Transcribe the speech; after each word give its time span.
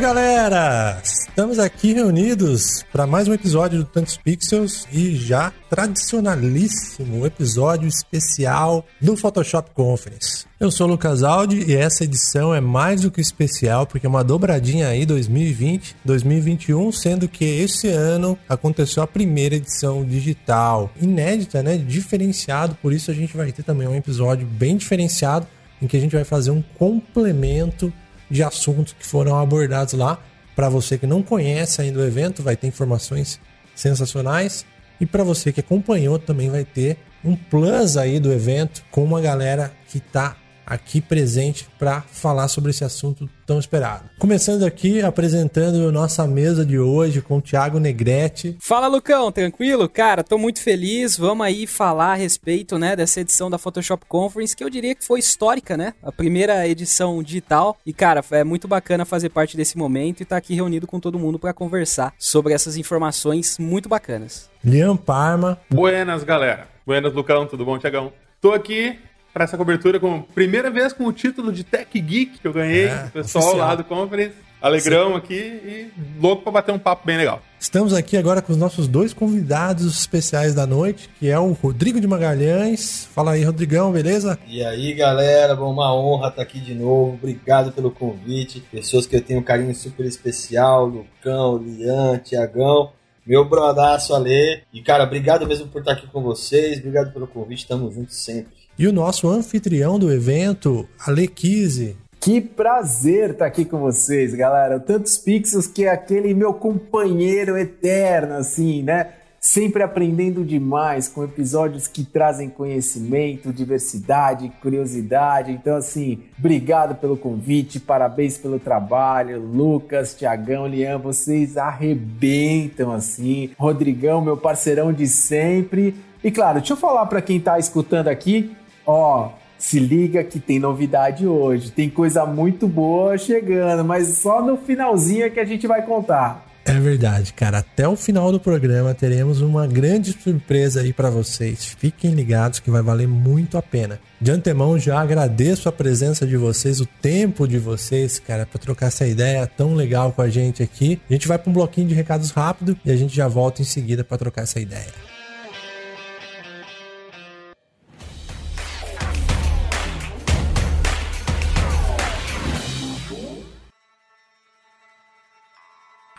Galera! 0.00 0.98
Estamos 1.04 1.58
aqui 1.58 1.92
reunidos 1.92 2.82
para 2.90 3.06
mais 3.06 3.28
um 3.28 3.34
episódio 3.34 3.80
do 3.80 3.84
Tantos 3.84 4.16
Pixels 4.16 4.88
e 4.90 5.14
já 5.14 5.52
tradicionalíssimo 5.68 7.26
episódio 7.26 7.86
especial 7.86 8.86
do 8.98 9.14
Photoshop 9.14 9.72
Conference. 9.74 10.46
Eu 10.58 10.70
sou 10.70 10.86
o 10.86 10.90
Lucas 10.92 11.22
Aldi 11.22 11.66
e 11.70 11.76
essa 11.76 12.04
edição 12.04 12.54
é 12.54 12.62
mais 12.62 13.02
do 13.02 13.10
que 13.10 13.20
especial 13.20 13.86
porque 13.86 14.06
é 14.06 14.08
uma 14.08 14.24
dobradinha 14.24 14.88
aí 14.88 15.04
2020-2021, 15.04 16.92
sendo 16.92 17.28
que 17.28 17.44
esse 17.44 17.88
ano 17.88 18.38
aconteceu 18.48 19.02
a 19.02 19.06
primeira 19.06 19.56
edição 19.56 20.02
digital, 20.02 20.90
inédita, 20.98 21.62
né? 21.62 21.76
Diferenciado, 21.76 22.74
por 22.80 22.94
isso 22.94 23.10
a 23.10 23.14
gente 23.14 23.36
vai 23.36 23.52
ter 23.52 23.64
também 23.64 23.86
um 23.86 23.94
episódio 23.94 24.46
bem 24.46 24.78
diferenciado 24.78 25.46
em 25.82 25.86
que 25.86 25.96
a 25.96 26.00
gente 26.00 26.14
vai 26.14 26.24
fazer 26.24 26.50
um 26.50 26.62
complemento 26.78 27.92
de 28.30 28.42
assuntos 28.42 28.92
que 28.92 29.04
foram 29.04 29.38
abordados 29.38 29.94
lá. 29.94 30.18
Para 30.54 30.68
você 30.68 30.96
que 30.96 31.06
não 31.06 31.22
conhece 31.22 31.82
ainda 31.82 32.00
o 32.00 32.04
evento, 32.04 32.42
vai 32.42 32.56
ter 32.56 32.66
informações 32.66 33.40
sensacionais. 33.74 34.64
E 35.00 35.06
para 35.06 35.24
você 35.24 35.52
que 35.52 35.60
acompanhou, 35.60 36.18
também 36.18 36.50
vai 36.50 36.64
ter 36.64 36.98
um 37.24 37.34
plus 37.34 37.96
aí 37.96 38.20
do 38.20 38.32
evento 38.32 38.84
com 38.90 39.02
uma 39.02 39.20
galera 39.20 39.72
que 39.88 39.98
está 39.98 40.36
aqui 40.70 41.00
presente 41.00 41.66
para 41.76 42.00
falar 42.00 42.46
sobre 42.46 42.70
esse 42.70 42.84
assunto 42.84 43.28
tão 43.44 43.58
esperado. 43.58 44.08
Começando 44.20 44.62
aqui 44.62 45.02
apresentando 45.02 45.90
nossa 45.90 46.24
mesa 46.28 46.64
de 46.64 46.78
hoje 46.78 47.20
com 47.20 47.38
o 47.38 47.42
Thiago 47.42 47.80
Negrete. 47.80 48.56
Fala 48.60 48.86
Lucão, 48.86 49.32
tranquilo? 49.32 49.88
Cara, 49.88 50.22
tô 50.22 50.38
muito 50.38 50.62
feliz. 50.62 51.18
Vamos 51.18 51.44
aí 51.44 51.66
falar 51.66 52.12
a 52.12 52.14
respeito, 52.14 52.78
né, 52.78 52.94
dessa 52.94 53.20
edição 53.20 53.50
da 53.50 53.58
Photoshop 53.58 54.06
Conference, 54.06 54.54
que 54.54 54.62
eu 54.62 54.70
diria 54.70 54.94
que 54.94 55.04
foi 55.04 55.18
histórica, 55.18 55.76
né? 55.76 55.92
A 56.00 56.12
primeira 56.12 56.68
edição 56.68 57.20
digital. 57.20 57.76
E 57.84 57.92
cara, 57.92 58.24
é 58.30 58.44
muito 58.44 58.68
bacana 58.68 59.04
fazer 59.04 59.30
parte 59.30 59.56
desse 59.56 59.76
momento 59.76 60.20
e 60.20 60.22
estar 60.22 60.36
tá 60.36 60.38
aqui 60.38 60.54
reunido 60.54 60.86
com 60.86 61.00
todo 61.00 61.18
mundo 61.18 61.36
para 61.36 61.52
conversar 61.52 62.14
sobre 62.16 62.52
essas 62.52 62.76
informações 62.76 63.58
muito 63.58 63.88
bacanas. 63.88 64.48
Liam 64.64 64.96
Parma. 64.96 65.58
Buenas, 65.68 66.22
galera. 66.22 66.68
Buenas, 66.86 67.12
Lucão, 67.12 67.46
tudo 67.46 67.64
bom, 67.64 67.76
Tiagão? 67.76 68.12
Tô 68.40 68.52
aqui 68.52 68.98
para 69.32 69.44
essa 69.44 69.56
cobertura 69.56 69.98
com 70.00 70.22
primeira 70.22 70.70
vez 70.70 70.92
com 70.92 71.04
o 71.04 71.12
título 71.12 71.52
de 71.52 71.64
Tech 71.64 72.00
Geek 72.00 72.38
que 72.38 72.46
eu 72.46 72.52
ganhei, 72.52 72.86
é, 72.86 73.10
pessoal 73.12 73.44
oficial. 73.44 73.68
lá 73.68 73.74
do 73.74 73.84
Conference. 73.84 74.50
Alegrão 74.60 75.12
Sim. 75.12 75.16
aqui 75.16 75.34
e 75.34 75.90
louco 76.20 76.42
para 76.42 76.52
bater 76.52 76.72
um 76.72 76.78
papo 76.78 77.06
bem 77.06 77.16
legal. 77.16 77.42
Estamos 77.58 77.94
aqui 77.94 78.16
agora 78.16 78.42
com 78.42 78.52
os 78.52 78.58
nossos 78.58 78.86
dois 78.86 79.14
convidados 79.14 79.98
especiais 79.98 80.54
da 80.54 80.66
noite, 80.66 81.08
que 81.18 81.30
é 81.30 81.38
o 81.38 81.52
Rodrigo 81.52 81.98
de 81.98 82.06
Magalhães. 82.06 83.08
Fala 83.14 83.32
aí, 83.32 83.42
Rodrigão, 83.42 83.90
beleza? 83.90 84.38
E 84.46 84.62
aí, 84.62 84.92
galera, 84.92 85.56
bom, 85.56 85.72
uma 85.72 85.94
honra 85.94 86.28
estar 86.28 86.42
aqui 86.42 86.60
de 86.60 86.74
novo. 86.74 87.14
Obrigado 87.14 87.72
pelo 87.72 87.90
convite. 87.90 88.62
Pessoas 88.70 89.06
que 89.06 89.16
eu 89.16 89.22
tenho 89.22 89.40
um 89.40 89.42
carinho 89.42 89.74
super 89.74 90.04
especial, 90.04 90.84
Lucão, 90.86 91.56
Lian, 91.56 92.18
Tiagão. 92.18 92.92
Meu 93.26 93.48
brodaço 93.48 94.14
Ale. 94.14 94.62
E, 94.72 94.82
cara, 94.82 95.04
obrigado 95.04 95.46
mesmo 95.46 95.68
por 95.68 95.80
estar 95.80 95.92
aqui 95.92 96.06
com 96.06 96.22
vocês. 96.22 96.78
Obrigado 96.78 97.12
pelo 97.12 97.26
convite. 97.26 97.66
Tamo 97.66 97.90
juntos 97.90 98.16
sempre. 98.16 98.59
E 98.80 98.88
o 98.88 98.92
nosso 98.94 99.28
anfitrião 99.28 99.98
do 99.98 100.10
evento, 100.10 100.88
Ale 101.06 101.28
Kise. 101.28 101.98
Que 102.18 102.40
prazer 102.40 103.32
estar 103.32 103.44
aqui 103.44 103.66
com 103.66 103.78
vocês, 103.78 104.34
galera. 104.34 104.80
Tantos 104.80 105.18
pixels 105.18 105.66
que 105.66 105.84
é 105.84 105.90
aquele 105.90 106.32
meu 106.32 106.54
companheiro 106.54 107.58
eterno, 107.58 108.36
assim, 108.36 108.82
né? 108.82 109.08
Sempre 109.38 109.82
aprendendo 109.82 110.42
demais 110.42 111.08
com 111.08 111.22
episódios 111.22 111.86
que 111.86 112.04
trazem 112.04 112.48
conhecimento, 112.48 113.52
diversidade, 113.52 114.50
curiosidade. 114.62 115.52
Então, 115.52 115.76
assim, 115.76 116.20
obrigado 116.38 116.94
pelo 116.94 117.18
convite, 117.18 117.78
parabéns 117.78 118.38
pelo 118.38 118.58
trabalho. 118.58 119.42
Lucas, 119.42 120.14
Tiagão, 120.14 120.66
Lian, 120.66 120.96
vocês 120.96 121.58
arrebentam, 121.58 122.92
assim. 122.92 123.50
Rodrigão, 123.58 124.22
meu 124.22 124.38
parceirão 124.38 124.90
de 124.90 125.06
sempre. 125.06 125.94
E 126.24 126.30
claro, 126.30 126.60
deixa 126.60 126.72
eu 126.72 126.78
falar 126.78 127.04
para 127.04 127.20
quem 127.20 127.36
está 127.36 127.58
escutando 127.58 128.08
aqui 128.08 128.56
Ó, 128.86 129.30
se 129.58 129.78
liga 129.78 130.24
que 130.24 130.40
tem 130.40 130.58
novidade 130.58 131.26
hoje. 131.26 131.70
Tem 131.70 131.90
coisa 131.90 132.24
muito 132.24 132.66
boa 132.66 133.18
chegando, 133.18 133.84
mas 133.84 134.18
só 134.18 134.42
no 134.42 134.56
finalzinho 134.56 135.24
é 135.24 135.30
que 135.30 135.38
a 135.38 135.44
gente 135.44 135.66
vai 135.66 135.82
contar. 135.82 136.46
É 136.64 136.72
verdade, 136.72 137.32
cara. 137.32 137.58
Até 137.58 137.88
o 137.88 137.96
final 137.96 138.30
do 138.30 138.38
programa 138.38 138.94
teremos 138.94 139.40
uma 139.40 139.66
grande 139.66 140.12
surpresa 140.12 140.82
aí 140.82 140.92
para 140.92 141.10
vocês. 141.10 141.76
Fiquem 141.78 142.12
ligados 142.12 142.60
que 142.60 142.70
vai 142.70 142.82
valer 142.82 143.08
muito 143.08 143.56
a 143.56 143.62
pena. 143.62 143.98
De 144.20 144.30
antemão, 144.30 144.78
já 144.78 145.00
agradeço 145.00 145.68
a 145.68 145.72
presença 145.72 146.26
de 146.26 146.36
vocês, 146.36 146.80
o 146.80 146.86
tempo 146.86 147.48
de 147.48 147.58
vocês, 147.58 148.18
cara, 148.18 148.46
para 148.46 148.60
trocar 148.60 148.86
essa 148.86 149.06
ideia 149.06 149.46
tão 149.46 149.74
legal 149.74 150.12
com 150.12 150.22
a 150.22 150.28
gente 150.28 150.62
aqui. 150.62 151.00
A 151.08 151.12
gente 151.12 151.26
vai 151.26 151.38
para 151.38 151.50
um 151.50 151.54
bloquinho 151.54 151.88
de 151.88 151.94
recados 151.94 152.30
rápido 152.30 152.78
e 152.84 152.90
a 152.90 152.96
gente 152.96 153.16
já 153.16 153.26
volta 153.26 153.62
em 153.62 153.64
seguida 153.64 154.04
para 154.04 154.18
trocar 154.18 154.42
essa 154.42 154.60
ideia. 154.60 155.09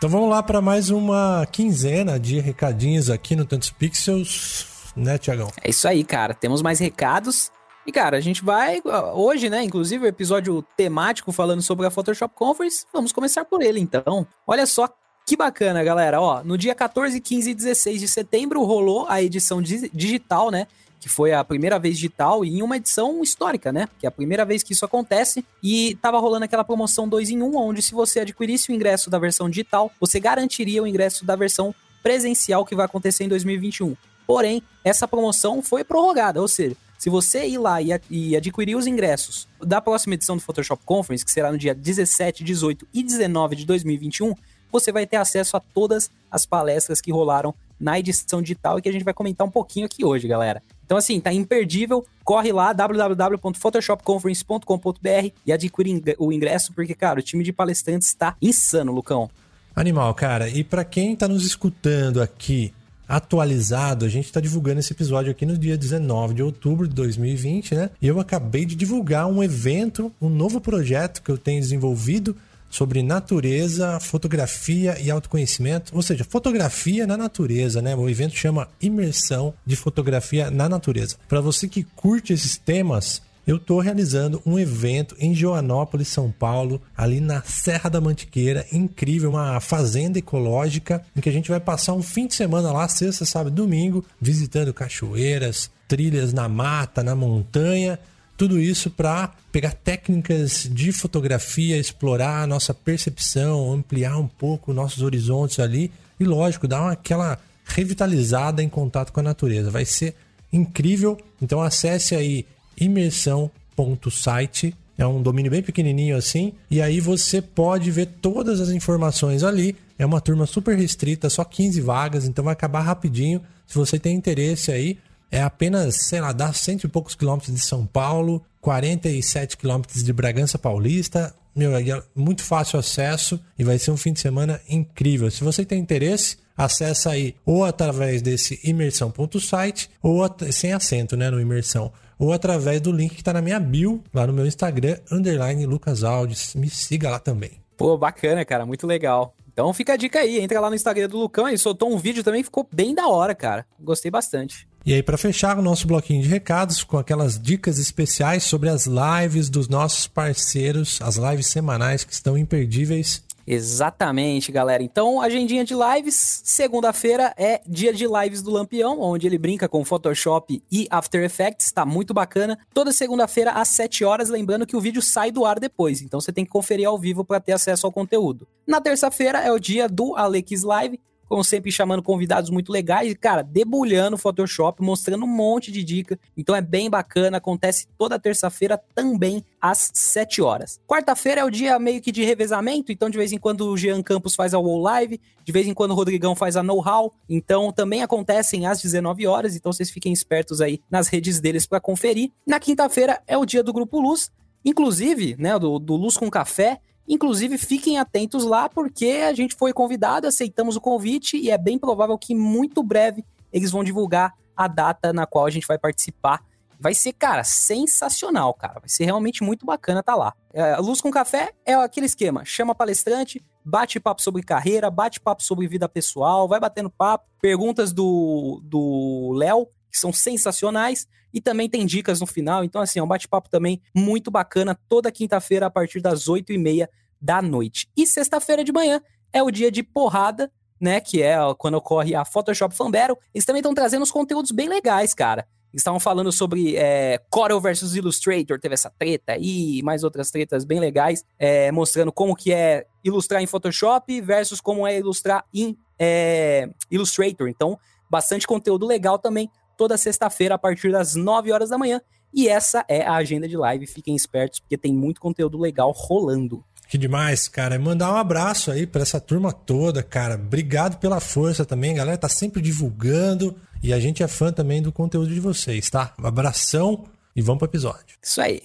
Então 0.02 0.10
vamos 0.10 0.30
lá 0.30 0.42
para 0.42 0.60
mais 0.60 0.90
uma 0.90 1.46
quinzena 1.52 2.18
de 2.18 2.40
recadinhos 2.40 3.08
aqui 3.08 3.36
no 3.36 3.44
Tantos 3.44 3.70
Pixels, 3.70 4.92
né, 4.96 5.16
Tiagão? 5.16 5.48
É 5.62 5.70
isso 5.70 5.86
aí, 5.86 6.02
cara. 6.02 6.34
Temos 6.34 6.60
mais 6.60 6.80
recados. 6.80 7.52
E, 7.86 7.92
cara, 7.92 8.16
a 8.16 8.20
gente 8.20 8.44
vai 8.44 8.82
hoje, 9.14 9.48
né? 9.48 9.62
Inclusive, 9.62 10.04
o 10.04 10.08
episódio 10.08 10.60
temático 10.76 11.30
falando 11.30 11.62
sobre 11.62 11.86
a 11.86 11.90
Photoshop 11.90 12.34
Conference. 12.34 12.84
Vamos 12.92 13.12
começar 13.12 13.44
por 13.44 13.62
ele, 13.62 13.78
então. 13.78 14.26
Olha 14.44 14.66
só 14.66 14.88
que 15.24 15.36
bacana, 15.36 15.84
galera. 15.84 16.20
Ó, 16.20 16.42
no 16.42 16.58
dia 16.58 16.74
14, 16.74 17.20
15 17.20 17.50
e 17.50 17.54
16 17.54 18.00
de 18.00 18.08
setembro 18.08 18.64
rolou 18.64 19.06
a 19.08 19.22
edição 19.22 19.62
digital, 19.62 20.50
né? 20.50 20.66
Que 21.02 21.08
foi 21.08 21.32
a 21.32 21.42
primeira 21.42 21.80
vez 21.80 21.96
digital 21.96 22.44
e 22.44 22.48
em 22.48 22.62
uma 22.62 22.76
edição 22.76 23.24
histórica, 23.24 23.72
né? 23.72 23.88
Que 23.98 24.06
é 24.06 24.08
a 24.08 24.12
primeira 24.12 24.44
vez 24.44 24.62
que 24.62 24.72
isso 24.72 24.84
acontece 24.84 25.44
e 25.60 25.98
tava 26.00 26.20
rolando 26.20 26.44
aquela 26.44 26.62
promoção 26.62 27.08
2 27.08 27.30
em 27.30 27.42
1, 27.42 27.44
um, 27.44 27.56
onde 27.56 27.82
se 27.82 27.92
você 27.92 28.20
adquirisse 28.20 28.70
o 28.70 28.74
ingresso 28.74 29.10
da 29.10 29.18
versão 29.18 29.50
digital, 29.50 29.90
você 29.98 30.20
garantiria 30.20 30.80
o 30.80 30.86
ingresso 30.86 31.24
da 31.24 31.34
versão 31.34 31.74
presencial 32.04 32.64
que 32.64 32.76
vai 32.76 32.86
acontecer 32.86 33.24
em 33.24 33.28
2021. 33.28 33.96
Porém, 34.24 34.62
essa 34.84 35.08
promoção 35.08 35.60
foi 35.60 35.82
prorrogada, 35.82 36.40
ou 36.40 36.46
seja, 36.46 36.76
se 36.96 37.10
você 37.10 37.48
ir 37.48 37.58
lá 37.58 37.78
e 37.82 38.36
adquirir 38.36 38.76
os 38.76 38.86
ingressos 38.86 39.48
da 39.60 39.80
próxima 39.80 40.14
edição 40.14 40.36
do 40.36 40.42
Photoshop 40.42 40.84
Conference, 40.84 41.24
que 41.24 41.32
será 41.32 41.50
no 41.50 41.58
dia 41.58 41.74
17, 41.74 42.44
18 42.44 42.86
e 42.94 43.02
19 43.02 43.56
de 43.56 43.66
2021, 43.66 44.36
você 44.70 44.92
vai 44.92 45.04
ter 45.04 45.16
acesso 45.16 45.56
a 45.56 45.60
todas 45.60 46.12
as 46.30 46.46
palestras 46.46 47.00
que 47.00 47.10
rolaram 47.10 47.52
na 47.78 47.98
edição 47.98 48.40
digital 48.40 48.78
e 48.78 48.82
que 48.82 48.88
a 48.88 48.92
gente 48.92 49.04
vai 49.04 49.12
comentar 49.12 49.44
um 49.44 49.50
pouquinho 49.50 49.86
aqui 49.86 50.04
hoje, 50.04 50.28
galera. 50.28 50.62
Então, 50.92 50.98
assim, 50.98 51.18
tá 51.20 51.32
imperdível. 51.32 52.04
Corre 52.22 52.52
lá, 52.52 52.70
www.photoshopconference.com.br 52.74 55.30
e 55.46 55.50
adquire 55.50 56.02
o 56.18 56.30
ingresso, 56.30 56.70
porque, 56.74 56.94
cara, 56.94 57.18
o 57.18 57.22
time 57.22 57.42
de 57.42 57.50
palestrantes 57.50 58.08
está 58.08 58.36
insano, 58.42 58.92
Lucão. 58.92 59.30
Animal, 59.74 60.12
cara. 60.12 60.50
E 60.50 60.62
para 60.62 60.84
quem 60.84 61.16
tá 61.16 61.26
nos 61.26 61.46
escutando 61.46 62.20
aqui 62.20 62.74
atualizado, 63.08 64.04
a 64.04 64.08
gente 64.10 64.26
está 64.26 64.38
divulgando 64.38 64.80
esse 64.80 64.92
episódio 64.92 65.30
aqui 65.30 65.46
no 65.46 65.56
dia 65.56 65.78
19 65.78 66.34
de 66.34 66.42
outubro 66.42 66.86
de 66.86 66.94
2020, 66.94 67.74
né? 67.74 67.88
E 67.98 68.06
eu 68.06 68.20
acabei 68.20 68.66
de 68.66 68.74
divulgar 68.74 69.26
um 69.26 69.42
evento, 69.42 70.12
um 70.20 70.28
novo 70.28 70.60
projeto 70.60 71.22
que 71.22 71.30
eu 71.30 71.38
tenho 71.38 71.62
desenvolvido 71.62 72.36
sobre 72.72 73.02
natureza, 73.02 74.00
fotografia 74.00 74.98
e 74.98 75.10
autoconhecimento, 75.10 75.94
ou 75.94 76.00
seja, 76.00 76.24
fotografia 76.24 77.06
na 77.06 77.18
natureza, 77.18 77.82
né? 77.82 77.94
O 77.94 78.08
evento 78.08 78.34
chama 78.34 78.66
Imersão 78.80 79.52
de 79.64 79.76
Fotografia 79.76 80.50
na 80.50 80.70
Natureza. 80.70 81.16
Para 81.28 81.42
você 81.42 81.68
que 81.68 81.84
curte 81.84 82.32
esses 82.32 82.56
temas, 82.56 83.20
eu 83.46 83.56
estou 83.56 83.78
realizando 83.78 84.40
um 84.46 84.58
evento 84.58 85.14
em 85.18 85.34
Joanópolis, 85.34 86.08
São 86.08 86.30
Paulo, 86.30 86.80
ali 86.96 87.20
na 87.20 87.42
Serra 87.42 87.90
da 87.90 88.00
Mantiqueira, 88.00 88.64
incrível, 88.72 89.28
uma 89.30 89.60
fazenda 89.60 90.18
ecológica, 90.18 91.04
em 91.14 91.20
que 91.20 91.28
a 91.28 91.32
gente 91.32 91.50
vai 91.50 91.60
passar 91.60 91.92
um 91.92 92.02
fim 92.02 92.26
de 92.26 92.34
semana 92.34 92.72
lá, 92.72 92.88
sexta, 92.88 93.26
sábado 93.26 93.54
domingo, 93.54 94.02
visitando 94.18 94.72
cachoeiras, 94.72 95.70
trilhas 95.86 96.32
na 96.32 96.48
mata, 96.48 97.02
na 97.02 97.14
montanha 97.14 97.98
tudo 98.42 98.58
isso 98.58 98.90
para 98.90 99.30
pegar 99.52 99.70
técnicas 99.70 100.68
de 100.68 100.90
fotografia, 100.90 101.78
explorar 101.78 102.42
a 102.42 102.46
nossa 102.46 102.74
percepção, 102.74 103.72
ampliar 103.72 104.18
um 104.18 104.26
pouco 104.26 104.72
nossos 104.72 105.00
horizontes 105.00 105.60
ali 105.60 105.92
e, 106.18 106.24
lógico, 106.24 106.66
dar 106.66 106.80
uma, 106.80 106.90
aquela 106.90 107.38
revitalizada 107.64 108.60
em 108.60 108.68
contato 108.68 109.12
com 109.12 109.20
a 109.20 109.22
natureza. 109.22 109.70
Vai 109.70 109.84
ser 109.84 110.16
incrível. 110.52 111.16
Então 111.40 111.62
acesse 111.62 112.16
aí 112.16 112.44
imersão.site. 112.76 114.74
É 114.98 115.06
um 115.06 115.22
domínio 115.22 115.52
bem 115.52 115.62
pequenininho 115.62 116.16
assim, 116.16 116.52
e 116.68 116.82
aí 116.82 116.98
você 116.98 117.40
pode 117.40 117.92
ver 117.92 118.06
todas 118.20 118.60
as 118.60 118.70
informações 118.70 119.44
ali. 119.44 119.76
É 119.96 120.04
uma 120.04 120.20
turma 120.20 120.46
super 120.46 120.76
restrita, 120.76 121.30
só 121.30 121.44
15 121.44 121.80
vagas, 121.80 122.26
então 122.26 122.44
vai 122.44 122.54
acabar 122.54 122.80
rapidinho. 122.80 123.40
Se 123.68 123.78
você 123.78 124.00
tem 124.00 124.16
interesse 124.16 124.72
aí, 124.72 124.98
é 125.32 125.42
apenas, 125.42 125.96
sei 126.08 126.20
lá, 126.20 126.30
dá 126.30 126.52
cento 126.52 126.84
e 126.84 126.88
poucos 126.88 127.14
quilômetros 127.14 127.52
de 127.54 127.60
São 127.60 127.86
Paulo, 127.86 128.44
47 128.60 129.56
quilômetros 129.56 130.04
de 130.04 130.12
Bragança 130.12 130.58
Paulista. 130.58 131.34
Meu, 131.56 131.74
é 131.74 132.02
muito 132.14 132.42
fácil 132.44 132.78
acesso 132.78 133.40
e 133.58 133.64
vai 133.64 133.78
ser 133.78 133.90
um 133.90 133.96
fim 133.96 134.12
de 134.12 134.20
semana 134.20 134.60
incrível. 134.68 135.30
Se 135.30 135.42
você 135.42 135.64
tem 135.64 135.80
interesse, 135.80 136.36
acessa 136.54 137.10
aí 137.10 137.34
ou 137.46 137.64
através 137.64 138.20
desse 138.20 138.60
imersão.site 138.62 139.90
ou 140.02 140.22
sem 140.50 140.74
acento, 140.74 141.16
né, 141.16 141.30
no 141.30 141.40
imersão, 141.40 141.90
ou 142.18 142.32
através 142.32 142.80
do 142.80 142.92
link 142.92 143.14
que 143.14 143.22
está 143.22 143.32
na 143.32 143.42
minha 143.42 143.58
bio, 143.58 144.04
lá 144.12 144.26
no 144.26 144.34
meu 144.34 144.46
Instagram, 144.46 144.98
underline 145.10 145.64
Lucas 145.64 146.04
Alves. 146.04 146.54
Me 146.54 146.68
siga 146.68 147.08
lá 147.08 147.18
também. 147.18 147.52
Pô, 147.76 147.96
bacana, 147.96 148.44
cara, 148.44 148.66
muito 148.66 148.86
legal. 148.86 149.34
Então 149.52 149.72
fica 149.74 149.94
a 149.94 149.96
dica 149.96 150.20
aí, 150.20 150.40
entra 150.40 150.60
lá 150.60 150.70
no 150.70 150.76
Instagram 150.76 151.08
do 151.08 151.18
Lucão, 151.18 151.48
ele 151.48 151.58
soltou 151.58 151.92
um 151.92 151.98
vídeo 151.98 152.22
também, 152.22 152.42
ficou 152.42 152.66
bem 152.72 152.94
da 152.94 153.08
hora, 153.08 153.34
cara. 153.34 153.66
Gostei 153.78 154.10
bastante. 154.10 154.66
E 154.84 154.92
aí, 154.92 155.02
para 155.02 155.16
fechar 155.16 155.58
o 155.58 155.62
nosso 155.62 155.86
bloquinho 155.86 156.22
de 156.22 156.28
recados, 156.28 156.82
com 156.82 156.98
aquelas 156.98 157.40
dicas 157.40 157.78
especiais 157.78 158.42
sobre 158.42 158.68
as 158.68 158.86
lives 158.86 159.48
dos 159.48 159.68
nossos 159.68 160.08
parceiros, 160.08 160.98
as 161.00 161.16
lives 161.16 161.46
semanais 161.46 162.02
que 162.02 162.12
estão 162.12 162.36
imperdíveis. 162.36 163.22
Exatamente, 163.46 164.50
galera. 164.50 164.82
Então, 164.82 165.20
agendinha 165.20 165.64
de 165.64 165.74
lives. 165.74 166.42
Segunda-feira 166.44 167.32
é 167.36 167.60
dia 167.66 167.92
de 167.92 168.06
lives 168.06 168.42
do 168.42 168.50
Lampião, 168.50 169.00
onde 169.00 169.26
ele 169.26 169.38
brinca 169.38 169.68
com 169.68 169.84
Photoshop 169.84 170.62
e 170.70 170.86
After 170.90 171.22
Effects. 171.22 171.70
Tá 171.70 171.84
muito 171.84 172.12
bacana. 172.12 172.58
Toda 172.74 172.92
segunda-feira 172.92 173.52
às 173.52 173.68
7 173.68 174.04
horas, 174.04 174.28
lembrando 174.28 174.66
que 174.66 174.76
o 174.76 174.80
vídeo 174.80 175.02
sai 175.02 175.30
do 175.30 175.44
ar 175.44 175.58
depois. 175.58 176.02
Então, 176.02 176.20
você 176.20 176.32
tem 176.32 176.44
que 176.44 176.50
conferir 176.50 176.88
ao 176.88 176.98
vivo 176.98 177.24
para 177.24 177.40
ter 177.40 177.52
acesso 177.52 177.86
ao 177.86 177.92
conteúdo. 177.92 178.46
Na 178.66 178.80
terça-feira 178.80 179.38
é 179.40 179.52
o 179.52 179.58
dia 179.58 179.88
do 179.88 180.16
Alex 180.16 180.62
Live, 180.62 181.00
como 181.32 181.42
sempre, 181.42 181.72
chamando 181.72 182.02
convidados 182.02 182.50
muito 182.50 182.70
legais 182.70 183.10
e, 183.10 183.14
cara, 183.14 183.40
debulhando 183.40 184.16
o 184.16 184.18
Photoshop, 184.18 184.82
mostrando 184.82 185.24
um 185.24 185.26
monte 185.26 185.72
de 185.72 185.82
dica. 185.82 186.20
Então 186.36 186.54
é 186.54 186.60
bem 186.60 186.90
bacana, 186.90 187.38
acontece 187.38 187.88
toda 187.96 188.18
terça-feira 188.18 188.78
também 188.94 189.42
às 189.58 189.90
7 189.94 190.42
horas. 190.42 190.78
Quarta-feira 190.86 191.40
é 191.40 191.44
o 191.44 191.48
dia 191.48 191.78
meio 191.78 192.02
que 192.02 192.12
de 192.12 192.22
revezamento, 192.22 192.92
então 192.92 193.08
de 193.08 193.16
vez 193.16 193.32
em 193.32 193.38
quando 193.38 193.62
o 193.66 193.78
Jean 193.78 194.02
Campos 194.02 194.34
faz 194.34 194.52
a 194.52 194.58
Wall 194.58 194.82
Live, 194.82 195.18
de 195.42 195.52
vez 195.52 195.66
em 195.66 195.72
quando 195.72 195.92
o 195.92 195.94
Rodrigão 195.94 196.36
faz 196.36 196.54
a 196.54 196.62
Know 196.62 196.86
How, 196.86 197.10
então 197.26 197.72
também 197.72 198.02
acontecem 198.02 198.66
às 198.66 198.82
19 198.82 199.26
horas, 199.26 199.56
então 199.56 199.72
vocês 199.72 199.90
fiquem 199.90 200.12
espertos 200.12 200.60
aí 200.60 200.82
nas 200.90 201.08
redes 201.08 201.40
deles 201.40 201.64
para 201.64 201.80
conferir. 201.80 202.30
Na 202.46 202.60
quinta-feira 202.60 203.22
é 203.26 203.38
o 203.38 203.46
dia 203.46 203.62
do 203.62 203.72
Grupo 203.72 203.98
Luz, 203.98 204.30
inclusive, 204.62 205.34
né, 205.38 205.58
do, 205.58 205.78
do 205.78 205.96
Luz 205.96 206.14
com 206.14 206.28
Café, 206.28 206.78
Inclusive, 207.08 207.58
fiquem 207.58 207.98
atentos 207.98 208.44
lá, 208.44 208.68
porque 208.68 209.22
a 209.28 209.32
gente 209.32 209.54
foi 209.54 209.72
convidado, 209.72 210.26
aceitamos 210.26 210.76
o 210.76 210.80
convite 210.80 211.36
e 211.36 211.50
é 211.50 211.58
bem 211.58 211.78
provável 211.78 212.16
que 212.16 212.34
muito 212.34 212.82
breve 212.82 213.24
eles 213.52 213.70
vão 213.70 213.84
divulgar 213.84 214.34
a 214.56 214.68
data 214.68 215.12
na 215.12 215.26
qual 215.26 215.46
a 215.46 215.50
gente 215.50 215.66
vai 215.66 215.78
participar. 215.78 216.42
Vai 216.78 216.94
ser, 216.94 217.12
cara, 217.12 217.44
sensacional, 217.44 218.52
cara. 218.54 218.80
Vai 218.80 218.88
ser 218.88 219.04
realmente 219.04 219.44
muito 219.44 219.64
bacana 219.64 220.00
estar 220.00 220.12
tá 220.12 220.18
lá. 220.18 220.34
É, 220.52 220.76
Luz 220.78 221.00
com 221.00 221.10
Café 221.10 221.52
é 221.64 221.74
aquele 221.74 222.06
esquema: 222.06 222.44
chama 222.44 222.74
palestrante, 222.74 223.40
bate 223.64 224.00
papo 224.00 224.20
sobre 224.20 224.42
carreira, 224.42 224.90
bate 224.90 225.20
papo 225.20 225.42
sobre 225.42 225.68
vida 225.68 225.88
pessoal, 225.88 226.48
vai 226.48 226.58
batendo 226.58 226.90
papo, 226.90 227.24
perguntas 227.40 227.92
do 227.92 229.32
Léo, 229.36 229.68
que 229.92 229.98
são 229.98 230.12
sensacionais. 230.12 231.06
E 231.32 231.40
também 231.40 231.68
tem 231.68 231.86
dicas 231.86 232.20
no 232.20 232.26
final. 232.26 232.64
Então, 232.64 232.80
assim, 232.80 232.98
é 232.98 233.02
um 233.02 233.06
bate-papo 233.06 233.48
também 233.48 233.80
muito 233.94 234.30
bacana 234.30 234.78
toda 234.88 235.12
quinta-feira 235.12 235.66
a 235.66 235.70
partir 235.70 236.00
das 236.00 236.28
8 236.28 236.52
e 236.52 236.58
meia 236.58 236.90
da 237.20 237.40
noite. 237.40 237.88
E 237.96 238.06
sexta-feira 238.06 238.64
de 238.64 238.72
manhã 238.72 239.00
é 239.32 239.42
o 239.42 239.50
dia 239.50 239.70
de 239.70 239.82
porrada, 239.82 240.50
né? 240.80 241.00
Que 241.00 241.22
é 241.22 241.36
quando 241.56 241.74
ocorre 241.74 242.14
a 242.14 242.24
Photoshop 242.24 242.74
Fanbero. 242.74 243.16
Eles 243.34 243.44
também 243.44 243.60
estão 243.60 243.72
trazendo 243.72 244.02
uns 244.02 244.10
conteúdos 244.10 244.50
bem 244.50 244.68
legais, 244.68 245.14
cara. 245.14 245.46
Eles 245.72 245.80
estavam 245.80 245.98
falando 245.98 246.30
sobre 246.30 246.76
é, 246.76 247.18
Corel 247.30 247.58
versus 247.58 247.96
Illustrator, 247.96 248.60
teve 248.60 248.74
essa 248.74 248.90
treta 248.90 249.32
aí, 249.32 249.80
mais 249.82 250.04
outras 250.04 250.30
tretas 250.30 250.66
bem 250.66 250.78
legais, 250.78 251.24
é, 251.38 251.72
mostrando 251.72 252.12
como 252.12 252.36
que 252.36 252.52
é 252.52 252.84
ilustrar 253.02 253.42
em 253.42 253.46
Photoshop 253.46 254.20
versus 254.20 254.60
como 254.60 254.86
é 254.86 254.98
ilustrar 254.98 255.46
em 255.52 255.74
é, 255.98 256.68
Illustrator. 256.90 257.48
Então, 257.48 257.78
bastante 258.10 258.46
conteúdo 258.46 258.86
legal 258.86 259.18
também 259.18 259.50
toda 259.82 259.98
sexta-feira 259.98 260.54
a 260.54 260.58
partir 260.58 260.92
das 260.92 261.16
9 261.16 261.50
horas 261.50 261.70
da 261.70 261.76
manhã. 261.76 262.00
E 262.32 262.48
essa 262.48 262.84
é 262.88 263.02
a 263.04 263.14
agenda 263.14 263.48
de 263.48 263.56
live. 263.56 263.84
Fiquem 263.84 264.14
espertos, 264.14 264.60
porque 264.60 264.78
tem 264.78 264.94
muito 264.94 265.20
conteúdo 265.20 265.58
legal 265.58 265.90
rolando. 265.90 266.64
Que 266.88 266.96
demais, 266.96 267.48
cara. 267.48 267.76
Mandar 267.80 268.12
um 268.12 268.16
abraço 268.16 268.70
aí 268.70 268.86
para 268.86 269.02
essa 269.02 269.20
turma 269.20 269.52
toda, 269.52 270.00
cara. 270.00 270.36
Obrigado 270.36 270.98
pela 270.98 271.18
força 271.18 271.64
também, 271.64 271.96
galera. 271.96 272.16
Tá 272.16 272.28
sempre 272.28 272.62
divulgando 272.62 273.56
e 273.82 273.92
a 273.92 273.98
gente 273.98 274.22
é 274.22 274.28
fã 274.28 274.52
também 274.52 274.80
do 274.80 274.92
conteúdo 274.92 275.34
de 275.34 275.40
vocês, 275.40 275.90
tá? 275.90 276.14
Um 276.16 276.28
abração 276.28 277.02
e 277.34 277.42
vamos 277.42 277.58
pro 277.58 277.68
episódio. 277.68 278.16
Isso 278.22 278.40
aí. 278.40 278.62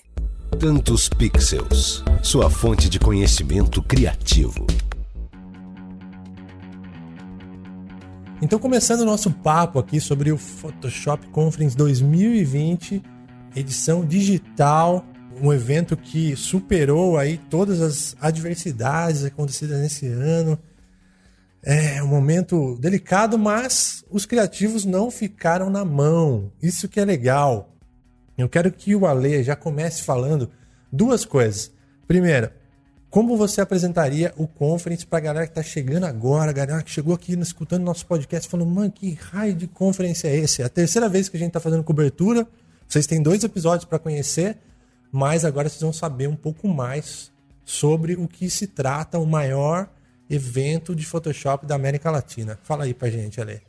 Tantos 0.59 1.09
Pixels, 1.09 2.03
sua 2.21 2.47
fonte 2.47 2.87
de 2.87 2.99
conhecimento 2.99 3.81
criativo. 3.81 4.67
Então, 8.39 8.59
começando 8.59 9.01
o 9.01 9.05
nosso 9.05 9.31
papo 9.31 9.79
aqui 9.79 9.99
sobre 9.99 10.31
o 10.31 10.37
Photoshop 10.37 11.25
Conference 11.29 11.75
2020, 11.75 13.01
edição 13.55 14.05
digital, 14.05 15.03
um 15.41 15.51
evento 15.51 15.97
que 15.97 16.35
superou 16.35 17.17
aí 17.17 17.39
todas 17.49 17.81
as 17.81 18.15
adversidades 18.21 19.25
acontecidas 19.25 19.81
nesse 19.81 20.05
ano. 20.05 20.57
É 21.63 22.01
um 22.03 22.07
momento 22.07 22.77
delicado, 22.79 23.39
mas 23.39 24.05
os 24.07 24.27
criativos 24.27 24.85
não 24.85 25.09
ficaram 25.09 25.71
na 25.71 25.83
mão. 25.83 26.51
Isso 26.61 26.87
que 26.87 26.99
é 26.99 27.05
legal. 27.05 27.73
Eu 28.37 28.47
quero 28.47 28.71
que 28.71 28.95
o 28.95 29.07
Ale 29.07 29.43
já 29.43 29.55
comece 29.55 30.03
falando 30.03 30.51
duas 30.93 31.25
coisas. 31.25 31.71
Primeiro, 32.07 32.51
como 33.09 33.37
você 33.37 33.61
apresentaria 33.61 34.33
o 34.37 34.47
conference 34.47 35.05
para 35.05 35.19
a 35.19 35.21
galera 35.21 35.45
que 35.45 35.51
está 35.51 35.63
chegando 35.63 36.05
agora, 36.05 36.49
a 36.49 36.53
galera 36.53 36.83
que 36.83 36.91
chegou 36.91 37.13
aqui 37.13 37.33
escutando 37.39 37.83
nosso 37.83 38.05
podcast, 38.05 38.49
falando, 38.49 38.69
mano, 38.69 38.91
que 38.91 39.13
raio 39.13 39.55
de 39.55 39.65
conference 39.65 40.27
é 40.27 40.35
esse? 40.35 40.61
É 40.61 40.65
a 40.65 40.69
terceira 40.69 41.07
vez 41.07 41.29
que 41.29 41.37
a 41.37 41.39
gente 41.39 41.49
está 41.49 41.59
fazendo 41.59 41.83
cobertura. 41.83 42.45
Vocês 42.87 43.07
têm 43.07 43.21
dois 43.21 43.43
episódios 43.43 43.85
para 43.85 43.97
conhecer, 43.97 44.57
mas 45.11 45.45
agora 45.45 45.69
vocês 45.69 45.81
vão 45.81 45.93
saber 45.93 46.27
um 46.27 46.35
pouco 46.35 46.67
mais 46.67 47.31
sobre 47.63 48.13
o 48.15 48.27
que 48.27 48.49
se 48.49 48.67
trata 48.67 49.17
o 49.17 49.25
maior 49.25 49.89
evento 50.29 50.93
de 50.93 51.05
Photoshop 51.05 51.65
da 51.65 51.75
América 51.75 52.11
Latina. 52.11 52.59
Fala 52.63 52.83
aí 52.83 52.93
pra 52.93 53.09
gente, 53.09 53.39
Ale. 53.39 53.61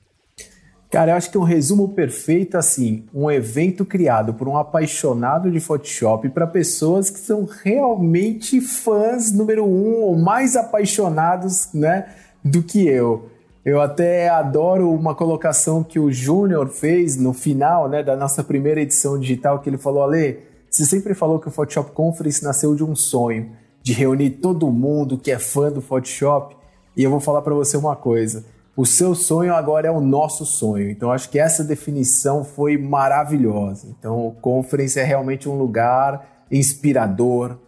Cara, 0.91 1.13
eu 1.13 1.17
acho 1.17 1.31
que 1.31 1.37
um 1.37 1.43
resumo 1.43 1.91
perfeito 1.91 2.57
assim, 2.57 3.05
um 3.13 3.31
evento 3.31 3.85
criado 3.85 4.33
por 4.33 4.49
um 4.49 4.57
apaixonado 4.57 5.51
de 5.51 5.61
Photoshop 5.61 6.31
para 6.31 6.47
pessoas 6.47 7.11
que 7.11 7.19
são 7.19 7.45
realmente 7.45 8.59
fãs 8.63 9.31
número 9.31 9.67
um 9.67 10.01
ou 10.01 10.17
mais 10.17 10.57
apaixonados, 10.57 11.69
né, 11.75 12.07
do 12.43 12.63
que 12.63 12.89
eu. 12.89 13.29
Eu 13.63 13.83
até 13.83 14.31
adoro 14.31 14.91
uma 14.91 15.15
colocação 15.15 15.85
que 15.85 15.99
o 15.99 16.11
Júnior 16.11 16.69
fez 16.69 17.19
no 17.19 17.35
final, 17.35 17.87
né, 17.87 18.03
da 18.03 18.17
nossa 18.17 18.43
primeira 18.43 18.81
edição 18.81 19.21
digital, 19.21 19.59
que 19.59 19.69
ele 19.69 19.77
falou, 19.77 20.03
Ale, 20.03 20.39
você 20.71 20.87
sempre 20.87 21.13
falou 21.13 21.39
que 21.39 21.49
o 21.49 21.51
Photoshop 21.51 21.91
Conference 21.91 22.43
nasceu 22.43 22.75
de 22.75 22.83
um 22.83 22.97
sonho, 22.97 23.51
de 23.83 23.93
reunir 23.93 24.31
todo 24.31 24.71
mundo 24.71 25.19
que 25.19 25.31
é 25.31 25.39
fã 25.39 25.71
do 25.71 25.83
Photoshop, 25.83 26.57
e 26.97 27.05
eu 27.05 27.11
vou 27.11 27.21
falar 27.21 27.43
para 27.43 27.53
você 27.53 27.77
uma 27.77 27.95
coisa 27.95 28.43
o 28.79 28.87
seu 28.87 29.13
sonho 29.13 29.53
agora 29.53 29.89
é 29.89 29.91
o 29.91 30.01
nosso 30.01 30.47
sonho. 30.47 30.89
Então, 30.89 31.11
acho 31.11 31.29
que 31.29 31.37
essa 31.37 31.65
definição 31.65 32.45
foi 32.45 32.79
maravilhosa. 32.79 33.89
Então, 33.99 34.29
o 34.29 34.31
Conference 34.31 34.97
é 34.97 35.03
realmente 35.03 35.49
um 35.49 35.59
lugar 35.59 36.45
inspirador, 36.49 37.59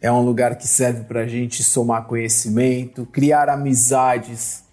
é 0.00 0.10
um 0.10 0.22
lugar 0.22 0.58
que 0.58 0.66
serve 0.66 1.04
para 1.04 1.20
a 1.20 1.26
gente 1.28 1.62
somar 1.62 2.08
conhecimento, 2.08 3.06
criar 3.06 3.48
amizades. 3.48 4.64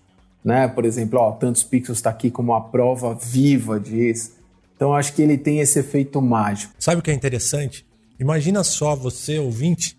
Né? 0.43 0.67
Por 0.67 0.83
exemplo, 0.83 1.19
ó, 1.19 1.31
Tantos 1.33 1.61
Pixels 1.61 1.99
está 1.99 2.09
aqui 2.09 2.31
como 2.31 2.53
uma 2.53 2.71
prova 2.71 3.13
viva 3.13 3.79
disso. 3.79 4.31
Então, 4.75 4.95
acho 4.95 5.13
que 5.13 5.21
ele 5.21 5.37
tem 5.37 5.59
esse 5.59 5.77
efeito 5.77 6.19
mágico. 6.19 6.73
Sabe 6.79 7.01
o 7.01 7.03
que 7.03 7.11
é 7.11 7.13
interessante? 7.13 7.85
Imagina 8.19 8.63
só 8.63 8.95
você, 8.95 9.37
ouvinte, 9.37 9.95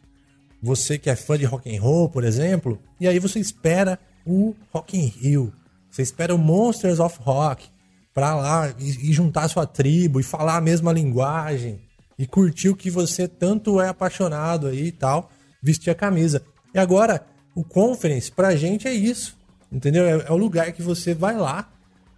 você 0.60 0.98
que 0.98 1.08
é 1.08 1.14
fã 1.14 1.38
de 1.38 1.44
rock 1.44 1.72
and 1.72 1.80
roll, 1.80 2.08
por 2.08 2.24
exemplo, 2.24 2.80
e 2.98 3.06
aí 3.06 3.20
você 3.20 3.38
espera 3.38 3.96
o 4.26 4.56
Rock 4.72 4.98
in 4.98 5.06
Rio 5.06 5.52
você 5.94 6.02
espera 6.02 6.34
o 6.34 6.38
Monsters 6.38 6.98
of 6.98 7.20
Rock 7.20 7.68
pra 8.12 8.34
lá 8.34 8.74
e, 8.80 9.10
e 9.10 9.12
juntar 9.12 9.46
sua 9.46 9.64
tribo 9.64 10.18
e 10.18 10.24
falar 10.24 10.56
a 10.56 10.60
mesma 10.60 10.92
linguagem. 10.92 11.80
e 12.18 12.26
curtir 12.26 12.68
o 12.68 12.76
que 12.76 12.90
você 12.90 13.28
tanto 13.28 13.80
é 13.80 13.88
apaixonado 13.88 14.66
aí 14.66 14.86
e 14.86 14.92
tal, 14.92 15.30
vestir 15.62 15.90
a 15.90 15.94
camisa. 15.94 16.42
E 16.72 16.78
agora, 16.78 17.24
o 17.54 17.62
Conference 17.62 18.30
pra 18.30 18.56
gente 18.56 18.88
é 18.88 18.92
isso, 18.92 19.36
entendeu? 19.70 20.04
É, 20.04 20.26
é 20.28 20.32
o 20.32 20.36
lugar 20.36 20.72
que 20.72 20.82
você 20.82 21.14
vai 21.14 21.36
lá 21.36 21.68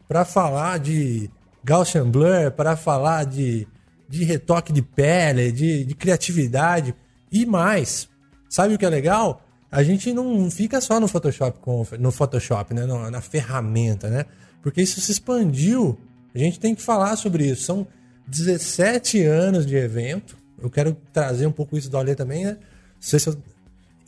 para 0.09 0.25
falar 0.25 0.79
de 0.79 1.31
Gaussian 1.63 2.11
Blur, 2.11 2.51
para 2.53 2.77
falar 2.77 3.25
de, 3.25 3.67
de 4.09 4.25
retoque 4.25 4.73
de 4.73 4.81
pele, 4.81 5.53
de, 5.53 5.85
de 5.85 5.95
criatividade 5.95 6.95
e 7.31 7.45
mais. 7.45 8.09
Sabe 8.49 8.75
o 8.75 8.79
que 8.79 8.87
é 8.87 8.91
legal? 8.91 9.46
A 9.71 9.83
gente 9.83 10.13
não 10.13 10.51
fica 10.51 10.81
só 10.81 11.01
no 11.01 11.09
Photoshop, 11.09 11.59
no 11.99 12.13
Photoshop, 12.13 12.73
né? 12.73 12.87
na 12.87 13.21
ferramenta, 13.21 14.09
né? 14.09 14.25
Porque 14.63 14.83
isso 14.83 15.01
se 15.01 15.13
expandiu. 15.13 15.99
A 16.35 16.39
gente 16.39 16.61
tem 16.61 16.75
que 16.75 16.83
falar 16.83 17.17
sobre 17.17 17.47
isso. 17.47 17.65
São 17.65 17.87
17 18.27 19.23
anos 19.23 19.67
de 19.67 19.77
evento. 19.77 20.37
Eu 20.61 20.71
quero 20.71 20.97
trazer 21.13 21.47
um 21.47 21.53
pouco 21.53 21.77
isso 21.77 21.91
do 21.91 21.97
Alê 21.97 22.15
também, 22.15 22.45
né? 22.45 22.57
Se 22.99 23.17
eu... 23.17 23.37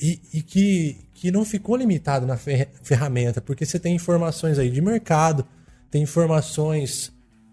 e, 0.01 0.21
e 0.33 0.43
que, 0.43 0.97
que 1.15 1.31
não 1.31 1.45
ficou 1.45 1.77
limitado 1.77 2.27
na 2.27 2.37
ferramenta, 2.37 3.41
porque 3.41 3.67
você 3.67 3.79
tem 3.79 3.95
informações 3.95 4.59
aí 4.59 4.71
de 4.71 4.81
mercado, 4.81 5.47
tem 5.91 6.03
informações, 6.03 7.13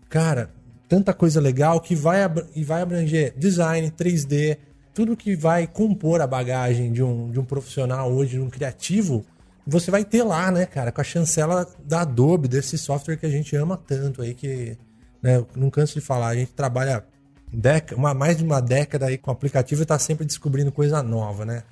cara, 0.09 0.49
tanta 0.87 1.13
coisa 1.13 1.41
legal 1.41 1.79
que 1.81 1.95
vai, 1.95 2.19
e 2.55 2.63
vai 2.63 2.81
abranger 2.81 3.33
design, 3.37 3.91
3D, 3.91 4.57
tudo 4.95 5.17
que 5.17 5.35
vai 5.35 5.67
compor 5.67 6.21
a 6.21 6.25
bagagem 6.25 6.91
de 6.91 7.03
um, 7.03 7.29
de 7.29 7.37
um 7.37 7.43
profissional 7.43 8.09
hoje, 8.09 8.37
de 8.37 8.39
um 8.39 8.49
criativo, 8.49 9.25
você 9.67 9.91
vai 9.91 10.05
ter 10.05 10.23
lá, 10.23 10.49
né, 10.49 10.65
cara, 10.65 10.89
com 10.89 11.01
a 11.01 11.03
chancela 11.03 11.67
da 11.83 12.01
Adobe, 12.01 12.47
desse 12.47 12.77
software 12.77 13.17
que 13.17 13.25
a 13.25 13.29
gente 13.29 13.53
ama 13.57 13.75
tanto 13.75 14.21
aí, 14.21 14.33
que 14.33 14.77
né, 15.21 15.43
não 15.53 15.69
canso 15.69 15.95
de 15.95 16.01
falar, 16.01 16.29
a 16.29 16.35
gente 16.35 16.53
trabalha 16.53 17.03
década, 17.51 17.99
uma, 17.99 18.13
mais 18.13 18.37
de 18.37 18.45
uma 18.45 18.61
década 18.61 19.07
aí 19.07 19.17
com 19.17 19.29
o 19.29 19.33
aplicativo 19.33 19.81
e 19.81 19.85
tá 19.85 19.99
sempre 19.99 20.25
descobrindo 20.25 20.71
coisa 20.71 21.03
nova, 21.03 21.43
né? 21.43 21.63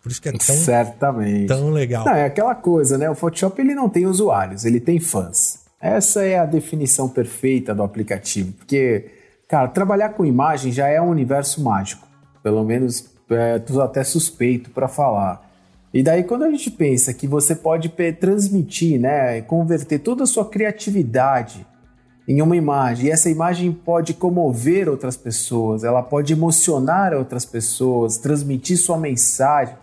Por 0.00 0.12
isso 0.12 0.22
que 0.22 0.28
é 0.28 0.32
tão, 0.32 0.56
Certamente. 0.56 1.46
tão 1.46 1.70
legal. 1.70 2.04
Não, 2.04 2.14
é 2.14 2.24
aquela 2.24 2.54
coisa, 2.54 2.96
né? 2.96 3.10
O 3.10 3.16
Photoshop 3.16 3.60
ele 3.60 3.74
não 3.74 3.88
tem 3.88 4.06
usuários, 4.06 4.64
ele 4.64 4.78
tem 4.78 5.00
fãs. 5.00 5.60
Essa 5.80 6.22
é 6.22 6.38
a 6.38 6.46
definição 6.46 7.08
perfeita 7.08 7.74
do 7.74 7.82
aplicativo, 7.82 8.52
porque, 8.52 9.10
cara, 9.48 9.66
trabalhar 9.66 10.10
com 10.10 10.24
imagem 10.24 10.72
já 10.72 10.86
é 10.86 11.00
um 11.00 11.08
universo 11.08 11.62
mágico. 11.62 12.09
Pelo 12.42 12.64
menos 12.64 13.10
é, 13.30 13.60
até 13.82 14.02
suspeito 14.02 14.70
para 14.70 14.88
falar. 14.88 15.48
E 15.92 16.02
daí 16.02 16.22
quando 16.22 16.44
a 16.44 16.50
gente 16.50 16.70
pensa 16.70 17.12
que 17.12 17.26
você 17.26 17.54
pode 17.54 17.88
transmitir, 18.18 19.00
né, 19.00 19.40
converter 19.42 19.98
toda 19.98 20.22
a 20.24 20.26
sua 20.26 20.44
criatividade 20.44 21.66
em 22.28 22.40
uma 22.40 22.56
imagem, 22.56 23.06
e 23.06 23.10
essa 23.10 23.28
imagem 23.28 23.72
pode 23.72 24.14
comover 24.14 24.88
outras 24.88 25.16
pessoas, 25.16 25.82
ela 25.82 26.00
pode 26.00 26.32
emocionar 26.32 27.12
outras 27.12 27.44
pessoas, 27.44 28.18
transmitir 28.18 28.78
sua 28.78 28.96
mensagem. 28.96 29.74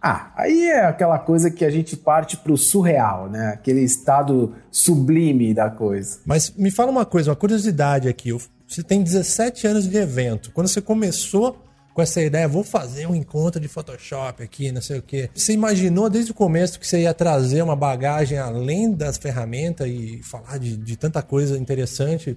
Ah, 0.00 0.32
aí 0.36 0.64
é 0.64 0.84
aquela 0.84 1.18
coisa 1.18 1.50
que 1.50 1.64
a 1.64 1.70
gente 1.70 1.96
parte 1.96 2.36
para 2.38 2.52
o 2.52 2.56
surreal, 2.56 3.28
né? 3.28 3.52
Aquele 3.54 3.80
estado 3.80 4.54
sublime 4.70 5.52
da 5.52 5.70
coisa. 5.70 6.20
Mas 6.26 6.50
me 6.50 6.70
fala 6.70 6.90
uma 6.90 7.06
coisa, 7.06 7.30
uma 7.30 7.36
curiosidade 7.36 8.08
aqui. 8.08 8.30
Você 8.66 8.82
tem 8.82 9.02
17 9.02 9.66
anos 9.66 9.88
de 9.88 9.96
evento. 9.96 10.50
Quando 10.52 10.68
você 10.68 10.80
começou 10.80 11.63
com 11.94 12.02
essa 12.02 12.20
ideia, 12.20 12.48
vou 12.48 12.64
fazer 12.64 13.06
um 13.06 13.14
encontro 13.14 13.60
de 13.60 13.68
Photoshop 13.68 14.42
aqui, 14.42 14.72
não 14.72 14.82
sei 14.82 14.98
o 14.98 15.02
quê. 15.02 15.30
Você 15.32 15.52
imaginou 15.52 16.10
desde 16.10 16.32
o 16.32 16.34
começo 16.34 16.78
que 16.78 16.86
você 16.86 17.02
ia 17.02 17.14
trazer 17.14 17.62
uma 17.62 17.76
bagagem 17.76 18.36
além 18.36 18.92
das 18.92 19.16
ferramentas 19.16 19.86
e 19.86 20.20
falar 20.24 20.58
de, 20.58 20.76
de 20.76 20.96
tanta 20.96 21.22
coisa 21.22 21.56
interessante? 21.56 22.36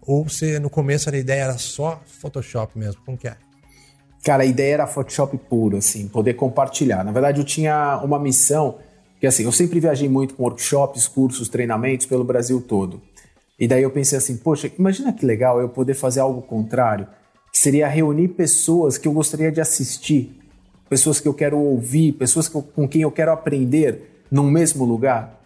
Ou 0.00 0.24
você, 0.24 0.58
no 0.58 0.70
começo, 0.70 1.10
a 1.10 1.16
ideia 1.16 1.42
era 1.42 1.58
só 1.58 2.02
Photoshop 2.06 2.78
mesmo? 2.78 3.02
Como 3.04 3.18
que 3.18 3.28
é? 3.28 3.36
Cara, 4.24 4.42
a 4.42 4.46
ideia 4.46 4.72
era 4.72 4.86
Photoshop 4.86 5.36
puro, 5.36 5.76
assim, 5.76 6.08
poder 6.08 6.32
compartilhar. 6.32 7.04
Na 7.04 7.12
verdade, 7.12 7.42
eu 7.42 7.44
tinha 7.44 8.00
uma 8.02 8.18
missão, 8.18 8.78
que 9.20 9.26
assim, 9.26 9.44
eu 9.44 9.52
sempre 9.52 9.80
viajei 9.80 10.08
muito 10.08 10.34
com 10.34 10.44
workshops, 10.44 11.06
cursos, 11.06 11.50
treinamentos 11.50 12.06
pelo 12.06 12.24
Brasil 12.24 12.58
todo. 12.58 13.02
E 13.58 13.68
daí 13.68 13.82
eu 13.82 13.90
pensei 13.90 14.16
assim, 14.16 14.38
poxa, 14.38 14.72
imagina 14.78 15.12
que 15.12 15.26
legal 15.26 15.60
eu 15.60 15.68
poder 15.68 15.92
fazer 15.92 16.20
algo 16.20 16.40
contrário 16.40 17.06
que 17.54 17.60
seria 17.60 17.86
reunir 17.86 18.26
pessoas 18.30 18.98
que 18.98 19.06
eu 19.06 19.12
gostaria 19.12 19.52
de 19.52 19.60
assistir, 19.60 20.36
pessoas 20.90 21.20
que 21.20 21.28
eu 21.28 21.32
quero 21.32 21.56
ouvir, 21.56 22.10
pessoas 22.14 22.48
com 22.48 22.88
quem 22.88 23.02
eu 23.02 23.12
quero 23.12 23.30
aprender 23.30 24.24
num 24.28 24.50
mesmo 24.50 24.84
lugar. 24.84 25.40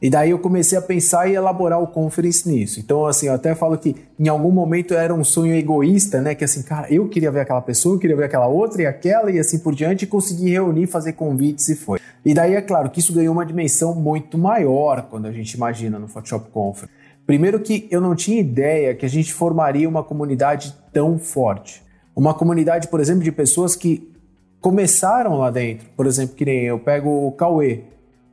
E 0.00 0.08
daí 0.08 0.30
eu 0.30 0.38
comecei 0.38 0.78
a 0.78 0.80
pensar 0.80 1.28
e 1.28 1.34
elaborar 1.34 1.78
o 1.78 1.86
conference 1.86 2.48
nisso. 2.48 2.80
Então, 2.80 3.04
assim, 3.04 3.26
eu 3.26 3.34
até 3.34 3.54
falo 3.54 3.76
que 3.76 3.94
em 4.18 4.26
algum 4.26 4.50
momento 4.50 4.94
era 4.94 5.12
um 5.12 5.22
sonho 5.22 5.54
egoísta, 5.54 6.22
né? 6.22 6.34
Que 6.34 6.44
assim, 6.44 6.62
cara, 6.62 6.90
eu 6.90 7.06
queria 7.10 7.30
ver 7.30 7.40
aquela 7.40 7.60
pessoa, 7.60 7.94
eu 7.94 7.98
queria 7.98 8.16
ver 8.16 8.24
aquela 8.24 8.46
outra 8.46 8.80
e 8.80 8.86
aquela 8.86 9.30
e 9.30 9.38
assim 9.38 9.58
por 9.58 9.74
diante, 9.74 10.06
e 10.06 10.08
consegui 10.08 10.48
reunir, 10.48 10.86
fazer 10.86 11.12
convites 11.12 11.68
e 11.68 11.76
foi. 11.76 12.00
E 12.24 12.32
daí 12.32 12.54
é 12.54 12.62
claro 12.62 12.88
que 12.88 13.00
isso 13.00 13.12
ganhou 13.12 13.34
uma 13.34 13.44
dimensão 13.44 13.94
muito 13.94 14.38
maior 14.38 15.08
quando 15.10 15.26
a 15.26 15.32
gente 15.32 15.52
imagina 15.52 15.98
no 15.98 16.08
Photoshop 16.08 16.50
Conference. 16.50 16.99
Primeiro 17.26 17.60
que 17.60 17.86
eu 17.90 18.00
não 18.00 18.14
tinha 18.14 18.40
ideia 18.40 18.94
que 18.94 19.06
a 19.06 19.08
gente 19.08 19.32
formaria 19.32 19.88
uma 19.88 20.02
comunidade 20.02 20.74
tão 20.92 21.18
forte. 21.18 21.82
Uma 22.14 22.34
comunidade, 22.34 22.88
por 22.88 23.00
exemplo, 23.00 23.22
de 23.22 23.30
pessoas 23.30 23.76
que 23.76 24.10
começaram 24.60 25.38
lá 25.38 25.50
dentro. 25.50 25.88
Por 25.96 26.06
exemplo, 26.06 26.34
que 26.34 26.44
nem 26.44 26.64
eu 26.64 26.78
pego 26.78 27.26
o 27.26 27.32
Cauê. 27.32 27.84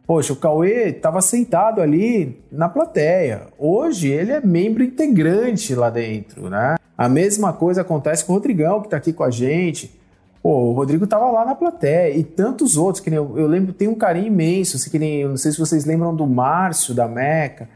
Poxa, 0.05 0.33
o 0.33 0.37
Cauê 0.37 0.89
estava 0.89 1.21
sentado 1.21 1.81
ali 1.81 2.41
na 2.51 2.69
plateia. 2.69 3.47
Hoje 3.57 4.07
ele 4.07 4.31
é 4.31 4.39
membro 4.39 4.83
integrante 4.83 5.75
lá 5.75 5.89
dentro, 5.89 6.49
né? 6.49 6.75
A 6.97 7.07
mesma 7.07 7.53
coisa 7.53 7.81
acontece 7.81 8.25
com 8.25 8.31
o 8.31 8.35
Rodrigão, 8.35 8.79
que 8.79 8.87
está 8.87 8.97
aqui 8.97 9.13
com 9.13 9.23
a 9.23 9.29
gente. 9.29 9.99
Pô, 10.41 10.69
o 10.69 10.71
Rodrigo 10.71 11.03
estava 11.03 11.29
lá 11.29 11.45
na 11.45 11.53
plateia 11.53 12.15
e 12.15 12.23
tantos 12.23 12.77
outros, 12.77 13.03
que 13.03 13.09
eu, 13.09 13.37
eu 13.37 13.47
lembro, 13.47 13.73
tem 13.73 13.89
um 13.89 13.95
carinho 13.95 14.27
imenso, 14.27 14.77
assim, 14.77 14.89
que 14.89 14.97
nem, 14.97 15.27
não 15.27 15.35
sei 15.35 15.51
se 15.51 15.59
vocês 15.59 15.83
lembram 15.83 16.15
do 16.15 16.25
Márcio 16.25 16.95
da 16.95 17.05
Meca, 17.05 17.67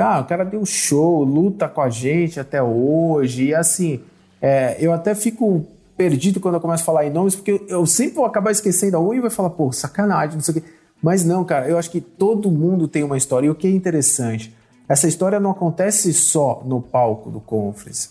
Cara, 0.00 0.22
o 0.22 0.24
cara 0.24 0.44
deu 0.46 0.64
show, 0.64 1.22
luta 1.22 1.68
com 1.68 1.82
a 1.82 1.90
gente 1.90 2.40
até 2.40 2.62
hoje. 2.62 3.48
E 3.48 3.54
assim, 3.54 4.00
é, 4.40 4.78
eu 4.80 4.94
até 4.94 5.14
fico 5.14 5.66
perdido 5.94 6.40
quando 6.40 6.54
eu 6.54 6.60
começo 6.62 6.82
a 6.82 6.86
falar 6.86 7.04
em 7.04 7.10
nomes, 7.10 7.36
porque 7.36 7.50
eu, 7.50 7.66
eu 7.68 7.84
sempre 7.84 8.14
vou 8.14 8.24
acabar 8.24 8.50
esquecendo 8.50 8.96
algum 8.96 9.12
e 9.12 9.20
vai 9.20 9.28
falar, 9.28 9.50
pô, 9.50 9.70
sacanagem, 9.70 10.36
não 10.36 10.40
sei 10.40 10.56
o 10.56 10.60
quê. 10.62 10.68
Mas 11.02 11.22
não, 11.22 11.44
cara, 11.44 11.68
eu 11.68 11.76
acho 11.76 11.90
que 11.90 12.00
todo 12.00 12.50
mundo 12.50 12.88
tem 12.88 13.02
uma 13.02 13.18
história. 13.18 13.46
E 13.46 13.50
o 13.50 13.54
que 13.54 13.66
é 13.66 13.70
interessante, 13.70 14.56
essa 14.88 15.06
história 15.06 15.38
não 15.38 15.50
acontece 15.50 16.14
só 16.14 16.62
no 16.64 16.80
palco 16.80 17.30
do 17.30 17.38
conference. 17.38 18.08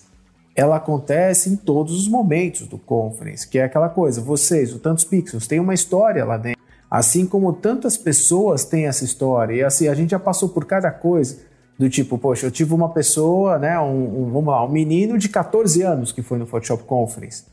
Ela 0.55 0.75
acontece 0.75 1.50
em 1.50 1.55
todos 1.55 2.00
os 2.00 2.08
momentos 2.08 2.67
do 2.67 2.77
conference, 2.77 3.48
que 3.48 3.58
é 3.58 3.63
aquela 3.63 3.89
coisa, 3.89 4.22
vocês, 4.22 4.72
o 4.75 4.77
Tantos 4.77 5.05
Pixels, 5.05 5.48
tem 5.48 5.60
uma 5.60 5.74
história 5.74 6.24
lá 6.24 6.38
dentro. 6.38 6.62
Assim 6.88 7.25
como 7.25 7.51
tantas 7.51 7.98
pessoas 7.98 8.63
têm 8.63 8.86
essa 8.86 9.03
história. 9.03 9.55
E 9.55 9.63
assim, 9.63 9.88
a 9.88 9.96
gente 9.96 10.12
já 10.12 10.19
passou 10.19 10.50
por 10.50 10.65
cada 10.65 10.91
coisa. 10.91 11.48
Do 11.79 11.89
tipo, 11.89 12.17
poxa, 12.17 12.45
eu 12.45 12.51
tive 12.51 12.74
uma 12.74 12.89
pessoa, 12.89 13.57
né, 13.57 13.79
um, 13.79 14.24
um, 14.24 14.31
vamos 14.33 14.48
lá, 14.48 14.65
um 14.65 14.69
menino 14.69 15.17
de 15.17 15.29
14 15.29 15.81
anos 15.81 16.12
que 16.12 16.21
foi 16.21 16.38
no 16.38 16.45
Photoshop 16.45 16.83
Conference. 16.83 17.45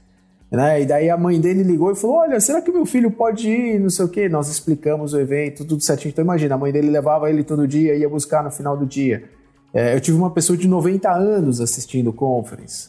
Né? 0.51 0.83
E 0.83 0.85
daí 0.85 1.09
a 1.09 1.17
mãe 1.17 1.41
dele 1.41 1.63
ligou 1.63 1.93
e 1.93 1.95
falou: 1.95 2.17
Olha, 2.17 2.41
será 2.41 2.61
que 2.61 2.73
meu 2.73 2.85
filho 2.85 3.09
pode 3.09 3.49
ir? 3.49 3.79
Não 3.79 3.89
sei 3.89 4.05
o 4.05 4.09
quê. 4.09 4.29
Nós 4.29 4.49
explicamos 4.49 5.13
o 5.13 5.21
evento, 5.21 5.65
tudo 5.65 5.81
certinho. 5.83 6.11
Então 6.11 6.25
imagina, 6.25 6.57
a 6.57 6.59
mãe 6.59 6.73
dele 6.73 6.91
levava 6.91 7.31
ele 7.31 7.45
todo 7.45 7.69
dia, 7.69 7.95
ia 7.95 8.09
buscar 8.09 8.43
no 8.43 8.51
final 8.51 8.77
do 8.77 8.85
dia. 8.85 9.25
É, 9.73 9.95
eu 9.95 10.01
tive 10.01 10.17
uma 10.17 10.31
pessoa 10.31 10.57
de 10.57 10.67
90 10.67 11.09
anos 11.09 11.61
assistindo 11.61 12.13
conference. 12.13 12.89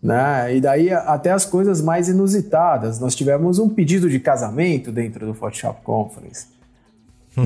Né? 0.00 0.56
E 0.56 0.60
daí 0.60 0.92
até 0.92 1.32
as 1.32 1.44
coisas 1.44 1.80
mais 1.80 2.08
inusitadas. 2.08 3.00
Nós 3.00 3.16
tivemos 3.16 3.58
um 3.58 3.68
pedido 3.68 4.08
de 4.08 4.20
casamento 4.20 4.92
dentro 4.92 5.26
do 5.26 5.34
Photoshop 5.34 5.82
Conference 5.82 6.57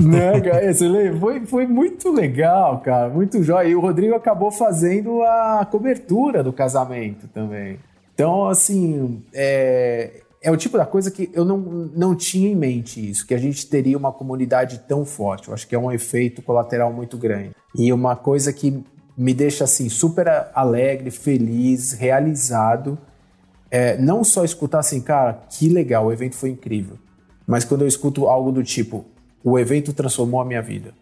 né, 0.01 0.41
cara? 0.41 0.73
Foi, 1.19 1.45
foi 1.45 1.67
muito 1.67 2.11
legal, 2.11 2.79
cara. 2.79 3.09
Muito 3.09 3.41
jóia. 3.43 3.67
E 3.67 3.75
o 3.75 3.79
Rodrigo 3.79 4.15
acabou 4.15 4.51
fazendo 4.51 5.21
a 5.23 5.67
cobertura 5.69 6.43
do 6.43 6.53
casamento 6.53 7.27
também. 7.27 7.79
Então, 8.13 8.47
assim, 8.47 9.23
é, 9.33 10.21
é 10.41 10.51
o 10.51 10.57
tipo 10.57 10.77
da 10.77 10.85
coisa 10.85 11.09
que 11.09 11.29
eu 11.33 11.45
não, 11.45 11.57
não 11.57 12.15
tinha 12.15 12.49
em 12.49 12.55
mente 12.55 13.09
isso, 13.09 13.25
que 13.25 13.33
a 13.33 13.37
gente 13.37 13.65
teria 13.65 13.97
uma 13.97 14.11
comunidade 14.11 14.79
tão 14.87 15.05
forte. 15.05 15.47
Eu 15.47 15.53
acho 15.53 15.67
que 15.67 15.73
é 15.73 15.79
um 15.79 15.91
efeito 15.91 16.41
colateral 16.41 16.91
muito 16.91 17.17
grande. 17.17 17.51
E 17.75 17.91
uma 17.91 18.15
coisa 18.15 18.51
que 18.51 18.83
me 19.17 19.33
deixa, 19.33 19.63
assim, 19.63 19.89
super 19.89 20.27
alegre, 20.53 21.11
feliz, 21.11 21.93
realizado. 21.93 22.97
É, 23.71 23.97
não 23.97 24.23
só 24.23 24.43
escutar 24.43 24.79
assim, 24.79 25.01
cara, 25.01 25.41
que 25.49 25.69
legal, 25.69 26.07
o 26.07 26.11
evento 26.11 26.35
foi 26.35 26.49
incrível. 26.49 26.97
Mas 27.47 27.65
quando 27.65 27.81
eu 27.81 27.87
escuto 27.87 28.27
algo 28.27 28.51
do 28.51 28.63
tipo, 28.63 29.05
o 29.43 29.59
evento 29.59 29.93
transformou 29.93 30.39
a 30.39 30.45
minha 30.45 30.61
vida. 30.61 30.93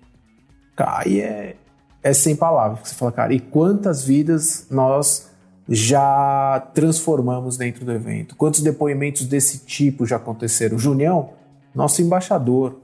Aí 0.77 1.21
é, 1.21 1.55
é 2.01 2.13
sem 2.13 2.35
palavras. 2.35 2.89
Você 2.89 2.95
fala, 2.95 3.11
cara, 3.11 3.33
e 3.33 3.39
quantas 3.39 4.03
vidas 4.03 4.67
nós 4.69 5.29
já 5.69 6.67
transformamos 6.73 7.57
dentro 7.57 7.85
do 7.85 7.91
evento? 7.91 8.35
Quantos 8.35 8.61
depoimentos 8.61 9.25
desse 9.25 9.59
tipo 9.59 10.05
já 10.05 10.15
aconteceram? 10.15 10.75
O 10.75 10.79
Junião, 10.79 11.29
nosso 11.73 12.01
embaixador. 12.01 12.79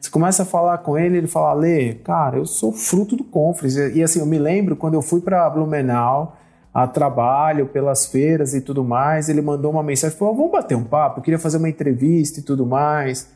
Você 0.00 0.08
começa 0.10 0.44
a 0.44 0.46
falar 0.46 0.78
com 0.78 0.96
ele, 0.96 1.18
ele 1.18 1.26
fala, 1.26 1.52
Lê, 1.52 1.94
cara, 1.94 2.38
eu 2.38 2.46
sou 2.46 2.72
fruto 2.72 3.16
do 3.16 3.24
Conference. 3.24 3.92
E 3.92 4.02
assim, 4.02 4.20
eu 4.20 4.26
me 4.26 4.38
lembro 4.38 4.76
quando 4.76 4.94
eu 4.94 5.02
fui 5.02 5.20
para 5.20 5.50
Blumenau, 5.50 6.36
a 6.72 6.86
trabalho 6.86 7.66
pelas 7.66 8.06
feiras 8.06 8.54
e 8.54 8.60
tudo 8.60 8.84
mais. 8.84 9.28
Ele 9.28 9.42
mandou 9.42 9.70
uma 9.70 9.82
mensagem, 9.82 10.16
falou: 10.16 10.34
vamos 10.34 10.52
bater 10.52 10.76
um 10.76 10.84
papo, 10.84 11.18
eu 11.18 11.22
queria 11.22 11.38
fazer 11.38 11.58
uma 11.58 11.68
entrevista 11.68 12.40
e 12.40 12.42
tudo 12.42 12.64
mais. 12.64 13.28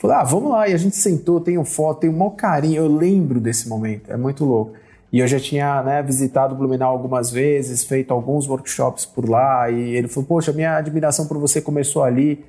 Falei, 0.00 0.16
ah, 0.16 0.24
vamos 0.24 0.50
lá. 0.50 0.66
E 0.66 0.72
a 0.72 0.78
gente 0.78 0.96
sentou, 0.96 1.40
tenho 1.40 1.62
foto, 1.62 2.00
tenho 2.00 2.14
um 2.14 2.16
maior 2.16 2.30
carinho. 2.30 2.76
Eu 2.76 2.88
lembro 2.88 3.38
desse 3.38 3.68
momento, 3.68 4.10
é 4.10 4.16
muito 4.16 4.44
louco. 4.46 4.72
E 5.12 5.18
eu 5.18 5.26
já 5.26 5.38
tinha 5.38 5.82
né, 5.82 6.02
visitado 6.02 6.54
Blumenau 6.54 6.90
algumas 6.90 7.30
vezes, 7.30 7.84
feito 7.84 8.12
alguns 8.12 8.48
workshops 8.48 9.04
por 9.04 9.28
lá. 9.28 9.70
E 9.70 9.94
ele 9.94 10.08
falou, 10.08 10.26
poxa, 10.26 10.52
minha 10.52 10.76
admiração 10.76 11.26
por 11.26 11.36
você 11.36 11.60
começou 11.60 12.02
ali. 12.02 12.44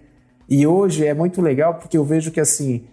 E 0.48 0.66
hoje 0.66 1.06
é 1.06 1.14
muito 1.14 1.42
legal 1.42 1.76
porque 1.76 1.98
eu 1.98 2.06
vejo 2.06 2.32
que 2.32 2.40
assim, 2.40 2.86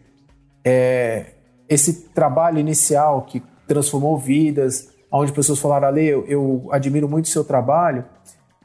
é, 0.65 1.27
esse 1.69 2.09
trabalho 2.09 2.59
inicial 2.59 3.23
que 3.23 3.43
transformou 3.67 4.19
vidas, 4.19 4.89
onde 5.13 5.33
pessoas 5.33 5.61
falaram, 5.61 5.87
Ale, 5.87 6.05
eu, 6.05 6.25
eu 6.27 6.69
admiro 6.73 7.09
muito 7.09 7.27
o 7.27 7.29
seu 7.29 7.45
trabalho, 7.45 8.05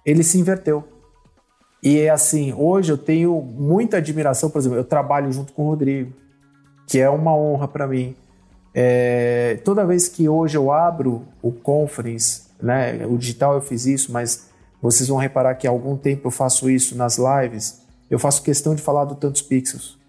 ele 0.03 0.23
se 0.23 0.39
inverteu. 0.39 0.83
E 1.83 1.99
é 1.99 2.09
assim, 2.09 2.53
hoje 2.53 2.93
eu 2.93 2.97
tenho 2.97 3.41
muita 3.41 3.97
admiração, 3.97 4.49
por 4.49 4.59
exemplo, 4.59 4.77
eu 4.77 4.85
trabalho 4.85 5.31
junto 5.33 5.51
com 5.51 5.63
o 5.63 5.69
Rodrigo, 5.69 6.13
que 6.87 6.97
é 6.97 7.09
uma 7.09 7.35
honra 7.35 7.67
para 7.67 7.85
mim. 7.85 8.15
É, 8.73 9.59
toda 9.65 9.85
vez 9.85 10.07
que 10.07 10.29
hoje 10.29 10.55
eu 10.55 10.71
abro 10.71 11.23
o 11.41 11.51
conference, 11.51 12.43
né, 12.61 13.05
o 13.05 13.17
digital 13.17 13.55
eu 13.55 13.61
fiz 13.61 13.85
isso, 13.85 14.13
mas 14.13 14.49
vocês 14.81 15.09
vão 15.09 15.17
reparar 15.17 15.55
que 15.55 15.67
há 15.67 15.69
algum 15.69 15.97
tempo 15.97 16.27
eu 16.27 16.31
faço 16.31 16.69
isso 16.69 16.95
nas 16.95 17.17
lives, 17.17 17.81
eu 18.09 18.17
faço 18.17 18.41
questão 18.41 18.73
de 18.73 18.81
falar 18.81 19.03
do 19.03 19.15
Tantos 19.15 19.41
Pixels. 19.41 19.99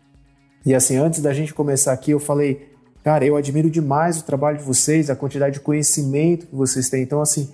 E 0.64 0.75
assim, 0.75 0.97
antes 0.97 1.21
da 1.21 1.35
gente 1.35 1.52
começar 1.52 1.93
aqui, 1.93 2.12
eu 2.12 2.21
falei, 2.21 2.69
cara, 3.02 3.25
eu 3.25 3.37
admiro 3.37 3.69
demais 3.69 4.21
o 4.21 4.25
trabalho 4.25 4.59
de 4.59 4.64
vocês, 4.64 5.11
a 5.11 5.16
quantidade 5.16 5.54
de 5.54 5.61
conhecimento 5.61 6.47
que 6.47 6.54
vocês 6.54 6.88
têm. 6.88 7.02
Então, 7.02 7.21
assim, 7.21 7.52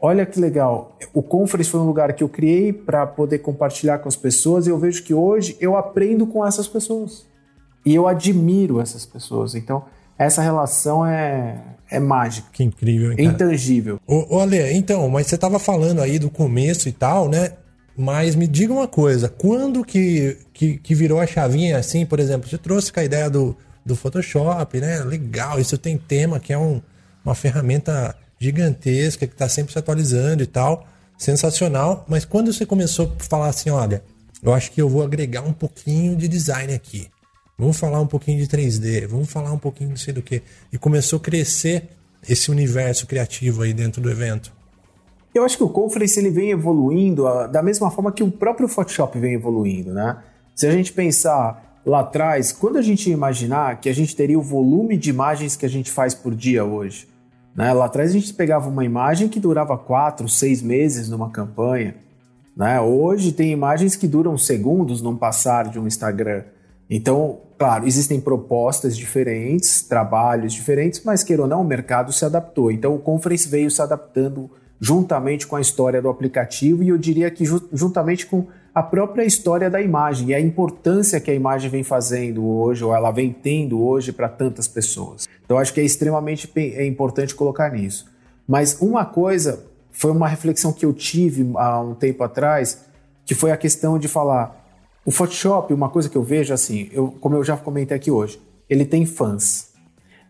olha 0.00 0.24
que 0.24 0.40
legal. 0.40 0.96
O 1.12 1.22
Conference 1.22 1.70
foi 1.70 1.80
um 1.80 1.86
lugar 1.86 2.12
que 2.12 2.24
eu 2.24 2.28
criei 2.28 2.72
para 2.72 3.06
poder 3.06 3.38
compartilhar 3.38 3.98
com 3.98 4.08
as 4.08 4.16
pessoas 4.16 4.66
e 4.66 4.70
eu 4.70 4.78
vejo 4.78 5.02
que 5.02 5.12
hoje 5.12 5.56
eu 5.60 5.76
aprendo 5.76 6.26
com 6.26 6.46
essas 6.46 6.66
pessoas. 6.66 7.26
E 7.84 7.94
eu 7.94 8.06
admiro 8.06 8.80
essas 8.80 9.06
pessoas. 9.06 9.54
Então, 9.54 9.84
essa 10.18 10.42
relação 10.42 11.04
é, 11.06 11.62
é 11.90 11.98
mágica. 11.98 12.48
Que 12.52 12.62
incrível, 12.62 13.12
hein, 13.12 13.24
Intangível. 13.24 13.98
Ô, 14.06 14.36
ô 14.36 14.40
Ale, 14.40 14.72
então, 14.72 15.08
mas 15.08 15.26
você 15.26 15.34
estava 15.34 15.58
falando 15.58 16.00
aí 16.00 16.18
do 16.18 16.30
começo 16.30 16.88
e 16.88 16.92
tal, 16.92 17.28
né? 17.28 17.52
Mas 17.96 18.34
me 18.34 18.46
diga 18.46 18.72
uma 18.72 18.88
coisa, 18.88 19.28
quando 19.28 19.84
que, 19.84 20.38
que, 20.54 20.78
que, 20.78 20.94
virou 20.94 21.20
a 21.20 21.26
chavinha 21.26 21.76
assim, 21.76 22.06
por 22.06 22.18
exemplo, 22.18 22.48
você 22.48 22.56
trouxe 22.56 22.92
com 22.92 23.00
a 23.00 23.04
ideia 23.04 23.28
do, 23.28 23.56
do 23.84 23.96
Photoshop, 23.96 24.80
né? 24.80 25.00
Legal, 25.00 25.58
isso 25.58 25.76
tem 25.76 25.98
tema, 25.98 26.38
que 26.38 26.52
é 26.52 26.58
um, 26.58 26.80
uma 27.24 27.34
ferramenta 27.34 28.14
gigantesca, 28.40 29.26
que 29.26 29.34
está 29.34 29.48
sempre 29.48 29.72
se 29.72 29.78
atualizando 29.78 30.42
e 30.42 30.46
tal, 30.46 30.86
sensacional. 31.18 32.04
Mas 32.08 32.24
quando 32.24 32.52
você 32.52 32.64
começou 32.64 33.12
a 33.18 33.22
falar 33.22 33.48
assim, 33.48 33.68
olha, 33.68 34.02
eu 34.42 34.54
acho 34.54 34.72
que 34.72 34.80
eu 34.80 34.88
vou 34.88 35.02
agregar 35.02 35.42
um 35.42 35.52
pouquinho 35.52 36.16
de 36.16 36.26
design 36.26 36.72
aqui. 36.72 37.08
Vamos 37.58 37.78
falar 37.78 38.00
um 38.00 38.06
pouquinho 38.06 38.38
de 38.38 38.48
3D, 38.48 39.06
vamos 39.06 39.30
falar 39.30 39.52
um 39.52 39.58
pouquinho 39.58 39.90
não 39.90 39.96
sei 39.96 40.14
do 40.14 40.22
que. 40.22 40.42
E 40.72 40.78
começou 40.78 41.18
a 41.18 41.20
crescer 41.20 41.90
esse 42.26 42.50
universo 42.50 43.06
criativo 43.06 43.62
aí 43.62 43.74
dentro 43.74 44.00
do 44.00 44.10
evento. 44.10 44.50
Eu 45.34 45.44
acho 45.44 45.58
que 45.58 45.62
o 45.62 45.68
Conference 45.68 46.18
ele 46.18 46.30
vem 46.30 46.50
evoluindo 46.50 47.26
a, 47.26 47.46
da 47.46 47.62
mesma 47.62 47.90
forma 47.90 48.10
que 48.10 48.22
o 48.22 48.30
próprio 48.30 48.66
Photoshop 48.66 49.18
vem 49.18 49.34
evoluindo, 49.34 49.92
né? 49.92 50.22
Se 50.56 50.66
a 50.66 50.70
gente 50.70 50.92
pensar 50.92 51.80
lá 51.84 52.00
atrás, 52.00 52.50
quando 52.50 52.78
a 52.78 52.82
gente 52.82 53.10
imaginar 53.10 53.80
que 53.80 53.88
a 53.88 53.94
gente 53.94 54.16
teria 54.16 54.38
o 54.38 54.42
volume 54.42 54.96
de 54.96 55.10
imagens 55.10 55.54
que 55.54 55.64
a 55.64 55.68
gente 55.68 55.90
faz 55.90 56.14
por 56.14 56.34
dia 56.34 56.64
hoje, 56.64 57.09
né? 57.54 57.72
Lá 57.72 57.86
atrás 57.86 58.10
a 58.10 58.12
gente 58.12 58.32
pegava 58.34 58.68
uma 58.68 58.84
imagem 58.84 59.28
que 59.28 59.40
durava 59.40 59.76
quatro, 59.76 60.28
seis 60.28 60.62
meses 60.62 61.08
numa 61.08 61.30
campanha, 61.30 61.96
né? 62.56 62.80
Hoje 62.80 63.32
tem 63.32 63.50
imagens 63.50 63.96
que 63.96 64.06
duram 64.06 64.36
segundos 64.36 65.00
num 65.02 65.16
passar 65.16 65.68
de 65.68 65.78
um 65.78 65.86
Instagram. 65.86 66.44
Então, 66.88 67.40
claro, 67.56 67.86
existem 67.86 68.20
propostas 68.20 68.96
diferentes, 68.96 69.82
trabalhos 69.82 70.52
diferentes, 70.52 71.02
mas 71.04 71.22
queira 71.22 71.42
ou 71.42 71.48
não, 71.48 71.60
o 71.60 71.64
mercado 71.64 72.12
se 72.12 72.24
adaptou. 72.24 72.70
Então, 72.70 72.94
o 72.94 72.98
Conference 72.98 73.48
veio 73.48 73.70
se 73.70 73.80
adaptando 73.80 74.50
juntamente 74.80 75.46
com 75.46 75.56
a 75.56 75.60
história 75.60 76.00
do 76.00 76.08
aplicativo 76.08 76.82
e 76.82 76.88
eu 76.88 76.98
diria 76.98 77.30
que 77.30 77.44
juntamente 77.72 78.26
com 78.26 78.46
a 78.74 78.82
própria 78.82 79.24
história 79.24 79.68
da 79.68 79.80
imagem 79.80 80.28
e 80.28 80.34
a 80.34 80.40
importância 80.40 81.20
que 81.20 81.30
a 81.30 81.34
imagem 81.34 81.70
vem 81.70 81.82
fazendo 81.82 82.46
hoje, 82.46 82.84
ou 82.84 82.94
ela 82.94 83.10
vem 83.10 83.32
tendo 83.32 83.82
hoje 83.82 84.12
para 84.12 84.28
tantas 84.28 84.68
pessoas. 84.68 85.28
Então, 85.44 85.58
acho 85.58 85.74
que 85.74 85.80
é 85.80 85.84
extremamente 85.84 86.50
é 86.56 86.86
importante 86.86 87.34
colocar 87.34 87.70
nisso. 87.72 88.06
Mas 88.46 88.80
uma 88.80 89.04
coisa 89.04 89.64
foi 89.90 90.10
uma 90.10 90.28
reflexão 90.28 90.72
que 90.72 90.86
eu 90.86 90.92
tive 90.92 91.50
há 91.56 91.80
um 91.80 91.94
tempo 91.94 92.22
atrás, 92.22 92.84
que 93.24 93.34
foi 93.34 93.50
a 93.50 93.56
questão 93.56 93.98
de 93.98 94.08
falar 94.08 94.60
o 95.04 95.10
Photoshop, 95.10 95.72
uma 95.72 95.88
coisa 95.88 96.08
que 96.08 96.16
eu 96.16 96.22
vejo 96.22 96.52
assim, 96.52 96.88
eu, 96.92 97.08
como 97.20 97.34
eu 97.34 97.42
já 97.42 97.56
comentei 97.56 97.96
aqui 97.96 98.10
hoje, 98.10 98.40
ele 98.68 98.84
tem 98.84 99.04
fãs. 99.06 99.70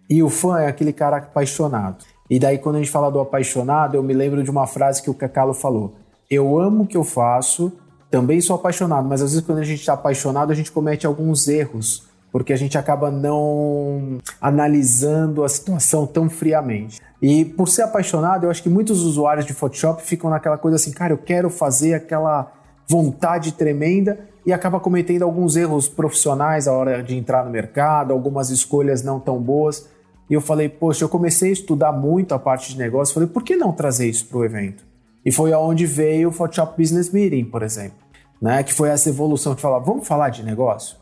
E 0.09 0.23
o 0.23 0.29
fã 0.29 0.61
é 0.61 0.67
aquele 0.67 0.93
cara 0.93 1.19
apaixonado. 1.19 2.05
E 2.29 2.39
daí, 2.39 2.59
quando 2.59 2.77
a 2.77 2.79
gente 2.79 2.91
fala 2.91 3.11
do 3.11 3.21
apaixonado, 3.21 3.97
eu 3.97 4.03
me 4.03 4.15
lembro 4.15 4.43
de 4.43 4.51
uma 4.51 4.67
frase 4.67 5.03
que 5.03 5.11
o 5.11 5.15
Cacalo 5.15 5.53
falou: 5.53 5.95
Eu 6.31 6.59
amo 6.59 6.85
o 6.85 6.87
que 6.87 6.97
eu 6.97 7.05
faço, 7.05 7.73
também 8.11 8.41
sou 8.41 8.57
apaixonado, 8.57 9.09
mas 9.09 9.23
às 9.23 9.31
vezes 9.31 9.47
quando 9.47 9.59
a 9.59 9.65
gente 9.65 9.81
está 9.81 9.93
apaixonado, 9.93 10.51
a 10.51 10.55
gente 10.55 10.73
comete 10.73 11.07
alguns 11.07 11.47
erros, 11.47 12.09
porque 12.33 12.53
a 12.53 12.57
gente 12.57 12.77
acaba 12.77 13.11
não 13.11 14.19
analisando 14.41 15.45
a 15.45 15.49
situação 15.49 16.07
tão 16.07 16.29
friamente. 16.29 17.01
E 17.23 17.45
por 17.45 17.69
ser 17.69 17.83
apaixonado, 17.83 18.45
eu 18.45 18.51
acho 18.51 18.63
que 18.63 18.69
muitos 18.69 19.03
usuários 19.03 19.47
de 19.47 19.53
Photoshop 19.53 20.03
ficam 20.03 20.31
naquela 20.31 20.59
coisa 20.59 20.77
assim, 20.77 20.91
cara, 20.91 21.13
eu 21.13 21.19
quero 21.19 21.51
fazer 21.51 21.95
aquela 21.95 22.53
vontade 22.89 23.53
tremenda 23.53 24.19
e 24.45 24.53
acaba 24.53 24.81
cometendo 24.81 25.23
alguns 25.23 25.55
erros 25.55 25.89
profissionais 25.89 26.67
à 26.67 26.73
hora 26.73 27.03
de 27.03 27.17
entrar 27.17 27.45
no 27.45 27.51
mercado, 27.51 28.13
algumas 28.13 28.51
escolhas 28.51 29.03
não 29.03 29.21
tão 29.21 29.41
boas. 29.41 29.89
E 30.29 30.35
eu 30.35 30.41
falei, 30.41 30.69
poxa, 30.69 31.05
eu 31.05 31.09
comecei 31.09 31.51
a 31.51 31.53
estudar 31.53 31.93
muito 31.93 32.35
a 32.35 32.39
parte 32.39 32.73
de 32.73 32.79
negócio, 32.79 33.15
falei, 33.15 33.29
por 33.29 33.43
que 33.43 33.57
não 33.57 33.73
trazer 33.73 34.09
isso 34.09 34.27
para 34.27 34.39
o 34.39 34.45
evento? 34.45 34.90
E 35.25 35.31
foi 35.31 35.53
aonde 35.53 35.87
veio 35.87 36.29
o 36.29 36.33
Photoshop 36.33 36.81
Business 36.81 37.11
Meeting, 37.11 37.45
por 37.45 37.63
exemplo, 37.63 37.99
né? 38.41 38.63
Que 38.63 38.73
foi 38.73 38.89
essa 38.89 39.09
evolução 39.09 39.55
de 39.55 39.61
falar, 39.61 39.79
vamos 39.79 40.07
falar 40.07 40.31
de 40.31 40.43
negócio? 40.43 40.97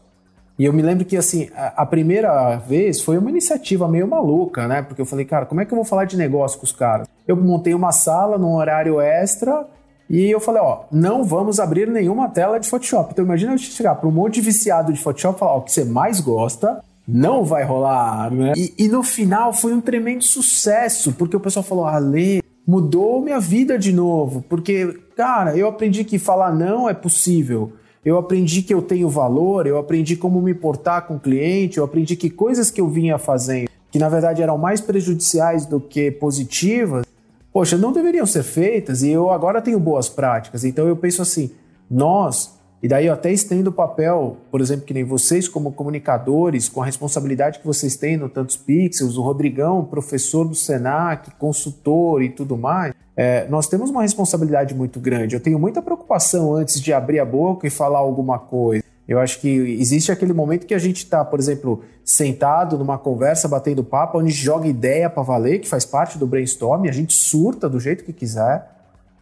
E 0.58 0.64
eu 0.64 0.72
me 0.72 0.82
lembro 0.82 1.04
que, 1.04 1.16
assim, 1.16 1.48
a, 1.54 1.86
primeira 1.86 2.56
vez 2.56 3.00
foi 3.00 3.16
uma 3.16 3.30
iniciativa 3.30 3.86
meio 3.86 4.08
maluca, 4.08 4.66
né? 4.66 4.82
Porque 4.82 5.00
eu 5.00 5.06
falei, 5.06 5.24
cara, 5.24 5.46
como 5.46 5.60
é 5.60 5.64
que 5.64 5.72
eu 5.72 5.76
vou 5.76 5.84
falar 5.84 6.04
de 6.04 6.16
negócio 6.16 6.58
com 6.58 6.64
os 6.64 6.72
caras? 6.72 7.06
Eu 7.28 7.36
montei 7.36 7.74
uma 7.74 7.92
sala 7.92 8.36
num 8.36 8.54
horário 8.54 9.00
extra 9.00 9.68
e 10.10 10.28
eu 10.28 10.40
falei, 10.40 10.60
ó, 10.60 10.80
não 10.90 11.22
vamos 11.22 11.60
abrir 11.60 11.86
nenhuma 11.86 12.28
tela 12.28 12.58
de 12.58 12.68
Photoshop. 12.68 13.12
Então 13.12 13.24
imagina 13.24 13.52
eu 13.52 13.58
chegar 13.58 13.94
para 13.94 14.08
um 14.08 14.12
monte 14.12 14.34
de 14.34 14.40
viciado 14.40 14.92
de 14.92 15.00
Photoshop 15.00 15.36
e 15.36 15.38
falar, 15.38 15.52
ó, 15.52 15.58
o 15.58 15.62
que 15.62 15.70
você 15.70 15.84
mais 15.84 16.18
gosta 16.18 16.82
não 17.06 17.44
vai 17.44 17.62
rolar, 17.62 18.30
né? 18.30 18.52
E, 18.56 18.74
e, 18.76 18.88
no 18.88 19.02
final 19.02 19.52
foi 19.52 19.72
um 19.72 19.80
tremendo 19.80 20.22
sucesso, 20.22 21.12
porque 21.12 21.36
o 21.36 21.40
pessoal 21.40 21.62
falou, 21.62 21.86
Ale, 21.86 22.42
mudou 22.68 23.22
minha 23.22 23.40
vida 23.40 23.78
de 23.78 23.94
novo, 23.94 24.44
porque, 24.46 25.00
cara, 25.16 25.56
eu 25.56 25.66
aprendi 25.66 26.04
que 26.04 26.18
falar 26.18 26.54
não 26.54 26.86
é 26.86 26.92
possível. 26.92 27.72
Eu 28.04 28.18
aprendi 28.18 28.60
que 28.60 28.74
eu 28.74 28.82
tenho 28.82 29.08
valor, 29.08 29.66
eu 29.66 29.78
aprendi 29.78 30.14
como 30.16 30.42
me 30.42 30.52
portar 30.52 31.06
com 31.06 31.16
o 31.16 31.20
cliente, 31.20 31.78
eu 31.78 31.84
aprendi 31.84 32.14
que 32.14 32.28
coisas 32.28 32.70
que 32.70 32.78
eu 32.78 32.86
vinha 32.86 33.16
fazendo, 33.16 33.70
que 33.90 33.98
na 33.98 34.10
verdade 34.10 34.42
eram 34.42 34.58
mais 34.58 34.82
prejudiciais 34.82 35.64
do 35.64 35.80
que 35.80 36.10
positivas, 36.10 37.06
poxa, 37.50 37.78
não 37.78 37.90
deveriam 37.90 38.26
ser 38.26 38.42
feitas 38.42 39.02
e 39.02 39.08
eu 39.08 39.30
agora 39.30 39.62
tenho 39.62 39.80
boas 39.80 40.10
práticas. 40.10 40.62
Então 40.62 40.86
eu 40.86 40.94
penso 40.94 41.22
assim, 41.22 41.50
nós, 41.90 42.57
e 42.80 42.86
daí 42.86 43.06
eu 43.06 43.12
até 43.12 43.32
estendo 43.32 43.70
o 43.70 43.72
papel, 43.72 44.36
por 44.52 44.60
exemplo, 44.60 44.84
que 44.84 44.94
nem 44.94 45.02
vocês 45.02 45.48
como 45.48 45.72
comunicadores, 45.72 46.68
com 46.68 46.80
a 46.80 46.86
responsabilidade 46.86 47.58
que 47.58 47.66
vocês 47.66 47.96
têm 47.96 48.16
no 48.16 48.28
Tantos 48.28 48.56
Pixels, 48.56 49.16
o 49.16 49.22
Rodrigão, 49.22 49.84
professor 49.84 50.46
do 50.46 50.54
Senac, 50.54 51.32
consultor 51.38 52.22
e 52.22 52.28
tudo 52.28 52.56
mais, 52.56 52.94
é, 53.16 53.48
nós 53.48 53.66
temos 53.66 53.90
uma 53.90 54.02
responsabilidade 54.02 54.76
muito 54.76 55.00
grande. 55.00 55.34
Eu 55.34 55.40
tenho 55.40 55.58
muita 55.58 55.82
preocupação 55.82 56.54
antes 56.54 56.80
de 56.80 56.92
abrir 56.92 57.18
a 57.18 57.24
boca 57.24 57.66
e 57.66 57.70
falar 57.70 57.98
alguma 57.98 58.38
coisa. 58.38 58.84
Eu 59.08 59.18
acho 59.18 59.40
que 59.40 59.48
existe 59.48 60.12
aquele 60.12 60.32
momento 60.32 60.66
que 60.66 60.74
a 60.74 60.78
gente 60.78 60.98
está, 60.98 61.24
por 61.24 61.40
exemplo, 61.40 61.82
sentado 62.04 62.78
numa 62.78 62.98
conversa, 62.98 63.48
batendo 63.48 63.82
papo, 63.82 64.18
onde 64.18 64.30
joga 64.30 64.68
ideia 64.68 65.10
para 65.10 65.22
valer, 65.22 65.60
que 65.60 65.68
faz 65.68 65.84
parte 65.84 66.16
do 66.16 66.26
brainstorm, 66.26 66.86
a 66.86 66.92
gente 66.92 67.14
surta 67.14 67.68
do 67.68 67.80
jeito 67.80 68.04
que 68.04 68.12
quiser, 68.12 68.70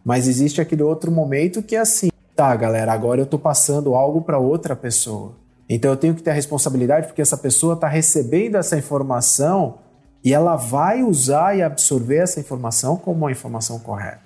mas 0.03 0.27
existe 0.27 0.61
aquele 0.61 0.83
outro 0.83 1.09
momento 1.09 1.63
que 1.63 1.75
é 1.75 1.79
assim, 1.79 2.09
tá, 2.37 2.55
galera, 2.55 2.93
agora 2.93 3.19
eu 3.19 3.23
estou 3.23 3.39
passando 3.39 3.95
algo 3.95 4.21
para 4.21 4.37
outra 4.37 4.75
pessoa. 4.75 5.35
Então 5.67 5.89
eu 5.89 5.97
tenho 5.97 6.13
que 6.13 6.21
ter 6.21 6.29
a 6.29 6.33
responsabilidade 6.33 7.07
porque 7.07 7.21
essa 7.21 7.35
pessoa 7.35 7.73
está 7.73 7.87
recebendo 7.87 8.55
essa 8.55 8.77
informação 8.77 9.79
e 10.23 10.35
ela 10.35 10.55
vai 10.55 11.01
usar 11.01 11.57
e 11.57 11.63
absorver 11.63 12.17
essa 12.17 12.39
informação 12.39 12.95
como 12.95 13.21
uma 13.21 13.31
informação 13.31 13.79
correta. 13.79 14.21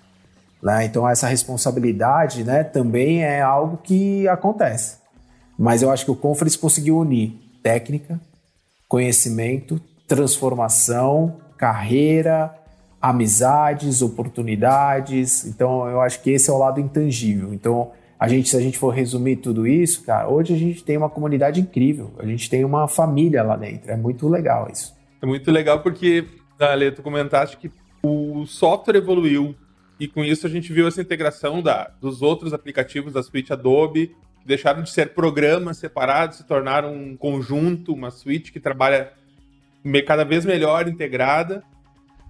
Né? 0.62 0.84
Então 0.84 1.08
essa 1.08 1.26
responsabilidade 1.26 2.43
né, 2.43 2.65
também 2.65 3.24
é 3.24 3.41
algo 3.41 3.78
que 3.78 4.28
acontece. 4.28 4.97
Mas 5.58 5.82
eu 5.82 5.89
acho 5.89 6.04
que 6.04 6.12
o 6.12 6.15
Conference 6.15 6.58
conseguiu 6.58 6.97
unir 6.97 7.39
técnica, 7.63 8.19
conhecimento, 8.89 9.80
transformação, 10.06 11.38
carreira, 11.58 12.54
amizades, 13.02 14.02
oportunidades. 14.02 15.45
Então, 15.45 15.88
eu 15.88 16.02
acho 16.02 16.21
que 16.21 16.32
esse 16.32 16.50
é 16.50 16.54
o 16.54 16.58
lado 16.58 16.80
intangível. 16.80 17.54
Então, 17.54 17.91
a 18.22 18.28
gente, 18.28 18.50
se 18.50 18.56
a 18.56 18.62
gente 18.62 18.78
for 18.78 18.94
resumir 18.94 19.38
tudo 19.38 19.66
isso, 19.66 20.04
cara, 20.04 20.30
hoje 20.30 20.54
a 20.54 20.58
gente 20.58 20.84
tem 20.84 20.96
uma 20.96 21.10
comunidade 21.10 21.60
incrível. 21.60 22.14
A 22.20 22.26
gente 22.28 22.48
tem 22.52 22.64
uma 22.64 22.88
família 22.88 23.42
lá 23.42 23.58
dentro. 23.58 23.90
É 23.90 23.98
muito 23.98 24.28
legal 24.28 24.70
isso. 24.72 24.96
É 25.20 25.26
muito 25.26 25.50
legal 25.50 25.80
porque, 25.82 26.28
Ale, 26.60 26.92
tu 26.92 27.02
comentaste 27.02 27.58
que 27.58 27.72
o 28.04 28.46
software 28.46 28.98
evoluiu 28.98 29.56
e 30.00 30.08
com 30.08 30.24
isso 30.24 30.46
a 30.46 30.50
gente 30.52 30.72
viu 30.72 30.88
essa 30.88 31.02
integração 31.02 31.64
da, 31.64 31.90
dos 32.00 32.22
outros 32.22 32.54
aplicativos 32.54 33.12
da 33.12 33.24
suíte 33.24 33.54
Adobe, 33.54 34.16
que 34.40 34.48
deixaram 34.48 34.84
de 34.84 34.92
ser 34.92 35.16
programas 35.16 35.78
separados, 35.78 36.38
se 36.38 36.44
tornaram 36.44 36.94
um 36.94 37.18
conjunto, 37.18 37.92
uma 37.92 38.12
suíte 38.12 38.52
que 38.52 38.60
trabalha 38.60 39.14
cada 40.06 40.24
vez 40.24 40.46
melhor 40.46 40.88
integrada 40.88 41.64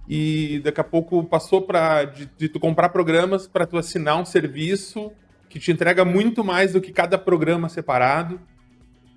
e 0.08 0.58
daqui 0.64 0.80
a 0.80 0.84
pouco 0.84 1.22
passou 1.22 1.60
para 1.60 2.04
de, 2.04 2.30
de, 2.38 2.48
tu 2.48 2.58
comprar 2.58 2.88
programas 2.88 3.46
para 3.46 3.66
tu 3.66 3.76
assinar 3.76 4.18
um 4.18 4.24
serviço 4.24 5.12
que 5.52 5.58
te 5.58 5.70
entrega 5.70 6.02
muito 6.02 6.42
mais 6.42 6.72
do 6.72 6.80
que 6.80 6.90
cada 6.90 7.18
programa 7.18 7.68
separado 7.68 8.40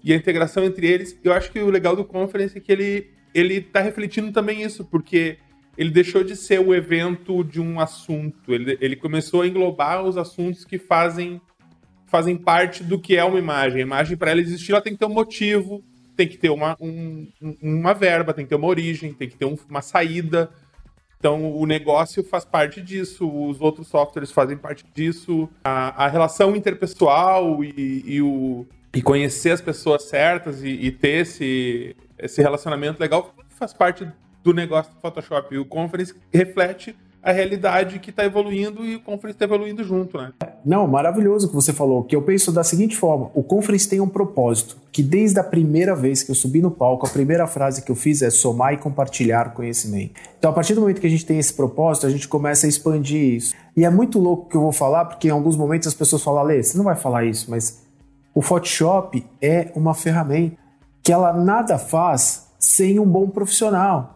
e 0.04 0.12
a 0.12 0.15
integração 0.17 0.65
entre 0.65 0.86
eles. 0.86 1.17
Eu 1.24 1.32
acho 1.32 1.50
que 1.50 1.60
o 1.60 1.69
legal 1.69 1.95
do 1.95 2.04
Conference 2.04 2.58
é 2.58 2.60
que 2.60 2.71
ele 2.71 3.15
ele 3.34 3.56
está 3.56 3.82
refletindo 3.82 4.32
também 4.32 4.62
isso, 4.62 4.86
porque 4.86 5.38
ele 5.78 5.89
deixou 5.89 6.24
de 6.24 6.36
ser 6.36 6.60
o 6.60 6.74
evento 6.74 7.43
de 7.43 7.60
um 7.60 7.82
assunto, 7.82 8.54
ele, 8.54 8.78
ele 8.80 8.95
começou 8.95 9.41
a 9.41 9.48
englobar 9.48 10.04
os 10.04 10.17
assuntos 10.17 10.63
que 10.63 10.78
fazem 10.78 11.41
fazem 12.06 12.38
parte 12.38 12.84
do 12.84 13.00
que 13.00 13.17
é 13.17 13.24
uma 13.24 13.39
imagem. 13.39 13.80
A 13.80 13.86
imagem, 13.86 14.15
para 14.15 14.32
ela 14.32 14.39
existir, 14.39 14.71
ela 14.71 14.82
tem 14.82 14.93
que 14.93 15.00
ter 15.00 15.06
um 15.06 15.13
motivo, 15.13 15.84
tem 16.15 16.28
que 16.28 16.38
ter 16.38 16.50
uma, 16.50 16.78
um, 16.80 17.28
uma 17.62 17.93
verba, 17.93 18.34
tem 18.34 18.45
que 18.45 18.50
ter 18.50 18.56
uma 18.56 18.67
origem, 18.67 19.13
tem 19.13 19.28
que 19.28 19.36
ter 19.36 19.45
um, 19.45 19.58
uma 19.69 19.82
saída. 19.82 20.50
Então, 21.26 21.58
o 21.58 21.66
negócio 21.66 22.24
faz 22.24 22.46
parte 22.46 22.80
disso, 22.80 23.28
os 23.28 23.60
outros 23.60 23.88
softwares 23.88 24.32
fazem 24.32 24.56
parte 24.56 24.86
disso, 24.94 25.50
a, 25.64 26.06
a 26.06 26.08
relação 26.08 26.56
interpessoal 26.56 27.64
e, 27.64 28.04
e, 28.06 28.22
o, 28.22 28.64
e 28.94 29.02
conhecer 29.02 29.50
as 29.50 29.60
pessoas 29.60 30.04
certas 30.04 30.64
e, 30.64 30.70
e 30.70 30.92
ter 30.92 31.22
esse, 31.22 31.96
esse 32.20 32.44
relacionamento 32.44 33.00
legal 33.00 33.34
faz 33.50 33.74
parte 33.74 34.08
do 34.44 34.54
negócio 34.54 34.94
do 34.94 35.00
Photoshop. 35.00 35.56
E 35.56 35.58
o 35.58 35.66
Conference 35.66 36.14
reflete 36.32 36.96
a 37.26 37.32
realidade 37.32 37.98
que 37.98 38.12
está 38.12 38.24
evoluindo 38.24 38.86
e 38.86 38.98
o 38.98 39.00
Conference 39.00 39.36
está 39.36 39.46
evoluindo 39.46 39.84
junto, 39.84 40.16
né? 40.16 40.32
Não, 40.64 40.86
maravilhoso 40.86 41.48
o 41.48 41.50
que 41.50 41.56
você 41.56 41.74
falou, 41.74 42.04
que 42.04 42.16
eu 42.16 42.22
penso 42.22 42.52
da 42.52 42.64
seguinte 42.64 42.96
forma, 42.96 43.32
o 43.34 43.42
Conference 43.42 43.90
tem 43.90 44.00
um 44.00 44.08
propósito, 44.08 44.78
que 44.92 45.02
desde 45.02 45.40
a 45.40 45.44
primeira 45.44 45.96
vez 45.96 46.22
que 46.22 46.30
eu 46.30 46.36
subi 46.36 46.62
no 46.62 46.70
palco, 46.70 47.08
a 47.08 47.10
primeira 47.10 47.48
frase 47.48 47.82
que 47.82 47.92
eu 47.92 47.96
fiz 47.96 48.22
é 48.22 48.30
somar 48.30 48.76
e 48.76 48.78
compartilhar 48.78 49.56
conhecimento. 49.56 50.14
Então, 50.38 50.52
a 50.52 50.54
partir 50.54 50.76
do 50.76 50.82
momento 50.82 51.02
que 51.02 51.08
a 51.08 51.10
gente 51.10 51.26
tem 51.26 51.40
esse 51.40 51.52
propósito, 51.52 52.06
a 52.06 52.12
gente 52.12 52.28
começa 52.28 52.68
a 52.68 52.70
expandir 52.70 53.34
isso. 53.34 53.56
E 53.76 53.84
é 53.84 53.90
muito 53.90 54.20
louco 54.20 54.48
que 54.48 54.56
eu 54.56 54.62
vou 54.62 54.72
falar, 54.72 55.06
porque 55.06 55.28
em 55.28 55.32
alguns 55.32 55.58
momentos 55.58 55.88
as 55.88 55.96
pessoas 55.96 56.22
falam, 56.22 56.44
Lê, 56.44 56.62
você 56.62 56.78
não 56.78 56.86
vai 56.86 56.96
falar 56.96 57.26
isso, 57.26 57.50
mas 57.50 57.82
o 58.36 58.42
Photoshop 58.42 59.26
é 59.42 59.72
uma 59.76 59.96
ferramenta 59.96 60.58
que 61.02 61.12
ela 61.12 61.34
nada 61.34 61.80
faz 61.80 62.52
sem 62.60 63.00
um 63.00 63.06
bom 63.06 63.28
profissional. 63.30 64.14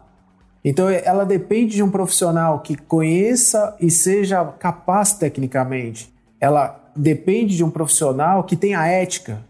Então 0.64 0.90
ela 0.90 1.26
depende 1.26 1.76
de 1.76 1.84
um 1.84 1.90
profissional 1.90 2.60
que 2.60 2.76
conheça 2.76 3.76
e 3.80 3.90
seja 3.90 4.44
capaz 4.60 5.14
tecnicamente. 5.14 6.14
Ela 6.40 6.80
depende 6.96 7.56
de 7.56 7.64
um 7.64 7.70
profissional 7.70 8.44
que 8.44 8.56
tenha 8.56 8.86
ética. 8.86 9.42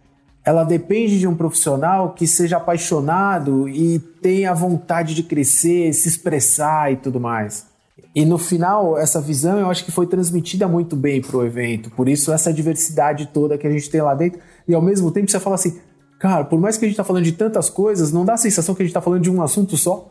Ela 0.45 0.63
depende 0.63 1.19
de 1.19 1.27
um 1.27 1.35
profissional 1.35 2.13
que 2.13 2.25
seja 2.25 2.57
apaixonado 2.57 3.67
e 3.67 3.99
tenha 3.99 4.53
vontade 4.53 5.13
de 5.13 5.23
crescer, 5.23 5.93
se 5.93 6.07
expressar 6.07 6.91
e 6.91 6.95
tudo 6.95 7.19
mais. 7.19 7.67
E 8.15 8.25
no 8.25 8.37
final, 8.37 8.97
essa 8.97 9.21
visão 9.21 9.59
eu 9.59 9.69
acho 9.69 9.85
que 9.85 9.91
foi 9.91 10.07
transmitida 10.07 10.67
muito 10.67 10.95
bem 10.95 11.21
para 11.21 11.37
o 11.37 11.45
evento. 11.45 11.91
Por 11.91 12.09
isso, 12.09 12.31
essa 12.31 12.51
diversidade 12.51 13.27
toda 13.27 13.57
que 13.57 13.67
a 13.67 13.71
gente 13.71 13.89
tem 13.89 14.01
lá 14.01 14.15
dentro. 14.15 14.39
E 14.67 14.73
ao 14.73 14.81
mesmo 14.81 15.11
tempo, 15.11 15.29
você 15.29 15.39
fala 15.39 15.55
assim: 15.55 15.79
cara, 16.19 16.43
por 16.43 16.59
mais 16.59 16.77
que 16.77 16.85
a 16.85 16.87
gente 16.87 16.93
está 16.93 17.03
falando 17.03 17.23
de 17.23 17.33
tantas 17.33 17.69
coisas, 17.69 18.11
não 18.11 18.25
dá 18.25 18.33
a 18.33 18.37
sensação 18.37 18.73
que 18.73 18.81
a 18.81 18.85
gente 18.85 18.91
está 18.91 19.01
falando 19.01 19.21
de 19.21 19.29
um 19.29 19.41
assunto 19.41 19.77
só. 19.77 20.09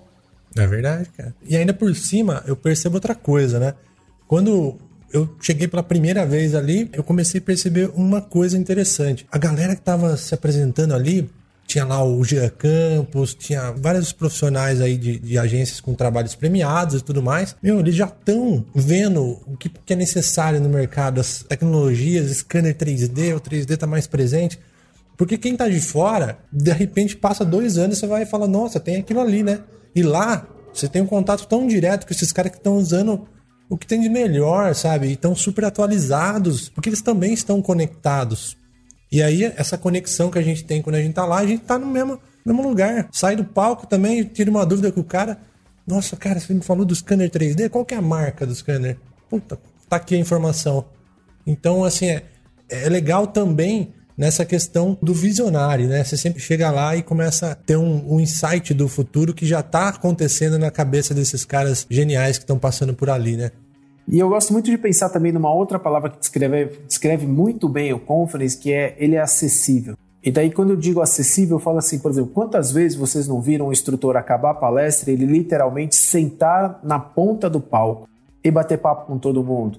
É 0.58 0.66
verdade, 0.66 1.08
cara. 1.16 1.34
E 1.46 1.56
ainda 1.56 1.72
por 1.72 1.94
cima, 1.94 2.42
eu 2.46 2.56
percebo 2.56 2.96
outra 2.96 3.14
coisa, 3.14 3.58
né? 3.58 3.74
Quando 4.26 4.76
eu 5.12 5.36
cheguei 5.40 5.68
pela 5.68 5.82
primeira 5.82 6.26
vez 6.26 6.54
ali, 6.54 6.90
eu 6.92 7.02
comecei 7.02 7.40
a 7.40 7.42
perceber 7.42 7.90
uma 7.94 8.20
coisa 8.20 8.58
interessante. 8.58 9.26
A 9.30 9.38
galera 9.38 9.74
que 9.74 9.80
estava 9.80 10.16
se 10.16 10.34
apresentando 10.34 10.94
ali, 10.94 11.30
tinha 11.66 11.84
lá 11.84 12.02
o 12.02 12.24
Gia 12.24 12.50
Campos, 12.50 13.34
tinha 13.34 13.70
vários 13.72 14.10
profissionais 14.10 14.80
aí 14.80 14.96
de, 14.96 15.18
de, 15.18 15.38
agências 15.38 15.80
com 15.80 15.94
trabalhos 15.94 16.34
premiados 16.34 17.00
e 17.00 17.04
tudo 17.04 17.22
mais. 17.22 17.54
Meu, 17.62 17.78
eles 17.80 17.94
já 17.94 18.06
estão 18.06 18.64
vendo 18.74 19.38
o 19.46 19.56
que, 19.56 19.68
que, 19.68 19.92
é 19.92 19.96
necessário 19.96 20.60
no 20.60 20.68
mercado, 20.68 21.20
as 21.20 21.42
tecnologias, 21.42 22.30
scanner 22.38 22.74
3D, 22.74 23.36
o 23.36 23.40
3D 23.40 23.72
está 23.72 23.86
mais 23.86 24.06
presente. 24.06 24.58
Porque 25.16 25.36
quem 25.36 25.52
está 25.52 25.68
de 25.68 25.80
fora, 25.80 26.38
de 26.50 26.72
repente 26.72 27.16
passa 27.16 27.44
dois 27.44 27.76
anos 27.76 27.98
e 27.98 28.00
você 28.00 28.06
vai 28.06 28.24
falar, 28.24 28.46
nossa, 28.46 28.80
tem 28.80 28.96
aquilo 28.96 29.20
ali, 29.20 29.42
né? 29.42 29.60
E 29.98 30.02
lá, 30.04 30.46
você 30.72 30.88
tem 30.88 31.02
um 31.02 31.06
contato 31.06 31.44
tão 31.48 31.66
direto 31.66 32.06
com 32.06 32.12
esses 32.12 32.30
caras 32.30 32.52
que 32.52 32.58
estão 32.58 32.76
usando 32.76 33.26
o 33.68 33.76
que 33.76 33.84
tem 33.84 34.00
de 34.00 34.08
melhor, 34.08 34.72
sabe? 34.72 35.08
E 35.08 35.14
estão 35.14 35.34
super 35.34 35.64
atualizados, 35.64 36.68
porque 36.68 36.88
eles 36.88 37.02
também 37.02 37.32
estão 37.32 37.60
conectados. 37.60 38.56
E 39.10 39.20
aí, 39.20 39.42
essa 39.56 39.76
conexão 39.76 40.30
que 40.30 40.38
a 40.38 40.42
gente 40.42 40.62
tem 40.62 40.80
quando 40.80 40.94
a 40.94 41.02
gente 41.02 41.14
tá 41.14 41.26
lá, 41.26 41.38
a 41.38 41.46
gente 41.46 41.64
tá 41.64 41.76
no 41.76 41.86
mesmo, 41.86 42.20
mesmo 42.46 42.62
lugar. 42.62 43.08
Sai 43.10 43.34
do 43.34 43.42
palco 43.44 43.88
também, 43.88 44.22
tira 44.22 44.48
uma 44.48 44.64
dúvida 44.64 44.92
com 44.92 45.00
o 45.00 45.04
cara. 45.04 45.40
Nossa, 45.84 46.16
cara, 46.16 46.38
você 46.38 46.54
me 46.54 46.62
falou 46.62 46.84
do 46.84 46.94
scanner 46.94 47.28
3D? 47.28 47.68
Qual 47.68 47.84
que 47.84 47.94
é 47.94 47.96
a 47.96 48.02
marca 48.02 48.46
do 48.46 48.54
scanner? 48.54 48.98
Puta, 49.28 49.58
tá 49.88 49.96
aqui 49.96 50.14
a 50.14 50.18
informação. 50.18 50.84
Então, 51.44 51.82
assim, 51.82 52.06
é, 52.06 52.22
é 52.68 52.88
legal 52.88 53.26
também 53.26 53.92
nessa 54.18 54.44
questão 54.44 54.98
do 55.00 55.14
visionário, 55.14 55.86
né? 55.86 56.02
Você 56.02 56.16
sempre 56.16 56.40
chega 56.40 56.70
lá 56.72 56.96
e 56.96 57.02
começa 57.02 57.52
a 57.52 57.54
ter 57.54 57.76
um, 57.76 58.14
um 58.14 58.20
insight 58.20 58.74
do 58.74 58.88
futuro 58.88 59.32
que 59.32 59.46
já 59.46 59.60
está 59.60 59.88
acontecendo 59.88 60.58
na 60.58 60.72
cabeça 60.72 61.14
desses 61.14 61.44
caras 61.44 61.86
geniais 61.88 62.36
que 62.36 62.42
estão 62.42 62.58
passando 62.58 62.92
por 62.92 63.08
ali, 63.08 63.36
né? 63.36 63.52
E 64.08 64.18
eu 64.18 64.28
gosto 64.28 64.52
muito 64.52 64.70
de 64.70 64.78
pensar 64.78 65.10
também 65.10 65.30
numa 65.30 65.52
outra 65.52 65.78
palavra 65.78 66.10
que 66.10 66.18
descreve, 66.18 66.80
descreve 66.88 67.26
muito 67.26 67.68
bem 67.68 67.92
o 67.92 68.00
conference, 68.00 68.56
que 68.56 68.72
é 68.72 68.96
ele 68.98 69.14
é 69.14 69.20
acessível. 69.20 69.94
E 70.24 70.32
daí, 70.32 70.50
quando 70.50 70.70
eu 70.70 70.76
digo 70.76 71.00
acessível, 71.00 71.56
eu 71.56 71.60
falo 71.60 71.78
assim, 71.78 71.98
por 72.00 72.10
exemplo, 72.10 72.30
quantas 72.34 72.72
vezes 72.72 72.96
vocês 72.96 73.28
não 73.28 73.40
viram 73.40 73.68
um 73.68 73.72
instrutor 73.72 74.16
acabar 74.16 74.50
a 74.50 74.54
palestra 74.54 75.10
e 75.10 75.14
ele 75.14 75.26
literalmente 75.26 75.94
sentar 75.94 76.80
na 76.82 76.98
ponta 76.98 77.48
do 77.48 77.60
palco 77.60 78.08
e 78.42 78.50
bater 78.50 78.78
papo 78.78 79.06
com 79.06 79.18
todo 79.18 79.44
mundo? 79.44 79.78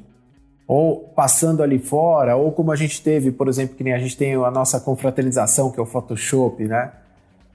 Ou 0.70 0.98
passando 1.16 1.64
ali 1.64 1.80
fora, 1.80 2.36
ou 2.36 2.52
como 2.52 2.72
a 2.72 2.76
gente 2.76 3.02
teve, 3.02 3.32
por 3.32 3.48
exemplo, 3.48 3.76
que 3.76 3.84
nem 3.84 3.92
a 3.92 3.98
gente 3.98 4.16
tem 4.16 4.36
a 4.36 4.52
nossa 4.52 4.80
confraternização, 4.80 5.72
que 5.72 5.80
é 5.80 5.82
o 5.82 5.86
Photoshop, 5.86 6.64
né? 6.64 6.92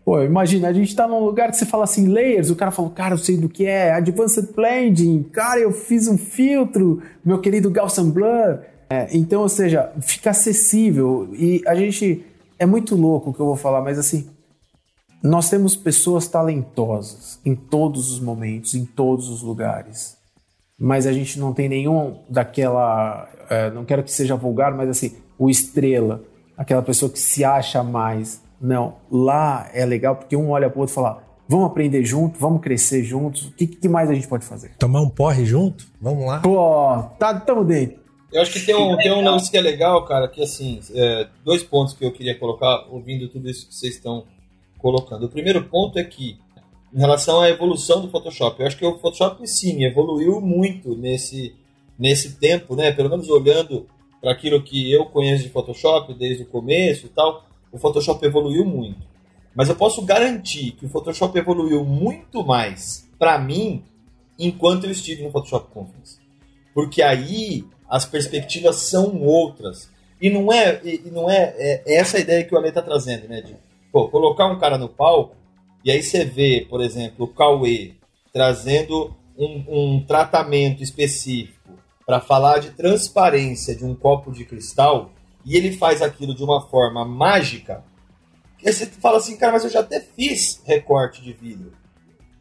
Pô, 0.05 0.21
imagina, 0.21 0.67
a 0.67 0.73
gente 0.73 0.89
está 0.89 1.07
num 1.07 1.25
lugar 1.25 1.49
que 1.53 1.57
você 1.57 1.65
fala 1.65 1.85
assim, 1.85 2.09
layers, 2.09 2.51
o 2.51 2.57
cara 2.57 2.73
falou, 2.73 2.91
cara, 2.91 3.15
eu 3.15 3.19
sei 3.19 3.37
do 3.37 3.49
que 3.49 3.67
é, 3.67 3.93
Advanced 3.93 4.53
Blending, 4.53 5.23
cara, 5.33 5.61
eu 5.61 5.71
fiz 5.71 6.09
um 6.09 6.19
filtro, 6.19 7.01
meu 7.25 7.41
querido 7.41 7.71
Gaussian 7.71 8.11
Blur. 8.11 8.59
É, 8.91 9.07
então, 9.13 9.43
ou 9.43 9.49
seja, 9.49 9.93
fica 10.01 10.31
acessível 10.31 11.29
e 11.35 11.63
a 11.69 11.75
gente, 11.77 12.27
é 12.59 12.67
muito 12.67 12.97
louco 12.97 13.31
o 13.31 13.33
que 13.33 13.39
eu 13.39 13.47
vou 13.47 13.57
falar, 13.57 13.81
mas 13.81 13.97
assim, 13.97 14.29
nós 15.23 15.49
temos 15.49 15.77
pessoas 15.77 16.27
talentosas 16.27 17.39
em 17.47 17.55
todos 17.55 18.11
os 18.11 18.19
momentos, 18.19 18.75
em 18.75 18.85
todos 18.85 19.29
os 19.29 19.41
lugares 19.41 20.24
mas 20.79 21.07
a 21.07 21.13
gente 21.13 21.39
não 21.39 21.53
tem 21.53 21.69
nenhum 21.69 22.19
daquela. 22.29 23.29
É, 23.49 23.71
não 23.71 23.85
quero 23.85 24.03
que 24.03 24.11
seja 24.11 24.37
vulgar, 24.37 24.75
mas 24.75 24.89
assim, 24.89 25.17
o 25.39 25.49
estrela, 25.49 26.23
aquela 26.57 26.83
pessoa 26.83 27.11
que 27.11 27.19
se 27.19 27.45
acha 27.45 27.83
mais. 27.83 28.43
Não, 28.61 28.97
lá 29.11 29.69
é 29.75 29.85
legal 29.85 30.17
porque 30.17 30.37
um 30.37 30.51
olha 30.51 30.71
para 30.71 30.79
o 30.79 30.81
outro 30.81 30.93
e 30.93 30.95
fala: 30.95 31.23
vamos 31.49 31.67
aprender 31.67 32.05
junto, 32.05 32.39
vamos 32.39 32.61
crescer 32.61 33.05
juntos. 33.05 33.49
O 33.49 33.53
que, 33.53 33.67
que, 33.67 33.89
mais 33.89 34.11
a 34.11 34.15
gente 34.15 34.27
pode 34.27 34.45
fazer? 34.45 34.75
Tomar 34.79 35.03
um 35.03 35.09
porre 35.09 35.45
junto? 35.45 35.87
Vamos 36.01 36.27
lá. 36.27 36.41
Pô, 36.41 37.03
tá, 37.19 37.39
tamo 37.41 37.65
dentro. 37.65 38.03
Eu 38.33 38.43
acho 38.43 38.53
que 38.53 38.61
tem 38.61 38.75
um, 38.75 38.97
tem 38.97 39.13
um 39.13 39.23
lance 39.23 39.49
que 39.49 39.57
é 39.57 39.61
legal, 39.61 40.05
cara, 40.07 40.27
que 40.27 40.43
assim, 40.43 40.81
é, 40.93 41.29
dois 41.45 41.63
pontos 41.63 41.95
que 41.95 42.05
eu 42.05 42.11
queria 42.11 42.37
colocar, 42.37 42.85
ouvindo 42.91 43.29
tudo 43.29 43.49
isso 43.49 43.69
que 43.69 43.75
vocês 43.75 43.95
estão 43.95 44.25
colocando. 44.79 45.27
O 45.27 45.29
primeiro 45.29 45.63
ponto 45.65 45.99
é 46.01 46.05
que 46.05 46.37
em 46.95 46.99
relação 46.99 47.41
à 47.41 47.49
evolução 47.49 48.01
do 48.01 48.09
Photoshop. 48.09 48.61
Eu 48.61 48.67
acho 48.69 48.77
que 48.77 48.87
o 48.87 48.99
Photoshop 48.99 49.45
sim 49.49 49.83
evoluiu 49.85 50.41
muito 50.41 50.95
nesse, 50.95 51.53
nesse 51.99 52.37
tempo, 52.37 52.77
né? 52.77 52.93
Pelo 52.93 53.11
menos 53.11 53.29
olhando 53.29 53.87
para 54.21 54.31
aquilo 54.31 54.63
que 54.63 54.93
eu 54.93 55.05
conheço 55.07 55.43
de 55.43 55.51
Photoshop 55.51 56.15
desde 56.15 56.45
o 56.45 56.47
começo 56.47 57.07
e 57.07 57.09
tal, 57.09 57.45
o 57.73 57.79
Photoshop 57.79 58.25
evoluiu 58.25 58.65
muito. 58.65 59.05
Mas 59.57 59.69
eu 59.69 59.75
posso 59.75 60.03
garantir 60.03 60.73
que 60.73 60.87
o 60.87 60.89
Photoshop 60.89 61.37
evoluiu 61.37 61.85
muito 61.85 62.45
mais 62.45 63.11
para 63.19 63.39
mim 63.39 63.83
enquanto 64.39 64.85
eu 64.85 64.91
estive 64.93 65.25
no 65.25 65.33
Photoshop 65.33 65.73
Conference. 65.73 66.19
Porque 66.73 67.03
aí 67.03 67.65
as 67.89 68.05
perspectivas 68.05 68.77
são 68.77 69.21
outras. 69.21 69.91
E 70.21 70.31
não 70.31 70.53
é, 70.53 70.81
e 70.85 71.11
não 71.11 71.29
é, 71.29 71.55
é 71.59 71.97
essa 71.97 72.19
a 72.19 72.21
ideia 72.21 72.45
que 72.45 72.55
o 72.55 72.59
Ale 72.59 72.69
está 72.69 72.81
trazendo, 72.81 73.29
né? 73.29 73.41
De 73.41 73.57
pô, 73.91 74.09
colocar 74.09 74.47
um 74.47 74.59
cara 74.59 74.79
no 74.79 74.89
palco 74.89 75.35
e 75.85 75.91
aí 75.91 76.03
você 76.03 76.25
vê, 76.25 76.67
por 76.69 76.81
exemplo, 76.81 77.27
o 77.27 77.29
Cauê 77.29 77.93
trazendo 78.33 79.15
um, 79.37 79.65
um 79.69 80.05
tratamento 80.05 80.83
específico 80.83 81.79
para 82.07 82.21
falar 82.21 82.59
de 82.59 82.71
transparência 82.71 83.75
de 83.75 83.85
um 83.85 83.95
copo 83.95 84.33
de 84.33 84.45
cristal 84.45 85.11
e 85.45 85.57
ele 85.57 85.77
faz 85.77 86.01
aquilo 86.01 86.35
de 86.35 86.43
uma 86.43 86.67
forma 86.69 87.05
mágica, 87.05 87.85
aí 88.65 88.73
você 88.73 88.87
fala 88.87 89.19
assim, 89.19 89.37
cara, 89.37 89.53
mas 89.53 89.65
eu 89.65 89.71
já 89.71 89.81
até 89.81 90.01
fiz 90.01 90.63
recorte 90.65 91.23
de 91.23 91.33
vidro. 91.33 91.73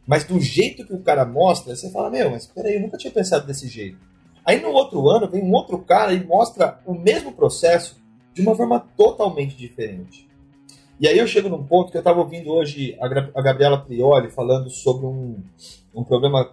Mas 0.06 0.24
do 0.24 0.40
jeito 0.40 0.86
que 0.86 0.94
o 0.94 1.02
cara 1.02 1.24
mostra, 1.24 1.76
você 1.76 1.90
fala, 1.90 2.10
meu, 2.10 2.30
mas 2.30 2.46
peraí, 2.46 2.74
eu 2.74 2.80
nunca 2.80 2.96
tinha 2.96 3.12
pensado 3.12 3.46
desse 3.46 3.68
jeito. 3.68 3.98
Aí 4.44 4.60
no 4.60 4.70
outro 4.70 5.08
ano 5.08 5.28
vem 5.28 5.42
um 5.42 5.52
outro 5.52 5.78
cara 5.78 6.12
e 6.12 6.24
mostra 6.24 6.78
o 6.84 6.94
mesmo 6.94 7.32
processo 7.32 8.02
de 8.32 8.42
uma 8.42 8.54
forma 8.54 8.80
totalmente 8.96 9.56
diferente. 9.56 10.28
E 10.98 11.08
aí 11.08 11.18
eu 11.18 11.26
chego 11.26 11.48
num 11.48 11.64
ponto 11.64 11.90
que 11.90 11.96
eu 11.96 12.00
estava 12.00 12.20
ouvindo 12.20 12.50
hoje 12.50 12.96
a 13.00 13.42
Gabriela 13.42 13.80
Prioli 13.80 14.30
falando 14.30 14.70
sobre 14.70 15.06
um, 15.06 15.42
um 15.92 16.04
problema 16.04 16.52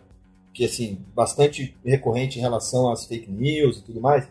que 0.54 0.66
assim 0.66 1.00
bastante 1.16 1.76
recorrente 1.86 2.40
em 2.40 2.42
relação 2.42 2.92
às 2.92 3.06
fake 3.06 3.32
news 3.32 3.78
e 3.78 3.84
tudo 3.84 4.02
mais, 4.02 4.28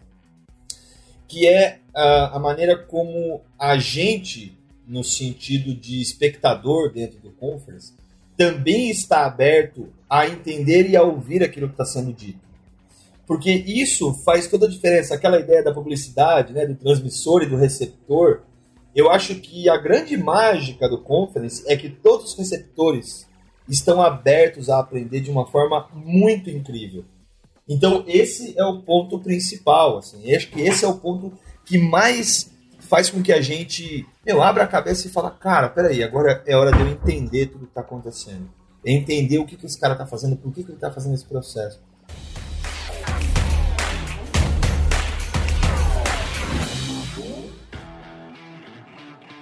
que 1.28 1.46
é 1.46 1.78
a, 1.94 2.36
a 2.36 2.38
maneira 2.40 2.76
como 2.76 3.40
a 3.58 3.78
gente, 3.78 4.58
no 4.86 5.04
sentido 5.04 5.74
de 5.74 6.02
espectador 6.02 6.92
dentro 6.92 7.20
do 7.20 7.30
conference, 7.30 7.94
também 8.36 8.90
está 8.90 9.26
aberto 9.26 9.88
a 10.08 10.26
entender 10.26 10.90
e 10.90 10.96
a 10.96 11.02
ouvir 11.02 11.42
aquilo 11.42 11.68
que 11.68 11.74
está 11.74 11.84
sendo 11.84 12.12
dito. 12.12 12.40
Porque 13.26 13.50
isso 13.50 14.12
faz 14.24 14.48
toda 14.48 14.66
a 14.66 14.68
diferença. 14.68 15.14
Aquela 15.14 15.38
ideia 15.38 15.62
da 15.62 15.72
publicidade, 15.72 16.52
né, 16.52 16.66
do 16.66 16.74
transmissor 16.74 17.42
e 17.42 17.46
do 17.46 17.56
receptor, 17.56 18.42
eu 18.94 19.10
acho 19.10 19.36
que 19.36 19.68
a 19.68 19.76
grande 19.76 20.16
mágica 20.16 20.88
do 20.88 20.98
conference 20.98 21.62
é 21.66 21.76
que 21.76 21.88
todos 21.88 22.32
os 22.32 22.38
receptores 22.38 23.28
estão 23.68 24.02
abertos 24.02 24.68
a 24.68 24.80
aprender 24.80 25.20
de 25.20 25.30
uma 25.30 25.46
forma 25.46 25.88
muito 25.94 26.50
incrível. 26.50 27.04
Então 27.68 28.04
esse 28.06 28.58
é 28.58 28.64
o 28.64 28.82
ponto 28.82 29.18
principal, 29.20 29.98
assim. 29.98 30.20
Eu 30.24 30.36
acho 30.36 30.50
que 30.50 30.60
esse 30.60 30.84
é 30.84 30.88
o 30.88 30.98
ponto 30.98 31.32
que 31.64 31.78
mais 31.78 32.50
faz 32.80 33.08
com 33.08 33.22
que 33.22 33.32
a 33.32 33.40
gente 33.40 34.04
meu, 34.26 34.42
abra 34.42 34.64
a 34.64 34.66
cabeça 34.66 35.06
e 35.06 35.10
fala, 35.10 35.30
cara, 35.30 35.68
peraí, 35.68 36.02
agora 36.02 36.42
é 36.46 36.56
hora 36.56 36.72
de 36.72 36.80
eu 36.80 36.88
entender 36.88 37.46
tudo 37.46 37.66
que 37.66 37.70
está 37.70 37.80
acontecendo. 37.80 38.50
Entender 38.84 39.38
o 39.38 39.46
que, 39.46 39.56
que 39.56 39.66
esse 39.66 39.78
cara 39.78 39.92
está 39.92 40.06
fazendo, 40.06 40.36
por 40.36 40.52
que, 40.52 40.64
que 40.64 40.70
ele 40.70 40.76
está 40.76 40.90
fazendo 40.90 41.14
esse 41.14 41.24
processo. 41.24 41.80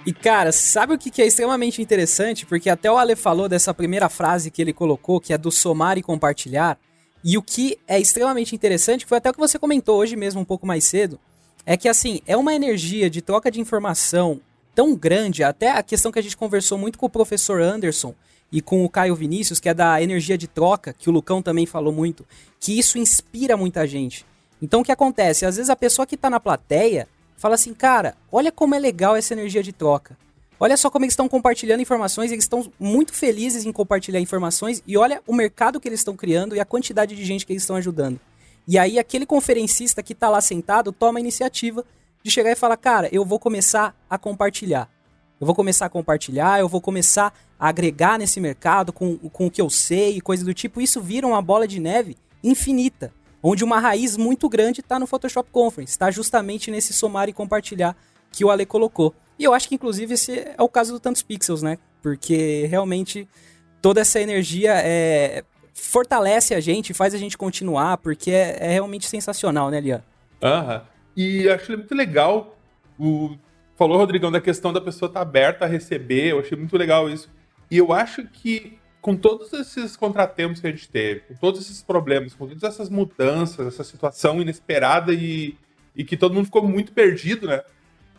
E 0.09 0.11
cara, 0.11 0.51
sabe 0.51 0.95
o 0.95 0.97
que 0.97 1.21
é 1.21 1.27
extremamente 1.27 1.83
interessante? 1.83 2.43
Porque 2.43 2.67
até 2.67 2.91
o 2.91 2.97
Ale 2.97 3.15
falou 3.15 3.47
dessa 3.47 3.75
primeira 3.75 4.09
frase 4.09 4.49
que 4.49 4.59
ele 4.59 4.73
colocou, 4.73 5.21
que 5.21 5.33
é 5.33 5.37
do 5.37 5.51
somar 5.51 5.99
e 5.99 6.01
compartilhar. 6.01 6.79
E 7.23 7.37
o 7.37 7.43
que 7.43 7.77
é 7.87 7.99
extremamente 7.99 8.55
interessante, 8.55 9.05
foi 9.05 9.19
até 9.19 9.29
o 9.29 9.33
que 9.33 9.39
você 9.39 9.59
comentou 9.59 9.99
hoje 9.99 10.15
mesmo 10.15 10.41
um 10.41 10.45
pouco 10.45 10.65
mais 10.65 10.83
cedo, 10.83 11.19
é 11.63 11.77
que 11.77 11.87
assim, 11.87 12.21
é 12.25 12.35
uma 12.35 12.55
energia 12.55 13.07
de 13.07 13.21
troca 13.21 13.51
de 13.51 13.61
informação 13.61 14.41
tão 14.73 14.95
grande, 14.95 15.43
até 15.43 15.69
a 15.69 15.83
questão 15.83 16.11
que 16.11 16.17
a 16.17 16.23
gente 16.23 16.35
conversou 16.35 16.75
muito 16.75 16.97
com 16.97 17.05
o 17.05 17.09
professor 17.09 17.61
Anderson 17.61 18.15
e 18.51 18.63
com 18.63 18.83
o 18.83 18.89
Caio 18.89 19.13
Vinícius, 19.13 19.59
que 19.59 19.69
é 19.69 19.75
da 19.75 20.01
energia 20.01 20.39
de 20.39 20.47
troca, 20.47 20.91
que 20.91 21.07
o 21.07 21.13
Lucão 21.13 21.39
também 21.39 21.67
falou 21.67 21.93
muito, 21.93 22.25
que 22.59 22.79
isso 22.79 22.97
inspira 22.97 23.55
muita 23.55 23.85
gente. 23.85 24.25
Então 24.59 24.81
o 24.81 24.83
que 24.83 24.91
acontece? 24.91 25.45
Às 25.45 25.57
vezes 25.57 25.69
a 25.69 25.75
pessoa 25.75 26.07
que 26.07 26.15
está 26.15 26.31
na 26.31 26.39
plateia 26.39 27.07
fala 27.39 27.55
assim, 27.55 27.73
cara, 27.73 28.15
olha 28.31 28.51
como 28.51 28.75
é 28.75 28.79
legal 28.79 29.15
essa 29.15 29.33
energia 29.33 29.63
de 29.63 29.71
troca. 29.71 30.17
Olha 30.59 30.75
só 30.75 30.89
como 30.89 31.05
eles 31.05 31.13
estão 31.13 31.29
compartilhando 31.29 31.81
informações, 31.81 32.31
eles 32.31 32.43
estão 32.43 32.69
muito 32.77 33.13
felizes 33.13 33.65
em 33.65 33.71
compartilhar 33.71 34.19
informações 34.19 34.83
e 34.85 34.97
olha 34.97 35.21
o 35.25 35.33
mercado 35.33 35.79
que 35.79 35.87
eles 35.87 36.01
estão 36.01 36.17
criando 36.17 36.53
e 36.53 36.59
a 36.59 36.65
quantidade 36.65 37.15
de 37.15 37.23
gente 37.23 37.45
que 37.45 37.53
eles 37.53 37.63
estão 37.63 37.77
ajudando. 37.77 38.19
E 38.67 38.77
aí 38.77 38.99
aquele 38.99 39.25
conferencista 39.25 40.03
que 40.03 40.11
está 40.11 40.29
lá 40.29 40.41
sentado 40.41 40.91
toma 40.91 41.17
a 41.17 41.21
iniciativa 41.21 41.85
de 42.21 42.29
chegar 42.29 42.51
e 42.51 42.55
falar, 42.55 42.75
cara, 42.75 43.07
eu 43.09 43.23
vou 43.23 43.39
começar 43.39 43.95
a 44.09 44.17
compartilhar. 44.17 44.89
Eu 45.39 45.45
vou 45.45 45.55
começar 45.55 45.85
a 45.85 45.89
compartilhar, 45.89 46.59
eu 46.59 46.67
vou 46.67 46.81
começar 46.81 47.33
a 47.57 47.69
agregar 47.69 48.19
nesse 48.19 48.41
mercado 48.41 48.91
com, 48.91 49.17
com 49.17 49.47
o 49.47 49.51
que 49.51 49.61
eu 49.61 49.69
sei 49.69 50.17
e 50.17 50.21
coisa 50.21 50.43
do 50.43 50.53
tipo. 50.53 50.81
Isso 50.81 51.01
vira 51.01 51.25
uma 51.25 51.41
bola 51.41 51.65
de 51.65 51.79
neve 51.79 52.17
infinita, 52.43 53.13
onde 53.41 53.63
uma 53.63 53.79
raiz 53.79 54.17
muito 54.17 54.47
grande 54.49 54.81
está 54.81 54.99
no 54.99 55.07
Photoshop 55.07 55.49
Conference, 55.51 55.91
está 55.91 56.11
justamente 56.11 56.69
nesse 56.71 56.93
somar 56.93 57.29
e 57.29 57.33
compartilhar 57.33 57.95
que 58.31 58.43
o 58.43 58.49
Ale 58.49 58.65
colocou. 58.65 59.13
E 59.37 59.43
eu 59.43 59.53
acho 59.53 59.67
que 59.67 59.75
inclusive 59.75 60.13
esse 60.13 60.39
é 60.39 60.61
o 60.61 60.69
caso 60.69 60.93
do 60.93 60.99
Tantos 60.99 61.21
Pixels, 61.21 61.61
né? 61.61 61.77
Porque 62.01 62.65
realmente 62.67 63.27
toda 63.81 64.01
essa 64.01 64.19
energia 64.19 64.73
é, 64.75 65.43
fortalece 65.73 66.53
a 66.53 66.59
gente, 66.59 66.93
faz 66.93 67.13
a 67.13 67.17
gente 67.17 67.37
continuar, 67.37 67.97
porque 67.97 68.31
é, 68.31 68.57
é 68.59 68.71
realmente 68.71 69.07
sensacional, 69.07 69.69
né, 69.69 69.79
Lian? 69.79 70.03
Aham. 70.41 70.83
E 71.15 71.49
acho 71.49 71.71
muito 71.71 71.93
legal. 71.95 72.57
O... 72.97 73.35
Falou, 73.75 73.97
Rodrigão, 73.97 74.31
da 74.31 74.41
questão 74.41 74.73
da 74.73 74.81
pessoa 74.81 75.07
estar 75.07 75.21
tá 75.21 75.25
aberta 75.25 75.65
a 75.65 75.67
receber. 75.67 76.31
Eu 76.31 76.39
achei 76.39 76.57
muito 76.57 76.75
legal 76.77 77.09
isso. 77.09 77.29
E 77.71 77.77
eu 77.77 77.93
acho 77.93 78.25
que 78.25 78.78
com 79.01 79.15
todos 79.15 79.53
esses 79.53 79.95
contratempos 79.95 80.59
que 80.59 80.67
a 80.67 80.71
gente 80.71 80.89
teve, 80.89 81.21
com 81.21 81.35
todos 81.35 81.61
esses 81.61 81.81
problemas, 81.81 82.33
com 82.33 82.47
todas 82.47 82.63
essas 82.63 82.89
mudanças, 82.89 83.67
essa 83.67 83.83
situação 83.83 84.41
inesperada 84.41 85.13
e, 85.13 85.55
e 85.95 86.03
que 86.03 86.17
todo 86.17 86.33
mundo 86.33 86.45
ficou 86.45 86.67
muito 86.67 86.91
perdido, 86.91 87.47
né? 87.47 87.63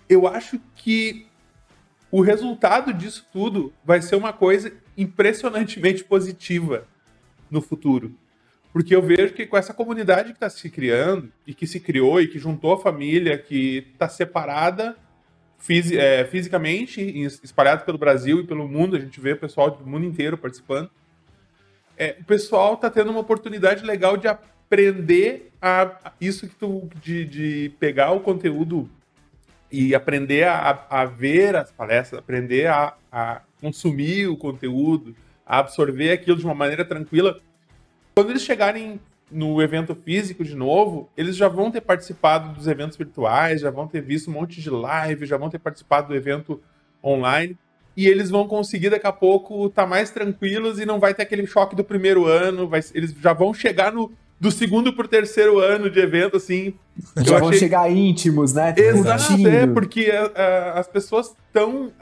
Eu 0.09 0.27
acho 0.27 0.59
que 0.75 1.27
o 2.11 2.21
resultado 2.21 2.93
disso 2.93 3.27
tudo 3.33 3.73
vai 3.85 4.03
ser 4.03 4.17
uma 4.17 4.33
coisa 4.33 4.73
impressionantemente 4.97 6.03
positiva 6.03 6.87
no 7.51 7.61
futuro. 7.61 8.15
Porque 8.73 8.95
eu 8.95 9.03
vejo 9.03 9.35
que 9.35 9.47
com 9.47 9.57
essa 9.57 9.75
comunidade 9.75 10.31
que 10.31 10.37
está 10.37 10.49
se 10.49 10.71
criando, 10.71 11.31
e 11.47 11.53
que 11.53 11.67
se 11.67 11.81
criou, 11.81 12.21
e 12.21 12.29
que 12.29 12.39
juntou 12.39 12.73
a 12.73 12.81
família, 12.81 13.37
que 13.37 13.89
está 13.93 14.09
separada 14.09 14.97
fisi 15.61 15.97
é, 15.97 16.25
fisicamente, 16.25 17.01
espalhada 17.45 17.85
pelo 17.85 17.99
Brasil 17.99 18.41
e 18.41 18.47
pelo 18.47 18.67
mundo, 18.67 18.97
a 18.97 18.99
gente 18.99 19.21
vê 19.21 19.33
o 19.33 19.37
pessoal 19.37 19.71
do 19.71 19.87
mundo 19.87 20.07
inteiro 20.07 20.37
participando. 20.37 20.91
É, 21.97 22.17
o 22.19 22.25
pessoal 22.25 22.75
está 22.75 22.91
tendo 22.91 23.11
uma 23.11 23.21
oportunidade 23.21 23.85
legal 23.85 24.17
de 24.17 24.27
aprender 24.27 25.53
a, 25.61 26.13
isso 26.21 26.49
que 26.49 26.55
tu, 26.55 26.89
de, 27.03 27.25
de 27.27 27.73
pegar 27.79 28.11
o 28.13 28.21
conteúdo 28.21 28.89
e 29.71 29.95
aprender 29.95 30.45
a, 30.45 30.87
a 30.89 31.05
ver 31.05 31.55
as 31.55 31.71
palestras, 31.71 32.19
aprender 32.19 32.67
a, 32.67 32.95
a 33.13 33.43
consumir 33.61 34.27
o 34.29 34.37
conteúdo, 34.37 35.15
a 35.45 35.59
absorver 35.59 36.11
aquilo 36.11 36.39
de 36.39 36.45
uma 36.45 36.55
maneira 36.55 36.85
tranquila. 36.85 37.39
Quando 38.15 38.31
eles 38.31 38.43
chegarem 38.43 38.99
no 39.31 39.63
evento 39.63 39.95
físico 39.95 40.45
de 40.45 40.55
novo, 40.55 41.09
eles 41.17 41.37
já 41.37 41.49
vão 41.49 41.71
ter 41.71 41.81
participado 41.81 42.53
dos 42.53 42.67
eventos 42.67 42.97
virtuais, 42.97 43.61
já 43.61 43.71
vão 43.71 43.87
ter 43.87 44.01
visto 44.01 44.31
um 44.31 44.35
monte 44.35 44.61
de 44.61 44.71
live, 44.71 45.27
já 45.27 45.37
vão 45.37 45.49
ter 45.49 45.59
participado 45.59 46.09
do 46.09 46.15
evento 46.15 46.61
online. 47.03 47.57
E 47.97 48.07
eles 48.07 48.31
vão 48.31 48.47
conseguir 48.47 48.91
daqui 48.91 49.07
a 49.07 49.13
pouco 49.13 49.67
estar 49.67 49.83
tá 49.83 49.89
mais 49.89 50.11
tranquilos 50.11 50.79
e 50.79 50.87
não 50.87 50.99
vai 50.99 51.13
ter 51.15 51.23
aquele 51.23 51.47
choque 51.47 51.77
do 51.77 51.85
primeiro 51.85 52.27
ano. 52.27 52.69
Vai, 52.69 52.81
eles 52.95 53.13
já 53.13 53.33
vão 53.33 53.53
chegar 53.53 53.93
no, 53.93 54.11
do 54.41 54.51
segundo 54.51 54.93
pro 54.93 55.07
terceiro 55.07 55.59
ano 55.59 55.91
de 55.91 56.01
evento, 56.01 56.37
assim. 56.37 56.75
Já 57.19 57.39
vão 57.39 57.49
achei... 57.49 57.61
chegar 57.61 57.91
íntimos, 57.91 58.55
né? 58.55 58.75
Exato, 58.77 59.47
é, 59.47 59.67
porque 59.67 60.11
a, 60.11 60.41
a, 60.41 60.81
as 60.81 60.89
pessoas 60.89 61.35
estão. 61.47 61.93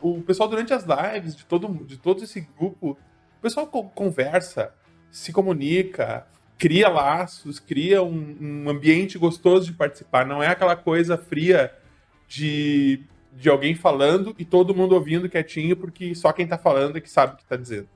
O, 0.00 0.08
o, 0.08 0.22
pessoal, 0.22 0.48
durante 0.48 0.72
as 0.72 0.84
lives 0.84 1.34
de 1.34 1.44
todo, 1.44 1.68
de 1.84 1.96
todo 1.96 2.22
esse 2.22 2.46
grupo, 2.56 2.90
o 2.90 3.42
pessoal 3.42 3.66
conversa, 3.66 4.72
se 5.10 5.32
comunica, 5.32 6.26
cria 6.60 6.90
laços, 6.90 7.58
cria 7.58 8.02
um, 8.02 8.36
um 8.38 8.68
ambiente 8.68 9.16
gostoso 9.16 9.64
de 9.64 9.72
participar. 9.72 10.26
Não 10.26 10.42
é 10.42 10.48
aquela 10.48 10.76
coisa 10.76 11.16
fria 11.16 11.72
de, 12.28 13.00
de 13.32 13.48
alguém 13.48 13.74
falando 13.74 14.34
e 14.38 14.44
todo 14.44 14.74
mundo 14.74 14.94
ouvindo 14.94 15.28
quietinho, 15.28 15.74
porque 15.74 16.14
só 16.14 16.32
quem 16.32 16.46
tá 16.46 16.58
falando 16.58 16.98
é 16.98 17.00
que 17.00 17.10
sabe 17.10 17.32
o 17.32 17.36
que 17.38 17.46
tá 17.46 17.56
dizendo. 17.56 17.88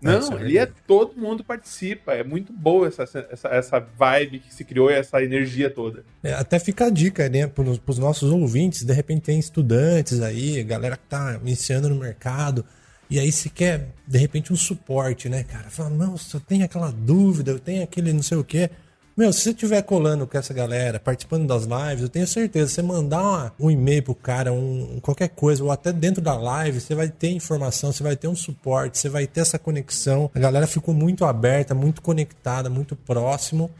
Não, 0.00 0.32
ali 0.32 0.56
é 0.58 0.66
todo 0.86 1.20
mundo 1.20 1.44
participa. 1.44 2.12
É 2.12 2.24
muito 2.24 2.52
boa 2.52 2.88
essa, 2.88 3.02
essa, 3.02 3.48
essa 3.48 3.80
vibe 3.80 4.40
que 4.40 4.54
se 4.54 4.64
criou 4.64 4.90
e 4.90 4.94
essa 4.94 5.22
energia 5.22 5.68
toda. 5.68 6.04
É, 6.22 6.32
até 6.32 6.58
fica 6.58 6.86
a 6.86 6.90
dica, 6.90 7.28
né, 7.28 7.46
para 7.46 7.62
os 7.62 7.98
nossos 7.98 8.30
ouvintes. 8.30 8.84
De 8.84 8.92
repente 8.92 9.22
tem 9.22 9.38
estudantes 9.38 10.20
aí, 10.20 10.62
galera 10.62 10.96
que 10.96 11.06
tá 11.08 11.38
iniciando 11.40 11.88
no 11.88 11.96
mercado. 11.96 12.64
E 13.12 13.20
aí 13.20 13.30
se 13.30 13.50
quer, 13.50 13.88
de 14.06 14.16
repente, 14.16 14.54
um 14.54 14.56
suporte, 14.56 15.28
né, 15.28 15.42
cara? 15.44 15.68
Fala, 15.68 15.90
não, 15.90 16.16
só 16.16 16.40
tem 16.40 16.62
aquela 16.62 16.90
dúvida, 16.90 17.50
eu 17.50 17.58
tenho 17.58 17.82
aquele 17.82 18.10
não 18.10 18.22
sei 18.22 18.38
o 18.38 18.42
quê. 18.42 18.70
Meu, 19.14 19.30
se 19.34 19.40
você 19.40 19.50
estiver 19.50 19.82
colando 19.82 20.26
com 20.26 20.38
essa 20.38 20.54
galera, 20.54 20.98
participando 20.98 21.46
das 21.46 21.64
lives, 21.64 22.00
eu 22.00 22.08
tenho 22.08 22.26
certeza, 22.26 22.72
você 22.72 22.80
mandar 22.80 23.20
uma, 23.20 23.52
um 23.60 23.70
e-mail 23.70 24.02
pro 24.02 24.14
cara, 24.14 24.50
um, 24.50 24.98
qualquer 25.02 25.28
coisa, 25.28 25.62
ou 25.62 25.70
até 25.70 25.92
dentro 25.92 26.22
da 26.22 26.34
live, 26.34 26.80
você 26.80 26.94
vai 26.94 27.10
ter 27.10 27.28
informação, 27.28 27.92
você 27.92 28.02
vai 28.02 28.16
ter 28.16 28.28
um 28.28 28.34
suporte, 28.34 28.96
você 28.96 29.10
vai 29.10 29.26
ter 29.26 29.40
essa 29.40 29.58
conexão. 29.58 30.30
A 30.34 30.38
galera 30.38 30.66
ficou 30.66 30.94
muito 30.94 31.26
aberta, 31.26 31.74
muito 31.74 32.00
conectada, 32.00 32.70
muito 32.70 32.96
próximo. 32.96 33.70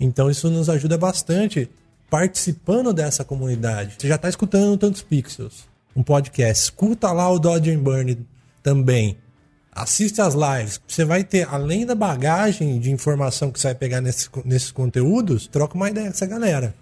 Então 0.00 0.28
isso 0.28 0.50
nos 0.50 0.68
ajuda 0.68 0.98
bastante 0.98 1.70
participando 2.10 2.92
dessa 2.92 3.24
comunidade. 3.24 3.94
Você 4.00 4.08
já 4.08 4.16
está 4.16 4.28
escutando 4.28 4.76
tantos 4.76 5.00
pixels, 5.00 5.68
um 5.94 6.02
podcast. 6.02 6.64
Escuta 6.64 7.12
lá 7.12 7.30
o 7.30 7.38
Dodge 7.38 7.70
and 7.70 7.78
Burn 7.78 8.26
também. 8.62 9.18
assiste 9.72 10.20
as 10.20 10.34
lives. 10.34 10.80
Você 10.86 11.04
vai 11.04 11.24
ter, 11.24 11.48
além 11.48 11.86
da 11.86 11.94
bagagem 11.94 12.78
de 12.78 12.90
informação 12.90 13.50
que 13.50 13.58
você 13.60 13.68
vai 13.68 13.74
pegar 13.74 14.00
nesse, 14.00 14.28
nesses 14.44 14.70
conteúdos, 14.70 15.46
troca 15.46 15.74
uma 15.74 15.88
ideia 15.88 16.06
com 16.06 16.12
essa 16.12 16.26
galera. 16.26 16.74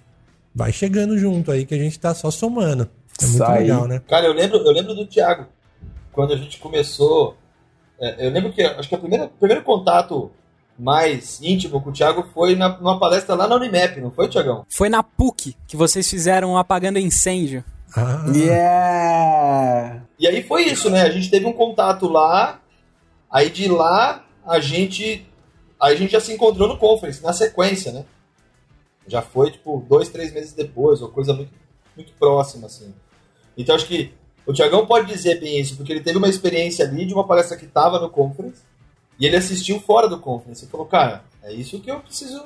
Vai 0.55 0.73
chegando 0.73 1.17
junto 1.19 1.53
aí 1.53 1.65
que 1.65 1.75
a 1.75 1.79
gente 1.79 1.99
tá 1.99 2.15
só 2.15 2.31
somando. 2.31 2.89
É 3.21 3.27
muito 3.27 3.39
Sai. 3.39 3.61
legal, 3.61 3.87
né? 3.87 4.03
Cara, 4.09 4.27
eu 4.27 4.33
lembro, 4.33 4.59
eu 4.59 4.73
lembro 4.73 4.95
do 4.95 5.07
Thiago. 5.07 5.47
Quando 6.13 6.33
a 6.33 6.37
gente 6.37 6.59
começou. 6.59 7.37
É, 8.01 8.27
eu 8.27 8.31
lembro 8.31 8.53
que 8.53 8.63
acho 8.63 8.89
que 8.89 8.95
o 8.95 8.99
primeiro, 8.99 9.29
primeiro 9.39 9.63
contato 9.63 10.31
mais 10.79 11.41
íntimo 11.43 11.81
com 11.81 11.91
o 11.91 11.93
Thiago 11.93 12.25
foi 12.33 12.55
na, 12.55 12.79
numa 12.79 12.99
palestra 12.99 13.35
lá 13.35 13.49
na 13.49 13.57
Unimap, 13.57 13.97
não 14.01 14.13
foi, 14.13 14.29
Thiagão? 14.29 14.65
Foi 14.69 14.89
na 14.89 15.03
PUC 15.03 15.57
que 15.67 15.77
vocês 15.77 16.09
fizeram 16.09 16.57
apagando 16.57 16.99
incêndio. 16.99 17.65
Ah. 17.97 18.25
Yeah! 18.35 20.03
E 20.19 20.27
aí 20.27 20.43
foi 20.43 20.65
isso, 20.65 20.91
né? 20.91 21.03
A 21.03 21.11
gente 21.11 21.31
teve 21.31 21.47
um 21.47 21.53
contato 21.53 22.09
lá, 22.09 22.61
aí 23.31 23.51
de 23.51 23.69
lá 23.69 24.25
a 24.47 24.61
gente. 24.61 25.27
Aí 25.81 25.95
a 25.95 25.97
gente 25.97 26.11
já 26.13 26.21
se 26.21 26.33
encontrou 26.33 26.69
no 26.69 26.77
conference, 26.77 27.23
na 27.23 27.33
sequência, 27.33 27.93
né? 27.93 28.05
Já 29.07 29.23
foi, 29.23 29.53
tipo, 29.53 29.85
dois, 29.89 30.09
três 30.09 30.33
meses 30.33 30.53
depois, 30.53 31.01
ou 31.01 31.09
coisa 31.09 31.33
muito, 31.33 31.53
muito 31.97 32.13
próxima, 32.15 32.67
assim. 32.67 32.93
Então 33.57 33.75
acho 33.75 33.87
que 33.87 34.13
o 34.45 34.53
Tiagão 34.53 34.87
pode 34.87 35.07
dizer 35.07 35.41
bem 35.41 35.61
isso, 35.61 35.77
porque 35.77 35.93
ele 35.93 36.03
teve 36.03 36.19
uma 36.19 36.29
experiência 36.29 36.85
ali 36.85 37.07
de 37.07 37.15
uma 37.15 37.27
palestra 37.27 37.57
que 37.57 37.65
estava 37.65 38.01
no 38.01 38.11
conference, 38.11 38.63
e 39.19 39.27
ele 39.27 39.37
assistiu 39.37 39.79
fora 39.81 40.09
do 40.09 40.19
conference. 40.19 40.65
E 40.65 40.69
falou, 40.69 40.87
cara, 40.87 41.25
é 41.43 41.53
isso 41.53 41.81
que 41.81 41.91
eu 41.91 42.01
preciso, 42.01 42.45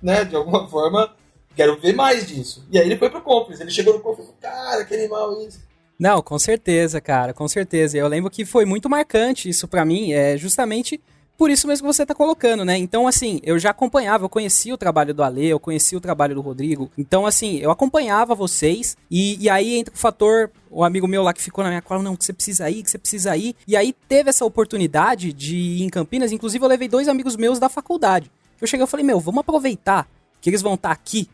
né, 0.00 0.24
de 0.24 0.36
alguma 0.36 0.68
forma, 0.68 1.12
quero 1.54 1.80
ver 1.80 1.94
mais 1.94 2.26
disso. 2.26 2.66
E 2.70 2.78
aí 2.78 2.86
ele 2.86 2.96
foi 2.96 3.10
pro 3.10 3.20
conference, 3.20 3.62
ele 3.62 3.70
chegou 3.70 3.94
no 3.94 4.00
conference 4.00 4.32
e 4.32 4.40
falou, 4.40 4.56
cara, 4.56 4.84
que 4.84 4.94
animal 4.94 5.40
isso. 5.46 5.60
Não, 5.98 6.22
com 6.22 6.38
certeza, 6.38 7.00
cara, 7.00 7.34
com 7.34 7.46
certeza. 7.46 7.98
Eu 7.98 8.08
lembro 8.08 8.30
que 8.30 8.44
foi 8.44 8.64
muito 8.64 8.88
marcante 8.88 9.48
isso 9.48 9.68
para 9.68 9.84
mim, 9.84 10.12
é 10.12 10.36
justamente 10.36 11.00
por 11.40 11.50
isso 11.50 11.66
mesmo 11.66 11.88
que 11.88 11.94
você 11.94 12.02
está 12.02 12.14
colocando, 12.14 12.66
né? 12.66 12.76
Então, 12.76 13.08
assim, 13.08 13.40
eu 13.42 13.58
já 13.58 13.70
acompanhava, 13.70 14.26
eu 14.26 14.28
conhecia 14.28 14.74
o 14.74 14.76
trabalho 14.76 15.14
do 15.14 15.22
Ale, 15.22 15.46
eu 15.46 15.58
conhecia 15.58 15.96
o 15.96 16.00
trabalho 16.00 16.34
do 16.34 16.42
Rodrigo. 16.42 16.90
Então, 16.98 17.24
assim, 17.24 17.56
eu 17.56 17.70
acompanhava 17.70 18.34
vocês. 18.34 18.94
E, 19.10 19.42
e 19.42 19.48
aí 19.48 19.78
entra 19.78 19.94
o 19.94 19.96
fator, 19.96 20.50
o 20.70 20.84
amigo 20.84 21.08
meu 21.08 21.22
lá 21.22 21.32
que 21.32 21.40
ficou 21.40 21.64
na 21.64 21.70
minha 21.70 21.80
cola, 21.80 22.02
não, 22.02 22.14
que 22.14 22.26
você 22.26 22.34
precisa 22.34 22.68
ir, 22.68 22.82
que 22.82 22.90
você 22.90 22.98
precisa 22.98 23.34
ir. 23.38 23.56
E 23.66 23.74
aí 23.74 23.94
teve 24.06 24.28
essa 24.28 24.44
oportunidade 24.44 25.32
de 25.32 25.56
ir 25.56 25.82
em 25.82 25.88
Campinas. 25.88 26.30
Inclusive, 26.30 26.62
eu 26.62 26.68
levei 26.68 26.88
dois 26.88 27.08
amigos 27.08 27.36
meus 27.36 27.58
da 27.58 27.70
faculdade. 27.70 28.30
Eu 28.60 28.66
cheguei 28.66 28.84
e 28.84 28.86
falei, 28.86 29.06
meu, 29.06 29.18
vamos 29.18 29.40
aproveitar 29.40 30.06
que 30.42 30.50
eles 30.50 30.60
vão 30.60 30.74
estar 30.74 30.90
tá 30.90 30.94
aqui, 30.94 31.26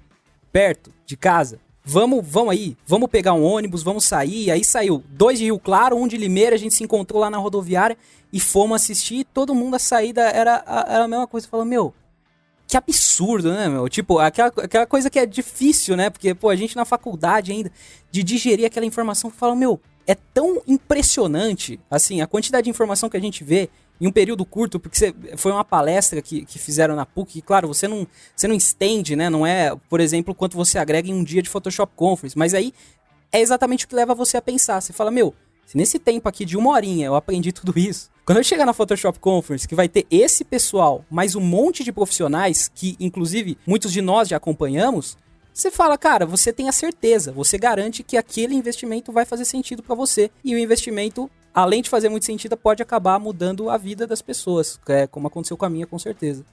perto 0.57 0.91
de 1.05 1.19
casa. 1.19 1.61
Vamos, 1.85 2.25
vamos 2.27 2.53
aí, 2.53 2.79
vamos 2.87 3.11
pegar 3.11 3.35
um 3.35 3.45
ônibus, 3.45 3.83
vamos 3.83 4.05
sair. 4.05 4.51
Aí 4.51 4.65
saiu 4.65 5.05
dois 5.11 5.39
de 5.39 5.45
Rio 5.45 5.59
Claro, 5.59 5.99
um 5.99 6.09
de 6.09 6.17
Limeira, 6.17 6.57
a 6.57 6.59
gente 6.59 6.73
se 6.73 6.83
encontrou 6.83 7.21
lá 7.21 7.29
na 7.29 7.37
rodoviária 7.37 7.95
e 8.33 8.41
fomos 8.41 8.81
assistir, 8.81 9.27
todo 9.35 9.55
mundo 9.55 9.77
a 9.77 9.79
saída 9.79 10.23
era, 10.23 10.65
era 10.89 11.05
a 11.05 11.09
mesma 11.09 11.27
coisa. 11.27 11.47
Falou, 11.47 11.67
meu, 11.67 11.93
que 12.67 12.75
absurdo, 12.75 13.53
né, 13.53 13.69
meu? 13.69 13.87
Tipo, 13.87 14.19
aquela, 14.19 14.49
aquela 14.49 14.87
coisa 14.87 15.11
que 15.11 15.19
é 15.19 15.27
difícil, 15.27 15.95
né? 15.95 16.09
Porque, 16.09 16.35
pô, 16.35 16.49
a 16.49 16.57
gente 16.57 16.75
na 16.75 16.87
faculdade 16.87 17.53
ainda, 17.53 17.71
de 18.11 18.23
digerir 18.23 18.65
aquela 18.65 18.87
informação, 18.87 19.31
fala, 19.31 19.55
meu, 19.55 19.79
é 20.07 20.15
tão 20.15 20.63
impressionante, 20.67 21.79
assim, 21.91 22.23
a 22.23 22.27
quantidade 22.27 22.65
de 22.65 22.71
informação 22.71 23.11
que 23.11 23.17
a 23.19 23.21
gente 23.21 23.45
vê 23.45 23.69
em 24.01 24.07
um 24.07 24.13
período 24.13 24.45
curto, 24.45 24.79
porque 24.79 24.97
você, 24.97 25.15
foi 25.37 25.53
uma 25.53 25.65
palestra 25.65 26.21
que, 26.21 26.45
que 26.45 26.59
fizeram 26.59 26.95
na 26.95 27.07
PUC, 27.07 27.39
e 27.39 27.43
claro, 27.43 27.69
você 27.69 27.89
não, 27.89 28.07
você 28.35 28.47
não 28.47 28.55
estende, 28.55 29.17
né? 29.17 29.31
Não 29.31 29.47
é, 29.47 29.75
por 29.89 30.01
exemplo, 30.01 30.35
quanto 30.35 30.57
você 30.57 30.79
agrega 30.79 31.09
em 31.09 31.15
um 31.15 31.25
dia 31.25 31.43
de 31.43 31.49
Photoshop 31.49 31.93
Conference, 31.97 32.37
mas 32.37 32.55
aí 32.55 32.73
é 33.33 33.41
exatamente 33.41 33.85
o 33.85 33.89
que 33.89 33.95
leva 33.95 34.15
você 34.15 34.37
a 34.37 34.43
pensar. 34.43 34.81
Você 34.81 34.93
fala, 34.93 35.11
meu, 35.11 35.35
se 35.67 35.77
nesse 35.77 35.99
tempo 35.99 36.29
aqui 36.29 36.45
de 36.45 36.57
uma 36.57 36.71
horinha 36.71 37.07
eu 37.07 37.15
aprendi 37.15 37.53
tudo 37.53 37.79
isso, 37.79 38.11
quando 38.25 38.39
eu 38.39 38.45
chegar 38.45 38.67
na 38.67 38.73
Photoshop 38.73 39.19
Conference, 39.19 39.69
que 39.69 39.75
vai 39.75 39.89
ter 39.89 40.07
esse 40.11 40.45
pessoal, 40.45 41.05
mais 41.11 41.35
um 41.35 41.41
monte 41.41 41.85
de 41.85 41.93
profissionais, 41.93 42.71
que 42.75 42.97
inclusive 42.99 43.57
muitos 43.67 43.93
de 43.93 44.03
nós 44.03 44.29
já 44.29 44.37
acompanhamos, 44.37 45.17
você 45.57 45.71
fala, 45.71 45.97
cara, 45.97 46.27
você 46.27 46.53
tem 46.53 46.69
a 46.69 46.73
certeza, 46.73 47.33
você 47.33 47.57
garante 47.57 48.03
que 48.03 48.19
aquele 48.19 48.55
investimento 48.55 49.11
vai 49.11 49.25
fazer 49.25 49.47
sentido 49.47 49.83
para 49.83 49.95
você. 49.95 50.31
E 50.45 50.55
o 50.55 50.59
investimento, 50.59 51.31
além 51.57 51.81
de 51.81 51.89
fazer 51.89 52.11
muito 52.11 52.27
sentido, 52.27 52.55
pode 52.55 52.83
acabar 52.83 53.19
mudando 53.19 53.71
a 53.71 53.79
vida 53.79 54.07
das 54.07 54.21
pessoas, 54.21 54.79
é, 54.87 55.07
como 55.07 55.27
aconteceu 55.27 55.57
com 55.57 55.65
a 55.65 55.71
minha, 55.71 55.87
com 55.87 55.99
certeza. 55.99 56.45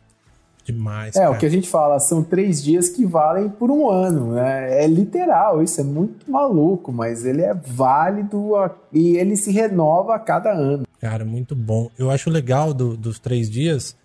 Demais. 0.63 1.13
É, 1.18 1.20
cara. 1.20 1.32
o 1.32 1.38
que 1.38 1.46
a 1.46 1.50
gente 1.50 1.70
fala, 1.70 2.00
são 2.00 2.24
três 2.24 2.63
dias 2.63 2.88
que 2.88 3.06
valem 3.06 3.50
por 3.50 3.70
um 3.70 3.89
ano. 3.89 4.32
Né? 4.32 4.86
É 4.86 4.88
literal, 4.88 5.62
isso 5.62 5.82
é 5.82 5.84
muito 5.84 6.32
maluco, 6.32 6.94
mas 6.94 7.26
ele 7.26 7.42
é 7.42 7.54
válido 7.54 8.56
a... 8.56 8.72
e 8.94 9.18
ele 9.18 9.36
se 9.36 9.52
renova 9.52 10.16
a 10.16 10.20
cada 10.20 10.54
ano. 10.54 10.84
Cara, 11.02 11.26
muito 11.26 11.54
bom. 11.54 11.89
Eu 12.00 12.10
acho 12.10 12.30
legal 12.30 12.74
do, 12.74 12.96
dos 12.96 13.20
três 13.20 13.50
dias, 13.50 13.98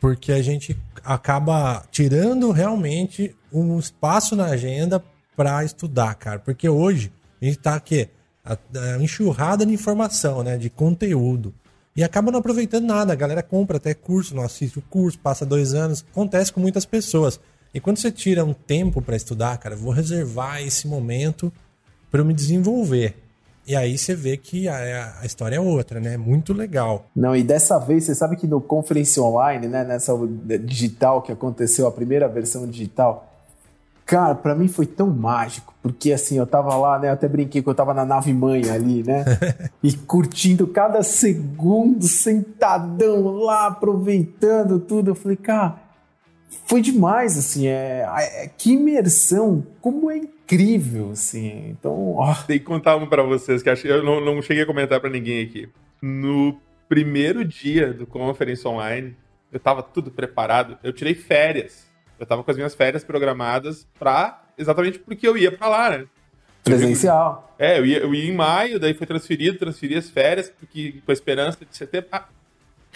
porque 0.00 0.32
a 0.32 0.40
gente 0.40 0.74
acaba 1.04 1.84
tirando 1.90 2.50
realmente 2.50 3.36
um 3.52 3.78
espaço 3.78 4.34
na 4.34 4.46
agenda 4.46 5.04
para 5.36 5.62
estudar, 5.62 6.14
cara. 6.14 6.38
Porque 6.38 6.66
hoje 6.66 7.12
a 7.42 7.44
gente 7.44 7.58
tá 7.58 7.74
aqui, 7.74 8.08
a, 8.46 8.56
a 8.94 9.02
enxurrada 9.02 9.66
de 9.66 9.72
informação, 9.72 10.42
né? 10.42 10.56
De 10.56 10.70
conteúdo. 10.70 11.52
E 11.96 12.04
acaba 12.04 12.30
não 12.30 12.38
aproveitando 12.38 12.84
nada. 12.84 13.12
A 13.12 13.16
galera 13.16 13.42
compra 13.42 13.78
até 13.78 13.94
curso, 13.94 14.34
não 14.34 14.42
assiste 14.42 14.78
o 14.78 14.82
curso, 14.82 15.18
passa 15.18 15.44
dois 15.44 15.74
anos. 15.74 16.04
Acontece 16.12 16.52
com 16.52 16.60
muitas 16.60 16.84
pessoas. 16.84 17.40
E 17.74 17.80
quando 17.80 17.98
você 17.98 18.10
tira 18.10 18.44
um 18.44 18.52
tempo 18.52 19.02
para 19.02 19.16
estudar, 19.16 19.58
cara, 19.58 19.74
vou 19.74 19.92
reservar 19.92 20.62
esse 20.62 20.86
momento 20.86 21.52
para 22.10 22.20
eu 22.20 22.24
me 22.24 22.32
desenvolver. 22.32 23.16
E 23.66 23.74
aí 23.74 23.98
você 23.98 24.14
vê 24.14 24.36
que 24.36 24.68
a, 24.68 25.18
a, 25.20 25.26
história 25.26 25.56
é 25.56 25.60
outra, 25.60 25.98
né? 25.98 26.16
Muito 26.16 26.52
legal. 26.52 27.06
Não, 27.16 27.34
e 27.34 27.42
dessa 27.42 27.78
vez, 27.78 28.04
você 28.04 28.14
sabe 28.14 28.36
que 28.36 28.46
no 28.46 28.60
Conference 28.60 29.18
Online, 29.18 29.66
né, 29.66 29.84
nessa 29.84 30.12
digital 30.64 31.20
que 31.20 31.32
aconteceu, 31.32 31.86
a 31.86 31.90
primeira 31.90 32.28
versão 32.28 32.66
digital, 32.66 33.35
Cara, 34.06 34.36
para 34.36 34.54
mim 34.54 34.68
foi 34.68 34.86
tão 34.86 35.10
mágico, 35.10 35.74
porque 35.82 36.12
assim, 36.12 36.38
eu 36.38 36.46
tava 36.46 36.76
lá, 36.76 36.96
né? 36.96 37.08
Eu 37.08 37.14
até 37.14 37.26
brinquei 37.26 37.60
que 37.60 37.68
eu 37.68 37.74
tava 37.74 37.92
na 37.92 38.04
nave 38.04 38.32
mãe 38.32 38.70
ali, 38.70 39.02
né? 39.02 39.24
e 39.82 39.92
curtindo 39.92 40.64
cada 40.68 41.02
segundo, 41.02 42.04
sentadão 42.04 43.34
lá, 43.34 43.66
aproveitando 43.66 44.78
tudo. 44.78 45.10
Eu 45.10 45.16
falei, 45.16 45.36
cara, 45.36 45.82
foi 46.66 46.80
demais, 46.80 47.36
assim, 47.36 47.66
é, 47.66 48.06
é 48.16 48.48
que 48.56 48.74
imersão, 48.74 49.66
como 49.80 50.08
é 50.08 50.18
incrível, 50.18 51.10
assim. 51.10 51.70
Então, 51.70 52.12
ó. 52.14 52.32
Tem 52.46 52.60
que 52.60 52.64
contar 52.64 52.94
uma 52.94 53.08
pra 53.08 53.24
vocês, 53.24 53.60
que 53.60 53.70
eu 53.88 54.04
não, 54.04 54.24
não 54.24 54.40
cheguei 54.40 54.62
a 54.62 54.66
comentar 54.66 55.00
para 55.00 55.10
ninguém 55.10 55.44
aqui. 55.44 55.68
No 56.00 56.56
primeiro 56.88 57.44
dia 57.44 57.92
do 57.92 58.06
Conference 58.06 58.66
Online, 58.68 59.16
eu 59.50 59.58
tava 59.58 59.82
tudo 59.82 60.12
preparado, 60.12 60.78
eu 60.84 60.92
tirei 60.92 61.14
férias 61.14 61.85
eu 62.18 62.26
tava 62.26 62.42
com 62.42 62.50
as 62.50 62.56
minhas 62.56 62.74
férias 62.74 63.04
programadas 63.04 63.86
pra. 63.98 64.42
Exatamente 64.58 64.98
porque 64.98 65.26
eu 65.26 65.36
ia 65.36 65.52
pra 65.52 65.68
lá, 65.68 65.90
né? 65.90 66.06
Presencial. 66.64 67.54
É, 67.58 67.78
eu 67.78 67.86
ia, 67.86 67.98
eu 67.98 68.14
ia 68.14 68.30
em 68.30 68.34
maio, 68.34 68.80
daí 68.80 68.94
foi 68.94 69.06
transferido, 69.06 69.58
transferi 69.58 69.96
as 69.96 70.10
férias, 70.10 70.50
porque 70.50 71.00
com 71.04 71.10
a 71.10 71.14
esperança 71.14 71.58
de 71.64 71.76
setembro. 71.76 72.08
Ah, 72.10 72.26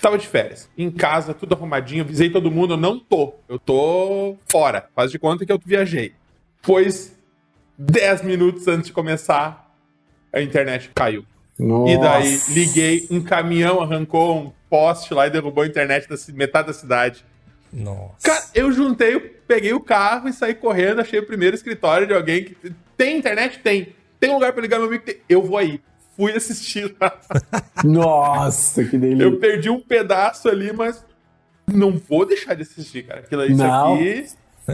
tava 0.01 0.19
de 0.19 0.27
férias. 0.27 0.69
Em 0.77 0.91
casa, 0.91 1.35
tudo 1.35 1.55
arrumadinho, 1.55 2.05
visei 2.05 2.31
todo 2.31 2.51
mundo, 2.51 2.75
eu 2.75 2.79
não 2.79 2.99
tô. 2.99 3.35
Eu 3.49 3.59
tô 3.59 4.37
fora. 4.51 4.89
Faz 4.95 5.11
de 5.11 5.19
conta 5.19 5.47
que 5.47 5.53
eu 5.53 5.61
viajei. 5.65 6.15
Pois 6.63 7.17
10 7.79 8.23
minutos 8.23 8.69
antes 8.69 8.89
de 8.89 8.93
começar, 8.93 9.73
a 10.33 10.41
internet 10.41 10.91
caiu. 10.95 11.25
Nossa. 11.59 11.93
E 11.93 11.99
daí 11.99 12.41
liguei, 12.49 13.07
um 13.11 13.23
caminhão 13.23 13.81
arrancou 13.81 14.39
um 14.39 14.53
poste 14.69 15.15
lá 15.15 15.27
e 15.27 15.31
derrubou 15.31 15.65
a 15.65 15.67
internet 15.67 16.09
da 16.09 16.17
metade 16.35 16.69
da 16.69 16.73
cidade. 16.73 17.25
Nossa. 17.73 18.15
Cara, 18.23 18.40
eu 18.55 18.73
juntei, 18.73 19.19
peguei 19.19 19.73
o 19.73 19.81
carro 19.81 20.29
e 20.29 20.33
saí 20.33 20.55
correndo, 20.55 21.01
achei 21.01 21.19
o 21.19 21.27
primeiro 21.27 21.57
escritório 21.57 22.07
de 22.07 22.15
alguém 22.15 22.45
que. 22.45 22.57
Tem 22.97 23.19
internet? 23.19 23.59
Tem. 23.61 23.95
Tem 24.19 24.31
um 24.31 24.35
lugar 24.35 24.53
pra 24.53 24.63
ligar 24.63 24.79
meu 24.79 24.89
amigo? 24.89 25.05
Tem. 25.05 25.17
Eu 25.29 25.43
vou 25.43 25.57
aí. 25.57 25.81
Fui 26.17 26.33
assistir 26.33 26.95
lá. 27.01 27.19
Nossa, 27.83 28.85
que 28.85 28.99
delícia. 28.99 29.25
Eu 29.25 29.39
perdi 29.39 29.71
um 29.71 29.81
pedaço 29.81 30.49
ali, 30.49 30.73
mas 30.73 31.05
não 31.67 31.93
vou 31.93 32.27
deixar 32.27 32.55
de 32.55 32.63
assistir, 32.63 33.05
cara. 33.05 33.21
Aquilo 33.21 33.45
isso 33.45 33.57
não. 33.57 33.95
aqui. 33.95 34.27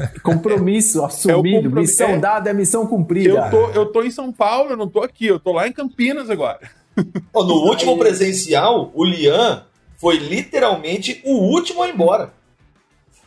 Compromisso 0.22 1.04
assumido, 1.04 1.68
é 1.68 1.80
missão 1.80 2.10
é. 2.10 2.18
dada 2.18 2.50
é 2.50 2.52
missão 2.52 2.86
cumprida. 2.86 3.28
Eu 3.30 3.50
tô, 3.50 3.70
eu 3.70 3.86
tô 3.86 4.02
em 4.02 4.10
São 4.10 4.32
Paulo, 4.32 4.70
eu 4.70 4.76
não 4.76 4.88
tô 4.88 5.00
aqui, 5.00 5.26
eu 5.26 5.38
tô 5.38 5.52
lá 5.52 5.66
em 5.66 5.72
Campinas 5.72 6.30
agora. 6.30 6.60
Oh, 7.30 7.44
no 7.44 7.56
último 7.56 7.98
presencial, 7.98 8.90
o 8.94 9.04
Lian 9.04 9.64
foi 9.98 10.16
literalmente 10.16 11.20
o 11.26 11.34
último 11.34 11.82
a 11.82 11.88
ir 11.88 11.92
embora. 11.92 12.32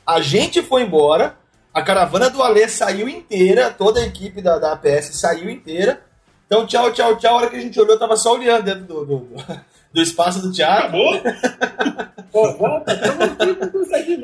A 0.09 0.21
gente 0.21 0.63
foi 0.63 0.81
embora, 0.81 1.37
a 1.71 1.83
caravana 1.83 2.31
do 2.31 2.41
Alê 2.41 2.67
saiu 2.67 3.07
inteira, 3.07 3.69
toda 3.69 3.99
a 3.99 4.07
equipe 4.07 4.41
da, 4.41 4.57
da 4.57 4.71
APS 4.71 5.11
saiu 5.13 5.51
inteira. 5.51 6.01
Então, 6.47 6.65
tchau, 6.65 6.91
tchau, 6.91 7.15
tchau. 7.15 7.35
A 7.35 7.37
hora 7.37 7.49
que 7.51 7.57
a 7.57 7.59
gente 7.59 7.79
olhou, 7.79 7.95
tava 7.95 8.17
só 8.17 8.33
olhando 8.33 8.63
dentro 8.63 8.85
do, 8.85 9.05
do, 9.05 9.27
do 9.93 10.01
espaço 10.01 10.41
do 10.41 10.51
teatro. 10.51 10.87
Acabou? 10.87 11.21
Pô, 12.33 12.51
volta, 12.53 12.99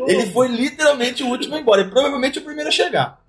Ele 0.07 0.25
foi 0.31 0.47
literalmente 0.47 1.21
o 1.21 1.27
último 1.27 1.53
a 1.53 1.59
ir 1.59 1.61
embora 1.61 1.81
e 1.81 1.87
provavelmente 1.87 2.39
o 2.39 2.41
primeiro 2.41 2.69
a 2.69 2.71
chegar. 2.71 3.21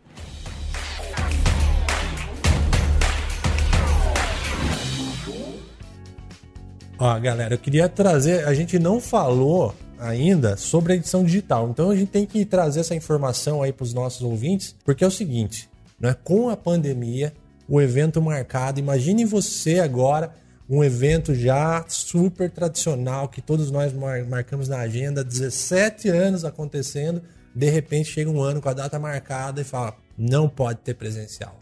Ó, 6.99 7.19
galera, 7.19 7.53
eu 7.53 7.59
queria 7.59 7.87
trazer. 7.87 8.49
A 8.49 8.55
gente 8.55 8.79
não 8.79 8.99
falou 8.99 9.75
ainda 9.99 10.57
sobre 10.57 10.93
a 10.93 10.97
edição 10.97 11.25
digital. 11.25 11.69
Então 11.71 11.91
a 11.91 11.97
gente 11.97 12.11
tem 12.11 12.27
que 12.27 12.45
trazer 12.45 12.81
essa 12.81 12.95
informação 12.95 13.63
aí 13.63 13.73
para 13.73 13.85
os 13.85 13.95
nossos 13.95 14.23
ouvintes, 14.23 14.75
porque 14.85 15.05
é 15.05 15.07
o 15.07 15.11
seguinte: 15.11 15.69
né, 15.99 16.15
com 16.25 16.49
a 16.49 16.57
pandemia, 16.57 17.33
o 17.69 17.81
evento 17.81 18.21
marcado, 18.23 18.79
imagine 18.79 19.25
você 19.25 19.81
agora 19.81 20.33
um 20.69 20.83
evento 20.83 21.35
já 21.35 21.85
super 21.89 22.51
tradicional 22.51 23.29
que 23.29 23.41
todos 23.41 23.71
nós 23.71 23.93
marcamos 24.29 24.69
na 24.69 24.79
agenda, 24.79 25.23
17 25.23 26.09
anos 26.09 26.45
acontecendo, 26.45 27.23
de 27.55 27.71
repente 27.71 28.11
chega 28.11 28.31
um 28.31 28.43
ano 28.43 28.61
com 28.61 28.69
a 28.69 28.75
data 28.75 28.99
marcada 28.99 29.61
e 29.61 29.65
fala: 29.65 29.97
não 30.19 30.49
pode 30.49 30.81
ter 30.81 30.95
presencial. 30.95 31.59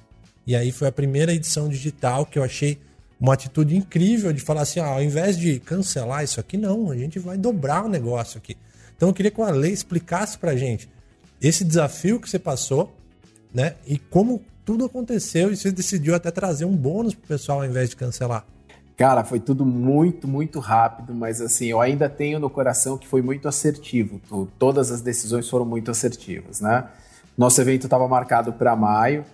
E 0.47 0.55
aí 0.55 0.73
foi 0.73 0.89
a 0.89 0.93
primeira 0.93 1.33
edição 1.33 1.69
digital 1.69 2.27
que 2.27 2.39
eu 2.39 2.43
achei 2.43 2.79
uma 3.21 3.35
atitude 3.35 3.77
incrível 3.77 4.33
de 4.33 4.41
falar 4.41 4.63
assim: 4.63 4.81
ah, 4.81 4.87
ao 4.87 5.03
invés 5.03 5.37
de 5.37 5.59
cancelar 5.61 6.25
isso 6.25 6.41
aqui, 6.41 6.57
não, 6.57 6.91
a 6.91 6.97
gente 6.97 7.19
vai 7.19 7.37
dobrar 7.37 7.85
o 7.85 7.89
negócio 7.89 8.39
aqui. 8.39 8.57
Então 8.97 9.09
eu 9.09 9.15
queria 9.15 9.31
que 9.31 9.41
a 9.41 9.51
lei 9.51 9.73
explicasse 9.73 10.39
pra 10.39 10.57
gente 10.57 10.89
esse 11.41 11.65
desafio 11.65 12.21
que 12.21 12.29
você 12.29 12.39
passou, 12.39 12.95
né? 13.53 13.75
E 13.87 13.99
como 13.99 14.43
tudo 14.65 14.85
aconteceu 14.85 15.53
e 15.53 15.57
você 15.57 15.71
decidiu 15.71 16.15
até 16.15 16.31
trazer 16.31 16.65
um 16.65 16.75
bônus 16.75 17.15
pro 17.15 17.29
pessoal 17.29 17.61
ao 17.61 17.67
invés 17.67 17.91
de 17.91 17.97
cancelar. 17.97 18.47
Cara, 18.97 19.25
foi 19.25 19.41
tudo 19.41 19.67
muito, 19.67 20.29
muito 20.29 20.61
rápido, 20.61 21.13
mas 21.13 21.41
assim, 21.41 21.67
eu 21.67 21.81
ainda 21.81 22.09
tenho 22.09 22.39
no 22.39 22.49
coração 22.49 22.97
que 22.97 23.09
foi 23.09 23.21
muito 23.21 23.49
assertivo. 23.49 24.21
Todas 24.59 24.93
as 24.93 25.01
decisões 25.01 25.49
foram 25.49 25.65
muito 25.65 25.91
assertivas, 25.91 26.61
né? 26.61 26.89
Nosso 27.37 27.61
evento 27.61 27.87
estava 27.87 28.07
marcado 28.07 28.53
para 28.53 28.77
maio, 28.77 29.25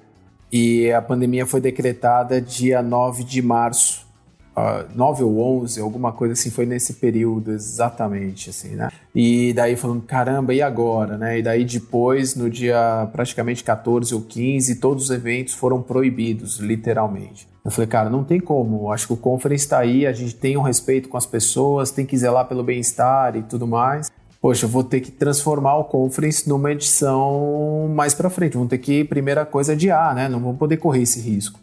e 0.53 0.93
a 0.93 1.01
pandemia 1.01 1.47
foi 1.47 1.61
decretada 1.61 2.41
dia 2.41 2.83
9 2.83 3.25
de 3.25 3.41
março. 3.41 4.09
Uh, 4.57 4.85
9 4.95 5.23
ou 5.23 5.63
11, 5.63 5.81
alguma 5.81 6.13
coisa 6.13 6.35
assim, 6.35 6.51
foi 6.51 6.67
nesse 6.67 6.95
período 6.95 7.53
exatamente, 7.53 8.51
assim, 8.51 8.71
né? 8.71 8.91
E 9.15 9.53
daí 9.53 9.77
falando, 9.77 10.03
caramba, 10.03 10.53
e 10.53 10.61
agora, 10.61 11.17
né? 11.17 11.39
E 11.39 11.43
daí 11.43 11.65
depois, 11.65 12.35
no 12.35 12.51
dia 12.51 13.09
praticamente 13.13 13.63
14 13.63 14.13
ou 14.13 14.21
15, 14.21 14.75
todos 14.77 15.05
os 15.05 15.11
eventos 15.11 15.55
foram 15.55 15.81
proibidos, 15.81 16.59
literalmente. 16.59 17.49
Eu 17.65 17.71
falei, 17.71 17.87
cara, 17.87 18.11
não 18.11 18.25
tem 18.25 18.41
como, 18.41 18.91
acho 18.91 19.07
que 19.07 19.13
o 19.13 19.17
conference 19.17 19.65
está 19.65 19.79
aí, 19.79 20.07
a 20.07 20.13
gente 20.13 20.35
tem 20.35 20.57
um 20.57 20.63
respeito 20.63 21.09
com 21.09 21.17
as 21.17 21.27
pessoas, 21.27 21.91
tem 21.91 22.05
que 22.05 22.17
zelar 22.19 22.47
pelo 22.47 22.65
bem-estar 22.65 23.37
e 23.37 23.43
tudo 23.43 23.67
mais 23.67 24.11
poxa, 24.41 24.65
eu 24.65 24.71
vou 24.71 24.83
ter 24.83 25.01
que 25.01 25.11
transformar 25.11 25.77
o 25.77 25.85
conference 25.85 26.49
numa 26.49 26.73
edição 26.73 27.91
mais 27.95 28.15
para 28.15 28.31
frente. 28.31 28.55
Vamos 28.55 28.71
ter 28.71 28.79
que, 28.79 29.05
primeira 29.05 29.45
coisa, 29.45 29.73
adiar, 29.73 30.15
né? 30.15 30.29
Não 30.29 30.41
vamos 30.41 30.57
poder 30.57 30.79
correr 30.79 31.03
esse 31.03 31.21
risco. 31.21 31.61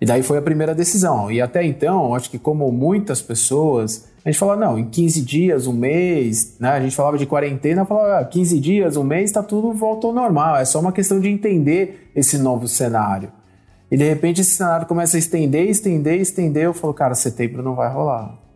E 0.00 0.06
daí 0.06 0.22
foi 0.22 0.38
a 0.38 0.42
primeira 0.42 0.74
decisão. 0.74 1.30
E 1.30 1.40
até 1.40 1.64
então, 1.64 2.14
acho 2.14 2.30
que 2.30 2.38
como 2.38 2.70
muitas 2.70 3.20
pessoas, 3.20 4.08
a 4.24 4.30
gente 4.30 4.38
fala, 4.38 4.54
não, 4.54 4.78
em 4.78 4.84
15 4.84 5.22
dias, 5.22 5.66
um 5.66 5.72
mês, 5.72 6.56
né? 6.60 6.70
A 6.70 6.80
gente 6.80 6.94
falava 6.94 7.18
de 7.18 7.26
quarentena, 7.26 7.84
falava, 7.84 8.18
ah, 8.18 8.24
15 8.24 8.60
dias, 8.60 8.96
um 8.96 9.02
mês, 9.02 9.32
tá 9.32 9.42
tudo 9.42 9.72
volta 9.72 10.06
ao 10.06 10.12
normal. 10.12 10.56
É 10.56 10.64
só 10.64 10.78
uma 10.80 10.92
questão 10.92 11.18
de 11.18 11.28
entender 11.28 12.10
esse 12.14 12.38
novo 12.38 12.68
cenário. 12.68 13.32
E 13.90 13.96
de 13.96 14.04
repente 14.04 14.42
esse 14.42 14.50
cenário 14.50 14.86
começa 14.86 15.16
a 15.16 15.18
estender, 15.18 15.68
estender, 15.68 16.20
estender. 16.20 16.64
Eu 16.64 16.74
falo, 16.74 16.92
cara, 16.92 17.14
setembro 17.14 17.62
não 17.62 17.74
vai 17.74 17.90
rolar 17.90 18.47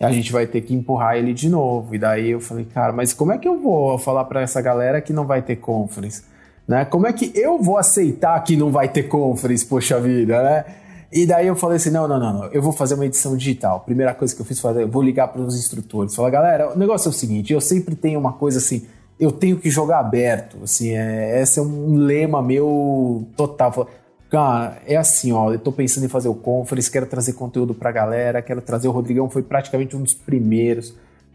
a 0.00 0.10
gente 0.10 0.32
vai 0.32 0.46
ter 0.46 0.62
que 0.62 0.74
empurrar 0.74 1.16
ele 1.16 1.34
de 1.34 1.48
novo. 1.48 1.94
E 1.94 1.98
daí 1.98 2.30
eu 2.30 2.40
falei, 2.40 2.64
cara, 2.64 2.92
mas 2.92 3.12
como 3.12 3.32
é 3.32 3.38
que 3.38 3.46
eu 3.46 3.60
vou 3.60 3.98
falar 3.98 4.24
para 4.24 4.40
essa 4.40 4.60
galera 4.60 5.00
que 5.00 5.12
não 5.12 5.26
vai 5.26 5.42
ter 5.42 5.56
conference? 5.56 6.22
Né? 6.66 6.84
Como 6.86 7.06
é 7.06 7.12
que 7.12 7.30
eu 7.34 7.60
vou 7.60 7.76
aceitar 7.76 8.42
que 8.42 8.56
não 8.56 8.70
vai 8.70 8.88
ter 8.88 9.04
conference, 9.04 9.66
poxa 9.66 10.00
vida, 10.00 10.42
né? 10.42 10.64
E 11.12 11.26
daí 11.26 11.48
eu 11.48 11.56
falei 11.56 11.76
assim, 11.76 11.90
não, 11.90 12.06
não, 12.06 12.20
não, 12.20 12.32
não, 12.32 12.44
eu 12.46 12.62
vou 12.62 12.72
fazer 12.72 12.94
uma 12.94 13.04
edição 13.04 13.36
digital. 13.36 13.80
Primeira 13.80 14.14
coisa 14.14 14.34
que 14.34 14.40
eu 14.40 14.46
fiz 14.46 14.60
foi, 14.60 14.84
eu 14.84 14.88
vou 14.88 15.02
ligar 15.02 15.28
para 15.28 15.42
os 15.42 15.58
instrutores. 15.58 16.14
Falar, 16.14 16.30
galera, 16.30 16.72
o 16.72 16.78
negócio 16.78 17.08
é 17.08 17.10
o 17.10 17.12
seguinte, 17.12 17.52
eu 17.52 17.60
sempre 17.60 17.96
tenho 17.96 18.20
uma 18.20 18.32
coisa 18.34 18.58
assim, 18.58 18.86
eu 19.18 19.32
tenho 19.32 19.56
que 19.56 19.68
jogar 19.68 19.98
aberto, 19.98 20.58
assim, 20.62 20.90
é, 20.90 21.42
esse 21.42 21.58
é 21.58 21.62
um 21.62 21.96
lema 21.96 22.40
meu 22.40 23.26
total. 23.36 23.88
Cara, 24.30 24.80
é 24.86 24.96
assim, 24.96 25.32
ó, 25.32 25.52
eu 25.52 25.58
tô 25.58 25.72
pensando 25.72 26.04
em 26.04 26.08
fazer 26.08 26.28
o 26.28 26.34
conference, 26.34 26.88
quero 26.88 27.04
trazer 27.04 27.32
conteúdo 27.32 27.74
pra 27.74 27.90
galera, 27.90 28.40
quero 28.40 28.62
trazer 28.62 28.86
o 28.86 28.92
Rodrigão, 28.92 29.28
foi 29.28 29.42
praticamente 29.42 29.96
um 29.96 30.02
dos 30.02 30.14
primeiros. 30.14 30.94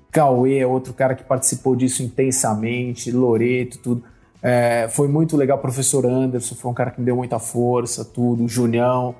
Cauê 0.10 0.60
é 0.60 0.66
outro 0.66 0.94
cara 0.94 1.14
que 1.14 1.24
participou 1.26 1.76
disso 1.76 2.02
intensamente, 2.02 3.12
Loreto, 3.12 3.80
tudo. 3.80 4.02
É, 4.42 4.88
foi 4.90 5.10
muito 5.10 5.36
legal, 5.36 5.58
professor 5.58 6.06
Anderson 6.06 6.56
foi 6.56 6.72
um 6.72 6.74
cara 6.74 6.90
que 6.90 7.02
me 7.02 7.06
deu 7.06 7.18
muita 7.18 7.38
força, 7.38 8.06
tudo, 8.06 8.46
o 8.46 8.48
Junião. 8.48 9.14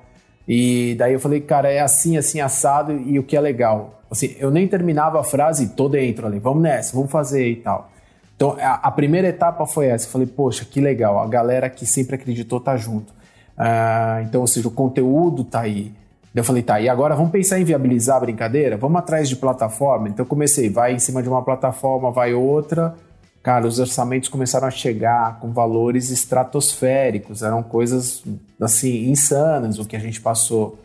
E 0.48 0.94
daí 0.98 1.12
eu 1.12 1.20
falei, 1.20 1.42
cara, 1.42 1.70
é 1.70 1.80
assim, 1.80 2.16
assim, 2.16 2.40
assado, 2.40 2.92
e 2.92 3.18
o 3.18 3.22
que 3.22 3.36
é 3.36 3.40
legal. 3.40 4.00
Assim, 4.10 4.34
eu 4.38 4.50
nem 4.50 4.66
terminava 4.66 5.20
a 5.20 5.24
frase, 5.24 5.68
tô 5.70 5.86
dentro 5.86 6.26
ali, 6.26 6.38
vamos 6.38 6.62
nessa, 6.62 6.96
vamos 6.96 7.10
fazer 7.10 7.46
e 7.46 7.56
tal. 7.56 7.90
Então, 8.36 8.56
a, 8.58 8.88
a 8.88 8.90
primeira 8.90 9.28
etapa 9.28 9.66
foi 9.66 9.88
essa. 9.88 10.06
Eu 10.06 10.10
falei, 10.10 10.26
poxa, 10.26 10.64
que 10.64 10.80
legal, 10.80 11.18
a 11.18 11.26
galera 11.26 11.68
que 11.68 11.84
sempre 11.84 12.14
acreditou 12.14 12.58
tá 12.58 12.74
junto. 12.74 13.15
Ah, 13.56 14.20
então, 14.22 14.42
ou 14.42 14.46
seja, 14.46 14.68
o 14.68 14.70
conteúdo 14.70 15.42
está 15.42 15.60
aí. 15.60 15.92
Eu 16.34 16.44
falei, 16.44 16.62
tá, 16.62 16.78
e 16.78 16.88
agora 16.88 17.14
vamos 17.14 17.30
pensar 17.30 17.58
em 17.58 17.64
viabilizar 17.64 18.18
a 18.18 18.20
brincadeira? 18.20 18.76
Vamos 18.76 18.98
atrás 18.98 19.26
de 19.26 19.36
plataforma? 19.36 20.08
Então 20.08 20.26
comecei, 20.26 20.68
vai 20.68 20.94
em 20.94 20.98
cima 20.98 21.22
de 21.22 21.28
uma 21.30 21.42
plataforma, 21.42 22.10
vai 22.10 22.34
outra. 22.34 22.94
Cara, 23.42 23.66
os 23.66 23.78
orçamentos 23.78 24.28
começaram 24.28 24.66
a 24.68 24.70
chegar 24.70 25.40
com 25.40 25.50
valores 25.52 26.10
estratosféricos, 26.10 27.42
eram 27.42 27.62
coisas 27.62 28.22
assim 28.60 29.08
insanas 29.08 29.78
o 29.78 29.86
que 29.86 29.96
a 29.96 30.00
gente 30.00 30.20
passou. 30.20 30.78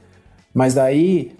Mas 0.53 0.73
daí 0.73 1.35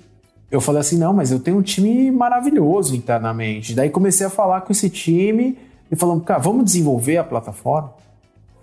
eu 0.49 0.59
falei 0.59 0.81
assim, 0.81 0.97
não, 0.97 1.13
mas 1.13 1.31
eu 1.31 1.39
tenho 1.39 1.57
um 1.57 1.61
time 1.61 2.11
maravilhoso 2.11 2.93
internamente. 2.93 3.73
Daí 3.73 3.89
comecei 3.89 4.27
a 4.27 4.29
falar 4.29 4.61
com 4.61 4.73
esse 4.73 4.89
time 4.89 5.57
e 5.89 5.95
falando, 5.95 6.21
cara, 6.21 6.39
vamos 6.39 6.65
desenvolver 6.65 7.17
a 7.17 7.23
plataforma. 7.23 7.93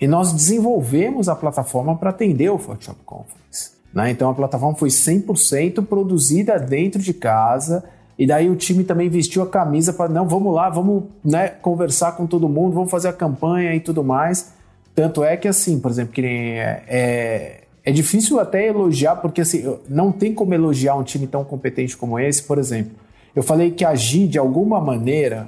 E 0.00 0.06
nós 0.06 0.32
desenvolvemos 0.32 1.28
a 1.28 1.34
plataforma 1.34 1.96
para 1.96 2.10
atender 2.10 2.50
o 2.50 2.58
Photoshop 2.58 2.98
Conference. 3.04 3.72
Né? 3.92 4.10
Então 4.10 4.30
a 4.30 4.34
plataforma 4.34 4.76
foi 4.76 4.90
100% 4.90 5.84
produzida 5.86 6.58
dentro 6.58 7.00
de 7.00 7.12
casa. 7.12 7.84
E 8.18 8.26
daí 8.26 8.48
o 8.50 8.56
time 8.56 8.84
também 8.84 9.08
vestiu 9.08 9.42
a 9.42 9.46
camisa 9.46 9.92
para, 9.92 10.08
não, 10.08 10.26
vamos 10.26 10.54
lá, 10.54 10.68
vamos 10.68 11.04
né, 11.24 11.48
conversar 11.48 12.12
com 12.12 12.26
todo 12.26 12.48
mundo, 12.48 12.74
vamos 12.74 12.90
fazer 12.90 13.08
a 13.08 13.12
campanha 13.12 13.74
e 13.74 13.80
tudo 13.80 14.02
mais. 14.02 14.52
Tanto 14.94 15.22
é 15.22 15.36
que, 15.36 15.46
assim, 15.46 15.78
por 15.78 15.90
exemplo, 15.90 16.12
que 16.12 16.22
é, 16.22 16.82
é, 16.88 17.60
é 17.84 17.92
difícil 17.92 18.40
até 18.40 18.66
elogiar, 18.66 19.16
porque 19.16 19.40
assim, 19.40 19.78
não 19.88 20.10
tem 20.10 20.34
como 20.34 20.52
elogiar 20.52 20.96
um 20.96 21.04
time 21.04 21.26
tão 21.26 21.44
competente 21.44 21.96
como 21.96 22.18
esse, 22.18 22.42
por 22.42 22.58
exemplo. 22.58 22.92
Eu 23.34 23.42
falei 23.42 23.70
que 23.70 23.84
agir 23.84 24.26
de 24.26 24.38
alguma 24.38 24.80
maneira 24.80 25.46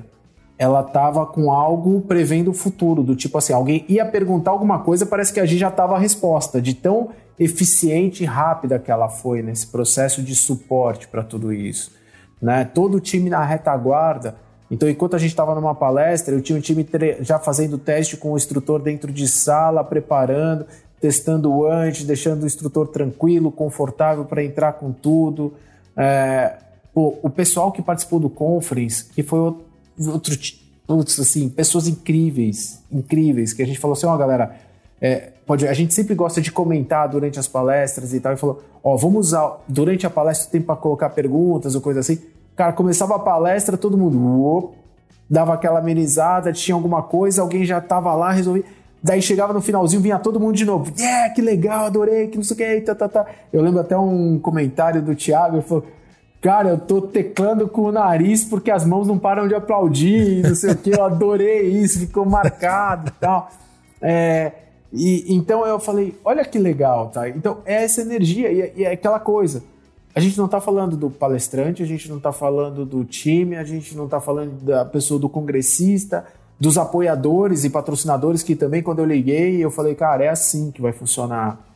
ela 0.60 0.82
estava 0.82 1.24
com 1.24 1.50
algo 1.50 2.02
prevendo 2.02 2.50
o 2.50 2.52
futuro, 2.52 3.02
do 3.02 3.16
tipo 3.16 3.38
assim, 3.38 3.54
alguém 3.54 3.82
ia 3.88 4.04
perguntar 4.04 4.50
alguma 4.50 4.80
coisa, 4.80 5.06
parece 5.06 5.32
que 5.32 5.40
a 5.40 5.46
gente 5.46 5.58
já 5.58 5.68
estava 5.68 5.96
a 5.96 5.98
resposta, 5.98 6.60
de 6.60 6.74
tão 6.74 7.08
eficiente 7.38 8.24
e 8.24 8.26
rápida 8.26 8.78
que 8.78 8.90
ela 8.90 9.08
foi 9.08 9.40
nesse 9.40 9.68
processo 9.68 10.22
de 10.22 10.34
suporte 10.34 11.08
para 11.08 11.22
tudo 11.22 11.50
isso. 11.50 11.90
Né? 12.42 12.62
Todo 12.74 12.98
o 12.98 13.00
time 13.00 13.30
na 13.30 13.42
retaguarda. 13.42 14.36
Então, 14.70 14.86
enquanto 14.86 15.16
a 15.16 15.18
gente 15.18 15.30
estava 15.30 15.54
numa 15.54 15.74
palestra, 15.74 16.34
eu 16.34 16.42
tinha 16.42 16.58
um 16.58 16.60
time 16.60 16.86
já 17.22 17.38
fazendo 17.38 17.78
teste 17.78 18.18
com 18.18 18.32
o 18.32 18.36
instrutor 18.36 18.82
dentro 18.82 19.10
de 19.10 19.26
sala, 19.26 19.82
preparando, 19.82 20.66
testando 21.00 21.66
antes, 21.66 22.04
deixando 22.04 22.42
o 22.42 22.46
instrutor 22.46 22.88
tranquilo, 22.88 23.50
confortável 23.50 24.26
para 24.26 24.44
entrar 24.44 24.74
com 24.74 24.92
tudo. 24.92 25.54
É, 25.96 26.58
pô, 26.92 27.18
o 27.22 27.30
pessoal 27.30 27.72
que 27.72 27.80
participou 27.80 28.20
do 28.20 28.28
conference, 28.28 29.06
que 29.06 29.22
foi 29.22 29.69
outro, 30.08 30.36
putz, 30.86 31.18
assim, 31.20 31.48
pessoas 31.48 31.86
incríveis, 31.88 32.82
incríveis, 32.90 33.52
que 33.52 33.62
a 33.62 33.66
gente 33.66 33.78
falou 33.78 33.96
assim, 33.96 34.06
ó, 34.06 34.14
oh, 34.14 34.18
galera, 34.18 34.56
é, 35.00 35.32
pode, 35.46 35.66
a 35.66 35.72
gente 35.72 35.94
sempre 35.94 36.14
gosta 36.14 36.40
de 36.40 36.50
comentar 36.50 37.08
durante 37.08 37.38
as 37.38 37.46
palestras 37.46 38.12
e 38.12 38.20
tal, 38.20 38.32
e 38.32 38.36
falou, 38.36 38.62
ó, 38.82 38.94
oh, 38.94 38.98
vamos 38.98 39.28
usar, 39.28 39.58
durante 39.68 40.06
a 40.06 40.10
palestra 40.10 40.50
tem 40.50 40.60
para 40.60 40.76
colocar 40.76 41.10
perguntas 41.10 41.74
ou 41.74 41.80
coisa 41.80 42.00
assim. 42.00 42.18
Cara, 42.56 42.72
começava 42.72 43.16
a 43.16 43.18
palestra, 43.18 43.76
todo 43.76 43.96
mundo 43.96 44.74
dava 45.30 45.54
aquela 45.54 45.78
amenizada, 45.78 46.52
tinha 46.52 46.74
alguma 46.74 47.04
coisa, 47.04 47.40
alguém 47.40 47.64
já 47.64 47.80
tava 47.80 48.12
lá, 48.14 48.32
resolvia. 48.32 48.64
Daí 49.02 49.22
chegava 49.22 49.52
no 49.52 49.62
finalzinho, 49.62 50.02
vinha 50.02 50.18
todo 50.18 50.38
mundo 50.38 50.56
de 50.56 50.64
novo. 50.64 50.92
Yeah, 50.98 51.32
que 51.32 51.40
legal, 51.40 51.86
adorei, 51.86 52.26
que 52.26 52.36
não 52.36 52.44
sei 52.44 52.54
o 52.54 52.58
que, 52.58 52.80
tá, 52.82 52.94
tá, 52.94 53.08
tá. 53.08 53.26
Eu 53.52 53.62
lembro 53.62 53.80
até 53.80 53.96
um 53.96 54.38
comentário 54.38 55.00
do 55.00 55.14
Thiago, 55.14 55.56
ele 55.56 55.62
falou, 55.62 55.86
Cara, 56.40 56.70
eu 56.70 56.78
tô 56.78 57.02
teclando 57.02 57.68
com 57.68 57.82
o 57.82 57.92
nariz 57.92 58.44
porque 58.44 58.70
as 58.70 58.84
mãos 58.84 59.06
não 59.06 59.18
param 59.18 59.46
de 59.46 59.54
aplaudir, 59.54 60.42
não 60.42 60.54
sei 60.54 60.72
o 60.72 60.76
que, 60.76 60.90
eu 60.90 61.04
adorei 61.04 61.68
isso, 61.68 62.00
ficou 62.00 62.24
marcado 62.24 63.08
e 63.08 63.12
tal. 63.20 63.50
É, 64.00 64.52
e, 64.90 65.34
então 65.34 65.66
eu 65.66 65.78
falei, 65.78 66.18
olha 66.24 66.42
que 66.44 66.58
legal, 66.58 67.10
tá? 67.10 67.28
Então 67.28 67.58
é 67.66 67.84
essa 67.84 68.00
energia 68.00 68.50
e, 68.50 68.62
é, 68.62 68.72
e 68.74 68.84
é 68.84 68.92
aquela 68.92 69.20
coisa. 69.20 69.62
A 70.14 70.18
gente 70.18 70.38
não 70.38 70.48
tá 70.48 70.60
falando 70.60 70.96
do 70.96 71.10
palestrante, 71.10 71.82
a 71.82 71.86
gente 71.86 72.08
não 72.08 72.18
tá 72.18 72.32
falando 72.32 72.86
do 72.86 73.04
time, 73.04 73.56
a 73.56 73.64
gente 73.64 73.94
não 73.94 74.08
tá 74.08 74.18
falando 74.18 74.52
da 74.64 74.84
pessoa 74.84 75.20
do 75.20 75.28
congressista, 75.28 76.24
dos 76.58 76.78
apoiadores 76.78 77.64
e 77.64 77.70
patrocinadores 77.70 78.42
que 78.42 78.56
também 78.56 78.82
quando 78.82 79.00
eu 79.00 79.04
liguei, 79.04 79.62
eu 79.62 79.70
falei, 79.70 79.94
cara, 79.94 80.24
é 80.24 80.28
assim 80.28 80.70
que 80.70 80.80
vai 80.80 80.92
funcionar. 80.92 81.69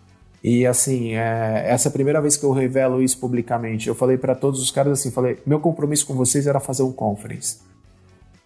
E 0.44 0.66
assim, 0.66 1.14
é, 1.14 1.64
essa 1.68 1.88
é 1.88 1.90
a 1.90 1.92
primeira 1.92 2.20
vez 2.20 2.36
que 2.36 2.44
eu 2.44 2.52
revelo 2.52 3.02
isso 3.02 3.18
publicamente. 3.18 3.88
Eu 3.88 3.94
falei 3.94 4.18
para 4.18 4.34
todos 4.34 4.60
os 4.60 4.70
caras 4.70 5.00
assim, 5.00 5.10
falei, 5.10 5.38
meu 5.46 5.58
compromisso 5.58 6.06
com 6.06 6.12
vocês 6.12 6.46
era 6.46 6.60
fazer 6.60 6.82
um 6.82 6.92
conference. 6.92 7.60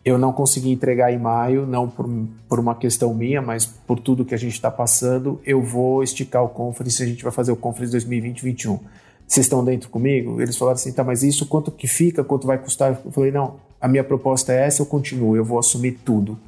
Eu 0.04 0.16
não 0.16 0.32
consegui 0.32 0.70
entregar 0.70 1.12
em 1.12 1.18
maio, 1.18 1.66
não 1.66 1.88
por, 1.88 2.08
por 2.48 2.60
uma 2.60 2.76
questão 2.76 3.12
minha, 3.12 3.42
mas 3.42 3.66
por 3.66 3.98
tudo 3.98 4.24
que 4.24 4.32
a 4.32 4.38
gente 4.38 4.52
está 4.52 4.70
passando, 4.70 5.40
eu 5.44 5.60
vou 5.60 6.00
esticar 6.04 6.44
o 6.44 6.48
conference, 6.48 7.02
a 7.02 7.06
gente 7.06 7.24
vai 7.24 7.32
fazer 7.32 7.50
o 7.50 7.56
conference 7.56 7.92
2020-21. 7.96 8.78
Vocês 9.26 9.46
estão 9.46 9.64
dentro 9.64 9.90
comigo? 9.90 10.40
Eles 10.40 10.56
falaram 10.56 10.76
assim, 10.76 10.92
tá, 10.92 11.02
mas 11.02 11.24
isso 11.24 11.46
quanto 11.46 11.72
que 11.72 11.88
fica, 11.88 12.22
quanto 12.22 12.46
vai 12.46 12.58
custar? 12.58 12.96
Eu 13.04 13.10
falei, 13.10 13.32
não, 13.32 13.56
a 13.80 13.88
minha 13.88 14.04
proposta 14.04 14.52
é 14.52 14.66
essa, 14.66 14.80
eu 14.80 14.86
continuo, 14.86 15.36
eu 15.36 15.44
vou 15.44 15.58
assumir 15.58 15.98
tudo. 16.04 16.38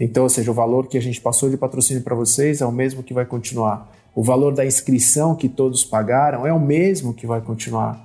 Então, 0.00 0.22
ou 0.22 0.30
seja, 0.30 0.50
o 0.50 0.54
valor 0.54 0.86
que 0.86 0.96
a 0.96 1.02
gente 1.02 1.20
passou 1.20 1.50
de 1.50 1.58
patrocínio 1.58 2.02
para 2.02 2.14
vocês 2.14 2.62
é 2.62 2.66
o 2.66 2.72
mesmo 2.72 3.02
que 3.02 3.12
vai 3.12 3.26
continuar. 3.26 3.94
O 4.16 4.22
valor 4.22 4.54
da 4.54 4.64
inscrição 4.64 5.36
que 5.36 5.46
todos 5.46 5.84
pagaram 5.84 6.46
é 6.46 6.52
o 6.52 6.58
mesmo 6.58 7.12
que 7.12 7.26
vai 7.26 7.42
continuar. 7.42 8.02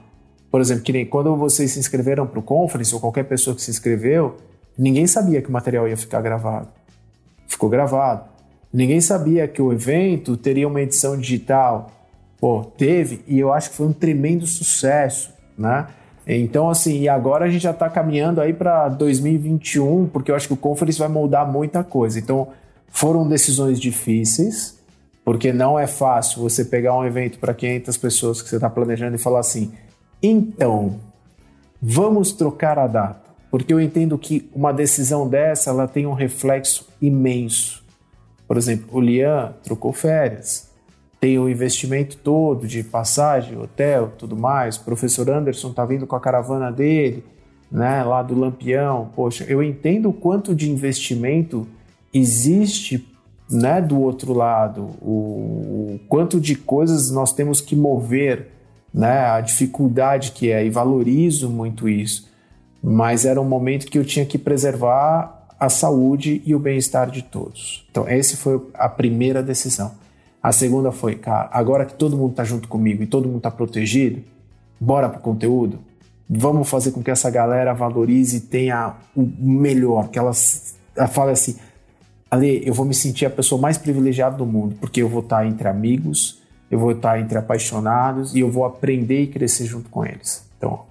Por 0.51 0.59
exemplo, 0.59 0.83
que 0.83 0.91
nem 0.91 1.05
quando 1.05 1.33
vocês 1.37 1.71
se 1.71 1.79
inscreveram 1.79 2.27
para 2.27 2.37
o 2.37 2.43
conference, 2.43 2.93
ou 2.93 2.99
qualquer 2.99 3.23
pessoa 3.23 3.55
que 3.55 3.61
se 3.61 3.71
inscreveu, 3.71 4.35
ninguém 4.77 5.07
sabia 5.07 5.41
que 5.41 5.47
o 5.47 5.51
material 5.53 5.87
ia 5.87 5.95
ficar 5.95 6.19
gravado. 6.19 6.67
Ficou 7.47 7.69
gravado. 7.69 8.25
Ninguém 8.73 8.99
sabia 8.99 9.47
que 9.47 9.61
o 9.61 9.71
evento 9.71 10.35
teria 10.35 10.67
uma 10.67 10.81
edição 10.81 11.17
digital. 11.17 11.89
Pô, 12.41 12.61
teve, 12.61 13.21
e 13.25 13.39
eu 13.39 13.53
acho 13.53 13.69
que 13.69 13.77
foi 13.77 13.87
um 13.87 13.93
tremendo 13.93 14.45
sucesso, 14.45 15.31
né? 15.57 15.87
Então, 16.27 16.69
assim, 16.69 16.99
e 16.99 17.07
agora 17.07 17.45
a 17.45 17.49
gente 17.49 17.61
já 17.61 17.71
está 17.71 17.89
caminhando 17.89 18.41
aí 18.41 18.51
para 18.51 18.89
2021, 18.89 20.09
porque 20.09 20.29
eu 20.29 20.35
acho 20.35 20.47
que 20.47 20.53
o 20.53 20.57
Conference 20.57 20.99
vai 20.99 21.07
moldar 21.07 21.49
muita 21.49 21.85
coisa. 21.85 22.19
Então, 22.19 22.49
foram 22.89 23.25
decisões 23.25 23.79
difíceis, 23.79 24.80
porque 25.23 25.53
não 25.53 25.77
é 25.77 25.87
fácil 25.87 26.41
você 26.41 26.65
pegar 26.65 26.97
um 26.97 27.05
evento 27.05 27.39
para 27.39 27.53
500 27.53 27.97
pessoas 27.97 28.41
que 28.41 28.49
você 28.49 28.55
está 28.55 28.69
planejando 28.69 29.15
e 29.15 29.19
falar 29.19 29.39
assim: 29.39 29.71
então, 30.21 30.99
vamos 31.81 32.31
trocar 32.31 32.79
a 32.79 32.87
data. 32.87 33.31
Porque 33.49 33.73
eu 33.73 33.81
entendo 33.81 34.17
que 34.17 34.49
uma 34.55 34.71
decisão 34.71 35.27
dessa 35.27 35.69
ela 35.69 35.87
tem 35.87 36.05
um 36.05 36.13
reflexo 36.13 36.87
imenso. 37.01 37.83
Por 38.47 38.57
exemplo, 38.57 38.87
o 38.91 39.01
Lian 39.01 39.53
trocou 39.63 39.91
férias 39.91 40.71
tem 41.21 41.37
o 41.37 41.47
investimento 41.47 42.17
todo 42.17 42.67
de 42.67 42.83
passagem, 42.83 43.55
hotel, 43.55 44.11
tudo 44.17 44.35
mais. 44.35 44.77
O 44.77 44.83
professor 44.83 45.29
Anderson 45.29 45.69
está 45.69 45.85
vindo 45.85 46.07
com 46.07 46.15
a 46.15 46.19
caravana 46.19 46.71
dele, 46.71 47.23
né, 47.71 48.03
lá 48.03 48.23
do 48.23 48.33
Lampião. 48.33 49.11
Poxa, 49.15 49.45
eu 49.47 49.61
entendo 49.61 50.09
o 50.09 50.13
quanto 50.13 50.55
de 50.55 50.67
investimento 50.71 51.67
existe, 52.11 53.07
né, 53.51 53.81
do 53.81 53.99
outro 53.99 54.33
lado, 54.33 54.91
o, 55.01 55.95
o 55.95 55.99
quanto 56.07 56.39
de 56.39 56.55
coisas 56.55 57.11
nós 57.11 57.33
temos 57.33 57.59
que 57.59 57.75
mover, 57.75 58.47
né, 58.93 59.25
a 59.29 59.41
dificuldade 59.41 60.31
que 60.31 60.51
é 60.51 60.65
e 60.65 60.69
valorizo 60.69 61.49
muito 61.49 61.87
isso. 61.87 62.29
Mas 62.81 63.25
era 63.25 63.39
um 63.39 63.47
momento 63.47 63.87
que 63.87 63.97
eu 63.97 64.05
tinha 64.05 64.25
que 64.25 64.37
preservar 64.37 65.47
a 65.59 65.69
saúde 65.69 66.41
e 66.45 66.55
o 66.55 66.59
bem-estar 66.59 67.11
de 67.11 67.21
todos. 67.21 67.85
Então, 67.91 68.07
essa 68.07 68.35
foi 68.35 68.59
a 68.73 68.89
primeira 68.89 69.43
decisão. 69.43 69.91
A 70.41 70.51
segunda 70.51 70.91
foi, 70.91 71.15
cara, 71.15 71.49
agora 71.53 71.85
que 71.85 71.93
todo 71.93 72.17
mundo 72.17 72.33
tá 72.33 72.43
junto 72.43 72.67
comigo 72.67 73.03
e 73.03 73.07
todo 73.07 73.29
mundo 73.29 73.41
tá 73.41 73.51
protegido, 73.51 74.23
bora 74.79 75.07
pro 75.07 75.19
conteúdo? 75.19 75.79
Vamos 76.27 76.67
fazer 76.67 76.91
com 76.91 77.03
que 77.03 77.11
essa 77.11 77.29
galera 77.29 77.73
valorize 77.73 78.37
e 78.37 78.39
tenha 78.39 78.95
o 79.15 79.21
melhor, 79.21 80.09
que 80.09 80.17
elas 80.17 80.73
ela 80.95 81.07
fale 81.07 81.31
assim, 81.31 81.55
Ali, 82.31 82.65
eu 82.65 82.73
vou 82.73 82.85
me 82.85 82.93
sentir 82.93 83.25
a 83.25 83.29
pessoa 83.29 83.59
mais 83.59 83.77
privilegiada 83.77 84.37
do 84.37 84.45
mundo, 84.45 84.77
porque 84.79 85.01
eu 85.01 85.09
vou 85.09 85.21
estar 85.21 85.45
entre 85.45 85.67
amigos, 85.67 86.39
eu 86.71 86.79
vou 86.79 86.91
estar 86.91 87.19
entre 87.19 87.37
apaixonados 87.37 88.33
e 88.33 88.39
eu 88.39 88.49
vou 88.49 88.63
aprender 88.63 89.23
e 89.23 89.27
crescer 89.27 89.65
junto 89.65 89.89
com 89.89 90.05
eles. 90.05 90.45
Então, 90.57 90.85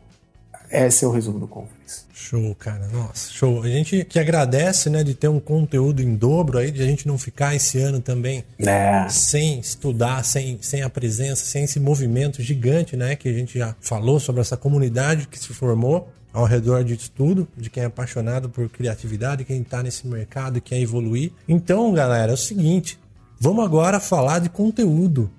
esse 0.71 1.03
é 1.03 1.09
o 1.09 1.11
resumo 1.11 1.39
do 1.39 1.49
Conference. 1.49 1.80
Show, 2.21 2.55
cara. 2.55 2.87
Nossa, 2.93 3.33
show. 3.33 3.63
A 3.63 3.69
gente 3.69 4.05
que 4.05 4.19
agradece, 4.19 4.91
né, 4.91 5.03
de 5.03 5.15
ter 5.15 5.29
um 5.29 5.41
conteúdo 5.41 6.03
em 6.03 6.15
dobro 6.15 6.59
aí, 6.59 6.71
de 6.71 6.83
a 6.83 6.87
gente 6.87 7.09
não 7.09 7.17
ficar 7.17 7.55
esse 7.55 7.79
ano 7.79 7.99
também 7.99 8.45
é. 8.59 9.09
sem 9.09 9.59
estudar, 9.59 10.23
sem, 10.25 10.59
sem 10.61 10.83
a 10.83 10.91
presença, 10.91 11.45
sem 11.47 11.65
esse 11.65 11.81
movimento 11.81 12.43
gigante, 12.43 12.95
né, 12.95 13.17
que 13.17 13.29
a 13.29 13.33
gente 13.33 13.59
já 13.59 13.75
falou 13.81 14.21
sobre 14.21 14.43
essa 14.43 14.57
comunidade 14.57 15.27
que 15.29 15.39
se 15.39 15.49
formou 15.49 16.13
ao 16.33 16.45
redor 16.45 16.85
de 16.85 16.95
estudo, 16.95 17.49
de 17.57 17.71
quem 17.71 17.83
é 17.83 17.87
apaixonado 17.87 18.51
por 18.51 18.69
criatividade, 18.69 19.45
quem 19.45 19.63
está 19.63 19.83
nesse 19.83 20.07
mercado 20.07 20.59
e 20.59 20.61
quer 20.61 20.79
evoluir. 20.79 21.33
Então, 21.49 21.93
galera, 21.93 22.33
é 22.33 22.35
o 22.35 22.39
seguinte, 22.39 22.99
vamos 23.41 23.65
agora 23.65 23.99
falar 23.99 24.41
de 24.41 24.51
conteúdo. 24.51 25.31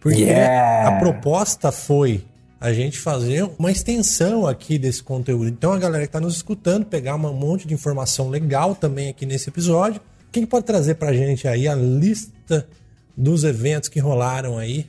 Porque 0.00 0.22
yeah. 0.22 0.88
a 0.88 0.98
proposta 0.98 1.70
foi 1.70 2.24
a 2.60 2.74
gente 2.74 2.98
fazer 2.98 3.48
uma 3.58 3.72
extensão 3.72 4.46
aqui 4.46 4.78
desse 4.78 5.02
conteúdo. 5.02 5.48
Então 5.48 5.72
a 5.72 5.78
galera 5.78 6.04
que 6.04 6.08
está 6.08 6.20
nos 6.20 6.36
escutando, 6.36 6.84
pegar 6.84 7.14
um 7.14 7.32
monte 7.32 7.66
de 7.66 7.72
informação 7.72 8.28
legal 8.28 8.74
também 8.74 9.08
aqui 9.08 9.24
nesse 9.24 9.48
episódio. 9.48 10.00
Quem 10.30 10.44
pode 10.44 10.66
trazer 10.66 10.96
para 10.96 11.08
a 11.08 11.14
gente 11.14 11.48
aí 11.48 11.66
a 11.66 11.74
lista 11.74 12.68
dos 13.16 13.44
eventos 13.44 13.88
que 13.88 13.98
rolaram 13.98 14.58
aí? 14.58 14.86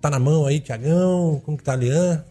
Tá 0.00 0.08
na 0.08 0.20
mão 0.20 0.46
aí, 0.46 0.60
Tiagão? 0.60 1.42
Como 1.44 1.58
que 1.58 1.64
tá, 1.64 1.74
Lian? 1.74 2.24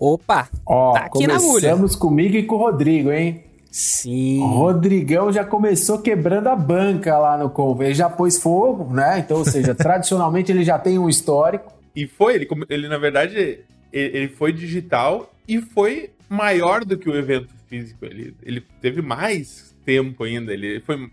Opa! 0.00 0.48
Ó, 0.64 0.92
tá 0.94 1.00
aqui 1.00 1.26
começamos 1.26 1.94
comigo 1.94 2.34
e 2.36 2.44
com 2.44 2.54
o 2.54 2.58
Rodrigo, 2.58 3.12
hein? 3.12 3.44
Sim. 3.70 4.40
O 4.40 4.46
Rodrigão 4.46 5.30
já 5.30 5.44
começou 5.44 5.98
quebrando 5.98 6.48
a 6.48 6.56
banca 6.56 7.18
lá 7.18 7.36
no 7.36 7.50
Conve. 7.50 7.84
Ele 7.84 7.94
já 7.94 8.08
pôs 8.08 8.38
fogo, 8.38 8.92
né? 8.92 9.18
Então, 9.18 9.36
ou 9.36 9.44
seja, 9.44 9.74
tradicionalmente 9.76 10.50
ele 10.50 10.64
já 10.64 10.78
tem 10.78 10.98
um 10.98 11.08
histórico. 11.08 11.72
E 11.94 12.06
foi, 12.06 12.36
ele, 12.36 12.48
ele 12.70 12.88
na 12.88 12.96
verdade, 12.96 13.60
ele 13.92 14.28
foi 14.28 14.52
digital 14.52 15.34
e 15.46 15.60
foi 15.60 16.10
maior 16.28 16.84
do 16.84 16.96
que 16.96 17.08
o 17.08 17.16
evento 17.16 17.48
físico. 17.66 18.04
Ele, 18.04 18.34
ele 18.42 18.62
teve 18.80 19.00
mais 19.00 19.74
tempo 19.84 20.24
ainda. 20.24 20.52
Ele 20.52 20.80
foi. 20.80 21.10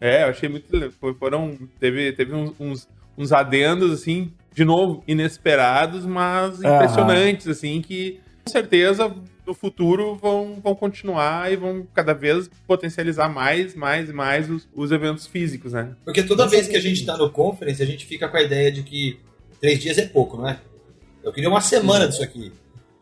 É, 0.00 0.24
eu 0.24 0.28
achei 0.28 0.48
muito. 0.48 0.90
Foram. 1.18 1.58
Teve, 1.78 2.12
teve 2.12 2.34
uns, 2.34 2.52
uns, 2.58 2.88
uns 3.16 3.32
adendos, 3.32 3.92
assim, 3.92 4.32
de 4.54 4.64
novo, 4.64 5.02
inesperados, 5.06 6.04
mas 6.04 6.58
impressionantes, 6.58 7.46
uhum. 7.46 7.52
assim, 7.52 7.82
que 7.82 8.20
com 8.44 8.50
certeza 8.50 9.14
no 9.46 9.54
futuro 9.54 10.14
vão, 10.14 10.60
vão 10.62 10.74
continuar 10.74 11.52
e 11.52 11.56
vão 11.56 11.86
cada 11.92 12.14
vez 12.14 12.48
potencializar 12.66 13.28
mais, 13.28 13.74
mais, 13.74 14.10
mais 14.12 14.48
os, 14.48 14.68
os 14.74 14.92
eventos 14.92 15.26
físicos, 15.26 15.72
né? 15.72 15.94
Porque 16.04 16.22
toda 16.22 16.46
vez 16.46 16.68
que 16.68 16.76
a 16.76 16.80
gente 16.80 17.04
tá 17.04 17.16
no 17.16 17.30
conference, 17.30 17.82
a 17.82 17.86
gente 17.86 18.06
fica 18.06 18.28
com 18.28 18.36
a 18.36 18.42
ideia 18.42 18.70
de 18.70 18.82
que 18.82 19.18
três 19.60 19.80
dias 19.80 19.98
é 19.98 20.06
pouco, 20.06 20.36
não 20.36 20.48
é? 20.48 20.60
Eu 21.22 21.32
queria 21.32 21.48
uma 21.48 21.60
semana 21.60 22.08
disso 22.08 22.22
aqui. 22.22 22.52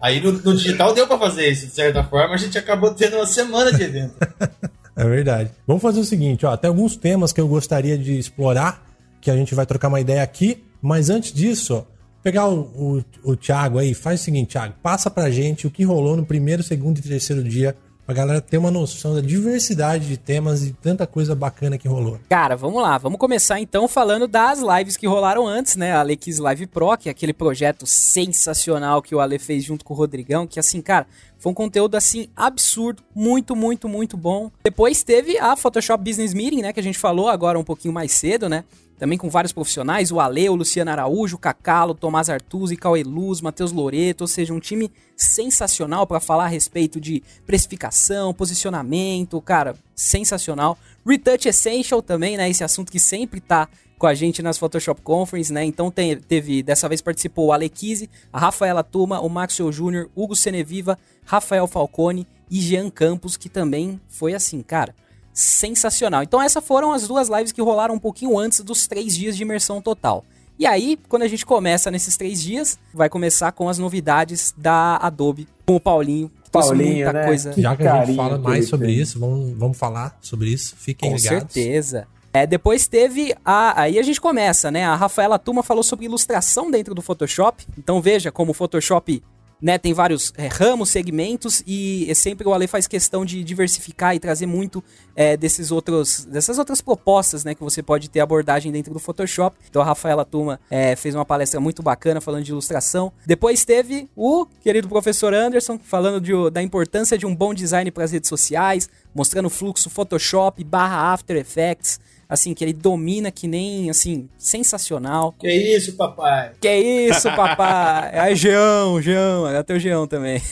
Aí 0.01 0.21
no, 0.21 0.33
no 0.33 0.55
digital 0.55 0.95
deu 0.95 1.07
para 1.07 1.19
fazer 1.19 1.49
isso, 1.49 1.67
de 1.67 1.73
certa 1.73 2.05
forma, 2.05 2.35
a 2.35 2.39
gente 2.39 2.57
acabou 2.57 2.93
tendo 2.93 3.17
uma 3.17 3.27
semana 3.27 3.73
de 3.73 3.83
evento. 3.83 4.15
é 4.95 5.05
verdade. 5.05 5.51
Vamos 5.67 5.83
fazer 5.83 6.01
o 6.01 6.05
seguinte, 6.05 6.47
ó, 6.47 6.57
tem 6.57 6.69
alguns 6.69 6.97
temas 6.97 7.33
que 7.33 7.41
eu 7.41 7.49
gostaria 7.49 7.99
de 7.99 8.19
explorar, 8.19 8.87
que 9.21 9.31
a 9.31 9.37
gente 9.37 9.55
vai 9.55 9.67
trocar 9.67 9.89
uma 9.89 10.01
ideia 10.01 10.23
aqui, 10.23 10.65
mas 10.81 11.11
antes 11.11 11.33
disso, 11.33 11.85
pegar 12.23 12.47
o, 12.47 12.61
o, 12.61 13.05
o 13.25 13.37
Thiago 13.37 13.79
aí, 13.79 13.93
faz 13.93 14.21
o 14.21 14.25
seguinte, 14.25 14.51
Thiago, 14.51 14.75
passa 14.81 15.11
pra 15.11 15.31
gente 15.31 15.67
o 15.67 15.71
que 15.71 15.83
rolou 15.83 16.17
no 16.17 16.25
primeiro, 16.25 16.63
segundo 16.63 16.99
e 16.99 17.03
terceiro 17.03 17.43
dia 17.43 17.75
pra 18.09 18.15
galera 18.15 18.41
ter 18.41 18.57
uma 18.57 18.71
noção 18.71 19.15
da 19.15 19.21
diversidade 19.21 20.09
de 20.09 20.17
temas 20.17 20.65
e 20.65 20.73
tanta 20.73 21.07
coisa 21.07 21.35
bacana 21.35 21.77
que 21.77 21.87
rolou. 21.87 22.19
Cara, 22.31 22.57
vamos 22.57 22.81
lá, 22.81 22.97
vamos 22.97 23.19
começar 23.19 23.61
então 23.61 23.87
falando 23.87 24.27
das 24.27 24.61
lives 24.61 24.97
que 24.97 25.07
rolaram 25.07 25.47
antes, 25.47 25.77
né? 25.77 25.93
A 25.93 26.01
Alex 26.01 26.39
Live 26.39 26.69
Pro, 26.69 26.97
que 26.97 27.11
é 27.11 27.13
aquele 27.13 27.35
projeto 27.35 27.87
sensacional 27.87 29.03
que 29.03 29.15
o 29.15 29.21
Ale 29.21 29.39
fez 29.39 29.63
junto 29.63 29.85
com 29.85 29.93
o 29.93 29.97
Rodrigão, 29.99 30.47
que 30.47 30.59
assim, 30.59 30.81
cara, 30.81 31.07
foi 31.39 31.53
um 31.53 31.55
conteúdo 31.55 31.97
assim 31.97 32.29
absurdo, 32.35 33.03
muito, 33.15 33.55
muito, 33.55 33.87
muito 33.87 34.17
bom. 34.17 34.51
Depois 34.65 35.03
teve 35.03 35.37
a 35.37 35.55
Photoshop 35.55 36.03
Business 36.03 36.33
Meeting, 36.33 36.63
né, 36.63 36.73
que 36.73 36.81
a 36.81 36.83
gente 36.83 36.97
falou 36.97 37.29
agora 37.29 37.59
um 37.59 37.65
pouquinho 37.65 37.93
mais 37.93 38.13
cedo, 38.13 38.49
né? 38.49 38.65
Também 38.99 39.17
com 39.17 39.31
vários 39.31 39.53
profissionais, 39.53 40.11
o 40.11 40.19
Ale, 40.19 40.49
o 40.49 40.55
Luciano 40.55 40.91
Araújo, 40.91 41.37
o 41.37 41.39
Cacalo, 41.39 41.95
Tomás 41.95 42.29
Artuzzi, 42.29 42.77
Cauê 42.77 43.03
Luz, 43.03 43.41
Matheus 43.41 43.73
Loreto, 43.73 44.25
ou 44.25 44.29
seja, 44.29 44.53
um 44.53 44.59
time 44.59 44.91
sensacional 45.17 46.07
para 46.07 46.21
falar 46.21 46.45
a 46.45 46.49
respeito 46.49 47.01
de 47.01 47.23
precificação, 47.47 48.35
posicionamento, 48.35 49.41
cara, 49.41 49.77
sensacional. 49.95 50.77
Retouch 51.07 51.49
Essential 51.49 52.03
também, 52.03 52.37
né, 52.37 52.51
esse 52.51 52.65
assunto 52.65 52.91
que 52.91 52.99
sempre 52.99 53.41
tá 53.41 53.69
com 53.99 54.07
a 54.07 54.15
gente 54.15 54.43
nas 54.43 54.57
Photoshop 54.57 55.03
Conference, 55.03 55.53
né? 55.53 55.65
Então 55.65 55.91
tem, 55.91 56.17
teve, 56.17 56.63
dessa 56.63 56.89
vez 56.89 57.03
participou 57.03 57.47
o 57.47 57.53
Alequise, 57.53 58.09
a 58.33 58.39
Rafaela 58.39 58.85
Tuma, 58.85 59.21
o 59.21 59.29
Maxwell 59.29 59.73
Júnior, 59.73 60.09
Hugo 60.15 60.37
Seneviva, 60.37 60.97
Rafael 61.25 61.67
Falcone 61.67 62.27
e 62.49 62.61
Jean 62.61 62.89
Campos, 62.91 63.37
que 63.37 63.49
também 63.49 64.01
foi 64.09 64.35
assim, 64.35 64.63
cara, 64.63 64.95
sensacional. 65.39 66.23
Então 66.23 66.43
essas 66.43 66.65
foram 66.65 66.93
as 66.93 67.07
duas 67.07 67.29
lives 67.29 67.53
que 67.53 67.63
rolaram 67.63 67.95
um 67.95 67.99
pouquinho 67.99 68.37
antes 68.37 68.61
dos 68.61 68.89
três 68.89 69.17
dias 69.17 69.37
de 69.37 69.43
imersão 69.43 69.81
total. 69.81 70.25
E 70.59 70.67
aí, 70.67 70.99
quando 71.09 71.23
a 71.23 71.29
gente 71.29 71.47
começa 71.47 71.89
nesses 71.89 72.17
três 72.17 72.43
dias, 72.43 72.77
vai 72.93 73.09
começar 73.09 73.53
com 73.53 73.69
as 73.69 73.79
novidades 73.79 74.53
da 74.57 74.97
Adobe 74.97 75.47
com 75.65 75.77
o 75.77 75.81
Paulinho. 75.81 76.29
Paulinho, 76.51 77.05
muita 77.05 77.13
né? 77.13 77.25
coisa. 77.27 77.53
Já 77.57 77.77
que 77.77 77.87
a 77.87 78.05
gente 78.05 78.17
fala 78.17 78.39
mais 78.39 78.69
sobre 78.69 78.91
isso, 78.91 79.21
vamos, 79.21 79.57
vamos 79.57 79.79
falar 79.79 80.19
sobre 80.21 80.49
isso. 80.49 80.75
Fiquem 80.77 81.11
com 81.11 81.17
ligados. 81.17 81.45
Com 81.45 81.51
certeza. 81.51 82.09
É, 82.33 82.45
depois 82.45 82.89
teve 82.89 83.33
a. 83.45 83.83
Aí 83.83 83.99
a 83.99 84.03
gente 84.03 84.21
começa, 84.21 84.71
né? 84.71 84.85
A 84.85 84.97
Rafaela 84.97 85.39
Tuma 85.39 85.63
falou 85.63 85.85
sobre 85.85 86.07
ilustração 86.07 86.69
dentro 86.69 86.95
do 86.95 87.03
Photoshop. 87.03 87.65
Então 87.79 88.03
veja 88.03 88.33
como 88.33 88.51
o 88.51 88.55
Photoshop 88.55 89.23
né, 89.61 89.79
tem 89.79 89.93
vários 89.93 90.33
é, 90.37 90.47
ramos, 90.47 90.91
segmentos 90.91 91.63
e 91.67 92.07
é 92.09 92.15
sempre 92.15 92.47
o 92.47 92.53
Ale 92.53 92.67
faz 92.67 92.87
questão 92.87 93.25
de 93.25 93.43
diversificar 93.43 94.15
e 94.15 94.21
trazer 94.21 94.47
muito 94.47 94.83
é, 95.17 95.37
desses 95.37 95.71
outros, 95.71 96.25
dessas 96.25 96.59
outras 96.59 96.81
propostas, 96.81 97.45
né, 97.45 97.55
que 97.55 97.63
você 97.63 97.83
pode 97.83 98.09
ter 98.09 98.21
abordagem 98.21 98.71
dentro 98.71 98.93
do 98.93 98.99
Photoshop. 98.99 99.57
Então 99.69 99.83
a 99.83 99.85
Rafaela 99.85 100.25
Tuma 100.25 100.61
é, 100.71 100.95
fez 100.97 101.15
uma 101.15 101.25
palestra 101.25 101.61
muito 101.61 101.83
bacana 101.83 102.21
falando 102.21 102.45
de 102.45 102.53
ilustração. 102.53 103.13
Depois 103.27 103.65
teve 103.65 104.09
o 104.15 104.47
querido 104.61 104.89
professor 104.89 105.35
Anderson 105.35 105.79
falando 105.83 106.21
de, 106.21 106.33
da 106.51 106.63
importância 106.63 107.19
de 107.19 107.27
um 107.27 107.35
bom 107.35 107.53
design 107.53 107.91
para 107.91 108.05
as 108.05 108.13
redes 108.13 108.29
sociais, 108.29 108.89
mostrando 109.15 109.47
o 109.47 109.51
fluxo 109.51 109.91
Photoshop 109.91 110.63
barra 110.63 111.13
After 111.13 111.37
Effects 111.37 111.99
assim, 112.29 112.53
que 112.55 112.63
ele 112.63 112.73
domina 112.73 113.31
que 113.31 113.49
nem, 113.49 113.89
assim, 113.89 114.29
sensacional. 114.37 115.35
Que 115.39 115.51
isso, 115.51 115.97
papai? 115.97 116.53
Que 116.61 116.77
isso, 116.77 117.29
papai? 117.35 118.11
É 118.13 118.35
Geão, 118.35 119.01
Geão, 119.01 119.47
até 119.47 119.75
o 119.75 119.79
Geão 119.79 120.07
também. 120.07 120.43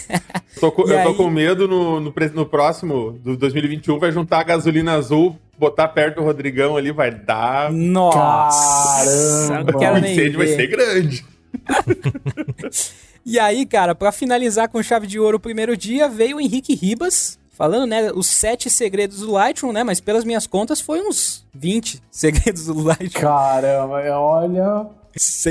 Tô 0.58 0.72
com, 0.72 0.82
eu 0.82 0.98
aí... 0.98 1.04
tô 1.04 1.14
com 1.14 1.28
medo 1.28 1.68
no, 1.68 2.00
no, 2.00 2.14
no 2.34 2.46
próximo, 2.46 3.12
do 3.22 3.36
2021, 3.36 3.98
vai 3.98 4.10
juntar 4.10 4.40
a 4.40 4.44
gasolina 4.44 4.94
azul 4.94 5.36
botar 5.58 5.88
perto 5.88 6.16
do 6.16 6.22
Rodrigão 6.22 6.76
ali 6.76 6.92
vai 6.92 7.10
dar. 7.10 7.72
Nossa! 7.72 9.48
Caramba! 9.48 9.72
Não 9.72 9.78
quero 9.78 9.94
o 9.94 9.98
incêndio 9.98 10.38
vai 10.38 10.46
ser 10.48 10.66
grande. 10.66 11.24
e 13.24 13.38
aí, 13.38 13.64
cara, 13.66 13.94
para 13.94 14.12
finalizar 14.12 14.68
com 14.68 14.82
chave 14.82 15.06
de 15.06 15.18
ouro 15.18 15.38
o 15.38 15.40
primeiro 15.40 15.76
dia, 15.76 16.08
veio 16.08 16.36
o 16.36 16.40
Henrique 16.40 16.74
Ribas, 16.74 17.38
Falando, 17.56 17.86
né, 17.86 18.12
os 18.12 18.26
sete 18.26 18.68
segredos 18.68 19.20
do 19.20 19.32
Lightroom, 19.32 19.72
né? 19.72 19.82
Mas 19.82 19.98
pelas 19.98 20.24
minhas 20.24 20.46
contas 20.46 20.78
foi 20.78 21.00
uns 21.00 21.42
20 21.54 22.02
segredos 22.10 22.66
do 22.66 22.78
Lightroom. 22.82 23.22
Caramba, 23.22 24.02
olha. 24.18 24.86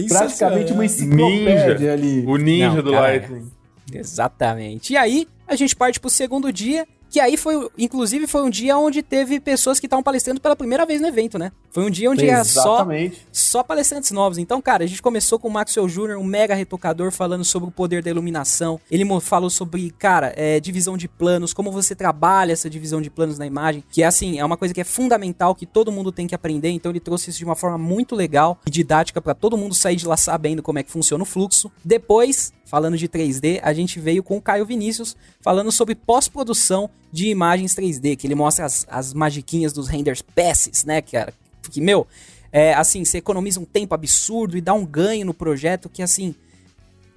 Praticamente 0.07 0.71
uma 0.71 0.85
enciclopédia 0.85 1.73
ninja. 1.73 1.93
ali. 1.93 2.23
O 2.27 2.37
ninja 2.37 2.75
Não, 2.75 2.83
do 2.83 2.91
cara, 2.91 3.07
Lightroom. 3.07 3.47
Exatamente. 3.91 4.93
E 4.93 4.97
aí, 4.97 5.27
a 5.47 5.55
gente 5.55 5.75
parte 5.75 5.99
pro 5.99 6.09
segundo 6.11 6.53
dia, 6.53 6.87
que 7.15 7.19
aí 7.21 7.37
foi, 7.37 7.69
inclusive, 7.77 8.27
foi 8.27 8.41
um 8.41 8.49
dia 8.49 8.77
onde 8.77 9.01
teve 9.01 9.39
pessoas 9.39 9.79
que 9.79 9.87
estavam 9.87 10.03
palestrando 10.03 10.41
pela 10.41 10.53
primeira 10.53 10.85
vez 10.85 10.99
no 10.99 11.07
evento, 11.07 11.39
né? 11.39 11.49
Foi 11.71 11.85
um 11.85 11.89
dia 11.89 12.11
onde 12.11 12.27
era 12.27 12.43
só, 12.43 12.85
só 13.31 13.63
palestrantes 13.63 14.11
novos. 14.11 14.37
Então, 14.37 14.61
cara, 14.61 14.83
a 14.83 14.87
gente 14.87 15.01
começou 15.01 15.39
com 15.39 15.47
o 15.47 15.51
Maxwell 15.51 15.87
Jr., 15.87 16.17
um 16.17 16.25
mega 16.25 16.53
retocador, 16.53 17.11
falando 17.11 17.45
sobre 17.45 17.69
o 17.69 17.71
poder 17.71 18.03
da 18.03 18.09
iluminação. 18.09 18.81
Ele 18.91 19.05
falou 19.21 19.49
sobre, 19.49 19.91
cara, 19.91 20.33
é, 20.35 20.59
divisão 20.59 20.97
de 20.97 21.07
planos, 21.07 21.53
como 21.53 21.71
você 21.71 21.95
trabalha 21.95 22.51
essa 22.51 22.69
divisão 22.69 23.01
de 23.01 23.09
planos 23.09 23.39
na 23.39 23.45
imagem, 23.45 23.81
que 23.89 24.03
é 24.03 24.05
assim, 24.05 24.37
é 24.37 24.43
uma 24.43 24.57
coisa 24.57 24.73
que 24.73 24.81
é 24.81 24.83
fundamental, 24.83 25.55
que 25.55 25.65
todo 25.65 25.93
mundo 25.93 26.11
tem 26.11 26.27
que 26.27 26.35
aprender. 26.35 26.71
Então, 26.71 26.91
ele 26.91 26.99
trouxe 26.99 27.29
isso 27.29 27.39
de 27.39 27.45
uma 27.45 27.55
forma 27.55 27.77
muito 27.77 28.13
legal 28.13 28.59
e 28.67 28.69
didática 28.69 29.21
para 29.21 29.33
todo 29.33 29.55
mundo 29.55 29.73
sair 29.73 29.95
de 29.95 30.05
lá 30.05 30.17
sabendo 30.17 30.61
como 30.61 30.79
é 30.79 30.83
que 30.83 30.91
funciona 30.91 31.23
o 31.23 31.25
fluxo. 31.25 31.71
Depois, 31.81 32.51
falando 32.65 32.97
de 32.97 33.07
3D, 33.07 33.59
a 33.61 33.73
gente 33.73 33.99
veio 33.99 34.23
com 34.23 34.37
o 34.37 34.41
Caio 34.41 34.65
Vinícius 34.65 35.15
falando 35.39 35.71
sobre 35.71 35.95
pós-produção 35.95 36.89
de 37.11 37.29
imagens 37.29 37.75
3D, 37.75 38.17
que 38.17 38.27
ele 38.27 38.35
mostra 38.35 38.65
as, 38.65 38.85
as 38.89 39.13
magiquinhas 39.13 39.71
dos 39.71 39.87
renders 39.87 40.21
passes, 40.21 40.83
né, 40.83 41.01
cara? 41.01 41.33
Que, 41.71 41.79
meu, 41.79 42.07
é, 42.51 42.73
assim, 42.73 43.05
você 43.05 43.19
economiza 43.19 43.59
um 43.59 43.65
tempo 43.65 43.93
absurdo 43.93 44.57
e 44.57 44.61
dá 44.61 44.73
um 44.73 44.85
ganho 44.85 45.25
no 45.25 45.33
projeto 45.33 45.89
que, 45.89 46.01
assim, 46.01 46.35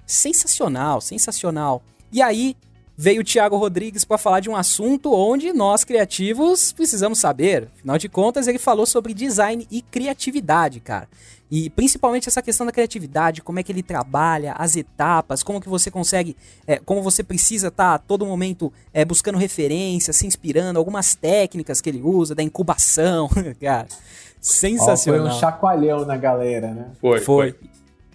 sensacional, 0.05 1.01
sensacional. 1.01 1.83
E 2.11 2.21
aí, 2.21 2.55
veio 3.01 3.21
o 3.21 3.23
Thiago 3.23 3.55
Rodrigues 3.55 4.03
para 4.03 4.17
falar 4.17 4.41
de 4.41 4.49
um 4.49 4.57
assunto 4.57 5.13
onde 5.13 5.53
nós 5.53 5.85
criativos 5.85 6.73
precisamos 6.73 7.17
saber. 7.17 7.69
Afinal 7.77 7.97
de 7.97 8.09
contas, 8.09 8.45
ele 8.45 8.59
falou 8.59 8.85
sobre 8.85 9.13
design 9.13 9.65
e 9.71 9.81
criatividade, 9.81 10.81
cara. 10.81 11.07
E 11.49 11.69
principalmente 11.69 12.27
essa 12.27 12.41
questão 12.41 12.65
da 12.65 12.73
criatividade, 12.73 13.41
como 13.41 13.57
é 13.57 13.63
que 13.63 13.71
ele 13.71 13.81
trabalha, 13.81 14.51
as 14.51 14.75
etapas, 14.75 15.41
como 15.43 15.61
que 15.61 15.69
você 15.69 15.89
consegue, 15.89 16.35
é, 16.67 16.77
como 16.77 17.01
você 17.01 17.23
precisa 17.23 17.69
estar 17.69 17.91
tá, 17.91 17.95
a 17.95 17.97
todo 17.99 18.25
momento 18.25 18.71
é, 18.93 19.05
buscando 19.05 19.37
referências, 19.37 20.17
se 20.17 20.27
inspirando, 20.27 20.77
algumas 20.77 21.15
técnicas 21.15 21.79
que 21.79 21.89
ele 21.89 22.01
usa, 22.01 22.35
da 22.35 22.43
incubação, 22.43 23.29
cara. 23.61 23.87
Sensacional. 24.41 25.21
foi 25.21 25.29
um 25.29 25.39
chacoalhão 25.39 26.05
na 26.05 26.17
galera, 26.17 26.73
né? 26.73 26.87
Foi. 26.99 27.21
Foi. 27.21 27.51
foi. 27.53 27.69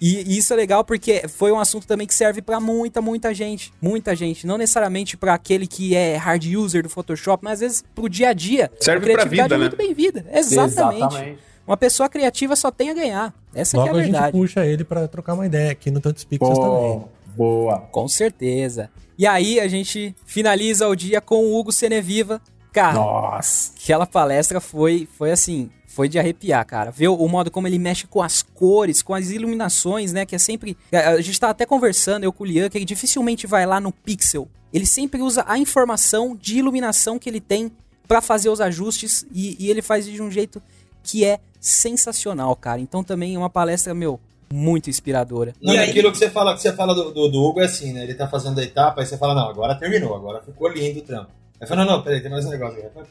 E, 0.06 0.36
isso 0.36 0.52
é 0.52 0.56
legal 0.56 0.84
porque 0.84 1.26
foi 1.28 1.50
um 1.50 1.58
assunto 1.58 1.86
também 1.86 2.06
que 2.06 2.14
serve 2.14 2.42
para 2.42 2.60
muita, 2.60 3.00
muita 3.00 3.32
gente. 3.32 3.72
Muita 3.80 4.14
gente. 4.14 4.46
Não 4.46 4.58
necessariamente 4.58 5.16
para 5.16 5.32
aquele 5.32 5.66
que 5.66 5.96
é 5.96 6.14
hard 6.18 6.44
user 6.44 6.82
do 6.82 6.90
Photoshop, 6.90 7.42
mas 7.42 7.54
às 7.54 7.60
vezes 7.60 7.84
pro 7.94 8.06
dia 8.06 8.28
a 8.28 8.32
dia. 8.34 8.70
Serve 8.78 9.14
pra 9.14 9.24
vida, 9.24 9.46
é 9.46 9.48
né? 9.48 9.56
muito 9.56 9.76
bem-vinda. 9.78 10.22
Exatamente. 10.30 10.98
Exatamente. 10.98 11.38
Uma 11.66 11.78
pessoa 11.78 12.06
criativa 12.10 12.54
só 12.54 12.70
tem 12.70 12.90
a 12.90 12.94
ganhar. 12.94 13.34
Essa 13.54 13.78
Logo 13.78 13.88
é 13.88 13.90
a 13.92 13.94
verdade. 13.94 14.16
a 14.16 14.26
gente 14.26 14.32
puxa 14.32 14.66
ele 14.66 14.84
para 14.84 15.08
trocar 15.08 15.32
uma 15.32 15.46
ideia 15.46 15.72
aqui 15.72 15.90
no 15.90 15.98
Tantos 16.00 16.22
Pixels 16.22 16.58
também. 16.58 17.04
Boa. 17.34 17.78
Com 17.90 18.06
certeza. 18.06 18.90
E 19.16 19.26
aí 19.26 19.58
a 19.58 19.66
gente 19.68 20.14
finaliza 20.26 20.86
o 20.86 20.94
dia 20.94 21.22
com 21.22 21.36
o 21.36 21.58
Hugo 21.58 21.72
Seneviva. 21.72 22.42
Cara, 22.74 22.92
Nossa. 22.92 23.72
aquela 23.74 24.04
palestra 24.04 24.60
foi, 24.60 25.08
foi 25.16 25.30
assim, 25.30 25.70
foi 25.94 26.08
de 26.08 26.18
arrepiar, 26.18 26.66
cara. 26.66 26.90
Ver 26.90 27.08
o 27.08 27.28
modo 27.28 27.50
como 27.50 27.66
ele 27.66 27.78
mexe 27.78 28.06
com 28.06 28.20
as 28.20 28.42
cores, 28.42 29.00
com 29.00 29.14
as 29.14 29.30
iluminações, 29.30 30.12
né? 30.12 30.26
Que 30.26 30.34
é 30.34 30.38
sempre. 30.38 30.76
A 30.92 31.20
gente 31.20 31.38
tá 31.38 31.50
até 31.50 31.64
conversando, 31.64 32.24
eu 32.24 32.32
com 32.32 32.42
o 32.42 32.46
Lian, 32.46 32.68
que 32.68 32.76
ele 32.76 32.84
dificilmente 32.84 33.46
vai 33.46 33.64
lá 33.64 33.78
no 33.80 33.92
pixel. 33.92 34.48
Ele 34.72 34.86
sempre 34.86 35.22
usa 35.22 35.44
a 35.46 35.56
informação 35.56 36.36
de 36.36 36.58
iluminação 36.58 37.18
que 37.18 37.30
ele 37.30 37.40
tem 37.40 37.70
para 38.08 38.20
fazer 38.20 38.48
os 38.48 38.60
ajustes 38.60 39.24
e, 39.32 39.56
e 39.58 39.70
ele 39.70 39.80
faz 39.80 40.04
de 40.04 40.20
um 40.20 40.30
jeito 40.30 40.60
que 41.02 41.24
é 41.24 41.38
sensacional, 41.60 42.54
cara. 42.56 42.80
Então 42.80 43.04
também 43.04 43.36
é 43.36 43.38
uma 43.38 43.48
palestra, 43.48 43.94
meu, 43.94 44.18
muito 44.52 44.90
inspiradora. 44.90 45.54
Não, 45.62 45.74
e 45.74 45.78
aquilo 45.78 46.10
que 46.10 46.18
você 46.18 46.28
fala, 46.28 46.54
que 46.54 46.60
você 46.60 46.72
fala 46.72 46.94
do, 46.94 47.12
do, 47.12 47.28
do, 47.28 47.42
Hugo 47.42 47.60
é 47.60 47.64
assim, 47.64 47.92
né? 47.92 48.02
Ele 48.02 48.14
tá 48.14 48.26
fazendo 48.26 48.58
a 48.58 48.62
etapa, 48.62 49.00
aí 49.00 49.06
você 49.06 49.16
fala, 49.16 49.34
não, 49.34 49.48
agora 49.48 49.74
terminou, 49.74 50.14
agora 50.14 50.42
ficou 50.42 50.68
lindo 50.68 51.00
o 51.00 51.02
trampo. 51.02 51.30
Aí 51.60 51.66
fala, 51.66 51.84
não, 51.84 51.96
não, 51.96 52.02
peraí, 52.02 52.20
tem 52.20 52.30
mais 52.30 52.44
um 52.44 52.50
negócio. 52.50 52.82
Aí 52.82 52.90
fala, 52.90 53.06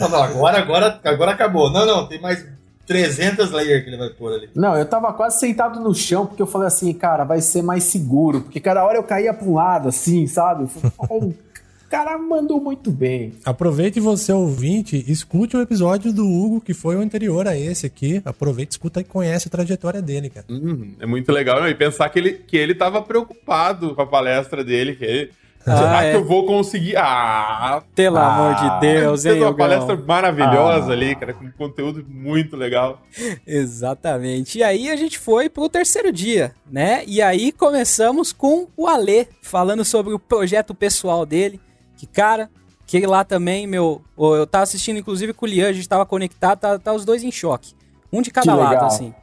não, 0.00 0.08
não, 0.08 0.22
agora, 0.22 0.58
agora, 0.58 1.00
agora 1.04 1.30
acabou. 1.32 1.70
Não, 1.70 1.84
não, 1.84 2.06
tem 2.06 2.20
mais 2.20 2.44
300 2.86 3.52
layers 3.52 3.84
que 3.84 3.90
ele 3.90 3.96
vai 3.96 4.10
pôr 4.10 4.32
ali. 4.32 4.50
Não, 4.52 4.76
eu 4.76 4.84
tava 4.84 5.12
quase 5.12 5.38
sentado 5.38 5.78
no 5.78 5.94
chão, 5.94 6.26
porque 6.26 6.42
eu 6.42 6.46
falei 6.46 6.66
assim, 6.66 6.92
cara, 6.92 7.22
vai 7.22 7.40
ser 7.40 7.62
mais 7.62 7.84
seguro. 7.84 8.40
Porque 8.40 8.58
cada 8.58 8.84
hora 8.84 8.98
eu 8.98 9.02
caía 9.04 9.32
pra 9.32 9.46
um 9.46 9.54
lado, 9.54 9.88
assim, 9.88 10.26
sabe? 10.26 10.68
O 10.98 11.32
cara 11.88 12.18
mandou 12.18 12.60
muito 12.60 12.90
bem. 12.90 13.34
Aproveite 13.44 14.00
você, 14.00 14.32
ouvinte, 14.32 15.04
escute 15.06 15.56
o 15.56 15.60
episódio 15.60 16.12
do 16.12 16.26
Hugo, 16.26 16.60
que 16.60 16.74
foi 16.74 16.96
o 16.96 17.00
anterior 17.00 17.46
a 17.46 17.56
esse 17.56 17.86
aqui. 17.86 18.20
Aproveite, 18.24 18.72
escuta 18.72 19.00
e 19.00 19.04
conhece 19.04 19.46
a 19.46 19.50
trajetória 19.52 20.02
dele, 20.02 20.28
cara. 20.28 20.46
Hum, 20.50 20.94
é 20.98 21.06
muito 21.06 21.30
legal. 21.30 21.68
E 21.68 21.74
pensar 21.76 22.08
que 22.08 22.18
ele, 22.18 22.32
que 22.32 22.56
ele 22.56 22.74
tava 22.74 23.02
preocupado 23.02 23.94
com 23.94 24.02
a 24.02 24.06
palestra 24.06 24.64
dele, 24.64 24.96
que 24.96 25.04
ele 25.04 25.30
ah, 25.66 25.76
Será 25.76 26.04
é. 26.04 26.10
que 26.10 26.16
eu 26.16 26.24
vou 26.24 26.46
conseguir? 26.46 26.96
Ah! 26.96 27.82
Pelo 27.94 28.16
ah, 28.16 28.34
amor 28.34 28.54
de 28.54 28.80
Deus, 28.80 29.24
hein, 29.26 29.42
uma 29.42 29.54
palestra 29.54 29.94
maravilhosa 29.94 30.90
ah. 30.90 30.92
ali, 30.92 31.14
cara, 31.14 31.34
com 31.34 31.50
conteúdo 31.52 32.04
muito 32.08 32.56
legal. 32.56 33.02
Exatamente. 33.46 34.58
E 34.58 34.62
aí 34.62 34.90
a 34.90 34.96
gente 34.96 35.18
foi 35.18 35.50
pro 35.50 35.68
terceiro 35.68 36.10
dia, 36.10 36.54
né? 36.70 37.02
E 37.06 37.20
aí 37.20 37.52
começamos 37.52 38.32
com 38.32 38.68
o 38.76 38.86
Alê, 38.86 39.26
falando 39.42 39.84
sobre 39.84 40.14
o 40.14 40.18
projeto 40.18 40.74
pessoal 40.74 41.26
dele. 41.26 41.60
Que, 41.96 42.06
cara, 42.06 42.48
que 42.86 43.06
lá 43.06 43.22
também, 43.22 43.66
meu. 43.66 44.02
Eu 44.18 44.46
tava 44.46 44.64
assistindo, 44.64 44.98
inclusive, 44.98 45.34
com 45.34 45.44
o 45.44 45.48
Lian, 45.48 45.68
a 45.68 45.72
gente 45.72 45.88
tava 45.88 46.06
conectado, 46.06 46.58
tá, 46.58 46.78
tá 46.78 46.92
os 46.92 47.04
dois 47.04 47.22
em 47.22 47.30
choque. 47.30 47.74
Um 48.10 48.22
de 48.22 48.30
cada 48.30 48.54
lado, 48.54 48.86
assim. 48.86 49.14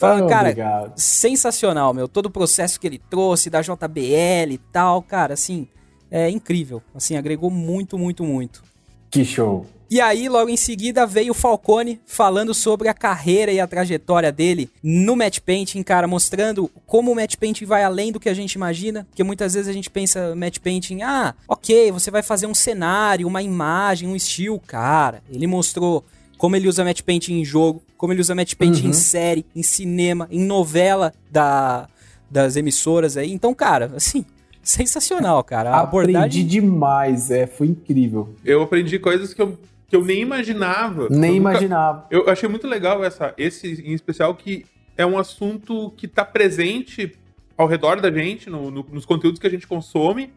Falando, 0.00 0.24
oh, 0.24 0.28
cara, 0.28 0.48
obrigado. 0.48 0.92
sensacional, 0.96 1.92
meu. 1.92 2.08
Todo 2.08 2.26
o 2.26 2.30
processo 2.30 2.80
que 2.80 2.86
ele 2.86 2.98
trouxe 3.10 3.50
da 3.50 3.60
JBL 3.60 4.50
e 4.50 4.58
tal, 4.72 5.02
cara, 5.02 5.34
assim, 5.34 5.68
é 6.10 6.30
incrível. 6.30 6.82
Assim, 6.94 7.18
agregou 7.18 7.50
muito, 7.50 7.98
muito, 7.98 8.24
muito. 8.24 8.62
Que 9.10 9.26
show. 9.26 9.66
E 9.90 10.00
aí, 10.00 10.26
logo 10.26 10.48
em 10.48 10.56
seguida, 10.56 11.06
veio 11.06 11.32
o 11.32 11.34
Falcone 11.34 12.00
falando 12.06 12.54
sobre 12.54 12.88
a 12.88 12.94
carreira 12.94 13.52
e 13.52 13.60
a 13.60 13.66
trajetória 13.66 14.32
dele 14.32 14.70
no 14.82 15.14
match 15.14 15.40
painting, 15.40 15.82
cara, 15.82 16.06
mostrando 16.06 16.70
como 16.86 17.12
o 17.12 17.14
match 17.14 17.36
painting 17.36 17.66
vai 17.66 17.84
além 17.84 18.10
do 18.10 18.18
que 18.18 18.30
a 18.30 18.34
gente 18.34 18.54
imagina. 18.54 19.06
Porque 19.10 19.22
muitas 19.22 19.52
vezes 19.52 19.68
a 19.68 19.72
gente 19.72 19.90
pensa 19.90 20.34
match 20.34 20.60
painting, 20.60 21.02
ah, 21.02 21.34
ok, 21.46 21.92
você 21.92 22.10
vai 22.10 22.22
fazer 22.22 22.46
um 22.46 22.54
cenário, 22.54 23.28
uma 23.28 23.42
imagem, 23.42 24.08
um 24.08 24.16
estilo. 24.16 24.58
Cara, 24.60 25.22
ele 25.28 25.46
mostrou 25.46 26.06
como 26.40 26.56
ele 26.56 26.66
usa 26.66 26.82
match 26.82 27.02
painting 27.02 27.38
em 27.38 27.44
jogo, 27.44 27.82
como 27.98 28.14
ele 28.14 28.20
usa 28.22 28.34
match 28.34 28.54
painting 28.54 28.84
uhum. 28.84 28.88
em 28.88 28.94
série, 28.94 29.44
em 29.54 29.62
cinema, 29.62 30.26
em 30.30 30.42
novela 30.42 31.12
da, 31.30 31.86
das 32.30 32.56
emissoras 32.56 33.18
aí. 33.18 33.30
Então, 33.30 33.52
cara, 33.52 33.92
assim, 33.94 34.24
sensacional, 34.62 35.44
cara. 35.44 35.68
A 35.68 35.80
aprendi 35.82 36.16
abordagem... 36.16 36.46
demais, 36.46 37.30
é, 37.30 37.46
foi 37.46 37.66
incrível. 37.66 38.34
Eu 38.42 38.62
aprendi 38.62 38.98
coisas 38.98 39.34
que 39.34 39.42
eu, 39.42 39.58
que 39.86 39.94
eu 39.94 40.02
nem 40.02 40.22
imaginava. 40.22 41.08
Nem 41.10 41.32
eu 41.32 41.36
imaginava. 41.36 42.04
Nunca... 42.10 42.16
Eu 42.16 42.30
achei 42.30 42.48
muito 42.48 42.66
legal 42.66 43.04
essa, 43.04 43.34
esse 43.36 43.82
em 43.84 43.92
especial 43.92 44.34
que 44.34 44.64
é 44.96 45.04
um 45.04 45.18
assunto 45.18 45.90
que 45.90 46.06
está 46.06 46.24
presente 46.24 47.12
ao 47.54 47.66
redor 47.66 48.00
da 48.00 48.10
gente, 48.10 48.48
no, 48.48 48.70
no, 48.70 48.86
nos 48.90 49.04
conteúdos 49.04 49.38
que 49.38 49.46
a 49.46 49.50
gente 49.50 49.66
consome, 49.66 50.32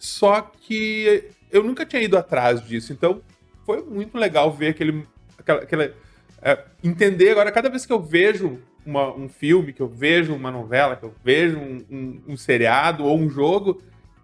só 0.00 0.40
que 0.40 1.30
eu 1.52 1.62
nunca 1.62 1.86
tinha 1.86 2.02
ido 2.02 2.18
atrás 2.18 2.60
disso. 2.66 2.92
Então, 2.92 3.20
foi 3.66 3.82
muito 3.82 4.16
legal 4.16 4.50
ver 4.52 4.68
aquele, 4.68 5.04
aquela, 5.36 5.62
aquela 5.62 5.92
é, 6.40 6.64
entender 6.82 7.30
agora, 7.30 7.50
cada 7.50 7.68
vez 7.68 7.84
que 7.84 7.92
eu 7.92 8.00
vejo 8.00 8.58
uma, 8.86 9.12
um 9.12 9.28
filme, 9.28 9.72
que 9.72 9.82
eu 9.82 9.88
vejo 9.88 10.32
uma 10.32 10.50
novela, 10.50 10.94
que 10.94 11.04
eu 11.04 11.12
vejo 11.24 11.58
um, 11.58 11.84
um, 11.90 12.22
um 12.28 12.36
seriado 12.36 13.04
ou 13.04 13.18
um 13.18 13.28
jogo, 13.28 13.82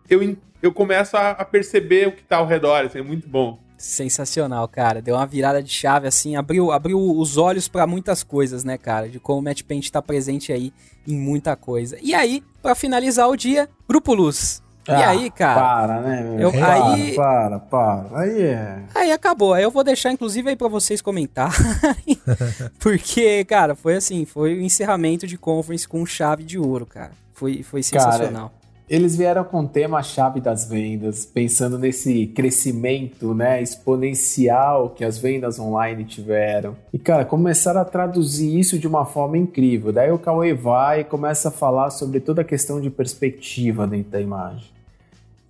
eu, 0.09 0.36
eu 0.62 0.72
começo 0.72 1.16
a, 1.16 1.30
a 1.30 1.45
perceber 1.45 2.07
o 2.09 2.12
que 2.12 2.22
está 2.22 2.36
ao 2.36 2.47
redor, 2.47 2.84
assim, 2.84 3.01
é 3.01 3.03
muito 3.03 3.28
bom. 3.28 3.59
Sensacional, 3.76 4.68
cara. 4.68 5.03
Deu 5.03 5.16
uma 5.16 5.26
virada 5.26 5.61
de 5.61 5.72
chave, 5.72 6.07
assim, 6.07 6.36
abriu, 6.36 6.70
abriu 6.70 7.01
os 7.01 7.36
olhos 7.36 7.66
para 7.66 7.84
muitas 7.84 8.22
coisas, 8.22 8.62
né, 8.62 8.78
cara? 8.78 9.09
De 9.09 9.18
como 9.18 9.40
o 9.40 9.43
Match 9.43 9.62
Paint 9.64 9.90
tá 9.90 10.01
presente 10.01 10.53
aí 10.53 10.72
em 11.05 11.16
muita 11.18 11.57
coisa. 11.57 11.99
E 12.01 12.14
aí, 12.14 12.45
para 12.62 12.76
finalizar 12.76 13.28
o 13.28 13.36
dia, 13.36 13.68
Grupo 13.88 14.14
Luz. 14.14 14.62
Ah, 14.89 15.01
e 15.01 15.03
aí, 15.05 15.30
cara? 15.30 15.61
Para, 15.61 16.01
né? 16.01 16.37
Eu, 16.39 16.51
para, 16.51 16.93
aí, 16.93 17.14
para, 17.14 17.59
para. 17.59 18.20
Aí 18.20 18.43
é. 18.43 18.83
Aí 18.95 19.12
acabou. 19.12 19.55
Aí 19.55 19.62
eu 19.62 19.70
vou 19.70 19.85
deixar, 19.85 20.11
inclusive, 20.12 20.51
aí 20.51 20.57
pra 20.57 20.68
vocês 20.68 21.01
comentarem. 21.01 22.20
porque, 22.80 23.45
cara, 23.45 23.74
foi 23.74 23.97
assim: 23.97 24.24
foi 24.24 24.55
o 24.55 24.61
encerramento 24.61 25.26
de 25.26 25.39
conference 25.39 25.87
com 25.87 26.05
chave 26.05 26.43
de 26.43 26.59
ouro, 26.59 26.85
cara. 26.87 27.12
Foi, 27.33 27.62
foi 27.62 27.83
sensacional. 27.83 28.49
Cara, 28.49 28.62
eles 28.93 29.16
vieram 29.16 29.43
com 29.43 29.61
o 29.61 29.66
tema 29.66 30.03
chave 30.03 30.39
das 30.39 30.68
vendas, 30.68 31.24
pensando 31.24 31.78
nesse 31.78 32.26
crescimento 32.26 33.33
né, 33.33 33.62
exponencial 33.62 34.91
que 34.91 35.03
as 35.03 35.16
vendas 35.16 35.59
online 35.59 36.05
tiveram. 36.05 36.76
E, 36.93 36.99
cara, 36.99 37.24
começaram 37.24 37.80
a 37.80 37.87
traduzir 37.87 38.59
isso 38.59 38.78
de 38.78 38.87
uma 38.87 39.07
forma 39.07 39.39
incrível. 39.39 39.93
Daí 39.93 40.11
o 40.11 40.18
Cauê 40.18 40.53
vai 40.53 41.01
e 41.01 41.05
começa 41.05 41.49
a 41.49 41.51
falar 41.51 41.89
sobre 41.89 42.20
toda 42.20 42.43
a 42.43 42.45
questão 42.45 42.83
de 42.83 42.91
perspectiva 42.91 43.87
dentro 43.87 44.11
da 44.12 44.20
imagem. 44.20 44.72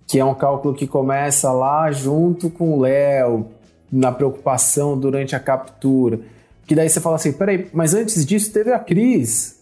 Que 0.07 0.19
é 0.19 0.25
um 0.25 0.35
cálculo 0.35 0.73
que 0.73 0.85
começa 0.85 1.51
lá 1.51 1.91
junto 1.91 2.49
com 2.49 2.73
o 2.73 2.81
Léo, 2.81 3.47
na 3.91 4.11
preocupação 4.11 4.97
durante 4.97 5.35
a 5.35 5.39
captura. 5.39 6.19
Que 6.65 6.75
daí 6.75 6.89
você 6.89 6.99
fala 6.99 7.15
assim: 7.15 7.31
peraí, 7.31 7.69
mas 7.73 7.93
antes 7.93 8.25
disso 8.25 8.51
teve 8.51 8.71
a 8.71 8.79
Cris 8.79 9.61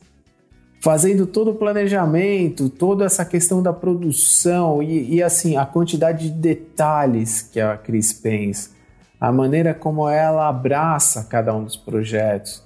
fazendo 0.81 1.27
todo 1.27 1.51
o 1.51 1.55
planejamento, 1.55 2.67
toda 2.67 3.05
essa 3.05 3.23
questão 3.23 3.61
da 3.61 3.71
produção 3.71 4.81
e, 4.81 5.15
e, 5.15 5.23
assim, 5.23 5.55
a 5.55 5.65
quantidade 5.65 6.29
de 6.29 6.35
detalhes 6.35 7.43
que 7.43 7.61
a 7.61 7.77
Cris 7.77 8.11
pensa, 8.11 8.71
a 9.19 9.31
maneira 9.31 9.75
como 9.75 10.09
ela 10.09 10.49
abraça 10.49 11.23
cada 11.29 11.55
um 11.55 11.63
dos 11.63 11.77
projetos. 11.77 12.63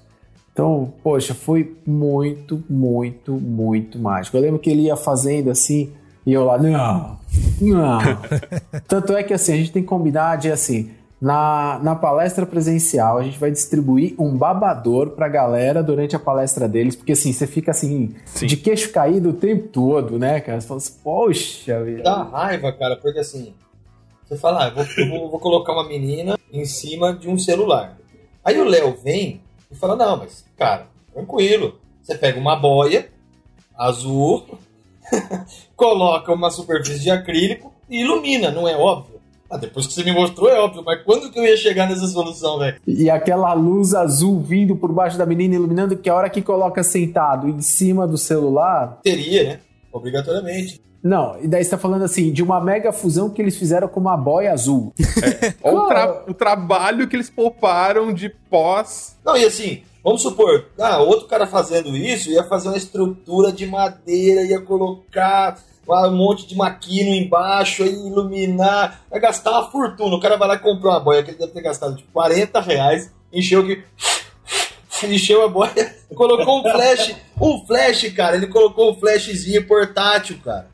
Então, 0.54 0.94
poxa, 1.04 1.34
foi 1.34 1.76
muito, 1.86 2.64
muito, 2.70 3.34
muito 3.34 4.00
mágico. 4.00 4.38
Eu 4.38 4.42
lembro 4.42 4.60
que 4.60 4.70
ele 4.70 4.84
ia 4.84 4.96
fazendo 4.96 5.52
assim, 5.52 5.92
e 6.26 6.34
eu 6.34 6.44
lá, 6.44 6.58
não, 6.58 7.18
não. 7.62 8.00
Tanto 8.88 9.14
é 9.14 9.24
que 9.24 9.34
assim, 9.34 9.54
a 9.54 9.58
gente 9.58 9.72
tem 9.72 9.84
que 9.84 9.88
combinar 9.88 10.38
de 10.38 10.52
assim, 10.52 10.92
na, 11.22 11.80
na 11.82 11.96
palestra 11.96 12.46
presencial, 12.46 13.18
a 13.18 13.24
gente 13.24 13.40
vai 13.40 13.52
distribuir 13.52 14.16
um 14.20 14.36
babador 14.36 15.12
pra 15.12 15.28
galera 15.28 15.82
durante 15.82 16.16
a 16.16 16.20
palestra 16.20 16.68
deles, 16.68 16.96
porque 16.96 17.14
assim, 17.14 17.32
você 17.32 17.48
fica 17.48 17.72
assim, 17.72 18.16
Sim. 18.26 18.48
de 18.48 18.58
queixo 18.58 18.92
caído 18.92 19.30
o 19.30 19.34
tempo 19.34 19.68
todo, 19.70 20.20
né, 20.20 20.40
cara? 20.40 20.60
Você 20.60 20.68
fala 20.68 20.78
assim, 20.78 20.94
poxa, 21.04 21.84
vida. 21.84 22.04
Dá 22.04 22.24
raiva, 22.24 22.72
cara, 22.74 22.98
porque 22.98 23.20
assim, 23.20 23.54
você 24.26 24.38
fala, 24.38 24.66
ah, 24.66 24.68
eu, 24.68 24.76
vou, 24.76 24.86
eu 24.98 25.10
vou, 25.10 25.32
vou 25.32 25.40
colocar 25.40 25.74
uma 25.74 25.88
menina 25.88 26.38
em 26.52 26.66
cima 26.66 27.14
de 27.14 27.30
um 27.30 27.38
celular. 27.38 27.98
Aí 28.44 28.60
o 28.60 28.66
Léo 28.66 28.98
vem 29.04 29.42
e 29.72 29.76
fala, 29.76 29.96
não, 29.96 30.18
mas, 30.18 30.46
cara, 30.58 30.88
tranquilo. 31.14 31.80
Você 32.02 32.16
pega 32.16 32.40
uma 32.40 32.56
boia 32.56 33.10
azul, 33.76 34.46
coloca 35.76 36.34
uma 36.34 36.50
superfície 36.50 37.02
de 37.02 37.10
acrílico 37.10 37.74
e 37.90 38.02
ilumina, 38.02 38.52
não 38.52 38.68
é 38.68 38.76
óbvio? 38.76 39.16
Ah, 39.50 39.58
depois 39.58 39.86
que 39.86 39.94
você 39.94 40.04
me 40.04 40.12
mostrou 40.12 40.50
é 40.50 40.60
óbvio, 40.60 40.84
mas 40.84 41.04
quando 41.04 41.32
que 41.32 41.38
eu 41.38 41.46
ia 41.46 41.56
chegar 41.56 41.88
nessa 41.88 42.08
solução, 42.08 42.58
velho? 42.58 42.78
E 42.88 43.10
aquela 43.10 43.54
luz 43.54 43.94
azul 43.94 44.40
vindo 44.40 44.76
por 44.76 44.92
baixo 44.92 45.18
da 45.18 45.26
menina 45.26 45.56
iluminando, 45.56 45.96
que 45.96 46.10
a 46.10 46.16
hora 46.16 46.30
que 46.30 46.42
coloca 46.42 46.82
sentado 46.84 47.48
em 47.48 47.62
cima 47.62 48.08
do 48.08 48.18
celular. 48.18 49.00
Teria, 49.04 49.44
né? 49.44 49.60
Obrigatoriamente. 49.92 50.82
Não, 51.02 51.40
e 51.40 51.48
daí 51.48 51.64
você 51.64 51.70
tá 51.70 51.78
falando 51.78 52.02
assim, 52.02 52.34
de 52.34 52.42
uma 52.42 52.60
mega 52.60 52.92
fusão 52.92 53.30
que 53.30 53.40
eles 53.40 53.56
fizeram 53.56 53.88
com 53.88 54.00
uma 54.00 54.18
boia 54.18 54.52
azul. 54.52 54.92
É. 55.00 55.54
Olha 55.62 55.78
o, 55.78 55.88
tra 55.88 56.24
o 56.30 56.34
trabalho 56.34 57.08
que 57.08 57.16
eles 57.16 57.30
pouparam 57.30 58.12
de 58.12 58.30
pós. 58.50 59.16
Não, 59.24 59.38
e 59.38 59.46
assim, 59.46 59.84
Vamos 60.06 60.22
supor, 60.22 60.68
ah, 60.78 61.00
outro 61.00 61.26
cara 61.26 61.48
fazendo 61.48 61.98
isso 61.98 62.30
ia 62.30 62.44
fazer 62.44 62.68
uma 62.68 62.78
estrutura 62.78 63.52
de 63.52 63.66
madeira, 63.66 64.44
ia 64.44 64.62
colocar 64.62 65.58
um 65.88 66.12
monte 66.16 66.46
de 66.46 66.56
maquino 66.56 67.10
embaixo, 67.10 67.82
aí 67.82 67.90
iluminar, 67.90 69.02
vai 69.10 69.20
gastar 69.20 69.50
uma 69.50 69.72
fortuna. 69.72 70.16
O 70.16 70.20
cara 70.20 70.38
vai 70.38 70.48
lá 70.48 70.60
comprou 70.60 70.94
uma 70.94 71.00
boia 71.00 71.24
que 71.24 71.32
ele 71.32 71.40
deve 71.40 71.54
ter 71.54 71.62
gastado 71.64 71.96
tipo 71.96 72.12
40 72.12 72.62
reais, 72.62 73.12
encheu 73.34 73.66
que. 73.66 73.84
encheu 75.10 75.44
a 75.44 75.48
boia, 75.48 75.96
colocou 76.14 76.60
um 76.60 76.62
flash, 76.62 77.16
um 77.42 77.66
flash, 77.66 78.14
cara, 78.14 78.36
ele 78.36 78.46
colocou 78.46 78.92
um 78.92 79.00
flashzinho 79.00 79.66
portátil, 79.66 80.40
cara. 80.46 80.68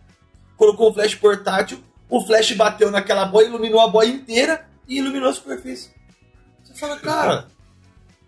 Colocou 0.57 0.89
um 0.89 0.93
flash 0.93 1.15
portátil, 1.15 1.79
o 2.09 2.19
flash 2.19 2.51
bateu 2.51 2.91
naquela 2.91 3.23
boia, 3.23 3.47
iluminou 3.47 3.79
a 3.79 3.87
boia 3.87 4.09
inteira 4.09 4.67
e 4.89 4.97
iluminou 4.97 5.29
a 5.29 5.33
superfície. 5.33 5.89
Você 6.65 6.73
fala, 6.73 6.97
cara, 6.97 7.47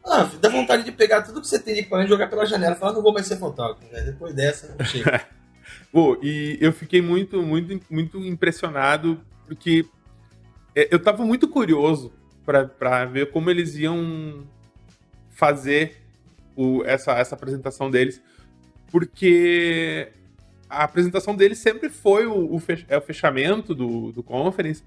ah, 0.06 0.30
dá 0.40 0.50
vontade 0.50 0.84
de 0.84 0.92
pegar 0.92 1.22
tudo 1.22 1.42
que 1.42 1.48
você 1.48 1.60
tem 1.60 1.74
de 1.74 1.80
equipamento 1.82 2.08
e 2.08 2.12
jogar 2.12 2.28
pela 2.28 2.46
janela. 2.46 2.76
Fala, 2.76 2.94
não 2.94 3.02
vou 3.02 3.14
mais 3.14 3.26
ser 3.26 3.38
fotógrafo, 3.38 3.82
Depois 4.06 4.34
dessa, 4.34 4.76
não 4.78 4.86
chega. 4.86 5.26
Pô, 5.92 6.20
e 6.22 6.58
eu 6.60 6.74
fiquei 6.74 7.02
muito, 7.02 7.42
muito, 7.42 7.80
muito 7.90 8.20
impressionado, 8.20 9.22
porque 9.46 9.86
é, 10.76 10.88
eu 10.92 11.02
tava 11.02 11.24
muito 11.24 11.48
curioso 11.48 12.12
para 12.46 13.06
ver 13.06 13.32
como 13.32 13.50
eles 13.50 13.76
iam 13.76 14.46
fazer 15.30 15.98
o, 16.56 16.84
essa, 16.84 17.14
essa 17.14 17.36
apresentação 17.36 17.90
deles, 17.90 18.22
porque 18.92 20.12
a 20.70 20.84
apresentação 20.84 21.36
deles 21.36 21.60
sempre 21.60 21.90
foi 21.90 22.26
o, 22.26 22.54
o, 22.54 22.60
fech, 22.60 22.86
é 22.90 22.98
o 22.98 23.02
fechamento 23.02 23.74
do, 23.74 24.12
do 24.12 24.24
conference, 24.24 24.84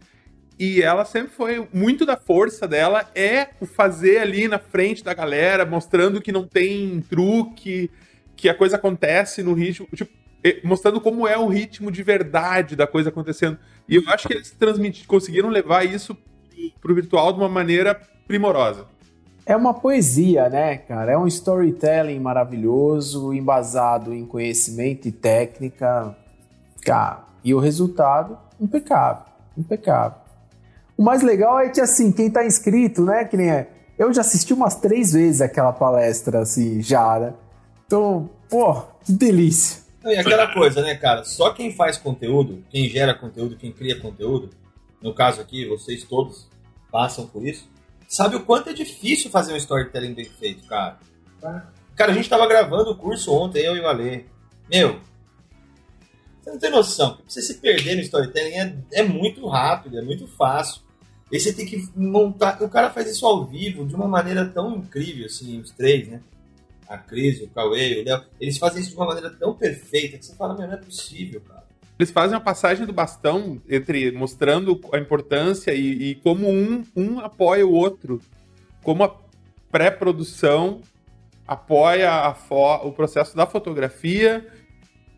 e 0.58 0.82
ela 0.82 1.04
sempre 1.04 1.32
foi 1.32 1.68
muito 1.72 2.06
da 2.06 2.16
força 2.16 2.66
dela 2.66 3.10
é 3.14 3.48
o 3.60 3.66
fazer 3.66 4.18
ali 4.18 4.48
na 4.48 4.58
frente 4.58 5.04
da 5.04 5.12
galera, 5.12 5.66
mostrando 5.66 6.20
que 6.20 6.32
não 6.32 6.46
tem 6.46 7.00
truque, 7.02 7.90
que 8.34 8.48
a 8.48 8.54
coisa 8.54 8.76
acontece 8.76 9.42
no 9.42 9.52
ritmo. 9.52 9.86
Tipo, 9.94 10.12
mostrando 10.64 11.00
como 11.00 11.26
é 11.26 11.36
o 11.36 11.46
ritmo 11.46 11.90
de 11.90 12.02
verdade 12.02 12.74
da 12.74 12.86
coisa 12.86 13.10
acontecendo. 13.10 13.58
E 13.88 13.96
eu 13.96 14.02
acho 14.08 14.28
que 14.28 14.34
eles 14.34 14.54
conseguiram 15.06 15.50
levar 15.50 15.84
isso 15.84 16.16
pro 16.80 16.94
virtual 16.94 17.32
de 17.32 17.38
uma 17.38 17.48
maneira 17.48 17.94
primorosa. 18.26 18.86
É 19.44 19.54
uma 19.54 19.74
poesia, 19.74 20.48
né, 20.48 20.76
cara? 20.78 21.12
É 21.12 21.18
um 21.18 21.26
storytelling 21.26 22.18
maravilhoso, 22.18 23.32
embasado 23.32 24.12
em 24.12 24.26
conhecimento 24.26 25.06
e 25.06 25.12
técnica. 25.12 26.16
Cara, 26.82 27.24
e 27.44 27.54
o 27.54 27.60
resultado, 27.60 28.38
impecável, 28.60 29.24
impecável. 29.56 30.25
O 30.96 31.02
mais 31.02 31.22
legal 31.22 31.60
é 31.60 31.68
que, 31.68 31.80
assim, 31.80 32.10
quem 32.10 32.30
tá 32.30 32.44
inscrito, 32.44 33.04
né, 33.04 33.24
que 33.24 33.36
nem 33.36 33.50
é... 33.50 33.68
Eu 33.98 34.12
já 34.12 34.20
assisti 34.20 34.52
umas 34.52 34.74
três 34.76 35.12
vezes 35.12 35.40
aquela 35.40 35.72
palestra, 35.72 36.40
assim, 36.40 36.82
já, 36.82 37.18
né? 37.18 37.34
Então, 37.86 38.28
pô, 38.48 38.82
que 39.04 39.12
delícia. 39.12 39.82
E 40.04 40.16
aquela 40.16 40.52
coisa, 40.52 40.82
né, 40.82 40.94
cara? 40.94 41.24
Só 41.24 41.50
quem 41.50 41.74
faz 41.74 41.96
conteúdo, 41.96 42.62
quem 42.70 42.88
gera 42.88 43.14
conteúdo, 43.14 43.56
quem 43.56 43.72
cria 43.72 43.98
conteúdo, 43.98 44.50
no 45.02 45.14
caso 45.14 45.40
aqui, 45.40 45.66
vocês 45.66 46.04
todos 46.04 46.48
passam 46.92 47.26
por 47.26 47.46
isso, 47.46 47.68
sabe 48.06 48.36
o 48.36 48.44
quanto 48.44 48.70
é 48.70 48.72
difícil 48.72 49.30
fazer 49.30 49.52
um 49.52 49.56
storytelling 49.56 50.14
bem 50.14 50.26
feito, 50.26 50.66
cara. 50.66 50.98
Cara, 51.94 52.12
a 52.12 52.14
gente 52.14 52.28
tava 52.28 52.46
gravando 52.46 52.90
o 52.90 52.96
curso 52.96 53.32
ontem, 53.32 53.64
eu 53.64 53.76
e 53.76 53.80
o 53.80 53.88
Ale. 53.88 54.26
Meu, 54.70 55.00
você 56.40 56.50
não 56.50 56.58
tem 56.58 56.70
noção. 56.70 57.18
Você 57.26 57.42
se 57.42 57.54
perder 57.54 57.96
no 57.96 58.02
storytelling 58.02 58.54
é, 58.54 58.76
é 58.92 59.02
muito 59.02 59.46
rápido, 59.48 59.98
é 59.98 60.02
muito 60.02 60.28
fácil. 60.28 60.82
E 61.30 61.40
você 61.40 61.52
tem 61.52 61.66
que 61.66 61.88
montar. 61.96 62.62
O 62.62 62.68
cara 62.68 62.90
faz 62.90 63.10
isso 63.10 63.26
ao 63.26 63.46
vivo 63.46 63.86
de 63.86 63.94
uma 63.94 64.06
maneira 64.06 64.46
tão 64.46 64.76
incrível, 64.76 65.26
assim, 65.26 65.60
os 65.60 65.70
três, 65.70 66.08
né? 66.08 66.20
a 66.88 66.96
Cris, 66.96 67.40
o 67.40 67.48
Cauê, 67.48 68.00
o 68.00 68.04
Léo, 68.04 68.22
eles 68.40 68.58
fazem 68.58 68.80
isso 68.80 68.90
de 68.90 68.96
uma 68.96 69.06
maneira 69.06 69.30
tão 69.30 69.54
perfeita 69.54 70.16
que 70.18 70.24
você 70.24 70.34
fala, 70.34 70.54
meu, 70.54 70.66
não 70.66 70.74
é 70.74 70.78
possível, 70.78 71.40
cara. 71.40 71.64
Eles 71.98 72.10
fazem 72.10 72.36
uma 72.36 72.44
passagem 72.44 72.86
do 72.86 72.92
bastão 72.92 73.60
entre 73.68 74.12
mostrando 74.12 74.78
a 74.92 74.98
importância 74.98 75.72
e, 75.72 76.10
e 76.10 76.14
como 76.16 76.48
um, 76.48 76.84
um 76.94 77.20
apoia 77.20 77.66
o 77.66 77.72
outro. 77.72 78.20
Como 78.82 79.02
a 79.02 79.16
pré-produção 79.70 80.82
apoia 81.46 82.10
a 82.10 82.36
o 82.84 82.92
processo 82.92 83.34
da 83.34 83.46
fotografia, 83.46 84.46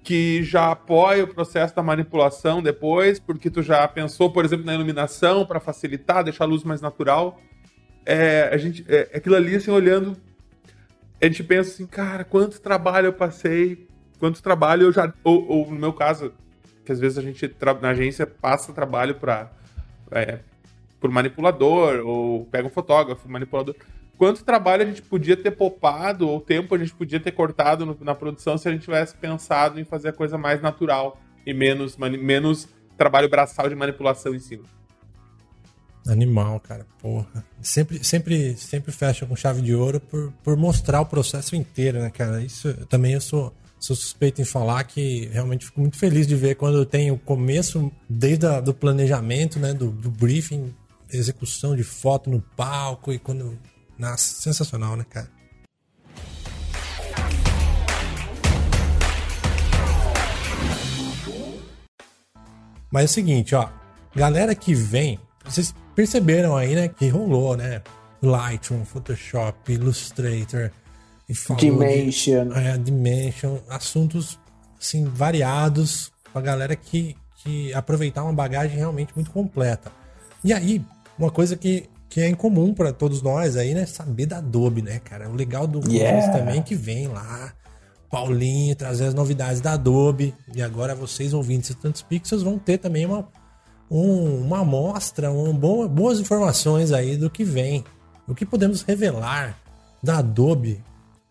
que 0.09 0.43
já 0.43 0.73
apoia 0.73 1.25
o 1.25 1.29
processo 1.29 1.77
da 1.77 1.83
manipulação 1.83 2.63
depois, 2.63 3.21
porque 3.21 3.51
tu 3.51 3.63
já 3.63 3.87
pensou, 3.87 4.33
por 4.33 4.43
exemplo, 4.43 4.65
na 4.65 4.73
iluminação 4.73 5.45
para 5.45 5.61
facilitar, 5.61 6.25
deixar 6.25 6.45
a 6.45 6.47
luz 6.47 6.65
mais 6.65 6.81
natural. 6.81 7.39
É, 8.07 8.49
a 8.51 8.57
gente, 8.57 8.87
é, 8.89 9.11
aquilo 9.13 9.37
ali, 9.37 9.57
assim, 9.57 9.71
olhando 9.71 10.17
a 11.21 11.27
gente 11.27 11.45
pensa 11.45 11.69
assim, 11.71 11.87
cara, 11.87 12.25
quanto 12.25 12.59
trabalho 12.59 13.09
eu 13.09 13.13
passei, 13.13 13.87
quanto 14.19 14.43
trabalho 14.43 14.85
eu 14.85 14.93
já. 14.93 15.13
Ou, 15.23 15.47
ou 15.47 15.71
no 15.71 15.79
meu 15.79 15.93
caso, 15.93 16.33
que 16.87 16.91
às 16.91 16.99
vezes 16.99 17.19
a 17.19 17.23
gente 17.23 17.55
na 17.83 17.91
agência 17.91 18.27
passa 18.27 18.73
trabalho 18.73 19.17
para 19.17 19.51
é, 20.11 20.39
por 20.99 21.11
manipulador, 21.11 22.01
ou 22.07 22.47
pega 22.47 22.67
um 22.67 22.71
fotógrafo, 22.71 23.29
manipulador. 23.29 23.75
Quanto 24.19 24.45
trabalho 24.45 24.83
a 24.83 24.87
gente 24.87 25.01
podia 25.01 25.37
ter 25.37 25.53
poupado, 25.53 26.29
ou 26.29 26.41
tempo 26.41 26.75
a 26.75 26.79
gente 26.79 26.93
podia 26.93 27.21
ter 27.21 27.31
cortado 27.31 27.87
no, 27.87 27.97
na 28.01 28.15
produção 28.15 28.59
se 28.59 28.69
a 28.69 28.73
gente 28.73 28.83
tivesse 28.83 29.15
pensado 29.15 29.81
em 29.81 29.85
fazer 29.85 30.09
a 30.09 30.13
coisa 30.13 30.37
mais 30.37 30.61
natural 30.61 31.19
e 31.47 31.55
menos, 31.55 31.97
menos 31.97 32.69
trabalho 32.97 33.29
braçal 33.29 33.69
de 33.69 33.77
manipulação 33.77 34.35
em 34.35 34.41
cima. 34.41 34.65
Animal, 36.07 36.59
cara, 36.61 36.87
porra. 37.01 37.45
Sempre, 37.61 38.03
sempre, 38.03 38.57
sempre 38.57 38.91
fecha 38.91 39.25
com 39.25 39.37
chave 39.37 39.63
de 39.63 39.75
ouro 39.75 40.01
por, 40.01 40.33
por 40.43 40.57
mostrar 40.57 41.01
o 41.01 41.07
processo 41.07 41.55
inteiro, 41.55 42.01
né, 42.01 42.11
cara? 42.11 42.43
Isso 42.43 42.73
também 42.87 43.13
eu 43.13 43.21
sou, 43.21 43.55
sou 43.79 43.95
suspeito 43.95 44.41
em 44.41 44.45
falar 44.45 44.85
que 44.85 45.27
realmente 45.27 45.67
fico 45.67 45.81
muito 45.81 45.99
feliz 45.99 46.27
de 46.27 46.35
ver 46.35 46.57
quando 46.57 46.85
tem 46.85 47.11
o 47.11 47.19
começo, 47.19 47.93
desde 48.09 48.47
o 48.47 48.61
do 48.61 48.75
planejamento, 48.75 49.61
né, 49.61 49.75
do, 49.75 49.91
do 49.91 50.11
briefing, 50.11 50.75
execução 51.13 51.77
de 51.77 51.85
foto 51.85 52.31
no 52.31 52.41
palco 52.41 53.13
e 53.13 53.19
quando 53.19 53.59
nossa, 53.99 54.41
sensacional, 54.41 54.97
né, 54.97 55.05
cara? 55.09 55.29
Mas 62.91 63.03
é 63.03 63.05
o 63.05 63.09
seguinte, 63.09 63.55
ó. 63.55 63.69
Galera 64.15 64.55
que 64.55 64.75
vem, 64.75 65.21
vocês 65.45 65.75
perceberam 65.95 66.57
aí, 66.57 66.75
né, 66.75 66.89
que 66.89 67.09
rolou, 67.09 67.57
né? 67.57 67.83
Lightroom, 68.23 68.85
Photoshop, 68.85 69.73
Illustrator, 69.73 70.71
e 71.29 71.35
Dimension. 71.57 72.49
De, 72.49 72.59
é, 72.59 72.79
Dimension, 72.79 73.59
assuntos 73.69 74.39
assim 74.81 75.05
variados 75.05 76.11
pra 76.33 76.41
galera 76.41 76.75
que, 76.75 77.17
que 77.37 77.73
aproveitar 77.75 78.25
uma 78.25 78.33
bagagem 78.33 78.77
realmente 78.77 79.13
muito 79.15 79.31
completa. 79.31 79.93
E 80.43 80.53
aí, 80.53 80.83
uma 81.19 81.31
coisa 81.31 81.57
que 81.57 81.89
que 82.09 82.21
é 82.21 82.29
incomum 82.29 82.73
para 82.73 82.93
todos 82.93 83.21
nós 83.23 83.57
aí, 83.57 83.75
né? 83.75 83.85
Saber 83.87 84.27
da 84.27 84.39
Adobe, 84.39 84.83
né, 84.83 84.99
cara? 84.99 85.29
O 85.29 85.35
legal 85.35 85.67
do 85.67 85.87
yeah. 85.91 86.33
também 86.33 86.61
é 86.61 86.63
que 86.63 86.75
vem 86.75 87.07
lá, 87.07 87.53
Paulinho, 88.11 88.75
trazer 88.75 89.07
as 89.07 89.15
novidades 89.15 89.61
da 89.61 89.73
Adobe. 89.73 90.35
E 90.55 90.63
agora 90.63 90.95
vocês 90.95 91.35
ouvintes 91.35 91.71
de 91.71 91.77
tantos 91.77 92.01
pixels 92.03 92.43
vão 92.43 92.59
ter 92.59 92.79
também 92.79 93.05
uma, 93.05 93.29
um, 93.91 94.41
uma 94.41 94.61
amostra, 94.61 95.31
um 95.31 95.53
bom, 95.53 95.87
boas 95.87 96.19
informações 96.19 96.93
aí 96.93 97.17
do 97.17 97.29
que 97.29 97.45
vem. 97.45 97.85
O 98.27 98.35
que 98.35 98.47
podemos 98.47 98.83
revelar 98.83 99.59
da 100.03 100.19
Adobe. 100.19 100.83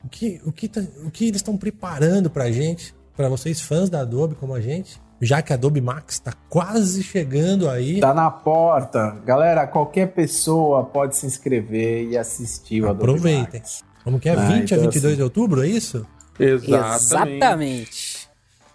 O 0.04 0.10
que, 0.10 0.40
o 0.46 0.52
que, 0.52 0.68
tá, 0.68 0.82
o 1.04 1.10
que 1.10 1.26
eles 1.26 1.38
estão 1.38 1.58
preparando 1.58 2.30
pra 2.30 2.52
gente, 2.52 2.94
para 3.16 3.28
vocês 3.28 3.60
fãs 3.60 3.90
da 3.90 4.02
Adobe 4.02 4.36
como 4.36 4.54
a 4.54 4.62
gente 4.62 5.00
já 5.22 5.42
que 5.42 5.52
a 5.52 5.56
Adobe 5.56 5.82
Max 5.82 6.16
está 6.16 6.34
quase 6.50 7.04
chegando 7.04 7.70
aí. 7.70 8.00
Tá 8.00 8.14
na 8.14 8.30
porta. 8.30 9.18
Galera, 9.26 9.66
qualquer 9.68 10.08
pessoa 10.08 10.84
pode 10.84 11.16
se 11.16 11.26
inscrever 11.26 12.10
e 12.10 12.18
assistir 12.18 12.82
o 12.82 12.90
Adobe 12.90 13.04
Aproveitem. 13.04 13.60
Max. 13.60 13.84
Como 14.04 14.20
que 14.20 14.30
é? 14.30 14.34
Ah, 14.34 14.48
20 14.48 14.64
então 14.64 14.78
a 14.78 14.82
22 14.82 15.06
assim... 15.06 15.16
de 15.16 15.24
outubro, 15.24 15.64
é 15.64 15.68
isso? 15.68 16.06
Exatamente. 16.40 17.04
Exatamente. 17.04 18.30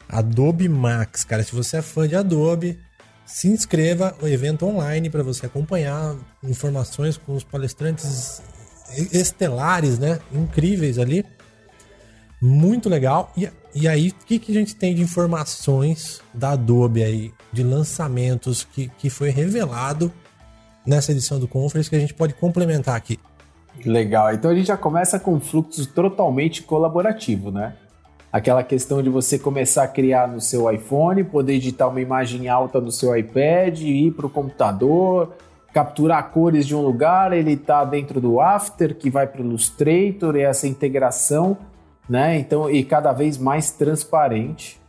Adobe 0.09 0.68
Max, 0.68 1.24
cara, 1.24 1.43
se 1.43 1.55
você 1.55 1.78
é 1.78 1.82
fã 1.82 2.07
de 2.07 2.14
Adobe, 2.14 2.78
se 3.24 3.49
inscreva 3.49 4.14
no 4.20 4.28
evento 4.28 4.66
online 4.66 5.09
para 5.09 5.22
você 5.22 5.47
acompanhar 5.47 6.14
informações 6.43 7.16
com 7.16 7.34
os 7.34 7.43
palestrantes 7.43 8.43
estelares, 9.11 9.99
né? 9.99 10.18
Incríveis 10.30 10.99
ali. 10.99 11.24
Muito 12.43 12.88
legal. 12.88 13.32
E 13.36 13.49
e 13.74 13.88
aí, 13.88 14.09
o 14.09 14.26
que, 14.26 14.38
que 14.38 14.53
a 14.53 14.55
gente 14.55 14.76
tem 14.76 14.95
de 14.95 15.01
informações 15.01 16.20
da 16.34 16.51
Adobe 16.51 17.03
aí, 17.03 17.32
de 17.51 17.62
lançamentos 17.62 18.64
que, 18.64 18.90
que 18.99 19.09
foi 19.09 19.30
revelado 19.30 20.12
nessa 20.86 21.11
edição 21.11 21.40
do 21.40 21.49
Conference 21.49 21.88
que 21.88 21.97
a 21.97 21.99
gente 21.99 22.12
pode 22.12 22.34
complementar 22.34 22.95
aqui? 22.95 23.18
Legal, 23.86 24.34
então 24.34 24.51
a 24.51 24.55
gente 24.55 24.66
já 24.66 24.76
começa 24.76 25.18
com 25.18 25.34
um 25.34 25.40
fluxo 25.40 25.86
totalmente 25.86 26.62
colaborativo, 26.62 27.51
né? 27.51 27.74
Aquela 28.30 28.62
questão 28.62 29.03
de 29.03 29.09
você 29.09 29.38
começar 29.38 29.84
a 29.84 29.88
criar 29.88 30.28
no 30.28 30.40
seu 30.40 30.70
iPhone, 30.70 31.24
poder 31.24 31.55
editar 31.55 31.88
uma 31.88 32.01
imagem 32.01 32.51
alta 32.51 32.78
no 32.78 32.93
seu 32.93 33.16
iPad, 33.16 33.80
ir 33.80 34.12
para 34.12 34.26
o 34.26 34.30
computador, 34.30 35.34
capturar 35.72 36.30
cores 36.30 36.66
de 36.66 36.74
um 36.74 36.82
lugar, 36.82 37.32
ele 37.32 37.53
está 37.53 37.84
dentro 37.86 38.20
do 38.20 38.38
After, 38.38 38.95
que 38.95 39.09
vai 39.09 39.26
para 39.26 39.40
o 39.40 39.45
Illustrator, 39.47 40.36
e 40.36 40.43
essa 40.43 40.66
integração 40.66 41.57
né? 42.09 42.38
Então, 42.38 42.70
e 42.70 42.84
cada 42.84 43.12
vez 43.12 43.38
mais 43.38 43.70
transparente 43.70 44.80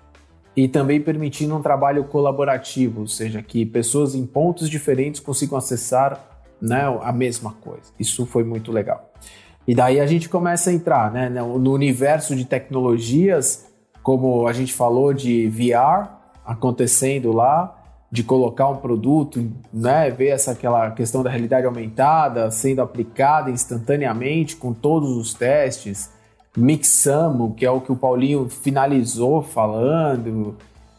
e 0.56 0.68
também 0.68 1.02
permitindo 1.02 1.56
um 1.56 1.62
trabalho 1.62 2.04
colaborativo, 2.06 3.02
ou 3.02 3.08
seja, 3.08 3.42
que 3.42 3.66
pessoas 3.66 4.14
em 4.14 4.26
pontos 4.26 4.70
diferentes 4.70 5.20
consigam 5.20 5.58
acessar 5.58 6.20
né, 6.62 6.84
a 7.02 7.12
mesma 7.12 7.54
coisa. 7.62 7.92
Isso 8.00 8.26
foi 8.26 8.44
muito 8.44 8.72
legal. 8.72 9.12
E 9.68 9.74
daí 9.74 10.00
a 10.00 10.06
gente 10.06 10.30
começa 10.30 10.70
a 10.70 10.74
entrar 10.74 11.12
né, 11.12 11.30
no 11.30 11.74
universo 11.74 12.36
de 12.36 12.46
tecnologias, 12.46 13.66
como 14.04 14.48
a 14.48 14.54
gente 14.54 14.74
falou 14.74 15.14
de 15.14 15.48
VR 15.48 16.10
acontecendo 16.46 17.32
lá, 17.32 17.80
de 18.12 18.24
colocar 18.24 18.68
um 18.70 18.78
produto, 18.78 19.50
né, 19.74 20.12
ver 20.12 20.28
essa 20.28 20.52
aquela 20.52 20.92
questão 20.92 21.24
da 21.24 21.32
realidade 21.32 21.66
aumentada 21.66 22.52
sendo 22.52 22.82
aplicada 22.82 23.50
instantaneamente 23.50 24.56
com 24.56 24.72
todos 24.72 25.18
os 25.18 25.34
testes 25.34 26.12
Mixamo, 26.56 27.56
que 27.56 27.66
é 27.66 27.72
o 27.72 27.82
que 27.82 27.92
o 27.92 27.96
Paulinho 27.96 28.48
finalizou 28.48 29.42
falando. 29.42 30.56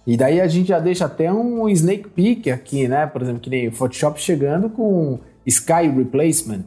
E 0.07 0.16
daí 0.16 0.40
a 0.40 0.48
gente 0.48 0.68
já 0.68 0.78
deixa 0.78 1.07
até 1.07 1.32
um 1.32 1.68
snake 1.68 2.09
peek 2.09 2.50
aqui, 2.50 2.88
né? 2.88 3.07
Por 3.07 3.22
exemplo, 3.22 3.40
que 3.40 3.48
nem 3.50 3.68
o 3.68 3.72
Photoshop 3.72 4.20
chegando 4.20 4.68
com 4.68 5.20
Sky 5.46 5.88
Replacement. 5.94 6.64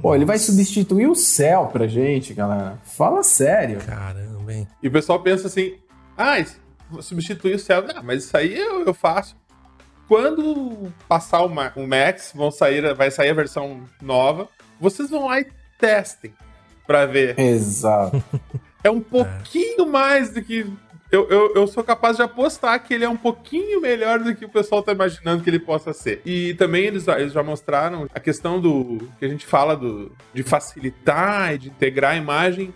Pô, 0.00 0.14
ele 0.14 0.24
vai 0.24 0.38
substituir 0.38 1.08
o 1.08 1.14
céu 1.14 1.66
pra 1.72 1.86
gente, 1.86 2.34
galera. 2.34 2.78
Fala 2.84 3.22
sério. 3.22 3.80
Caramba, 3.80 4.52
hein? 4.52 4.68
E 4.82 4.88
o 4.88 4.92
pessoal 4.92 5.20
pensa 5.20 5.46
assim: 5.46 5.74
ah, 6.16 6.36
substituir 7.00 7.54
o 7.54 7.58
céu. 7.58 7.82
Não, 7.82 8.02
mas 8.02 8.24
isso 8.24 8.36
aí 8.36 8.56
eu, 8.56 8.84
eu 8.84 8.94
faço. 8.94 9.36
Quando 10.06 10.92
passar 11.08 11.42
o, 11.42 11.46
o 11.46 11.86
Max, 11.86 12.32
vão 12.34 12.50
sair, 12.50 12.94
vai 12.94 13.10
sair 13.10 13.30
a 13.30 13.34
versão 13.34 13.82
nova, 14.00 14.48
vocês 14.80 15.10
vão 15.10 15.26
lá 15.26 15.40
e 15.40 15.46
testem 15.78 16.32
pra 16.88 17.06
ver. 17.06 17.38
Exato. 17.38 18.22
É 18.84 18.88
um 18.88 19.00
pouquinho 19.00 19.82
é. 19.82 19.86
mais 19.86 20.30
do 20.30 20.40
que. 20.40 20.64
Eu, 21.10 21.28
eu, 21.28 21.52
eu 21.56 21.66
sou 21.66 21.82
capaz 21.82 22.16
de 22.16 22.22
apostar 22.22 22.80
que 22.82 22.94
ele 22.94 23.04
é 23.04 23.08
um 23.08 23.16
pouquinho 23.16 23.80
melhor 23.80 24.20
do 24.20 24.36
que 24.36 24.44
o 24.44 24.48
pessoal 24.48 24.84
tá 24.84 24.92
imaginando 24.92 25.42
que 25.42 25.50
ele 25.50 25.58
possa 25.58 25.92
ser. 25.92 26.22
E 26.24 26.54
também 26.54 26.84
eles, 26.84 27.08
eles 27.08 27.32
já 27.32 27.42
mostraram 27.42 28.06
a 28.14 28.20
questão 28.20 28.60
do. 28.60 29.08
que 29.18 29.24
a 29.24 29.28
gente 29.28 29.44
fala 29.44 29.76
do, 29.76 30.12
de 30.32 30.44
facilitar 30.44 31.54
e 31.54 31.58
de 31.58 31.68
integrar 31.70 32.12
a 32.12 32.16
imagem 32.16 32.72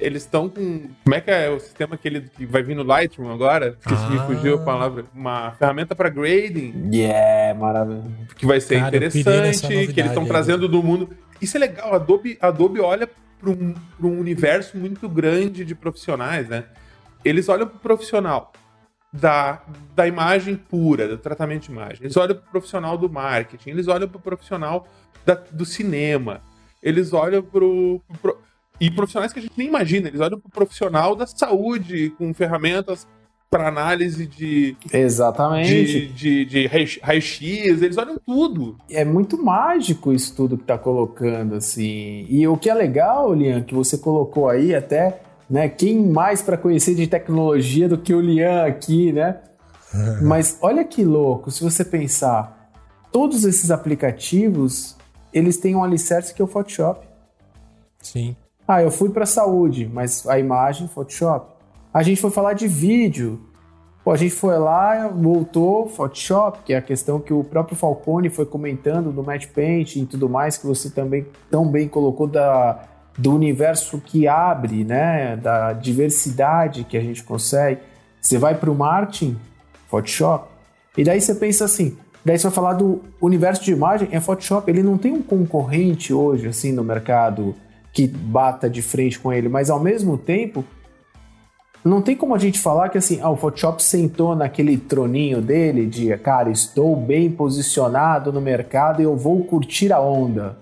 eles 0.00 0.22
estão 0.22 0.48
com. 0.48 0.88
Como 1.04 1.14
é 1.14 1.20
que 1.20 1.30
é 1.30 1.48
o 1.48 1.60
sistema 1.60 1.96
que, 1.96 2.08
ele, 2.08 2.22
que 2.22 2.44
vai 2.44 2.62
vir 2.62 2.74
no 2.74 2.82
Lightroom 2.82 3.30
agora? 3.30 3.76
Esqueci, 3.78 4.04
ah. 4.04 4.10
me 4.10 4.18
fugiu 4.20 4.56
a 4.56 4.58
palavra. 4.58 5.04
Uma 5.14 5.52
ferramenta 5.52 5.94
para 5.94 6.08
grading. 6.08 6.90
Yeah, 6.92 7.58
maravilha. 7.58 8.04
Que 8.36 8.44
vai 8.44 8.60
ser 8.60 8.80
Cara, 8.80 8.96
interessante, 8.96 9.92
que 9.92 10.00
eles 10.00 10.10
estão 10.10 10.26
trazendo 10.26 10.68
do 10.68 10.82
mundo. 10.82 11.10
Isso 11.40 11.56
é 11.56 11.60
legal. 11.60 11.92
A 11.92 11.96
Adobe, 11.96 12.36
a 12.40 12.48
Adobe 12.48 12.80
olha 12.80 13.08
para 13.44 13.50
um, 13.50 13.74
um 14.00 14.18
universo 14.18 14.78
muito 14.78 15.08
grande 15.08 15.64
de 15.64 15.74
profissionais, 15.74 16.48
né? 16.48 16.64
Eles 17.22 17.48
olham 17.48 17.66
para 17.66 17.76
o 17.76 17.80
profissional 17.80 18.52
da, 19.12 19.62
da 19.94 20.08
imagem 20.08 20.56
pura, 20.56 21.06
do 21.06 21.18
tratamento 21.18 21.64
de 21.64 21.72
imagem. 21.72 21.98
Eles 22.02 22.16
olham 22.16 22.34
para 22.34 22.46
o 22.46 22.50
profissional 22.50 22.96
do 22.96 23.08
marketing, 23.08 23.70
eles 23.70 23.86
olham 23.86 24.08
para 24.08 24.18
o 24.18 24.22
profissional 24.22 24.88
da, 25.24 25.34
do 25.34 25.64
cinema, 25.64 26.42
eles 26.82 27.12
olham 27.12 27.42
para 27.42 27.64
o. 27.64 28.00
E 28.80 28.90
profissionais 28.90 29.32
que 29.32 29.38
a 29.38 29.42
gente 29.42 29.56
nem 29.56 29.68
imagina, 29.68 30.08
eles 30.08 30.20
olham 30.20 30.40
para 30.40 30.48
o 30.48 30.50
profissional 30.50 31.14
da 31.14 31.26
saúde, 31.26 32.10
com 32.18 32.34
ferramentas 32.34 33.06
para 33.50 33.68
análise 33.68 34.26
de. 34.26 34.76
Exatamente. 34.92 36.08
De, 36.08 36.12
de, 36.12 36.44
de 36.44 36.66
raio-x, 36.66 37.40
eles 37.82 37.96
olham 37.96 38.18
tudo. 38.18 38.76
É 38.90 39.04
muito 39.04 39.42
mágico 39.42 40.12
isso 40.12 40.34
tudo 40.34 40.58
que 40.58 40.64
tá 40.64 40.76
colocando, 40.76 41.54
assim. 41.54 42.26
E 42.28 42.46
o 42.48 42.56
que 42.56 42.68
é 42.68 42.74
legal, 42.74 43.32
Lian, 43.32 43.62
que 43.62 43.74
você 43.74 43.96
colocou 43.96 44.48
aí 44.48 44.74
até, 44.74 45.20
né? 45.48 45.68
Quem 45.68 46.04
mais 46.04 46.42
para 46.42 46.56
conhecer 46.56 46.94
de 46.94 47.06
tecnologia 47.06 47.88
do 47.88 47.98
que 47.98 48.12
o 48.12 48.20
Lian 48.20 48.64
aqui, 48.64 49.12
né? 49.12 49.38
Mas 50.22 50.58
olha 50.60 50.84
que 50.84 51.04
louco, 51.04 51.50
se 51.50 51.62
você 51.62 51.84
pensar, 51.84 52.70
todos 53.12 53.44
esses 53.44 53.70
aplicativos, 53.70 54.96
eles 55.32 55.56
têm 55.56 55.76
um 55.76 55.84
alicerce 55.84 56.34
que 56.34 56.42
é 56.42 56.44
o 56.44 56.48
Photoshop. 56.48 57.06
Sim. 58.00 58.36
Ah, 58.66 58.82
eu 58.82 58.90
fui 58.90 59.10
para 59.10 59.26
saúde, 59.26 59.88
mas 59.92 60.26
a 60.26 60.38
imagem 60.38 60.88
Photoshop. 60.88 61.53
A 61.94 62.02
gente 62.02 62.20
foi 62.20 62.32
falar 62.32 62.54
de 62.54 62.66
vídeo. 62.66 63.38
Pô, 64.02 64.10
a 64.10 64.16
gente 64.16 64.34
foi 64.34 64.58
lá, 64.58 65.06
voltou, 65.06 65.88
Photoshop, 65.88 66.58
que 66.64 66.72
é 66.72 66.76
a 66.76 66.82
questão 66.82 67.20
que 67.20 67.32
o 67.32 67.44
próprio 67.44 67.76
Falcone 67.76 68.28
foi 68.28 68.44
comentando 68.44 69.12
do 69.12 69.22
Match 69.22 69.46
Paint 69.46 69.94
e 69.94 70.04
tudo 70.04 70.28
mais, 70.28 70.58
que 70.58 70.66
você 70.66 70.90
também 70.90 71.24
tão 71.48 71.66
bem 71.68 71.88
colocou 71.88 72.26
da, 72.26 72.84
do 73.16 73.32
universo 73.32 73.98
que 73.98 74.26
abre, 74.26 74.82
né? 74.82 75.36
Da 75.36 75.72
diversidade 75.72 76.82
que 76.82 76.96
a 76.96 77.00
gente 77.00 77.22
consegue. 77.22 77.80
Você 78.20 78.38
vai 78.38 78.56
para 78.56 78.70
o 78.70 78.74
marketing, 78.74 79.38
Photoshop, 79.88 80.48
e 80.98 81.04
daí 81.04 81.20
você 81.20 81.34
pensa 81.34 81.64
assim, 81.64 81.96
Daí 82.24 82.38
você 82.38 82.44
vai 82.44 82.54
falar 82.54 82.72
do 82.72 83.02
universo 83.20 83.62
de 83.62 83.70
imagem, 83.70 84.08
é 84.10 84.18
Photoshop, 84.18 84.70
ele 84.70 84.82
não 84.82 84.96
tem 84.96 85.12
um 85.12 85.22
concorrente 85.22 86.12
hoje, 86.14 86.48
assim, 86.48 86.72
no 86.72 86.82
mercado 86.82 87.54
que 87.92 88.06
bata 88.08 88.68
de 88.68 88.80
frente 88.80 89.18
com 89.18 89.30
ele, 89.30 89.46
mas 89.46 89.68
ao 89.68 89.78
mesmo 89.78 90.16
tempo, 90.16 90.64
não 91.84 92.00
tem 92.00 92.16
como 92.16 92.34
a 92.34 92.38
gente 92.38 92.58
falar 92.58 92.88
que 92.88 92.96
assim, 92.96 93.20
ah, 93.20 93.28
o 93.28 93.36
Photoshop 93.36 93.82
sentou 93.82 94.34
naquele 94.34 94.78
troninho 94.78 95.42
dele 95.42 95.86
de, 95.86 96.16
cara, 96.16 96.50
estou 96.50 96.96
bem 96.96 97.30
posicionado 97.30 98.32
no 98.32 98.40
mercado 98.40 99.02
e 99.02 99.04
eu 99.04 99.14
vou 99.14 99.44
curtir 99.44 99.92
a 99.92 100.00
onda. 100.00 100.56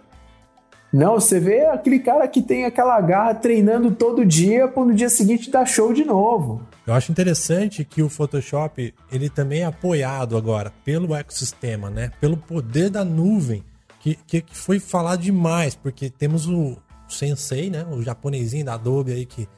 Não, 0.93 1.14
você 1.14 1.41
vê 1.41 1.64
aquele 1.66 2.01
cara 2.01 2.29
que 2.29 2.43
tem 2.43 2.66
aquela 2.66 3.01
garra 3.01 3.35
treinando 3.35 3.93
todo 3.93 4.27
dia 4.27 4.68
para 4.68 4.85
no 4.85 4.93
dia 4.93 5.09
seguinte 5.09 5.51
dar 5.51 5.64
show 5.64 5.93
de 5.93 6.05
novo. 6.05 6.61
Eu 6.87 6.93
acho 6.93 7.11
interessante 7.11 7.85
que 7.85 8.03
o 8.03 8.11
Photoshop 8.11 8.93
ele 9.11 9.31
também 9.31 9.61
é 9.61 9.64
apoiado 9.64 10.37
agora 10.37 10.73
pelo 10.85 11.14
ecossistema, 11.14 11.89
né? 11.89 12.11
Pelo 12.20 12.37
poder 12.37 12.91
da 12.91 13.05
nuvem, 13.05 13.64
que, 14.01 14.18
que, 14.27 14.43
que 14.43 14.57
foi 14.57 14.79
falado 14.79 15.20
demais, 15.20 15.75
porque 15.75 16.11
temos 16.11 16.47
o 16.47 16.77
Sensei, 17.09 17.70
né? 17.70 17.87
O 17.91 18.03
japonesinho 18.03 18.64
da 18.64 18.75
Adobe 18.75 19.12
aí 19.12 19.25
que 19.25 19.49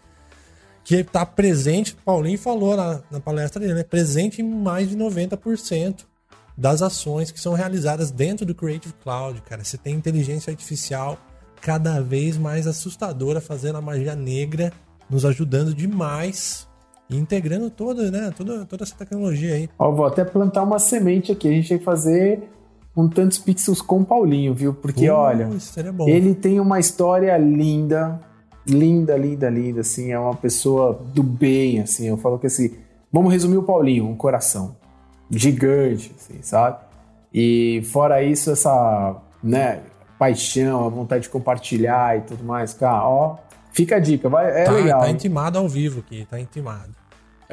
que 0.84 0.96
está 0.96 1.24
presente, 1.24 1.94
o 1.94 1.96
Paulinho 2.04 2.38
falou 2.38 2.76
na, 2.76 3.00
na 3.10 3.18
palestra 3.18 3.58
dele, 3.58 3.74
né? 3.74 3.82
Presente 3.82 4.42
em 4.42 4.44
mais 4.44 4.90
de 4.90 4.96
90% 4.96 6.04
das 6.56 6.82
ações 6.82 7.30
que 7.30 7.40
são 7.40 7.54
realizadas 7.54 8.10
dentro 8.10 8.44
do 8.44 8.54
Creative 8.54 8.94
Cloud, 9.02 9.40
cara. 9.42 9.64
Você 9.64 9.78
tem 9.78 9.94
inteligência 9.94 10.50
artificial 10.50 11.18
cada 11.60 12.00
vez 12.00 12.36
mais 12.36 12.66
assustadora 12.66 13.40
fazendo 13.40 13.78
a 13.78 13.80
magia 13.80 14.14
negra, 14.14 14.70
nos 15.08 15.24
ajudando 15.24 15.74
demais 15.74 16.68
e 17.08 17.16
integrando 17.16 17.70
toda, 17.70 18.10
né, 18.10 18.30
toda, 18.36 18.66
toda 18.66 18.84
essa 18.84 18.94
tecnologia 18.94 19.54
aí. 19.54 19.70
Ó, 19.78 19.90
vou 19.90 20.04
até 20.04 20.24
plantar 20.24 20.62
uma 20.62 20.78
semente 20.78 21.32
aqui. 21.32 21.48
A 21.48 21.52
gente 21.52 21.68
tem 21.70 21.78
que 21.78 21.84
fazer 21.84 22.50
um 22.96 23.08
tantos 23.08 23.38
pixels 23.38 23.80
com 23.80 24.00
o 24.00 24.04
Paulinho, 24.04 24.54
viu? 24.54 24.74
Porque, 24.74 25.10
uh, 25.10 25.14
olha, 25.14 25.48
ele 26.06 26.34
tem 26.34 26.60
uma 26.60 26.78
história 26.78 27.36
linda, 27.36 28.20
linda, 28.66 29.16
linda, 29.16 29.48
linda, 29.50 29.80
assim, 29.80 30.12
é 30.12 30.18
uma 30.18 30.34
pessoa 30.34 31.00
do 31.12 31.22
bem, 31.22 31.80
assim, 31.80 32.08
eu 32.08 32.16
falo 32.16 32.38
que 32.38 32.46
assim, 32.46 32.74
vamos 33.12 33.32
resumir 33.32 33.56
o 33.56 33.62
Paulinho, 33.62 34.06
um 34.06 34.16
coração 34.16 34.76
gigante, 35.30 36.14
assim, 36.16 36.42
sabe? 36.42 36.78
E 37.32 37.82
fora 37.92 38.22
isso, 38.22 38.50
essa, 38.50 39.16
né, 39.42 39.80
paixão, 40.18 40.86
a 40.86 40.88
vontade 40.88 41.24
de 41.24 41.28
compartilhar 41.28 42.16
e 42.16 42.22
tudo 42.22 42.44
mais, 42.44 42.72
cara, 42.72 43.06
ó, 43.06 43.36
fica 43.72 43.96
a 43.96 43.98
dica, 43.98 44.28
vai, 44.28 44.62
é 44.62 44.64
tá, 44.64 44.72
legal. 44.72 45.00
Tá 45.00 45.10
intimado 45.10 45.58
ao 45.58 45.68
vivo 45.68 46.00
aqui, 46.00 46.26
tá 46.30 46.40
intimado. 46.40 46.94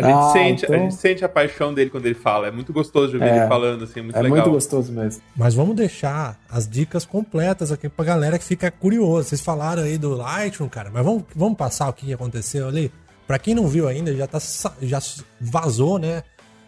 A 0.04 0.08
gente, 0.08 0.18
ah, 0.18 0.32
sente, 0.32 0.66
então... 0.66 0.76
a 0.76 0.80
gente 0.80 0.95
sente 0.95 1.26
a 1.26 1.30
paixão 1.30 1.74
dele 1.74 1.89
quando 1.89 2.06
ele 2.06 2.16
fala. 2.16 2.47
É 2.47 2.52
muito 2.52 2.72
gostoso 2.74 3.10
de 3.10 3.16
ouvir 3.16 3.30
é, 3.30 3.38
ele 3.38 3.47
falando, 3.47 3.84
assim, 3.84 3.99
é 3.99 4.04
muito 4.04 4.16
é 4.16 4.22
legal. 4.22 4.38
É 4.38 4.41
muito 4.41 4.54
gostoso 4.54 4.91
mesmo. 4.91 5.22
Mas 5.36 5.54
vamos 5.54 5.76
deixar 5.76 6.39
as 6.49 6.68
dicas 6.68 7.06
completas 7.06 7.72
aqui 7.72 7.89
pra 7.89 8.06
galera 8.06 8.38
que 8.38 8.45
fica 8.45 8.70
curiosa. 8.72 9.30
Vocês 9.30 9.41
falaram 9.41 9.84
aí 9.84 9.97
do 9.97 10.16
Lightroom, 10.16 10.70
cara, 10.70 10.89
mas 10.91 11.04
vamos, 11.04 11.24
vamos 11.36 11.58
passar 11.58 11.89
o 11.89 11.93
que 11.93 12.14
aconteceu 12.14 12.68
ali? 12.68 12.91
Pra 13.28 13.39
quem 13.39 13.56
não 13.56 13.68
viu 13.68 13.88
ainda, 13.88 14.14
já, 14.16 14.28
tá, 14.28 14.39
já 14.82 14.99
vazou, 15.39 15.97
né? 15.97 16.24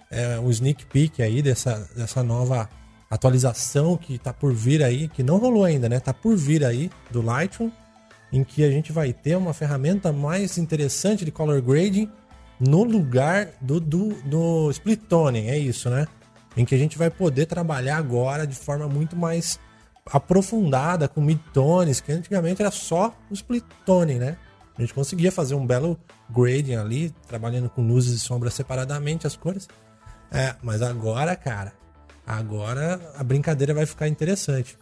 É, 0.10 0.40
um 0.40 0.50
sneak 0.50 0.86
peek 0.86 1.22
aí 1.22 1.42
dessa, 1.42 1.90
dessa 1.96 2.24
nova 2.24 2.70
atualização 3.10 3.98
que 3.98 4.18
tá 4.18 4.34
por 4.34 4.54
vir 4.54 4.84
aí, 4.84 5.08
que 5.08 5.22
não 5.22 5.38
rolou 5.38 5.64
ainda, 5.64 5.88
né? 5.90 6.00
Tá 6.00 6.14
por 6.14 6.36
vir 6.36 6.64
aí 6.64 6.90
do 7.12 7.22
Lightroom, 7.22 7.70
em 8.32 8.44
que 8.44 8.64
a 8.64 8.72
gente 8.72 8.92
vai 8.92 9.14
ter 9.14 9.36
uma 9.36 9.54
ferramenta 9.54 10.12
mais 10.12 10.58
interessante 10.58 11.24
de 11.24 11.32
color 11.32 11.62
grading 11.62 12.10
no 12.66 12.84
lugar 12.84 13.49
do, 13.59 13.80
do, 13.80 14.14
do 14.24 14.72
split 14.72 15.01
toning, 15.09 15.47
é 15.47 15.57
isso, 15.57 15.89
né? 15.89 16.07
Em 16.55 16.64
que 16.64 16.74
a 16.74 16.78
gente 16.78 16.97
vai 16.97 17.09
poder 17.09 17.45
trabalhar 17.45 17.97
agora 17.97 18.47
de 18.47 18.55
forma 18.55 18.88
muito 18.88 19.16
mais 19.16 19.59
aprofundada 20.05 21.07
com 21.07 21.22
midtones, 21.22 21.99
que 21.99 22.11
antigamente 22.11 22.61
era 22.61 22.72
só 22.72 23.14
o 23.30 23.34
split 23.34 23.64
toning, 23.86 24.20
né? 24.20 24.38
A 24.78 24.82
gente 24.82 24.93
conseguia 24.93 25.32
fazer 25.32 25.55
um 25.55 25.66
belo 25.66 25.97
grading 26.30 26.76
ali, 26.76 27.14
trabalhando 27.28 27.70
com 27.70 27.86
luzes 27.86 28.14
e 28.14 28.20
sombras 28.20 28.53
separadamente 28.53 29.28
as 29.28 29.36
cores. 29.36 29.68
É, 30.32 30.55
mas 30.64 30.82
agora, 30.82 31.36
cara, 31.36 31.74
agora 32.26 32.99
a 33.18 33.24
brincadeira 33.24 33.74
vai 33.74 33.86
ficar 33.86 34.07
interessante. 34.07 34.78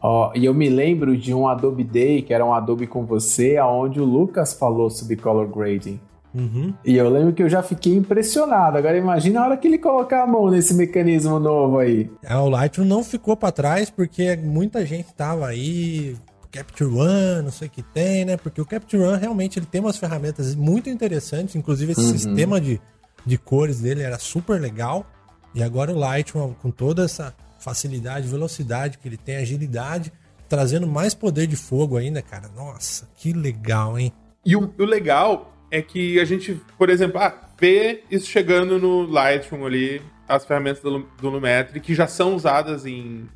Ó, 0.00 0.30
oh, 0.30 0.38
e 0.38 0.44
eu 0.44 0.52
me 0.52 0.68
lembro 0.68 1.16
de 1.16 1.32
um 1.32 1.48
Adobe 1.48 1.82
Day, 1.82 2.22
que 2.22 2.34
era 2.34 2.44
um 2.44 2.52
Adobe 2.52 2.86
com 2.86 3.06
você, 3.06 3.56
aonde 3.56 4.00
o 4.00 4.04
Lucas 4.04 4.52
falou 4.52 4.90
sobre 4.90 5.16
color 5.16 5.48
grading. 5.48 5.98
Uhum. 6.34 6.72
E 6.84 6.96
eu 6.96 7.08
lembro 7.10 7.32
que 7.32 7.42
eu 7.42 7.48
já 7.48 7.62
fiquei 7.62 7.94
impressionado. 7.94 8.78
Agora 8.78 8.96
imagina 8.96 9.40
a 9.40 9.44
hora 9.44 9.56
que 9.56 9.68
ele 9.68 9.78
colocar 9.78 10.22
a 10.22 10.26
mão 10.26 10.50
nesse 10.50 10.74
mecanismo 10.74 11.38
novo 11.38 11.78
aí. 11.78 12.10
É, 12.22 12.34
o 12.36 12.48
Lightroom 12.48 12.86
não 12.86 13.04
ficou 13.04 13.36
para 13.36 13.52
trás 13.52 13.90
porque 13.90 14.36
muita 14.36 14.84
gente 14.86 15.12
tava 15.14 15.46
aí 15.46 16.16
Capture 16.52 16.90
One, 16.90 17.42
não 17.42 17.50
sei 17.50 17.68
o 17.68 17.70
que 17.70 17.82
tem, 17.82 18.24
né? 18.24 18.36
Porque 18.36 18.60
o 18.60 18.66
Capture 18.66 19.02
One 19.02 19.18
realmente 19.18 19.58
ele 19.58 19.66
tem 19.66 19.80
umas 19.80 19.96
ferramentas 19.96 20.54
muito 20.54 20.90
interessantes, 20.90 21.56
inclusive 21.56 21.92
esse 21.92 22.02
uhum. 22.02 22.12
sistema 22.12 22.60
de, 22.60 22.80
de 23.24 23.38
cores 23.38 23.80
dele 23.80 24.02
era 24.02 24.18
super 24.18 24.60
legal. 24.60 25.06
E 25.54 25.62
agora 25.62 25.92
o 25.92 25.98
Lightroom 25.98 26.54
com 26.54 26.70
toda 26.70 27.04
essa 27.04 27.34
facilidade, 27.58 28.26
velocidade 28.26 28.98
que 28.98 29.08
ele 29.08 29.16
tem, 29.16 29.36
agilidade, 29.36 30.12
trazendo 30.48 30.86
mais 30.86 31.14
poder 31.14 31.46
de 31.46 31.56
fogo 31.56 31.96
ainda, 31.96 32.20
cara. 32.20 32.48
Nossa, 32.54 33.08
que 33.16 33.32
legal, 33.32 33.98
hein? 33.98 34.12
E 34.44 34.56
o, 34.56 34.72
o 34.78 34.84
legal 34.84 35.51
é 35.72 35.80
que 35.80 36.20
a 36.20 36.24
gente, 36.26 36.60
por 36.76 36.90
exemplo, 36.90 37.18
ah, 37.18 37.34
vê 37.58 38.04
isso 38.10 38.26
chegando 38.26 38.78
no 38.78 39.06
Lightroom 39.10 39.64
ali, 39.64 40.02
as 40.28 40.44
ferramentas 40.44 40.82
do, 40.82 40.98
do 41.18 41.30
Lumetri, 41.30 41.80
que 41.80 41.94
já 41.94 42.06
são 42.06 42.36
usadas 42.36 42.84
em, 42.84 43.26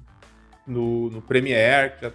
no, 0.66 1.08
no 1.08 1.22
Premiere. 1.22 1.94
Já... 2.00 2.12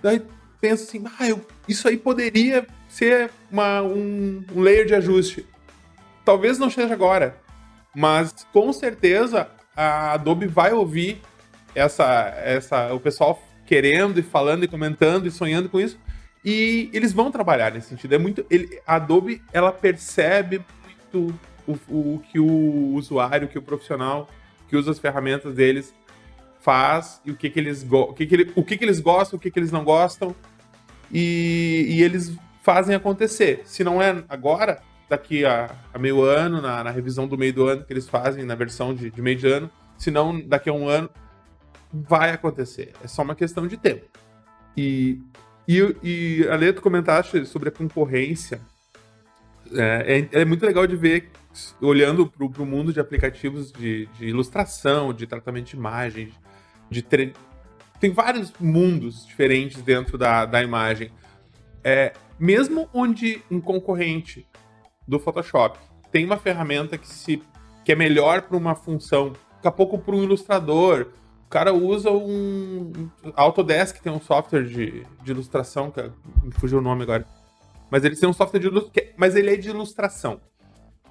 Daí 0.00 0.22
pensa 0.60 0.84
assim, 0.84 1.04
ah, 1.18 1.28
eu, 1.28 1.44
isso 1.66 1.88
aí 1.88 1.96
poderia 1.96 2.64
ser 2.88 3.32
uma, 3.50 3.82
um, 3.82 4.44
um 4.54 4.60
layer 4.60 4.86
de 4.86 4.94
ajuste. 4.94 5.44
Talvez 6.24 6.56
não 6.56 6.70
seja 6.70 6.94
agora, 6.94 7.36
mas 7.92 8.46
com 8.52 8.72
certeza 8.72 9.48
a 9.74 10.12
Adobe 10.12 10.46
vai 10.46 10.72
ouvir 10.72 11.20
essa, 11.74 12.32
essa, 12.44 12.94
o 12.94 13.00
pessoal 13.00 13.42
querendo 13.66 14.20
e 14.20 14.22
falando 14.22 14.62
e 14.62 14.68
comentando 14.68 15.26
e 15.26 15.32
sonhando 15.32 15.68
com 15.68 15.80
isso 15.80 15.98
e 16.44 16.90
eles 16.92 17.12
vão 17.12 17.30
trabalhar 17.30 17.72
nesse 17.72 17.88
sentido. 17.88 18.14
É 18.14 18.18
muito. 18.18 18.44
Ele, 18.50 18.80
a 18.86 18.96
Adobe 18.96 19.42
ela 19.52 19.72
percebe 19.72 20.64
muito 20.84 21.38
o, 21.66 21.72
o, 21.88 22.18
que 22.18 22.40
o 22.40 22.94
usuário, 22.94 23.48
que 23.48 23.58
o 23.58 23.62
profissional 23.62 24.28
que 24.68 24.76
usa 24.76 24.90
as 24.90 24.98
ferramentas 24.98 25.54
deles 25.54 25.94
faz 26.60 27.20
e 27.24 27.30
o 27.30 27.36
que, 27.36 27.50
que 27.50 27.60
eles 27.60 27.86
o 27.90 28.12
que, 28.12 28.26
que, 28.26 28.34
ele, 28.34 28.52
o 28.56 28.64
que, 28.64 28.76
que 28.76 28.84
eles 28.84 29.00
gostam, 29.00 29.36
o 29.36 29.40
que, 29.40 29.50
que 29.50 29.58
eles 29.58 29.70
não 29.70 29.84
gostam. 29.84 30.34
E, 31.12 31.86
e 31.90 32.02
eles 32.02 32.34
fazem 32.62 32.94
acontecer. 32.94 33.62
Se 33.64 33.84
não 33.84 34.00
é 34.00 34.24
agora, 34.28 34.80
daqui 35.08 35.44
a, 35.44 35.70
a 35.92 35.98
meio 35.98 36.22
ano, 36.22 36.60
na, 36.60 36.82
na, 36.82 36.90
revisão 36.90 37.28
do 37.28 37.36
meio 37.36 37.52
do 37.52 37.68
ano 37.68 37.84
que 37.84 37.92
eles 37.92 38.08
fazem, 38.08 38.44
na 38.44 38.54
versão 38.54 38.94
de, 38.94 39.10
de 39.10 39.20
meio 39.20 39.36
de 39.36 39.46
ano, 39.46 39.70
se 39.98 40.10
não 40.10 40.40
daqui 40.40 40.70
a 40.70 40.72
um 40.72 40.88
ano, 40.88 41.10
vai 41.92 42.30
acontecer. 42.30 42.92
É 43.04 43.06
só 43.06 43.22
uma 43.22 43.34
questão 43.34 43.66
de 43.66 43.76
tempo. 43.76 44.06
E 44.74 45.20
e, 45.78 45.96
e 46.02 46.48
Ale, 46.48 46.72
tu 46.72 46.82
comentaste 46.82 47.44
sobre 47.46 47.68
a 47.68 47.72
concorrência. 47.72 48.60
É, 49.74 50.28
é, 50.32 50.40
é 50.40 50.44
muito 50.44 50.64
legal 50.66 50.86
de 50.86 50.96
ver, 50.96 51.30
olhando 51.80 52.26
para 52.26 52.62
o 52.62 52.66
mundo 52.66 52.92
de 52.92 53.00
aplicativos 53.00 53.72
de, 53.72 54.06
de, 54.18 54.26
ilustração, 54.26 55.12
de 55.12 55.26
tratamento 55.26 55.66
de 55.66 55.76
imagem, 55.76 56.32
de 56.90 57.02
tre... 57.02 57.32
tem 58.00 58.10
vários 58.10 58.52
mundos 58.60 59.26
diferentes 59.26 59.80
dentro 59.82 60.18
da, 60.18 60.44
da 60.44 60.62
imagem. 60.62 61.10
É, 61.84 62.12
mesmo 62.38 62.88
onde 62.92 63.42
um 63.50 63.60
concorrente 63.60 64.46
do 65.06 65.18
Photoshop 65.18 65.78
tem 66.10 66.24
uma 66.24 66.36
ferramenta 66.36 66.98
que, 66.98 67.08
se, 67.08 67.42
que 67.84 67.92
é 67.92 67.94
melhor 67.96 68.42
para 68.42 68.56
uma 68.56 68.74
função, 68.74 69.32
daqui 69.54 69.68
a 69.68 69.70
pouco 69.70 69.98
para 69.98 70.14
um 70.14 70.22
ilustrador, 70.22 71.08
cara 71.52 71.74
usa 71.74 72.10
um. 72.10 73.10
Autodesk 73.36 74.00
tem 74.00 74.10
um 74.10 74.20
software 74.20 74.64
de, 74.64 75.06
de 75.22 75.30
ilustração, 75.30 75.90
que 75.90 76.00
é, 76.00 76.10
me 76.42 76.50
fugiu 76.52 76.78
o 76.78 76.80
nome 76.80 77.02
agora. 77.02 77.26
Mas 77.90 78.02
ele 78.04 78.16
tem 78.16 78.26
um 78.26 78.32
software 78.32 78.58
de 78.58 78.68
ilustração. 78.68 79.12
Mas 79.18 79.36
ele 79.36 79.52
é 79.52 79.56
de 79.56 79.68
ilustração. 79.68 80.40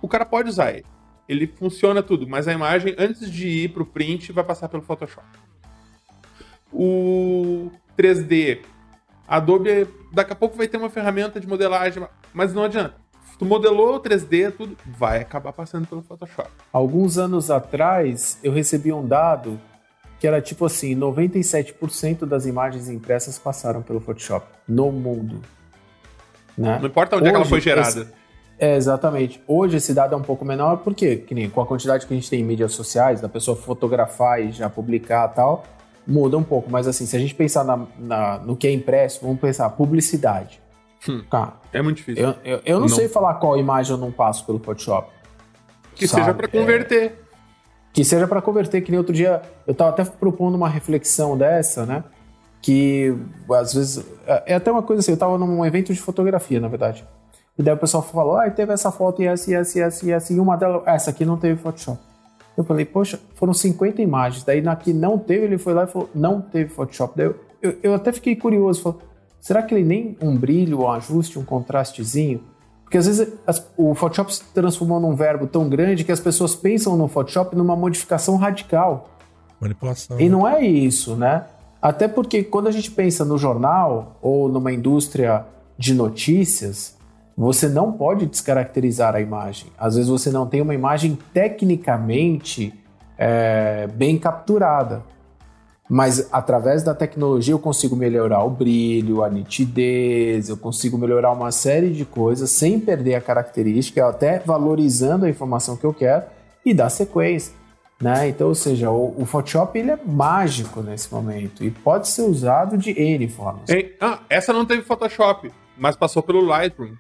O 0.02 0.08
cara 0.08 0.26
pode 0.26 0.50
usar 0.50 0.72
ele. 0.72 0.86
Ele 1.30 1.46
funciona 1.46 2.02
tudo, 2.02 2.28
mas 2.28 2.48
a 2.48 2.54
imagem, 2.54 2.96
antes 2.98 3.32
de 3.32 3.48
ir 3.48 3.70
para 3.72 3.84
o 3.84 3.86
print, 3.86 4.32
vai 4.32 4.44
passar 4.44 4.68
pelo 4.68 4.82
Photoshop. 4.82 5.28
O 6.74 7.70
3D. 7.96 8.62
A 9.28 9.38
Adobe 9.38 9.88
daqui 10.12 10.34
a 10.34 10.36
pouco 10.36 10.58
vai 10.58 10.68
ter 10.68 10.78
uma 10.78 10.90
ferramenta 10.90 11.40
de 11.40 11.48
modelagem, 11.48 12.04
mas 12.34 12.52
não 12.52 12.64
adianta. 12.64 12.96
Tu 13.38 13.46
modelou 13.46 14.02
3D, 14.02 14.52
tudo 14.52 14.76
vai 14.86 15.20
acabar 15.20 15.54
passando 15.54 15.88
pelo 15.88 16.02
Photoshop. 16.02 16.50
Alguns 16.74 17.20
anos 17.20 17.52
atrás, 17.52 18.40
eu 18.44 18.52
recebi 18.52 18.92
um 18.92 19.08
dado 19.08 19.60
que 20.22 20.28
era 20.28 20.40
tipo 20.40 20.68
assim, 20.68 20.96
97% 20.96 22.28
das 22.28 22.46
imagens 22.46 22.88
impressas 22.88 23.40
passaram 23.40 23.82
pelo 23.82 24.00
Photoshop 24.00 24.46
no 24.68 24.92
mundo. 24.92 25.42
Né? 26.56 26.78
Não 26.80 26.88
importa 26.88 27.16
onde 27.16 27.24
Hoje, 27.24 27.30
é 27.30 27.32
que 27.32 27.38
ela 27.38 27.46
foi 27.46 27.60
gerada. 27.60 28.14
É, 28.60 28.76
exatamente. 28.76 29.42
Hoje 29.48 29.78
esse 29.78 29.96
dado 29.96 30.14
é 30.14 30.16
um 30.16 30.22
pouco 30.22 30.46
menor, 30.46 30.78
porque 30.78 31.16
que 31.16 31.34
nem, 31.34 31.50
com 31.50 31.60
a 31.60 31.66
quantidade 31.66 32.06
que 32.06 32.14
a 32.14 32.16
gente 32.16 32.30
tem 32.30 32.42
em 32.42 32.44
mídias 32.44 32.74
sociais, 32.74 33.20
da 33.20 33.28
pessoa 33.28 33.58
fotografar 33.58 34.40
e 34.40 34.52
já 34.52 34.70
publicar 34.70 35.28
e 35.32 35.36
tal, 35.36 35.64
muda 36.06 36.38
um 36.38 36.44
pouco. 36.44 36.70
Mas 36.70 36.88
assim, 36.88 37.08
se 37.08 37.16
a 37.16 37.20
gente 37.20 37.34
pensar 37.34 37.64
na, 37.64 37.88
na, 37.98 38.38
no 38.38 38.56
que 38.56 38.68
é 38.68 38.72
impresso, 38.72 39.22
vamos 39.24 39.40
pensar 39.42 39.68
publicidade. 39.72 40.62
Hum, 41.10 41.24
tá. 41.32 41.60
É 41.74 41.82
muito 41.82 41.98
difícil. 41.98 42.24
Eu, 42.24 42.36
eu, 42.44 42.62
eu 42.64 42.74
não, 42.76 42.82
não, 42.82 42.90
sei 42.90 43.10
falar 43.10 43.34
qual 43.40 43.58
imagem 43.58 43.94
eu 43.94 43.98
não 43.98 44.12
passo 44.12 44.46
pelo 44.46 44.60
Photoshop. 44.60 45.12
Que 45.96 46.08
sabe? 46.08 46.26
seja 46.26 46.36
para 46.36 46.48
converter. 46.48 47.21
Que 47.94 48.06
seja 48.06 48.28
para 48.28 48.42
converter, 48.42 48.82
que 48.82 48.92
nem 48.92 48.98
outro 48.98 49.14
dia 49.14 49.42
eu 49.68 49.74
tava 49.74 49.90
até 49.90 50.04
propondo 50.06 50.56
uma 50.56 50.70
reflexão 50.70 51.38
dessa, 51.38 51.86
né? 51.86 52.04
Que 52.62 53.16
às 53.54 53.74
vezes. 53.74 54.06
É, 54.26 54.54
é 54.54 54.56
até 54.56 54.72
uma 54.72 54.84
coisa 54.84 55.02
assim, 55.02 55.12
eu 55.12 55.18
tava 55.18 55.38
num 55.38 55.66
evento 55.66 55.94
de 55.94 56.00
fotografia, 56.00 56.60
na 56.60 56.68
verdade. 56.68 57.06
E 57.58 57.64
daí 57.64 57.74
o 57.74 57.78
pessoal 57.78 58.02
falou: 58.02 58.38
ah, 58.38 58.50
teve 58.50 58.72
essa 58.74 58.92
foto 58.92 59.22
e 59.22 59.28
essa, 59.28 59.52
e 59.52 59.54
essa, 59.54 59.78
e 59.78 59.82
essa, 59.82 60.06
e 60.06 60.12
essa, 60.12 60.34
e 60.34 60.40
uma 60.40 60.56
delas, 60.56 60.84
essa 60.86 61.10
aqui 61.12 61.26
não 61.26 61.38
teve 61.38 61.62
Photoshop. 61.62 62.00
Eu 62.58 62.64
falei, 62.64 62.86
poxa, 62.86 63.20
foram 63.36 63.54
50 63.54 64.02
imagens. 64.02 64.44
Daí 64.44 64.62
na 64.62 64.76
que 64.76 64.94
não 64.94 65.18
teve, 65.18 65.46
ele 65.46 65.58
foi 65.58 65.74
lá 65.74 65.84
e 65.84 65.88
falou, 65.88 66.10
não 66.14 66.42
teve 66.42 66.70
Photoshop. 66.70 67.14
Daí 67.16 67.28
eu, 67.28 67.36
eu, 67.62 67.78
eu 67.84 67.94
até 67.94 68.12
fiquei 68.12 68.36
curioso, 68.36 68.82
falei, 68.82 69.00
será 69.40 69.64
que 69.64 69.74
ele 69.74 69.84
nem 69.84 70.18
um 70.22 70.36
brilho, 70.36 70.82
um 70.82 70.92
ajuste, 70.92 71.40
um 71.40 71.46
contrastezinho? 71.46 72.44
Porque 72.92 72.98
às 72.98 73.08
vezes 73.08 73.34
as, 73.48 73.66
o 73.78 73.96
Photoshop 73.96 74.36
se 74.36 74.44
transformou 74.54 75.00
num 75.00 75.16
verbo 75.16 75.48
tão 75.48 75.70
grande 75.70 76.04
que 76.04 76.12
as 76.12 76.20
pessoas 76.20 76.58
pensam 76.58 76.98
no 76.98 77.08
Photoshop 77.08 77.56
numa 77.56 77.74
modificação 77.74 78.36
radical. 78.36 79.12
Manipulação. 79.62 80.20
E 80.20 80.24
né? 80.24 80.30
não 80.30 80.46
é 80.46 80.62
isso, 80.62 81.16
né? 81.16 81.46
Até 81.82 82.10
porque 82.10 82.44
quando 82.44 82.68
a 82.68 82.72
gente 82.72 82.92
pensa 82.92 83.24
no 83.24 83.38
jornal 83.38 84.18
ou 84.22 84.50
numa 84.50 84.74
indústria 84.74 85.46
de 85.78 85.94
notícias, 85.94 86.98
você 87.38 87.70
não 87.70 87.94
pode 87.94 88.26
descaracterizar 88.26 89.16
a 89.16 89.22
imagem. 89.22 89.72
Às 89.78 89.96
vezes 89.96 90.10
você 90.10 90.30
não 90.30 90.46
tem 90.46 90.60
uma 90.60 90.76
imagem 90.76 91.18
tecnicamente 91.34 92.74
é, 93.18 93.88
bem 93.88 94.20
capturada. 94.20 95.02
Mas 95.94 96.30
através 96.32 96.84
da 96.84 96.96
tecnologia 96.96 97.54
eu 97.54 97.60
consigo 97.60 97.98
melhorar 97.98 98.46
o 98.46 98.50
brilho, 98.50 99.26
a 99.26 99.30
nitidez, 99.30 100.48
eu 100.48 100.56
consigo 100.56 100.98
melhorar 100.98 101.34
uma 101.34 101.52
série 101.52 101.90
de 101.90 102.06
coisas 102.06 102.50
sem 102.50 102.80
perder 102.80 103.16
a 103.16 103.20
característica, 103.20 104.08
até 104.08 104.40
valorizando 104.40 105.26
a 105.26 105.30
informação 105.30 105.76
que 105.76 105.84
eu 105.84 105.94
quero 105.94 106.24
e 106.66 106.74
dar 106.74 106.90
sequência. 106.90 107.54
Né? 108.00 108.30
Então, 108.30 108.48
ou 108.48 108.56
seja, 108.56 108.90
o, 108.90 109.22
o, 109.22 109.26
Photoshop 109.26 109.78
ele 109.78 109.92
é 109.92 110.00
mágico 110.06 110.82
nesse 110.82 111.14
momento 111.14 111.62
e 111.62 111.70
pode 111.70 112.08
ser 112.08 112.22
usado 112.22 112.78
de 112.78 112.92
N 112.92 113.28
formas. 113.28 113.68
Ei, 113.68 113.94
ah, 114.00 114.20
essa 114.30 114.54
não 114.54 114.66
teve 114.66 114.84
Photoshop, 114.84 115.52
mas 115.78 115.98
passou 115.98 116.24
pelo 116.24 116.40
Lightroom 116.40 116.96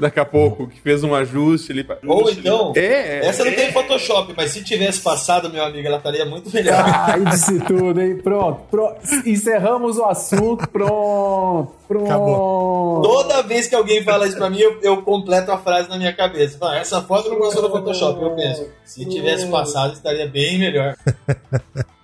daqui 0.00 0.18
a 0.18 0.24
pouco, 0.24 0.66
que 0.66 0.80
fez 0.80 1.04
um 1.04 1.14
ajuste 1.14 1.72
ali. 1.72 1.84
Pra... 1.84 1.98
Ou 2.06 2.30
então, 2.30 2.72
é, 2.76 3.26
essa 3.26 3.44
não 3.44 3.52
é. 3.52 3.54
tem 3.54 3.72
Photoshop, 3.72 4.32
mas 4.36 4.50
se 4.50 4.64
tivesse 4.64 5.00
passado, 5.00 5.50
meu 5.50 5.62
amigo, 5.64 5.86
ela 5.86 5.98
estaria 5.98 6.24
muito 6.24 6.50
melhor. 6.52 6.82
Ah, 6.84 7.16
disse 7.30 7.60
tudo, 7.60 8.00
hein? 8.00 8.16
Pronto, 8.16 8.62
pronto. 8.70 9.00
Encerramos 9.26 9.98
o 9.98 10.04
assunto, 10.04 10.68
pronto, 10.68 11.72
pronto. 11.86 12.06
Acabou. 12.06 13.02
Toda 13.02 13.42
vez 13.42 13.68
que 13.68 13.74
alguém 13.74 14.02
fala 14.02 14.26
isso 14.26 14.36
pra 14.36 14.50
mim, 14.50 14.58
eu, 14.58 14.78
eu 14.82 15.02
completo 15.02 15.52
a 15.52 15.58
frase 15.58 15.88
na 15.88 15.96
minha 15.96 16.12
cabeça. 16.12 16.58
Ah, 16.62 16.76
essa 16.76 17.00
foto 17.02 17.30
não 17.30 17.38
passou 17.38 17.62
no 17.62 17.70
Photoshop. 17.70 18.22
Eu 18.22 18.30
penso, 18.34 18.66
se 18.84 19.04
tivesse 19.04 19.46
passado, 19.46 19.92
estaria 19.92 20.26
bem 20.26 20.58
melhor. 20.58 20.96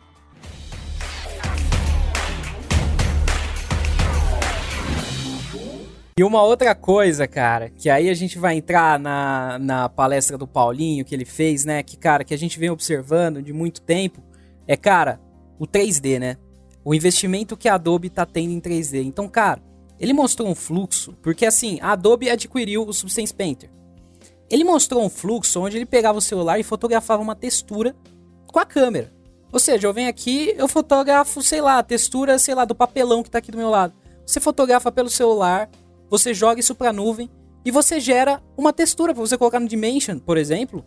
E 6.19 6.25
uma 6.25 6.43
outra 6.43 6.75
coisa, 6.75 7.29
cara, 7.29 7.69
que 7.69 7.91
aí 7.91 8.09
a 8.09 8.15
gente 8.15 8.39
vai 8.39 8.57
entrar 8.57 8.99
na, 8.99 9.59
na 9.59 9.87
palestra 9.87 10.39
do 10.39 10.47
Paulinho 10.47 11.05
que 11.05 11.15
ele 11.15 11.27
fez, 11.27 11.67
né? 11.67 11.83
Que, 11.83 11.95
cara, 11.95 12.25
que 12.25 12.33
a 12.33 12.39
gente 12.39 12.59
vem 12.59 12.71
observando 12.71 13.43
de 13.43 13.53
muito 13.53 13.83
tempo, 13.83 14.23
é, 14.67 14.79
cara, 14.79 15.21
o 15.59 15.67
3D, 15.67 16.19
né? 16.19 16.39
O 16.83 16.95
investimento 16.95 17.55
que 17.55 17.69
a 17.69 17.75
Adobe 17.75 18.09
tá 18.09 18.25
tendo 18.25 18.51
em 18.51 18.61
3D. 18.63 19.05
Então, 19.05 19.29
cara, 19.29 19.63
ele 20.01 20.15
mostrou 20.15 20.49
um 20.49 20.55
fluxo, 20.55 21.13
porque 21.21 21.45
assim, 21.45 21.79
a 21.83 21.93
Adobe 21.93 22.31
adquiriu 22.31 22.89
o 22.89 22.95
Substance 22.95 23.35
Painter. 23.35 23.69
Ele 24.49 24.65
mostrou 24.65 25.05
um 25.05 25.11
fluxo 25.11 25.61
onde 25.61 25.77
ele 25.77 25.85
pegava 25.85 26.17
o 26.17 26.23
celular 26.23 26.59
e 26.59 26.63
fotografava 26.63 27.23
uma 27.23 27.37
textura 27.37 27.95
com 28.47 28.59
a 28.59 28.65
câmera. 28.65 29.13
Ou 29.53 29.61
seja, 29.61 29.87
eu 29.87 29.93
venho 29.93 30.09
aqui, 30.09 30.55
eu 30.57 30.67
fotografo, 30.67 31.43
sei 31.43 31.61
lá, 31.61 31.77
a 31.77 31.83
textura, 31.83 32.39
sei 32.39 32.55
lá, 32.55 32.65
do 32.65 32.75
papelão 32.75 33.23
que 33.23 33.31
tá 33.31 33.37
aqui 33.37 33.51
do 33.51 33.59
meu 33.59 33.69
lado. 33.69 33.93
Você 34.25 34.41
fotografa 34.41 34.91
pelo 34.91 35.11
celular, 35.11 35.69
você 36.11 36.33
joga 36.33 36.61
isso 36.61 36.75
para 36.75 36.91
a 36.91 36.93
nuvem 36.93 37.31
e 37.65 37.71
você 37.71 37.99
gera 37.99 38.43
uma 38.57 38.73
textura 38.73 39.13
para 39.13 39.21
você 39.21 39.37
colocar 39.37 39.59
no 39.59 39.69
Dimension, 39.69 40.19
por 40.19 40.39
exemplo. 40.39 40.85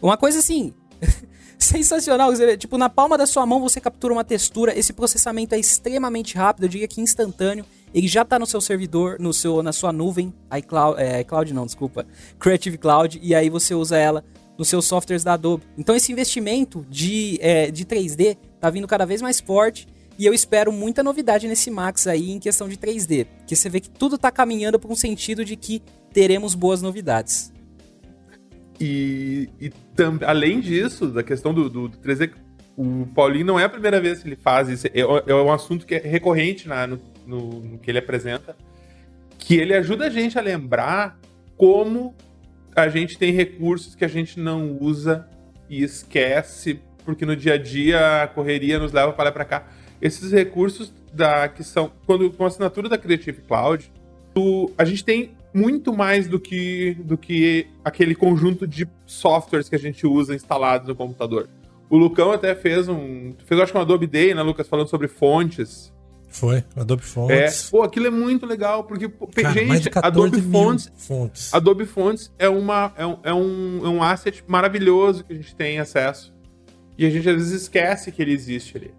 Uma 0.00 0.16
coisa 0.16 0.40
assim, 0.40 0.74
sensacional. 1.58 2.32
Tipo, 2.58 2.76
na 2.76 2.88
palma 2.88 3.16
da 3.16 3.26
sua 3.26 3.46
mão 3.46 3.60
você 3.60 3.80
captura 3.80 4.12
uma 4.12 4.24
textura. 4.24 4.76
Esse 4.78 4.92
processamento 4.92 5.54
é 5.54 5.58
extremamente 5.58 6.36
rápido, 6.36 6.64
eu 6.64 6.68
diria 6.68 6.88
que 6.88 7.00
instantâneo. 7.00 7.64
Ele 7.94 8.08
já 8.08 8.22
está 8.22 8.38
no 8.38 8.46
seu 8.46 8.60
servidor, 8.60 9.18
no 9.18 9.32
seu, 9.32 9.62
na 9.62 9.72
sua 9.72 9.92
nuvem, 9.92 10.32
iCloud, 10.58 11.00
é, 11.00 11.20
iCloud 11.20 11.52
não, 11.52 11.66
desculpa, 11.66 12.06
Creative 12.38 12.78
Cloud, 12.78 13.20
e 13.22 13.34
aí 13.34 13.50
você 13.50 13.74
usa 13.74 13.98
ela 13.98 14.24
nos 14.56 14.68
seus 14.68 14.86
softwares 14.86 15.22
da 15.22 15.34
Adobe. 15.34 15.64
Então 15.76 15.94
esse 15.94 16.10
investimento 16.10 16.86
de, 16.88 17.38
é, 17.40 17.70
de 17.70 17.84
3D 17.84 18.38
está 18.54 18.70
vindo 18.70 18.86
cada 18.86 19.04
vez 19.04 19.20
mais 19.20 19.40
forte 19.40 19.86
e 20.22 20.26
eu 20.26 20.32
espero 20.32 20.70
muita 20.70 21.02
novidade 21.02 21.48
nesse 21.48 21.68
Max 21.68 22.06
aí 22.06 22.30
em 22.30 22.38
questão 22.38 22.68
de 22.68 22.76
3D. 22.76 23.26
Que 23.44 23.56
você 23.56 23.68
vê 23.68 23.80
que 23.80 23.90
tudo 23.90 24.14
está 24.14 24.30
caminhando 24.30 24.78
para 24.78 24.88
um 24.88 24.94
sentido 24.94 25.44
de 25.44 25.56
que 25.56 25.82
teremos 26.12 26.54
boas 26.54 26.80
novidades. 26.80 27.52
E, 28.78 29.48
e 29.60 29.68
tam, 29.96 30.20
além 30.24 30.60
disso, 30.60 31.08
da 31.08 31.24
questão 31.24 31.52
do, 31.52 31.68
do, 31.68 31.88
do 31.88 31.98
3D, 31.98 32.30
o 32.76 33.04
Paulinho 33.12 33.46
não 33.46 33.58
é 33.58 33.64
a 33.64 33.68
primeira 33.68 34.00
vez 34.00 34.22
que 34.22 34.28
ele 34.28 34.36
faz 34.36 34.68
isso. 34.68 34.86
É, 34.86 35.00
é 35.00 35.34
um 35.34 35.52
assunto 35.52 35.84
que 35.84 35.96
é 35.96 35.98
recorrente 35.98 36.68
na, 36.68 36.86
no, 36.86 37.00
no, 37.26 37.40
no 37.60 37.78
que 37.78 37.90
ele 37.90 37.98
apresenta. 37.98 38.56
Que 39.36 39.56
ele 39.56 39.74
ajuda 39.74 40.06
a 40.06 40.10
gente 40.10 40.38
a 40.38 40.40
lembrar 40.40 41.18
como 41.56 42.14
a 42.76 42.88
gente 42.88 43.18
tem 43.18 43.32
recursos 43.32 43.96
que 43.96 44.04
a 44.04 44.08
gente 44.08 44.38
não 44.38 44.78
usa 44.80 45.28
e 45.68 45.82
esquece, 45.82 46.78
porque 47.04 47.26
no 47.26 47.34
dia 47.34 47.54
a 47.54 47.58
dia 47.58 48.22
a 48.22 48.28
correria 48.28 48.78
nos 48.78 48.92
leva 48.92 49.12
para 49.12 49.24
lá 49.24 49.32
para 49.32 49.44
cá 49.44 49.81
esses 50.02 50.32
recursos 50.32 50.92
da 51.14 51.48
que 51.48 51.62
são 51.62 51.92
quando 52.04 52.28
com 52.30 52.44
a 52.44 52.48
assinatura 52.48 52.88
da 52.88 52.98
Creative 52.98 53.40
Cloud, 53.42 53.90
tu, 54.34 54.70
a 54.76 54.84
gente 54.84 55.04
tem 55.04 55.30
muito 55.54 55.92
mais 55.92 56.26
do 56.26 56.40
que 56.40 56.96
do 57.04 57.16
que 57.16 57.68
aquele 57.84 58.14
conjunto 58.14 58.66
de 58.66 58.88
softwares 59.06 59.68
que 59.68 59.76
a 59.76 59.78
gente 59.78 60.06
usa 60.06 60.34
instalados 60.34 60.88
no 60.88 60.96
computador. 60.96 61.48
O 61.88 61.96
Lucão 61.96 62.32
até 62.32 62.54
fez 62.54 62.88
um, 62.88 63.32
fez 63.46 63.60
acho 63.60 63.70
que 63.70 63.78
um 63.78 63.82
Adobe 63.82 64.06
Day, 64.06 64.34
né, 64.34 64.42
Lucas, 64.42 64.66
falando 64.66 64.88
sobre 64.88 65.06
fontes. 65.08 65.92
Foi, 66.32 66.64
Adobe 66.74 67.02
Fonts. 67.02 67.30
É, 67.30 67.70
pô, 67.70 67.82
aquilo 67.82 68.06
é 68.06 68.10
muito 68.10 68.46
legal, 68.46 68.84
porque, 68.84 69.06
Cara, 69.34 69.52
gente, 69.52 69.90
Adobe 69.96 70.40
Fonts, 70.40 70.90
fontes. 70.96 71.52
Adobe 71.52 71.84
Fonts 71.84 72.32
é, 72.38 72.48
uma, 72.48 72.90
é, 72.96 73.04
um, 73.04 73.18
é, 73.22 73.34
um, 73.34 73.80
é 73.84 73.88
um 73.90 74.02
asset 74.02 74.42
maravilhoso 74.48 75.24
que 75.24 75.34
a 75.34 75.36
gente 75.36 75.54
tem 75.54 75.78
acesso. 75.78 76.32
E 76.96 77.04
a 77.04 77.10
gente 77.10 77.28
às 77.28 77.36
vezes 77.36 77.62
esquece 77.62 78.10
que 78.10 78.22
ele 78.22 78.32
existe 78.32 78.78
ali. 78.78 78.94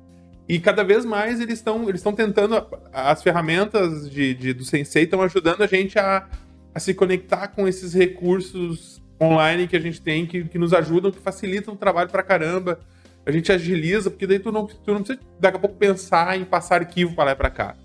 E 0.48 0.60
cada 0.60 0.84
vez 0.84 1.06
mais 1.06 1.40
eles 1.40 1.60
estão 1.60 1.88
eles 1.88 2.02
tentando, 2.02 2.66
as 2.92 3.24
ferramentas 3.24 4.10
de, 4.10 4.34
de 4.34 4.54
do 4.54 4.66
Sensei 4.66 5.04
estão 5.04 5.22
ajudando 5.22 5.62
a 5.62 5.68
gente 5.68 5.98
a, 5.98 6.28
a 6.76 6.80
se 6.80 6.94
conectar 6.94 7.48
com 7.48 7.68
esses 7.68 7.94
recursos 7.94 9.02
online 9.22 9.68
que 9.68 9.76
a 9.76 9.80
gente 9.80 10.02
tem, 10.02 10.26
que, 10.26 10.44
que 10.44 10.58
nos 10.58 10.74
ajudam, 10.74 11.12
que 11.12 11.20
facilitam 11.20 11.74
o 11.74 11.78
trabalho 11.78 12.10
pra 12.10 12.22
caramba. 12.22 12.80
A 13.26 13.32
gente 13.32 13.54
agiliza, 13.54 14.12
porque 14.12 14.28
daí 14.28 14.38
tu 14.38 14.52
não, 14.52 14.66
tu 14.68 14.92
não 14.92 15.02
precisa 15.02 15.20
daqui 15.40 15.56
a 15.56 15.60
pouco 15.60 15.78
pensar 15.78 16.38
em 16.38 16.44
passar 16.44 16.82
arquivo 16.82 17.16
para 17.16 17.26
lá 17.26 17.32
e 17.32 17.36
pra 17.36 17.50
cá. 17.50 17.76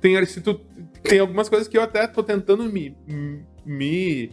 Tem, 0.00 0.24
se 0.24 0.40
tu, 0.40 0.54
tem 1.02 1.18
algumas 1.18 1.50
coisas 1.50 1.68
que 1.68 1.76
eu 1.76 1.82
até 1.82 2.06
tô 2.06 2.22
tentando 2.22 2.64
me, 2.64 2.96
me, 3.64 4.30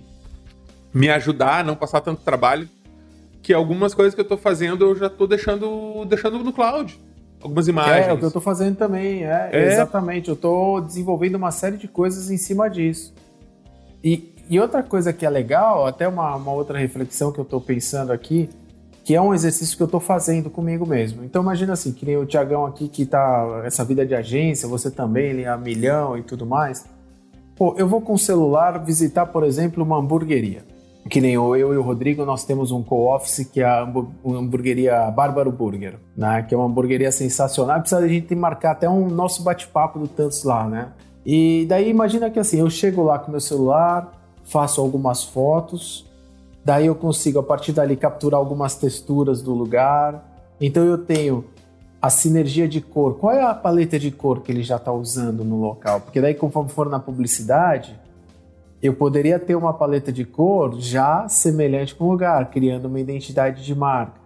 me 0.94 1.10
ajudar 1.10 1.60
a 1.60 1.64
não 1.64 1.76
passar 1.76 2.00
tanto 2.00 2.22
trabalho, 2.22 2.70
que 3.42 3.54
algumas 3.54 3.94
coisas 3.94 4.16
que 4.16 4.22
eu 4.22 4.26
tô 4.26 4.38
fazendo 4.38 4.86
eu 4.86 4.96
já 4.96 5.10
tô 5.10 5.28
deixando, 5.28 6.06
deixando 6.06 6.40
no 6.40 6.54
cloud 6.54 6.98
algumas 7.42 7.68
imagens. 7.68 8.08
É, 8.08 8.14
o 8.14 8.18
que 8.18 8.24
eu 8.24 8.28
estou 8.28 8.42
fazendo 8.42 8.76
também, 8.76 9.24
é, 9.24 9.50
é, 9.52 9.74
exatamente. 9.74 10.30
Eu 10.30 10.36
estou 10.36 10.82
desenvolvendo 10.82 11.36
uma 11.36 11.52
série 11.52 11.78
de 11.78 11.88
coisas 11.88 12.30
em 12.30 12.38
cima 12.38 12.70
disso. 12.70 13.14
E, 14.04 14.34
e 14.50 14.60
outra 14.60 14.84
coisa 14.84 15.12
que 15.12 15.26
é 15.26 15.30
legal, 15.30 15.86
até 15.86 16.08
uma, 16.08 16.36
uma 16.36 16.52
outra 16.52 16.78
reflexão 16.78 17.32
que 17.32 17.40
eu 17.40 17.44
estou 17.44 17.62
pensando 17.62 18.12
aqui, 18.12 18.50
que 19.04 19.16
é 19.16 19.22
um 19.22 19.34
exercício 19.34 19.76
que 19.76 19.84
eu 19.84 19.86
estou 19.86 20.00
fazendo 20.00 20.50
comigo 20.50 20.86
mesmo. 20.86 21.24
Então 21.24 21.42
imagina 21.42 21.74
assim, 21.74 21.92
que 21.92 22.06
nem 22.06 22.18
o 22.18 22.26
Tiagão 22.26 22.66
aqui 22.66 22.88
que 22.88 23.06
tá 23.06 23.64
essa 23.66 23.84
vida 23.84 24.06
de 24.06 24.16
agência, 24.16 24.68
você 24.68 24.92
também, 24.92 25.32
ele 25.32 25.42
é 25.44 25.48
a 25.48 25.58
milhão 25.58 26.18
e 26.18 26.24
tudo 26.24 26.46
mais. 26.46 26.86
Pô, 27.56 27.76
eu 27.78 27.88
vou 27.88 28.02
com 28.02 28.14
o 28.14 28.20
celular 28.20 28.84
visitar, 28.84 29.28
por 29.28 29.44
exemplo, 29.44 29.84
uma 29.84 29.98
hamburgueria 29.98 30.71
que 31.10 31.20
nem 31.20 31.34
eu, 31.34 31.56
eu 31.56 31.74
e 31.74 31.78
o 31.78 31.82
Rodrigo, 31.82 32.26
nós 32.26 32.46
temos 32.46 32.72
um 32.72 32.84
co-office 32.84 33.46
que 33.52 33.62
é 33.62 33.66
a 33.66 33.82
hamburgueria 34.26 35.10
Bárbaro 35.12 35.52
Burger, 35.52 35.96
né? 36.16 36.44
Que 36.44 36.54
é 36.54 36.58
uma 36.58 36.68
hamburgueria 36.68 37.12
sensacional. 37.12 37.80
Precisa 37.80 38.02
a 38.02 38.08
gente 38.08 38.36
marcar 38.36 38.72
até 38.72 38.90
um 38.90 39.10
nosso 39.10 39.44
bate-papo 39.44 40.00
do 40.00 40.08
Tantos 40.08 40.44
lá, 40.44 40.68
né? 40.68 40.90
E 41.26 41.66
daí 41.68 41.90
imagina 41.90 42.30
que 42.30 42.40
assim, 42.40 42.60
eu 42.60 42.70
chego 42.70 43.04
lá 43.04 43.20
com 43.20 43.32
meu 43.32 43.40
celular, 43.40 44.12
faço 44.44 44.82
algumas 44.82 45.24
fotos, 45.24 46.06
daí 46.64 46.88
eu 46.88 46.96
consigo 46.96 47.40
a 47.40 47.44
partir 47.44 47.72
dali 47.72 47.96
capturar 47.96 48.40
algumas 48.40 48.76
texturas 48.76 49.42
do 49.42 49.54
lugar. 49.54 50.24
Então 50.60 50.84
eu 50.84 50.98
tenho 50.98 51.46
a 52.02 52.10
sinergia 52.10 52.68
de 52.68 52.82
cor. 52.82 53.18
Qual 53.18 53.32
é 53.32 53.44
a 53.44 53.54
paleta 53.54 54.00
de 54.00 54.10
cor 54.12 54.42
que 54.42 54.52
ele 54.52 54.64
já 54.64 54.78
está 54.78 54.92
usando 54.92 55.44
no 55.44 55.62
local? 55.62 56.02
Porque 56.02 56.20
daí, 56.20 56.34
conforme 56.34 56.70
for 56.70 56.90
na 56.90 57.00
publicidade, 57.00 58.00
eu 58.82 58.94
poderia 58.94 59.38
ter 59.38 59.56
uma 59.56 59.74
paleta 59.74 60.12
de 60.12 60.26
cor 60.26 60.80
já 60.80 61.28
semelhante 61.28 61.94
com 61.94 62.06
o 62.06 62.12
lugar, 62.12 62.50
criando 62.50 62.86
uma 62.86 63.00
identidade 63.00 63.64
de 63.64 63.76
marca. 63.76 64.22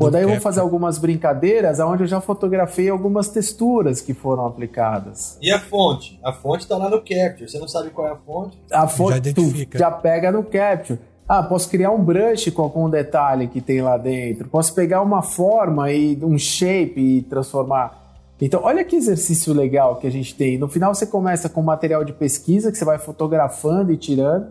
Ou 0.00 0.10
daí 0.10 0.22
eu 0.22 0.28
vou 0.28 0.40
fazer 0.40 0.60
algumas 0.60 0.98
brincadeiras 0.98 1.80
onde 1.80 2.02
eu 2.02 2.06
já 2.06 2.20
fotografei 2.20 2.90
algumas 2.90 3.28
texturas 3.28 4.02
que 4.02 4.12
foram 4.12 4.44
aplicadas. 4.44 5.38
E 5.40 5.50
a 5.50 5.58
fonte? 5.58 6.18
A 6.22 6.32
fonte 6.32 6.64
está 6.64 6.76
lá 6.76 6.90
no 6.90 6.98
Capture. 6.98 7.48
Você 7.48 7.58
não 7.58 7.68
sabe 7.68 7.90
qual 7.90 8.06
é 8.06 8.10
a 8.10 8.16
fonte? 8.16 8.58
A 8.70 8.86
fonte 8.86 9.34
já, 9.72 9.78
já 9.78 9.90
pega 9.90 10.30
no 10.30 10.42
Capture. 10.42 10.98
Ah, 11.26 11.42
posso 11.42 11.68
criar 11.68 11.90
um 11.90 12.02
brush 12.02 12.50
com 12.50 12.62
algum 12.62 12.88
detalhe 12.88 13.48
que 13.48 13.60
tem 13.60 13.82
lá 13.82 13.96
dentro. 13.96 14.48
Posso 14.48 14.74
pegar 14.74 15.02
uma 15.02 15.22
forma 15.22 15.90
e 15.92 16.18
um 16.22 16.38
shape 16.38 17.00
e 17.00 17.22
transformar. 17.22 18.07
Então, 18.40 18.60
olha 18.62 18.84
que 18.84 18.94
exercício 18.94 19.52
legal 19.52 19.96
que 19.96 20.06
a 20.06 20.10
gente 20.10 20.34
tem. 20.34 20.56
No 20.58 20.68
final, 20.68 20.94
você 20.94 21.06
começa 21.06 21.48
com 21.48 21.60
material 21.60 22.04
de 22.04 22.12
pesquisa 22.12 22.70
que 22.70 22.78
você 22.78 22.84
vai 22.84 22.98
fotografando 22.98 23.92
e 23.92 23.96
tirando. 23.96 24.46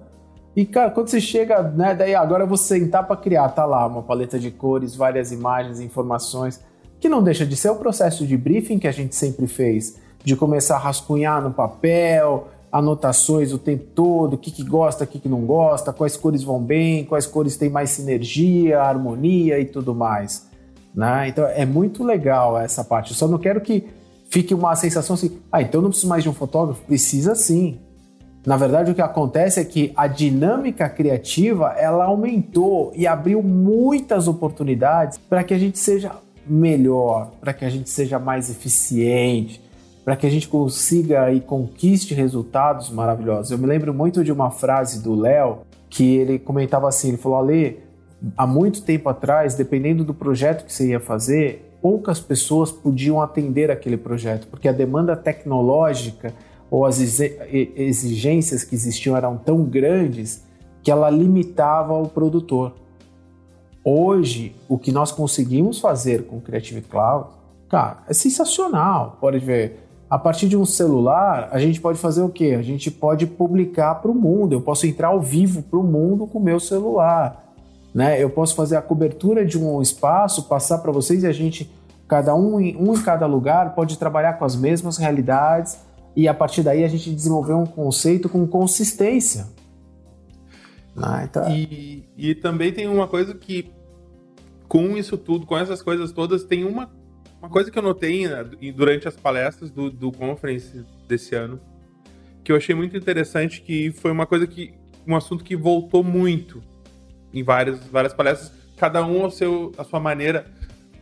E, 0.56 0.66
cara, 0.66 0.92
quando 0.92 1.08
você 1.08 1.22
chega, 1.22 1.62
né, 1.62 1.96
daí 1.96 2.16
agora 2.16 2.44
eu 2.44 2.48
vou 2.48 2.58
sentar 2.58 3.06
para 3.06 3.16
criar, 3.16 3.50
tá 3.50 3.64
lá 3.64 3.86
uma 3.86 4.02
paleta 4.02 4.40
de 4.40 4.52
cores, 4.52 4.96
várias 4.96 5.32
imagens, 5.32 5.80
informações, 5.80 6.60
que 7.00 7.08
não 7.08 7.22
deixa 7.22 7.46
de 7.46 7.56
ser 7.56 7.70
o 7.70 7.76
processo 7.76 8.26
de 8.26 8.36
briefing 8.36 8.80
que 8.80 8.88
a 8.88 8.92
gente 8.92 9.16
sempre 9.16 9.46
fez, 9.46 9.98
de 10.24 10.36
começar 10.36 10.76
a 10.76 10.80
rascunhar 10.80 11.42
no 11.42 11.52
papel, 11.52 12.48
anotações 12.72 13.54
o 13.54 13.60
tempo 13.60 13.86
todo, 13.94 14.34
o 14.34 14.38
que, 14.38 14.52
que 14.52 14.64
gosta, 14.64 15.04
o 15.04 15.08
que, 15.08 15.20
que 15.20 15.30
não 15.30 15.42
gosta, 15.42 15.94
quais 15.94 16.18
cores 16.18 16.44
vão 16.44 16.60
bem, 16.60 17.06
quais 17.06 17.28
cores 17.28 17.56
têm 17.56 17.70
mais 17.70 17.92
sinergia, 17.92 18.82
harmonia 18.82 19.60
e 19.60 19.66
tudo 19.66 19.94
mais. 19.94 20.47
Né? 20.98 21.28
Então 21.28 21.46
é 21.46 21.64
muito 21.64 22.04
legal 22.04 22.58
essa 22.58 22.84
parte. 22.84 23.12
Eu 23.12 23.16
só 23.16 23.28
não 23.28 23.38
quero 23.38 23.62
que 23.62 23.86
fique 24.32 24.52
uma 24.56 24.76
sensação 24.76 25.14
assim, 25.14 25.38
ah, 25.52 25.62
então 25.62 25.80
não 25.80 25.90
preciso 25.90 26.10
mais 26.10 26.24
de 26.24 26.30
um 26.30 26.34
fotógrafo? 26.34 26.82
Precisa 26.82 27.36
sim. 27.36 27.80
Na 28.44 28.58
verdade, 28.58 28.92
o 28.92 28.96
que 28.96 29.02
acontece 29.02 29.60
é 29.60 29.64
que 29.64 29.94
a 29.96 30.08
dinâmica 30.08 30.90
criativa 30.90 31.76
ela 31.78 32.06
aumentou 32.06 32.92
e 32.96 33.06
abriu 33.06 33.44
muitas 33.44 34.28
oportunidades 34.28 35.20
para 35.20 35.44
que 35.44 35.54
a 35.54 35.60
gente 35.60 35.78
seja 35.78 36.14
melhor, 36.48 37.30
para 37.42 37.54
que 37.54 37.64
a 37.64 37.70
gente 37.70 37.92
seja 37.92 38.18
mais 38.18 38.50
eficiente, 38.50 39.62
para 40.04 40.16
que 40.16 40.26
a 40.26 40.30
gente 40.32 40.48
consiga 40.48 41.32
e 41.32 41.42
conquiste 41.42 42.16
resultados 42.16 42.90
maravilhosos. 42.90 43.52
Eu 43.52 43.60
me 43.60 43.68
lembro 43.68 43.94
muito 43.94 44.24
de 44.24 44.32
uma 44.32 44.50
frase 44.50 45.04
do 45.04 45.14
Léo 45.14 45.60
que 45.90 46.16
ele 46.16 46.40
comentava 46.40 46.88
assim, 46.88 47.10
ele 47.10 47.18
falou: 47.18 47.38
"Ale, 47.38 47.87
há 48.36 48.48
muito 48.48 48.82
tempo 48.82 49.10
atrás, 49.10 49.56
dependendo 49.56 50.04
do 50.04 50.14
projeto 50.14 50.66
que 50.66 50.74
você 50.74 50.90
ia 50.90 51.00
fazer, 51.00 51.78
poucas 51.82 52.20
pessoas 52.20 52.72
podiam 52.72 53.22
atender 53.22 53.70
aquele 53.70 53.98
projeto, 53.98 54.48
porque 54.48 54.68
a 54.68 54.72
demanda 54.72 55.16
tecnológica 55.16 56.34
ou 56.70 56.86
as 56.86 57.00
exigências 57.00 58.64
que 58.64 58.76
existiam 58.76 59.16
eram 59.16 59.38
tão 59.38 59.64
grandes 59.64 60.44
que 60.84 60.92
ela 60.92 61.10
limitava 61.10 61.94
o 61.94 62.08
produtor. 62.08 62.74
Hoje, 63.84 64.54
o 64.68 64.78
que 64.78 64.92
nós 64.92 65.12
conseguimos 65.12 65.80
fazer 65.80 66.26
com 66.26 66.38
o 66.38 66.42
Creative 66.42 66.82
Cloud, 66.82 67.30
cara, 67.70 68.04
é 68.08 68.14
sensacional. 68.14 69.18
Pode 69.22 69.40
ver, 69.40 69.88
a 70.10 70.20
partir 70.20 70.50
de 70.50 70.58
um 70.58 70.66
celular, 70.66 71.48
a 71.52 71.60
gente 71.60 71.80
pode 71.80 71.98
fazer 71.98 72.22
o 72.22 72.30
quê? 72.30 72.56
A 72.60 72.62
gente 72.62 72.92
pode 72.92 73.26
publicar 73.26 73.96
para 73.96 74.12
o 74.12 74.16
mundo. 74.16 74.54
Eu 74.54 74.62
posso 74.62 74.86
entrar 74.86 75.10
ao 75.10 75.22
vivo 75.22 75.62
para 75.62 75.80
o 75.80 75.84
mundo 75.84 76.28
com 76.28 76.38
o 76.40 76.44
meu 76.44 76.60
celular. 76.60 77.47
Né? 77.98 78.22
Eu 78.22 78.30
posso 78.30 78.54
fazer 78.54 78.76
a 78.76 78.82
cobertura 78.84 79.44
de 79.44 79.58
um 79.58 79.82
espaço, 79.82 80.44
passar 80.44 80.78
para 80.78 80.92
vocês 80.92 81.24
e 81.24 81.26
a 81.26 81.32
gente, 81.32 81.68
cada 82.08 82.36
um, 82.36 82.58
um 82.58 82.94
em 82.94 83.02
cada 83.02 83.26
lugar, 83.26 83.74
pode 83.74 83.98
trabalhar 83.98 84.34
com 84.34 84.46
as 84.46 84.56
mesmas 84.56 84.98
realidades 84.98 85.80
e 86.16 86.28
a 86.28 86.34
partir 86.34 86.62
daí 86.62 86.84
a 86.84 86.88
gente 86.88 87.10
desenvolveu 87.10 87.58
um 87.58 87.66
conceito 87.66 88.30
com 88.30 88.46
consistência. 88.46 89.48
Ah, 90.96 91.24
então... 91.24 91.50
e, 91.50 92.08
e 92.16 92.36
também 92.36 92.72
tem 92.72 92.88
uma 92.88 93.08
coisa 93.08 93.34
que, 93.34 93.72
com 94.68 94.96
isso 94.96 95.18
tudo, 95.18 95.48
com 95.48 95.58
essas 95.58 95.82
coisas 95.82 96.12
todas, 96.12 96.44
tem 96.44 96.66
uma, 96.66 96.92
uma 97.42 97.50
coisa 97.50 97.72
que 97.72 97.80
eu 97.80 97.84
notei 97.84 98.28
né, 98.28 98.44
durante 98.76 99.08
as 99.08 99.16
palestras 99.16 99.72
do, 99.72 99.90
do 99.90 100.12
conference 100.12 100.86
desse 101.08 101.34
ano, 101.34 101.60
que 102.44 102.52
eu 102.52 102.58
achei 102.58 102.76
muito 102.76 102.96
interessante, 102.96 103.60
que 103.60 103.92
foi 103.92 104.12
uma 104.12 104.28
coisa 104.28 104.46
que. 104.46 104.76
um 105.08 105.16
assunto 105.16 105.44
que 105.44 105.56
voltou 105.56 106.04
muito 106.04 106.62
em 107.38 107.44
várias, 107.44 107.80
várias 107.88 108.14
palestras, 108.14 108.52
cada 108.78 109.06
um 109.06 109.24
ao 109.24 109.32
seu, 109.32 109.72
a 109.78 109.84
sua 109.84 110.00
maneira, 110.00 110.48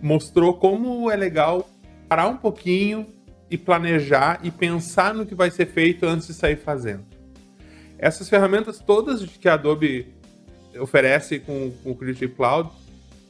mostrou 0.01 0.53
como 0.53 1.09
é 1.09 1.15
legal 1.15 1.69
parar 2.07 2.27
um 2.27 2.37
pouquinho 2.37 3.07
e 3.49 3.57
planejar 3.57 4.39
e 4.43 4.51
pensar 4.51 5.13
no 5.13 5.25
que 5.25 5.35
vai 5.35 5.49
ser 5.51 5.67
feito 5.67 6.05
antes 6.05 6.27
de 6.27 6.33
sair 6.33 6.57
fazendo. 6.57 7.05
Essas 7.97 8.27
ferramentas 8.27 8.79
todas 8.79 9.23
que 9.23 9.47
a 9.47 9.53
Adobe 9.53 10.13
oferece 10.79 11.39
com, 11.39 11.71
com 11.83 11.91
o 11.91 11.95
Creative 11.95 12.33
Cloud, 12.33 12.69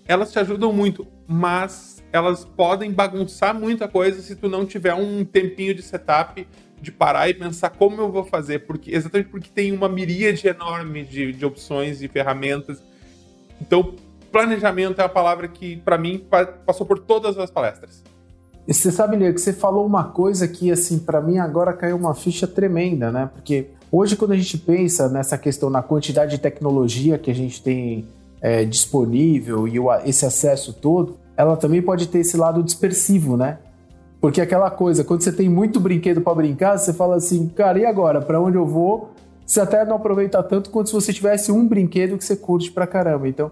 elas 0.08 0.32
te 0.32 0.40
ajudam 0.40 0.74
muito, 0.74 1.08
mas 1.28 2.04
elas 2.12 2.46
podem 2.46 2.92
bagunçar 2.92 3.54
muita 3.54 3.88
coisa 3.88 4.22
se 4.22 4.36
tu 4.36 4.50
não 4.50 4.66
tiver 4.66 4.94
um 4.94 5.24
tempinho 5.26 5.74
de 5.74 5.82
setup 5.82 6.48
de 6.82 6.92
parar 6.92 7.30
e 7.30 7.34
pensar 7.34 7.72
como 7.72 8.02
eu 8.02 8.12
vou 8.12 8.24
fazer, 8.24 8.60
porque 8.60 8.92
exatamente 8.92 9.30
porque 9.30 9.50
tem 9.50 9.72
uma 9.72 9.90
miríade 9.90 10.48
enorme 10.48 11.04
de, 11.04 11.32
de 11.32 11.46
opções 11.46 12.02
e 12.02 12.08
ferramentas. 12.08 12.82
Então, 13.66 13.94
planejamento 14.32 15.00
é 15.00 15.04
a 15.04 15.10
palavra 15.10 15.48
que, 15.48 15.78
para 15.78 15.98
mim, 15.98 16.26
passou 16.66 16.86
por 16.86 17.00
todas 17.00 17.38
as 17.38 17.50
palestras. 17.50 18.04
E 18.68 18.74
você 18.74 18.92
sabe, 18.92 19.16
Leo, 19.16 19.34
que 19.34 19.40
você 19.40 19.54
falou 19.54 19.86
uma 19.86 20.06
coisa 20.06 20.48
que, 20.48 20.72
assim, 20.72 21.00
para 21.00 21.22
mim 21.22 21.38
agora 21.38 21.72
caiu 21.72 21.96
uma 21.96 22.16
ficha 22.16 22.48
tremenda, 22.48 23.12
né? 23.12 23.30
Porque 23.32 23.68
hoje, 23.92 24.16
quando 24.16 24.32
a 24.32 24.38
gente 24.38 24.58
pensa 24.58 25.08
nessa 25.08 25.38
questão, 25.38 25.70
na 25.70 25.84
quantidade 25.84 26.32
de 26.32 26.38
tecnologia 26.40 27.18
que 27.18 27.30
a 27.30 27.36
gente 27.36 27.62
tem 27.62 28.08
é, 28.42 28.66
disponível 28.66 29.68
e 29.68 29.80
o, 29.80 29.94
esse 30.04 30.26
acesso 30.26 30.74
todo, 30.74 31.18
ela 31.38 31.56
também 31.56 31.82
pode 31.82 32.08
ter 32.08 32.20
esse 32.20 32.36
lado 32.36 32.64
dispersivo, 32.64 33.38
né? 33.38 33.60
Porque 34.20 34.42
aquela 34.42 34.72
coisa, 34.72 35.04
quando 35.04 35.22
você 35.22 35.32
tem 35.32 35.48
muito 35.48 35.80
brinquedo 35.80 36.20
para 36.20 36.34
brincar, 36.34 36.78
você 36.78 36.92
fala 36.92 37.16
assim, 37.16 37.48
cara, 37.48 37.78
e 37.80 37.86
agora? 37.86 38.22
Para 38.22 38.42
onde 38.42 38.58
eu 38.58 38.66
vou? 38.66 39.12
Você 39.46 39.60
até 39.60 39.86
não 39.86 39.98
aproveita 39.98 40.42
tanto 40.42 40.70
quanto 40.70 40.88
se 40.88 40.94
você 40.94 41.14
tivesse 41.14 41.52
um 41.52 41.68
brinquedo 41.68 42.18
que 42.18 42.26
você 42.26 42.36
curte 42.36 42.72
pra 42.72 42.88
caramba. 42.88 43.28
Então, 43.28 43.52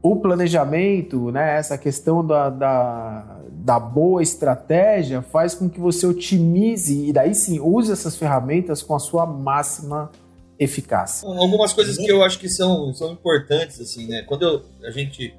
o 0.00 0.16
planejamento, 0.16 1.30
né, 1.32 1.58
essa 1.58 1.76
questão 1.76 2.24
da, 2.24 2.48
da, 2.48 3.40
da, 3.50 3.80
boa 3.80 4.22
estratégia 4.22 5.22
faz 5.22 5.54
com 5.54 5.68
que 5.68 5.80
você 5.80 6.06
otimize 6.06 7.08
e 7.08 7.12
daí 7.12 7.34
sim 7.34 7.58
use 7.58 7.90
essas 7.90 8.16
ferramentas 8.16 8.80
com 8.80 8.94
a 8.94 9.00
sua 9.00 9.26
máxima 9.26 10.10
eficácia. 10.58 11.28
Algumas 11.28 11.72
coisas 11.72 11.96
que 11.96 12.10
eu 12.10 12.22
acho 12.22 12.38
que 12.38 12.48
são, 12.48 12.92
são 12.94 13.12
importantes, 13.12 13.80
assim, 13.80 14.06
né? 14.06 14.22
Quando 14.22 14.42
eu, 14.42 14.62
a 14.84 14.90
gente. 14.90 15.34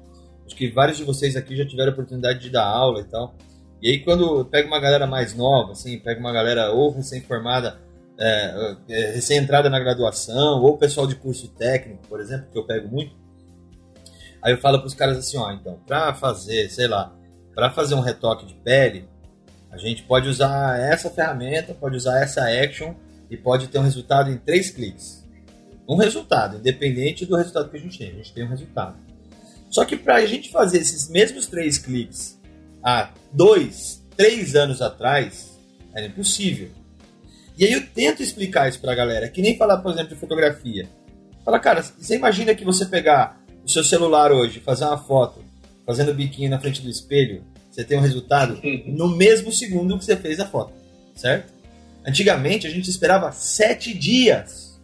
Acho 0.46 0.56
que 0.56 0.68
vários 0.68 0.98
de 0.98 1.04
vocês 1.04 1.36
aqui 1.36 1.54
já 1.54 1.64
tiveram 1.64 1.90
a 1.90 1.92
oportunidade 1.92 2.40
de 2.40 2.50
dar 2.50 2.66
aula 2.66 3.00
e 3.00 3.04
tal. 3.04 3.34
E 3.80 3.88
aí, 3.88 3.98
quando 4.00 4.44
pega 4.44 4.66
uma 4.66 4.80
galera 4.80 5.06
mais 5.06 5.32
nova, 5.34 5.72
assim, 5.72 5.96
pega 5.98 6.18
uma 6.18 6.32
galera 6.32 6.72
ou 6.72 6.90
recém-formada, 6.90 7.78
é, 8.20 8.76
é, 8.88 9.10
recém-entrada 9.12 9.70
na 9.70 9.78
graduação, 9.78 10.62
ou 10.62 10.76
pessoal 10.76 11.06
de 11.06 11.16
curso 11.16 11.48
técnico, 11.48 12.06
por 12.08 12.20
exemplo, 12.20 12.46
que 12.52 12.58
eu 12.58 12.66
pego 12.66 12.88
muito 12.88 13.20
Aí 14.42 14.52
eu 14.52 14.58
falo 14.58 14.78
para 14.78 14.86
os 14.86 14.94
caras 14.94 15.18
assim, 15.18 15.36
ó, 15.36 15.52
então, 15.52 15.78
para 15.86 16.14
fazer, 16.14 16.70
sei 16.70 16.88
lá, 16.88 17.14
para 17.54 17.70
fazer 17.70 17.94
um 17.94 18.00
retoque 18.00 18.46
de 18.46 18.54
pele, 18.54 19.08
a 19.70 19.76
gente 19.76 20.02
pode 20.02 20.28
usar 20.28 20.80
essa 20.80 21.10
ferramenta, 21.10 21.74
pode 21.74 21.96
usar 21.96 22.20
essa 22.22 22.42
action 22.42 22.94
e 23.30 23.36
pode 23.36 23.68
ter 23.68 23.78
um 23.78 23.82
resultado 23.82 24.30
em 24.30 24.38
três 24.38 24.70
cliques. 24.70 25.28
Um 25.86 25.96
resultado, 25.96 26.56
independente 26.56 27.26
do 27.26 27.36
resultado 27.36 27.68
que 27.68 27.76
a 27.76 27.80
gente 27.80 27.98
tem, 27.98 28.10
a 28.10 28.14
gente 28.14 28.32
tem 28.32 28.44
um 28.44 28.48
resultado. 28.48 28.96
Só 29.68 29.84
que 29.84 29.96
para 29.96 30.16
a 30.16 30.26
gente 30.26 30.50
fazer 30.50 30.78
esses 30.78 31.08
mesmos 31.08 31.46
três 31.46 31.78
cliques 31.78 32.40
há 32.82 33.10
dois, 33.32 34.02
três 34.16 34.56
anos 34.56 34.80
atrás, 34.80 35.58
era 35.94 36.06
impossível. 36.06 36.70
E 37.60 37.66
aí 37.66 37.72
eu 37.74 37.86
tento 37.86 38.22
explicar 38.22 38.70
isso 38.70 38.80
para 38.80 38.92
a 38.92 38.94
galera, 38.94 39.28
que 39.28 39.42
nem 39.42 39.54
falar, 39.54 39.76
por 39.76 39.92
exemplo, 39.92 40.14
de 40.14 40.18
fotografia. 40.18 40.88
Fala, 41.44 41.58
cara, 41.58 41.82
você 41.82 42.16
imagina 42.16 42.54
que 42.54 42.64
você 42.64 42.86
pegar 42.86 43.38
o 43.62 43.68
seu 43.68 43.84
celular 43.84 44.32
hoje, 44.32 44.60
fazer 44.60 44.86
uma 44.86 44.96
foto, 44.96 45.44
fazendo 45.84 46.14
biquinho 46.14 46.48
na 46.48 46.58
frente 46.58 46.80
do 46.80 46.88
espelho, 46.88 47.44
você 47.70 47.84
tem 47.84 47.98
um 47.98 48.00
resultado 48.00 48.58
no 48.86 49.14
mesmo 49.14 49.52
segundo 49.52 49.98
que 49.98 50.06
você 50.06 50.16
fez 50.16 50.40
a 50.40 50.46
foto, 50.46 50.72
certo? 51.14 51.52
Antigamente 52.02 52.66
a 52.66 52.70
gente 52.70 52.88
esperava 52.88 53.30
sete 53.30 53.92
dias. 53.92 54.80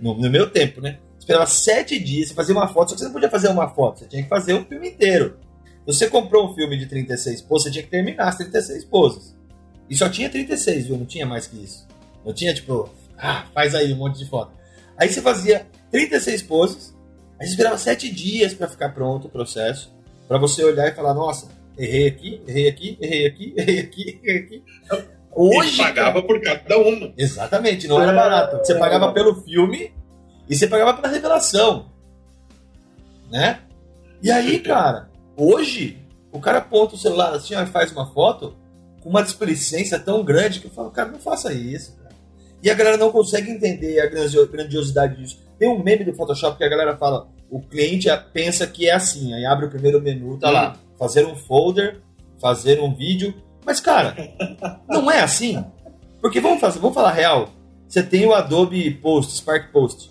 No, 0.00 0.14
no 0.14 0.28
meu 0.28 0.50
tempo, 0.50 0.80
né? 0.80 0.98
Esperava 1.16 1.46
sete 1.46 1.96
dias, 1.96 2.30
você 2.30 2.34
fazia 2.34 2.56
uma 2.56 2.66
foto, 2.66 2.88
só 2.88 2.94
que 2.96 3.02
você 3.02 3.06
não 3.06 3.12
podia 3.12 3.30
fazer 3.30 3.50
uma 3.50 3.68
foto, 3.68 4.00
você 4.00 4.06
tinha 4.06 4.22
que 4.24 4.28
fazer 4.28 4.54
o 4.54 4.64
filme 4.64 4.88
inteiro. 4.88 5.38
Você 5.86 6.08
comprou 6.08 6.50
um 6.50 6.54
filme 6.56 6.76
de 6.76 6.86
36 6.86 7.40
poses, 7.42 7.64
você 7.66 7.70
tinha 7.70 7.84
que 7.84 7.90
terminar 7.90 8.26
as 8.26 8.36
36 8.36 8.84
poses. 8.86 9.37
E 9.88 9.96
só 9.96 10.08
tinha 10.08 10.28
36, 10.28 10.86
viu? 10.86 10.98
Não 10.98 11.06
tinha 11.06 11.26
mais 11.26 11.46
que 11.46 11.56
isso. 11.62 11.86
Não 12.24 12.32
tinha, 12.32 12.52
tipo, 12.52 12.88
ah, 13.16 13.46
faz 13.54 13.74
aí 13.74 13.92
um 13.92 13.96
monte 13.96 14.18
de 14.18 14.28
foto. 14.28 14.52
Aí 14.96 15.08
você 15.08 15.22
fazia 15.22 15.66
36 15.90 16.42
poses, 16.42 16.94
aí 17.38 17.46
você 17.46 17.52
esperava 17.52 17.78
7 17.78 18.12
dias 18.12 18.52
para 18.52 18.68
ficar 18.68 18.90
pronto 18.90 19.26
o 19.26 19.30
processo, 19.30 19.92
para 20.26 20.38
você 20.38 20.62
olhar 20.62 20.88
e 20.88 20.94
falar, 20.94 21.14
nossa, 21.14 21.48
errei 21.76 22.08
aqui, 22.08 22.42
errei 22.46 22.68
aqui, 22.68 22.98
errei 23.00 23.26
aqui, 23.26 23.54
errei 23.56 23.78
aqui, 23.80 24.20
errei 24.22 24.38
aqui. 24.38 24.64
Hoje. 25.34 25.76
Você 25.76 25.82
pagava 25.82 26.22
por 26.22 26.40
cada 26.40 26.78
uma. 26.78 27.12
Exatamente, 27.16 27.86
não 27.86 28.02
era 28.02 28.12
barato. 28.12 28.58
Você 28.58 28.74
pagava 28.74 29.12
pelo 29.12 29.36
filme 29.42 29.92
e 30.48 30.56
você 30.56 30.66
pagava 30.66 30.94
pela 30.94 31.12
revelação. 31.12 31.90
Né? 33.30 33.60
E 34.22 34.30
aí, 34.30 34.58
cara, 34.58 35.08
hoje, 35.36 35.98
o 36.32 36.40
cara 36.40 36.58
aponta 36.58 36.94
o 36.94 36.98
celular 36.98 37.32
assim 37.34 37.54
ó, 37.54 37.62
e 37.62 37.66
faz 37.66 37.92
uma 37.92 38.06
foto 38.12 38.56
com 39.00 39.08
uma 39.08 39.22
displicência 39.22 39.98
tão 39.98 40.24
grande 40.24 40.60
que 40.60 40.66
eu 40.66 40.70
falo, 40.70 40.90
cara, 40.90 41.10
não 41.10 41.18
faça 41.18 41.52
isso. 41.52 41.96
Cara. 41.96 42.14
E 42.62 42.70
a 42.70 42.74
galera 42.74 42.96
não 42.96 43.10
consegue 43.10 43.50
entender 43.50 44.00
a 44.00 44.06
grandiosidade 44.06 45.16
disso. 45.16 45.38
Tem 45.58 45.68
um 45.68 45.82
meme 45.82 46.04
do 46.04 46.14
Photoshop 46.14 46.56
que 46.56 46.64
a 46.64 46.68
galera 46.68 46.96
fala, 46.96 47.28
o 47.50 47.60
cliente 47.60 48.08
pensa 48.32 48.66
que 48.66 48.88
é 48.88 48.94
assim, 48.94 49.32
aí 49.34 49.44
abre 49.44 49.66
o 49.66 49.70
primeiro 49.70 50.00
menu, 50.00 50.38
tá 50.38 50.50
lá, 50.50 50.76
fazer 50.98 51.26
um 51.26 51.34
folder, 51.34 52.00
fazer 52.40 52.80
um 52.80 52.94
vídeo. 52.94 53.34
Mas, 53.64 53.80
cara, 53.80 54.16
não 54.88 55.10
é 55.10 55.20
assim. 55.20 55.64
Porque 56.20 56.40
vamos 56.40 56.60
fazer, 56.60 56.78
vamos 56.78 56.94
falar 56.94 57.12
real. 57.12 57.50
Você 57.88 58.02
tem 58.02 58.26
o 58.26 58.34
Adobe 58.34 58.90
Post, 58.90 59.36
Spark 59.36 59.72
Post. 59.72 60.10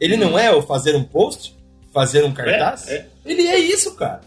Ele 0.00 0.16
não 0.16 0.38
é 0.38 0.52
o 0.52 0.62
fazer 0.62 0.94
um 0.94 1.04
post, 1.04 1.56
fazer 1.92 2.24
um 2.24 2.32
cartaz? 2.32 2.88
É, 2.88 2.96
é. 2.96 3.06
Ele 3.24 3.46
é 3.46 3.58
isso, 3.58 3.94
cara. 3.94 4.20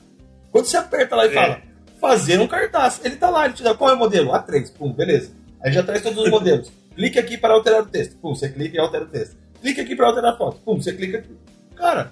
Quando 0.52 0.66
você 0.66 0.78
aperta 0.78 1.16
lá 1.16 1.26
e 1.26 1.30
é. 1.30 1.34
fala 1.34 1.69
fazer 2.00 2.40
um 2.40 2.48
cartaz, 2.48 3.02
ele 3.04 3.16
tá 3.16 3.30
lá, 3.30 3.46
ele 3.46 3.54
te 3.54 3.64
dá 3.64 3.76
qual 3.76 3.92
é 3.92 3.94
o 3.94 3.98
modelo? 3.98 4.32
A3, 4.32 4.72
pum, 4.74 4.92
beleza. 4.92 5.32
Aí 5.62 5.72
já 5.72 5.84
traz 5.84 6.02
todos 6.02 6.24
os 6.24 6.30
modelos. 6.30 6.72
Clique 6.96 7.20
aqui 7.20 7.38
para 7.38 7.54
alterar 7.54 7.82
o 7.82 7.86
texto. 7.86 8.18
Pum, 8.18 8.34
você 8.34 8.50
clica 8.50 8.76
e 8.76 8.80
altera 8.80 9.06
o 9.06 9.08
texto. 9.08 9.38
Clique 9.62 9.82
aqui 9.82 9.96
para 9.96 10.08
alterar 10.08 10.34
a 10.34 10.38
foto. 10.38 10.60
Pum, 10.64 10.82
você 10.82 10.94
clica 10.94 11.20
aqui. 11.20 11.36
Cara, 11.76 12.12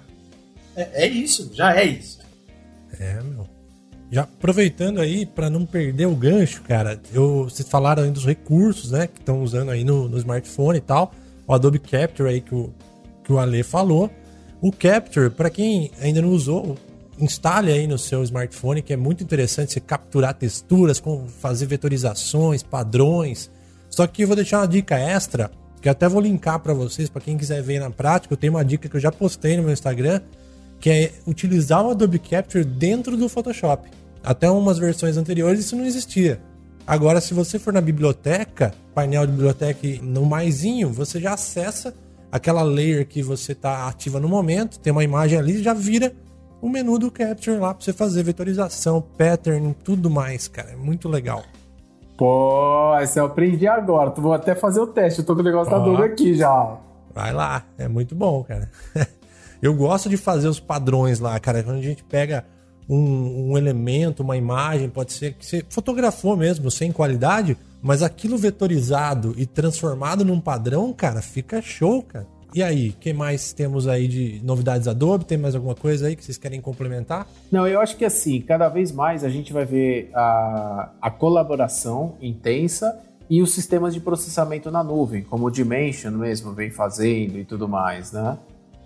é, 0.76 1.04
é 1.04 1.08
isso, 1.08 1.50
já 1.52 1.74
é 1.76 1.84
isso. 1.84 2.18
É, 2.98 3.20
meu. 3.22 3.46
Já 4.10 4.22
aproveitando 4.22 5.00
aí, 5.00 5.26
para 5.26 5.50
não 5.50 5.66
perder 5.66 6.06
o 6.06 6.16
gancho, 6.16 6.62
cara, 6.62 6.98
eu, 7.12 7.44
vocês 7.44 7.68
falaram 7.68 8.04
aí 8.04 8.10
dos 8.10 8.24
recursos, 8.24 8.90
né, 8.90 9.06
que 9.06 9.18
estão 9.20 9.42
usando 9.42 9.70
aí 9.70 9.84
no, 9.84 10.08
no, 10.08 10.16
smartphone 10.16 10.78
e 10.78 10.80
tal. 10.80 11.12
O 11.46 11.52
Adobe 11.52 11.78
Capture 11.78 12.28
aí 12.28 12.40
que 12.40 12.54
o, 12.54 12.72
que 13.22 13.32
o 13.32 13.38
Ale 13.38 13.62
falou. 13.62 14.10
O 14.60 14.72
Capture, 14.72 15.28
para 15.28 15.50
quem 15.50 15.90
ainda 16.00 16.22
não 16.22 16.30
usou, 16.30 16.76
instale 17.20 17.72
aí 17.72 17.86
no 17.86 17.98
seu 17.98 18.22
smartphone, 18.22 18.82
que 18.82 18.92
é 18.92 18.96
muito 18.96 19.22
interessante 19.22 19.72
você 19.72 19.80
capturar 19.80 20.34
texturas, 20.34 21.02
fazer 21.40 21.66
vetorizações, 21.66 22.62
padrões. 22.62 23.50
Só 23.90 24.06
que 24.06 24.22
eu 24.22 24.26
vou 24.26 24.36
deixar 24.36 24.60
uma 24.60 24.68
dica 24.68 24.98
extra, 24.98 25.50
que 25.80 25.88
até 25.88 26.08
vou 26.08 26.20
linkar 26.20 26.58
para 26.60 26.74
vocês, 26.74 27.08
para 27.08 27.22
quem 27.22 27.36
quiser 27.36 27.62
ver 27.62 27.80
na 27.80 27.90
prática. 27.90 28.32
Eu 28.32 28.38
tenho 28.38 28.54
uma 28.54 28.64
dica 28.64 28.88
que 28.88 28.96
eu 28.96 29.00
já 29.00 29.12
postei 29.12 29.56
no 29.56 29.62
meu 29.62 29.72
Instagram, 29.72 30.20
que 30.80 30.90
é 30.90 31.12
utilizar 31.26 31.84
o 31.84 31.90
Adobe 31.90 32.18
Capture 32.18 32.64
dentro 32.64 33.16
do 33.16 33.28
Photoshop. 33.28 33.88
Até 34.22 34.50
umas 34.50 34.78
versões 34.78 35.16
anteriores 35.16 35.60
isso 35.60 35.76
não 35.76 35.84
existia. 35.84 36.40
Agora, 36.86 37.20
se 37.20 37.34
você 37.34 37.58
for 37.58 37.72
na 37.72 37.80
biblioteca, 37.80 38.72
painel 38.94 39.26
de 39.26 39.32
biblioteca 39.32 39.86
no 40.02 40.24
maisinho, 40.24 40.90
você 40.90 41.20
já 41.20 41.34
acessa 41.34 41.94
aquela 42.30 42.62
layer 42.62 43.06
que 43.06 43.22
você 43.22 43.52
está 43.52 43.88
ativa 43.88 44.18
no 44.20 44.28
momento, 44.28 44.78
tem 44.78 44.92
uma 44.92 45.04
imagem 45.04 45.38
ali, 45.38 45.62
já 45.62 45.74
vira 45.74 46.12
o 46.60 46.68
menu 46.68 46.98
do 46.98 47.10
Capture 47.10 47.58
lá 47.58 47.72
para 47.72 47.84
você 47.84 47.92
fazer 47.92 48.22
vetorização, 48.22 49.00
pattern, 49.00 49.74
tudo 49.84 50.10
mais, 50.10 50.48
cara. 50.48 50.70
É 50.70 50.76
muito 50.76 51.08
legal. 51.08 51.42
Pô, 52.16 52.98
esse 53.00 53.20
eu 53.20 53.26
aprendi 53.26 53.66
agora. 53.66 54.10
Vou 54.10 54.32
até 54.32 54.54
fazer 54.54 54.80
o 54.80 54.86
teste. 54.86 55.20
Eu 55.20 55.26
tô 55.26 55.34
com 55.34 55.40
o 55.40 55.44
negócio 55.44 55.70
da 55.70 55.78
dor 55.78 56.02
aqui 56.02 56.34
já. 56.34 56.76
Vai 57.14 57.32
lá, 57.32 57.64
é 57.78 57.86
muito 57.86 58.14
bom, 58.14 58.42
cara. 58.42 58.70
eu 59.62 59.72
gosto 59.74 60.08
de 60.08 60.16
fazer 60.16 60.48
os 60.48 60.58
padrões 60.58 61.20
lá, 61.20 61.38
cara. 61.38 61.62
Quando 61.62 61.78
a 61.78 61.82
gente 61.82 62.02
pega 62.02 62.44
um, 62.88 63.52
um, 63.52 63.58
elemento, 63.58 64.22
uma 64.22 64.36
imagem, 64.36 64.88
pode 64.88 65.12
ser 65.12 65.34
que 65.34 65.46
você 65.46 65.64
fotografou 65.68 66.36
mesmo, 66.36 66.70
sem 66.70 66.90
qualidade, 66.90 67.56
mas 67.80 68.02
aquilo 68.02 68.36
vetorizado 68.36 69.34
e 69.36 69.46
transformado 69.46 70.24
num 70.24 70.40
padrão, 70.40 70.92
cara, 70.92 71.22
fica 71.22 71.62
show, 71.62 72.02
cara. 72.02 72.26
E 72.54 72.62
aí, 72.62 72.92
que 72.92 73.12
mais 73.12 73.52
temos 73.52 73.86
aí 73.86 74.08
de 74.08 74.40
novidades 74.42 74.88
Adobe? 74.88 75.24
Tem 75.24 75.36
mais 75.36 75.54
alguma 75.54 75.74
coisa 75.74 76.06
aí 76.06 76.16
que 76.16 76.24
vocês 76.24 76.38
querem 76.38 76.60
complementar? 76.60 77.26
Não, 77.52 77.66
eu 77.66 77.80
acho 77.80 77.96
que 77.96 78.04
assim, 78.04 78.40
cada 78.40 78.68
vez 78.68 78.90
mais 78.90 79.22
a 79.22 79.28
gente 79.28 79.52
vai 79.52 79.64
ver 79.64 80.10
a, 80.14 80.90
a 81.00 81.10
colaboração 81.10 82.14
intensa 82.22 82.98
e 83.28 83.42
os 83.42 83.52
sistemas 83.52 83.92
de 83.92 84.00
processamento 84.00 84.70
na 84.70 84.82
nuvem, 84.82 85.22
como 85.22 85.46
o 85.46 85.50
Dimension 85.50 86.10
mesmo 86.12 86.52
vem 86.52 86.70
fazendo 86.70 87.38
e 87.38 87.44
tudo 87.44 87.68
mais, 87.68 88.12
né? 88.12 88.38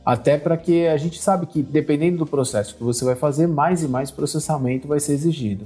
Até 0.05 0.37
para 0.37 0.57
que 0.57 0.89
a 0.89 0.97
gente 0.97 1.23
sabe 1.23 1.47
que 1.47 1.63
dependendo 1.63 2.19
do 2.19 2.27
processo 2.27 2.75
que 2.75 2.83
você 2.83 3.05
vai 3.05 3.15
fazer, 3.15 3.47
mais 3.47 3.85
e 3.85 3.89
mais 3.89 4.11
processamento 4.11 4.89
vai 4.89 4.99
ser 4.99 5.13
exigido. 5.13 5.65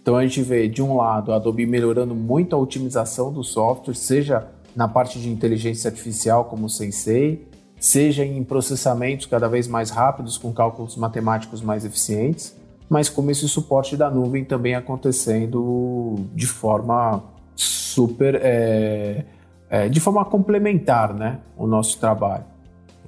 Então 0.00 0.16
a 0.16 0.22
gente 0.22 0.40
vê 0.40 0.66
de 0.66 0.82
um 0.82 0.96
lado 0.96 1.32
a 1.32 1.36
Adobe 1.36 1.66
melhorando 1.66 2.14
muito 2.14 2.56
a 2.56 2.58
otimização 2.58 3.30
do 3.30 3.44
software, 3.44 3.94
seja 3.94 4.46
na 4.76 4.86
parte 4.86 5.18
de 5.18 5.30
inteligência 5.30 5.88
artificial 5.88 6.44
como 6.44 6.66
o 6.66 6.70
Sensei, 6.70 7.48
seja 7.80 8.24
em 8.24 8.44
processamentos 8.44 9.24
cada 9.24 9.48
vez 9.48 9.66
mais 9.66 9.88
rápidos 9.88 10.36
com 10.36 10.52
cálculos 10.52 10.96
matemáticos 10.96 11.62
mais 11.62 11.84
eficientes, 11.84 12.54
mas 12.88 13.08
como 13.08 13.30
esse 13.30 13.48
suporte 13.48 13.96
da 13.96 14.10
nuvem 14.10 14.44
também 14.44 14.74
acontecendo 14.74 16.16
de 16.34 16.46
forma 16.46 17.24
super, 17.54 18.38
é, 18.42 19.24
é, 19.70 19.88
de 19.88 19.98
forma 19.98 20.24
complementar, 20.26 21.14
né, 21.14 21.40
o 21.56 21.66
nosso 21.66 21.98
trabalho. 21.98 22.44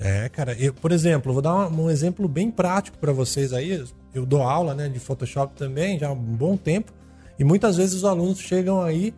É, 0.01 0.29
cara, 0.29 0.57
eu, 0.59 0.73
por 0.73 0.91
exemplo, 0.91 1.33
vou 1.33 1.43
dar 1.43 1.69
um, 1.71 1.91
exemplo 1.91 2.27
bem 2.29 2.51
prático 2.51 2.97
para 2.99 3.13
vocês 3.13 3.53
aí. 3.53 3.85
Eu 4.15 4.25
dou 4.25 4.43
aula, 4.43 4.75
né, 4.75 4.89
de 4.89 4.99
Photoshop 4.99 5.55
também 5.55 5.99
já 5.99 6.09
há 6.09 6.13
um 6.13 6.17
bom 6.17 6.57
tempo, 6.57 6.93
e 7.39 7.45
muitas 7.45 7.77
vezes 7.77 7.95
os 7.95 8.05
alunos 8.05 8.39
chegam 8.39 8.81
aí 8.81 9.13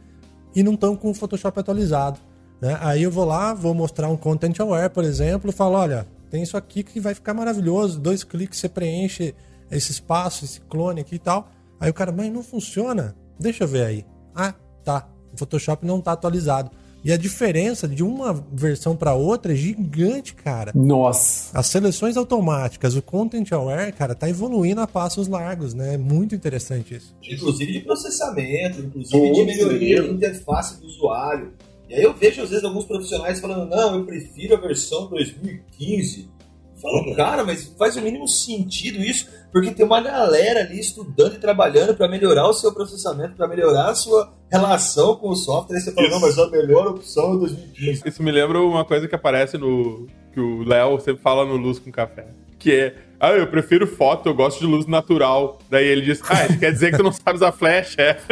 e 0.55 0.63
não 0.63 0.75
estão 0.75 0.97
com 0.97 1.11
o 1.11 1.15
Photoshop 1.15 1.59
atualizado. 1.61 2.19
Né? 2.61 2.77
Aí 2.81 3.03
eu 3.03 3.11
vou 3.11 3.25
lá, 3.25 3.55
vou 3.55 3.75
mostrar 3.75 4.09
um 4.09 4.17
Content 4.17 4.59
Aware, 4.61 4.93
por 4.93 5.05
exemplo, 5.05 5.51
e 5.51 5.53
falo, 5.53 5.77
olha, 5.77 6.07
tem 6.31 6.43
isso 6.43 6.57
aqui 6.57 6.83
que 6.83 7.01
vai 7.01 7.15
ficar 7.15 7.35
maravilhoso, 7.35 7.99
dois 7.99 8.23
cliques 8.23 8.59
você 8.59 8.69
preenche 8.69 9.35
esse 9.71 9.93
espaço, 9.93 10.45
esse 10.45 10.61
clone 10.61 11.01
aqui 11.01 11.17
e 11.17 11.19
tal. 11.19 11.49
Aí 11.79 11.91
o 11.91 11.95
cara, 11.95 12.13
mas 12.13 12.31
não 12.33 12.43
funciona? 12.43 13.17
Deixa 13.39 13.65
eu 13.65 13.69
ver 13.69 13.87
aí. 13.87 14.07
Ah, 14.35 14.55
tá. 14.85 15.09
O 15.33 15.39
Photoshop 15.39 15.87
não 15.87 16.01
tá 16.01 16.13
atualizado. 16.13 16.71
E 17.03 17.11
a 17.11 17.17
diferença 17.17 17.89
de 17.89 18.05
uma 18.05 18.35
versão 18.53 18.95
para 18.95 19.15
outra 19.15 19.53
é 19.53 19.57
gigante, 19.57 20.35
cara. 20.35 20.71
Nossa. 20.75 21.59
As 21.59 21.67
seleções 21.67 22.17
automáticas, 22.17 22.95
o 22.95 23.01
Content 23.01 23.51
Aware, 23.53 23.93
cara, 23.93 24.15
tá 24.15 24.29
evoluindo 24.29 24.83
a 24.83 24.87
passos 24.87 25.27
largos, 25.27 25.73
né? 25.73 25.95
É 25.95 25.99
muito 25.99 26.35
interessante 26.35 26.97
isso. 26.97 27.15
Inclusive 27.23 27.73
de 27.73 27.81
processamento, 27.81 28.83
inclusive 28.83 29.33
de 29.33 29.45
melhoria 29.45 30.03
da 30.03 30.09
interface 30.09 30.79
do 30.79 30.87
usuário. 30.87 31.53
E 31.91 31.95
aí 31.95 32.05
eu 32.05 32.15
vejo, 32.15 32.41
às 32.41 32.51
vezes, 32.51 32.65
alguns 32.65 32.85
profissionais 32.85 33.41
falando, 33.41 33.69
não, 33.69 33.97
eu 33.97 34.07
prefiro 34.07 34.55
a 34.55 34.61
versão 34.61 35.09
2015. 35.09 36.31
Eu 36.73 36.81
falo, 36.81 37.17
cara, 37.17 37.45
mas 37.45 37.65
faz 37.77 37.97
o 37.97 38.01
mínimo 38.01 38.29
sentido 38.29 39.03
isso, 39.03 39.27
porque 39.53 39.73
tem 39.73 39.85
uma 39.85 40.01
galera 40.01 40.61
ali 40.61 40.79
estudando 40.79 41.35
e 41.35 41.39
trabalhando 41.39 41.97
para 41.97 42.09
melhorar 42.09 42.47
o 42.49 42.53
seu 42.53 42.73
processamento, 42.73 43.35
para 43.35 43.49
melhorar 43.49 43.91
a 43.91 43.95
sua 43.97 44.33
relação 44.49 45.17
com 45.17 45.31
o 45.31 45.35
software. 45.35 45.77
Aí 45.77 45.83
você 45.83 45.93
fala, 45.93 46.09
não, 46.09 46.21
mas 46.21 46.39
a 46.39 46.49
melhor 46.49 46.87
opção 46.87 47.35
é 47.35 47.39
2015. 47.39 48.03
Isso 48.07 48.23
me 48.23 48.31
lembra 48.31 48.61
uma 48.61 48.85
coisa 48.85 49.09
que 49.09 49.15
aparece 49.17 49.59
no. 49.59 50.07
que 50.33 50.39
o 50.39 50.63
Léo 50.63 51.01
sempre 51.01 51.21
fala 51.21 51.45
no 51.45 51.57
Luz 51.57 51.81
com 51.81 51.91
Café. 51.91 52.29
Que 52.57 52.73
é 52.73 52.95
ah, 53.21 53.33
eu 53.33 53.47
prefiro 53.47 53.87
foto, 53.87 54.31
eu 54.31 54.35
gosto 54.35 54.61
de 54.61 54.67
luz 54.67 54.87
natural. 54.87 55.59
Daí 55.69 55.87
ele 55.87 56.01
diz, 56.01 56.23
ah, 56.31 56.47
isso 56.47 56.59
quer 56.59 56.73
dizer 56.73 56.91
que 56.91 56.97
tu 56.97 57.03
não 57.03 57.13
sabes 57.13 57.43
a 57.43 57.53
flash, 57.53 57.99
é. 57.99 58.19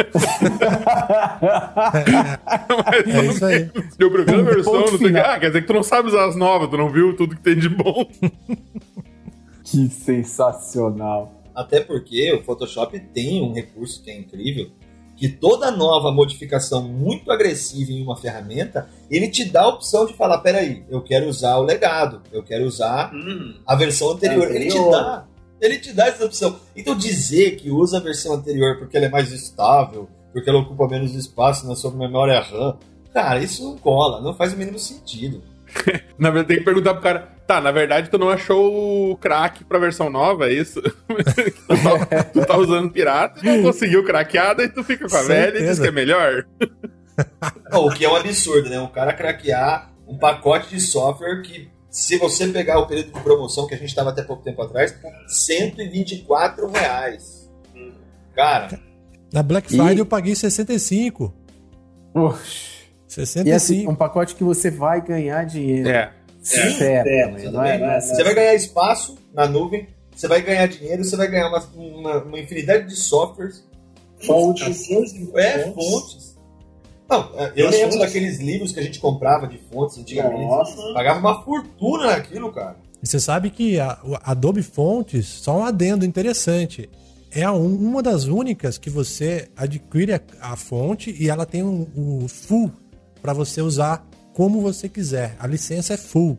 é 3.05 3.25
isso 3.25 3.45
aí. 3.45 3.69
Deu 3.99 4.09
primeira 4.09 4.41
versão, 4.41 4.73
não 4.73 4.97
sei 4.97 5.15
Ah, 5.17 5.39
quer 5.39 5.47
dizer 5.47 5.61
que 5.61 5.67
tu 5.67 5.73
não 5.73 5.83
sabes 5.83 6.15
as 6.15 6.35
novas, 6.35 6.69
tu 6.69 6.77
não 6.77 6.89
viu 6.89 7.15
tudo 7.15 7.35
que 7.35 7.41
tem 7.41 7.55
de 7.55 7.69
bom. 7.69 8.09
que 9.63 9.89
sensacional. 9.89 11.35
Até 11.53 11.81
porque 11.81 12.33
o 12.33 12.41
Photoshop 12.41 12.99
tem 13.13 13.43
um 13.43 13.53
recurso 13.53 14.03
que 14.03 14.09
é 14.09 14.17
incrível, 14.17 14.71
que 15.19 15.27
toda 15.27 15.69
nova 15.69 16.13
modificação 16.13 16.81
muito 16.81 17.29
agressiva 17.29 17.91
em 17.91 18.01
uma 18.01 18.15
ferramenta, 18.15 18.87
ele 19.11 19.27
te 19.27 19.43
dá 19.43 19.63
a 19.63 19.67
opção 19.67 20.05
de 20.05 20.13
falar, 20.13 20.37
peraí, 20.37 20.85
eu 20.89 21.01
quero 21.01 21.27
usar 21.27 21.57
o 21.57 21.63
legado, 21.63 22.21
eu 22.31 22.41
quero 22.41 22.65
usar 22.65 23.13
hum, 23.13 23.55
a 23.67 23.75
versão 23.75 24.11
anterior. 24.11 24.47
anterior. 24.47 24.61
Ele 24.61 24.71
te 24.71 24.91
dá. 24.91 25.25
Ele 25.61 25.77
te 25.77 25.91
dá 25.91 26.07
essa 26.07 26.23
opção. 26.23 26.57
Então 26.73 26.95
dizer 26.95 27.57
que 27.57 27.69
usa 27.69 27.97
a 27.97 28.01
versão 28.01 28.33
anterior 28.33 28.77
porque 28.79 28.95
ela 28.95 29.07
é 29.07 29.09
mais 29.09 29.29
estável, 29.33 30.07
porque 30.31 30.49
ela 30.49 30.59
ocupa 30.59 30.87
menos 30.87 31.13
espaço 31.13 31.67
na 31.67 31.75
sua 31.75 31.91
memória 31.91 32.39
RAM, 32.39 32.77
cara, 33.13 33.43
isso 33.43 33.61
não 33.61 33.77
cola, 33.77 34.21
não 34.21 34.33
faz 34.33 34.53
o 34.53 34.57
mínimo 34.57 34.79
sentido. 34.79 35.43
na 36.17 36.29
verdade, 36.29 36.47
tem 36.47 36.57
que 36.59 36.63
perguntar 36.63 36.93
pro 36.93 37.03
cara, 37.03 37.35
tá, 37.49 37.59
na 37.59 37.71
verdade 37.71 38.11
tu 38.11 38.19
não 38.19 38.29
achou 38.29 39.11
o 39.11 39.17
crack 39.17 39.63
pra 39.63 39.79
versão 39.79 40.07
nova, 40.07 40.47
é 40.47 40.53
isso? 40.53 40.79
tu, 40.85 41.67
tá, 41.67 42.23
tu, 42.25 42.45
tá, 42.45 42.55
usando 42.55 42.91
pirata, 42.91 43.41
não 43.41 43.63
conseguiu 43.63 44.05
craqueada 44.05 44.63
e 44.63 44.69
tu 44.69 44.83
fica 44.83 45.09
com 45.09 45.15
a 45.15 45.23
Certeza. 45.23 45.51
velha 45.51 45.57
e 45.57 45.67
diz 45.67 45.79
que 45.79 45.87
é 45.87 45.91
melhor. 45.91 46.45
o 47.73 47.89
que 47.89 48.05
é 48.05 48.09
um 48.09 48.15
absurdo, 48.15 48.69
né? 48.69 48.79
Um 48.79 48.87
cara 48.87 49.13
craquear 49.13 49.91
um 50.07 50.15
pacote 50.15 50.69
de 50.69 50.79
software 50.79 51.41
que 51.41 51.67
se 51.89 52.19
você 52.19 52.47
pegar 52.49 52.77
o 52.77 52.85
período 52.85 53.13
de 53.13 53.19
promoção 53.19 53.65
que 53.65 53.73
a 53.73 53.77
gente 53.77 53.89
estava 53.89 54.11
até 54.11 54.21
pouco 54.21 54.43
tempo 54.43 54.61
atrás, 54.61 54.95
124 55.27 56.69
reais. 56.69 57.49
Cara. 58.35 58.79
Na 59.33 59.41
Black 59.41 59.69
Friday 59.69 59.95
e... 59.95 59.99
eu 59.99 60.05
paguei 60.05 60.35
65. 60.35 61.33
Oxi. 62.13 62.69
65. 63.07 63.47
E 63.49 63.51
assim, 63.51 63.87
um 63.87 63.95
pacote 63.95 64.35
que 64.35 64.43
você 64.43 64.69
vai 64.69 65.01
ganhar 65.01 65.43
dinheiro. 65.45 65.89
É. 65.89 66.13
Sim, 66.41 66.83
é, 66.83 67.21
é, 67.21 67.51
não 67.51 67.63
é, 67.63 67.77
não 67.77 67.91
é, 67.91 68.01
você 68.01 68.23
vai 68.23 68.33
ganhar 68.33 68.53
espaço 68.55 69.17
na 69.33 69.47
nuvem, 69.47 69.87
você 70.15 70.27
vai 70.27 70.41
ganhar 70.41 70.67
dinheiro, 70.67 71.03
você 71.03 71.15
vai 71.15 71.27
ganhar 71.27 71.49
uma, 71.49 71.59
uma, 71.75 72.23
uma 72.23 72.39
infinidade 72.39 72.87
de 72.87 72.95
softwares. 72.95 73.67
Fontes. 74.25 74.89
É, 75.35 75.71
fontes. 75.71 76.37
Não, 77.09 77.29
é, 77.39 77.53
eu 77.55 77.69
lembro 77.69 77.91
fontes. 77.91 77.99
daqueles 77.99 78.39
livros 78.39 78.71
que 78.71 78.79
a 78.79 78.83
gente 78.83 78.99
comprava 78.99 79.47
de 79.47 79.57
fontes 79.71 79.97
antigamente. 79.97 80.45
Nossa. 80.45 80.93
Pagava 80.93 81.19
uma 81.19 81.41
fortuna 81.43 82.07
naquilo, 82.07 82.51
cara. 82.51 82.75
E 83.01 83.07
você 83.07 83.19
sabe 83.19 83.49
que 83.49 83.79
a, 83.79 83.97
a 84.21 84.31
Adobe 84.31 84.61
Fontes, 84.61 85.25
só 85.25 85.59
um 85.59 85.63
adendo 85.63 86.05
interessante, 86.05 86.89
é 87.31 87.43
a, 87.43 87.53
uma 87.53 88.03
das 88.03 88.25
únicas 88.25 88.77
que 88.77 88.89
você 88.89 89.49
adquire 89.55 90.13
a, 90.13 90.21
a 90.41 90.55
fonte 90.55 91.15
e 91.17 91.29
ela 91.29 91.45
tem 91.45 91.63
um, 91.63 91.87
um 91.95 92.27
full 92.27 92.71
para 93.21 93.33
você 93.33 93.61
usar 93.61 94.05
como 94.33 94.61
você 94.61 94.87
quiser. 94.87 95.35
A 95.39 95.47
licença 95.47 95.93
é 95.93 95.97
full. 95.97 96.37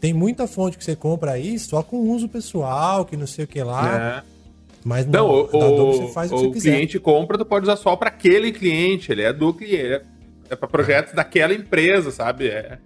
Tem 0.00 0.12
muita 0.12 0.46
fonte 0.46 0.78
que 0.78 0.84
você 0.84 0.94
compra 0.94 1.32
aí 1.32 1.58
só 1.58 1.82
com 1.82 2.10
uso 2.10 2.28
pessoal, 2.28 3.04
que 3.04 3.16
não 3.16 3.26
sei 3.26 3.44
o 3.44 3.48
que 3.48 3.62
lá. 3.62 4.24
É. 4.24 4.38
Mas 4.84 5.06
não, 5.06 5.26
não 5.26 5.48
o, 5.52 5.62
Adobe 5.62 5.98
você 5.98 6.12
faz 6.12 6.30
o, 6.30 6.36
o 6.36 6.52
que 6.52 6.60
você 6.60 6.70
cliente 6.70 6.98
compra, 7.00 7.36
tu 7.36 7.44
pode 7.44 7.64
usar 7.64 7.76
só 7.76 7.96
para 7.96 8.08
aquele 8.08 8.52
cliente. 8.52 9.10
Ele 9.10 9.22
é 9.22 9.32
do 9.32 9.52
cliente. 9.52 10.04
É 10.48 10.56
para 10.56 10.68
projetos 10.68 11.12
é. 11.12 11.16
daquela 11.16 11.52
empresa, 11.52 12.10
sabe? 12.10 12.48
É. 12.48 12.78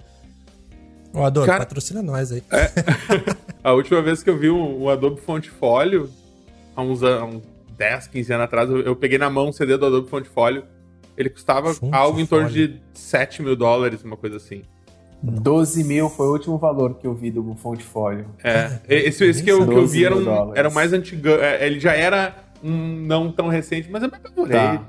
O 1.13 1.23
Adobe, 1.23 1.47
Cara, 1.47 1.61
patrocina 1.61 2.03
nós 2.03 2.33
aí. 2.33 2.43
É. 2.51 2.71
a 3.63 3.73
última 3.73 4.01
vez 4.01 4.23
que 4.23 4.31
eu 4.31 4.39
vi 4.39 4.49
um, 4.49 4.85
um 4.85 4.89
Adobe 4.89 5.21
Fontfolio, 5.21 6.11
há 6.75 6.83
uns, 6.83 7.03
há 7.03 7.25
uns 7.25 7.43
10, 7.77 8.07
15 8.07 8.33
anos 8.33 8.45
atrás, 8.45 8.71
eu, 8.71 8.81
eu 8.81 8.97
peguei 8.97 9.19
na 9.19 9.29
mão 9.29 9.51
o 9.51 9.53
CD 9.53 9.77
do 9.77 9.85
Adobe 9.85 10.09
Fontfolio 10.09 10.65
ele 11.17 11.31
custava 11.31 11.75
Fonte 11.75 11.95
algo 11.95 12.21
em 12.21 12.27
torno 12.27 12.49
de 12.49 12.81
7 12.95 13.43
mil 13.43 13.57
dólares, 13.57 14.03
uma 14.03 14.17
coisa 14.17 14.37
assim. 14.37 14.63
12 15.23 15.85
mil 15.85 16.09
foi 16.09 16.27
o 16.27 16.33
último 16.33 16.59
valor 16.59 16.95
que 16.95 17.07
eu 17.07 17.15
vi 17.15 17.31
do 17.31 17.55
Fonte 17.55 17.85
Folio. 17.85 18.27
É, 18.43 18.81
esse, 18.89 19.25
esse 19.25 19.43
que, 19.43 19.51
eu, 19.51 19.67
que 19.67 19.75
eu 19.75 19.87
vi 19.87 20.05
era 20.05 20.17
um, 20.17 20.57
era 20.57 20.69
mais 20.69 20.93
antigo. 20.93 21.29
É, 21.29 21.65
ele 21.65 21.79
já 21.79 21.95
era 21.95 22.35
um 22.63 22.77
não 23.07 23.31
tão 23.31 23.49
recente, 23.49 23.89
mas 23.91 24.03
eu 24.03 24.09
me 24.09 24.17
adorei. 24.17 24.57
Tá. 24.57 24.89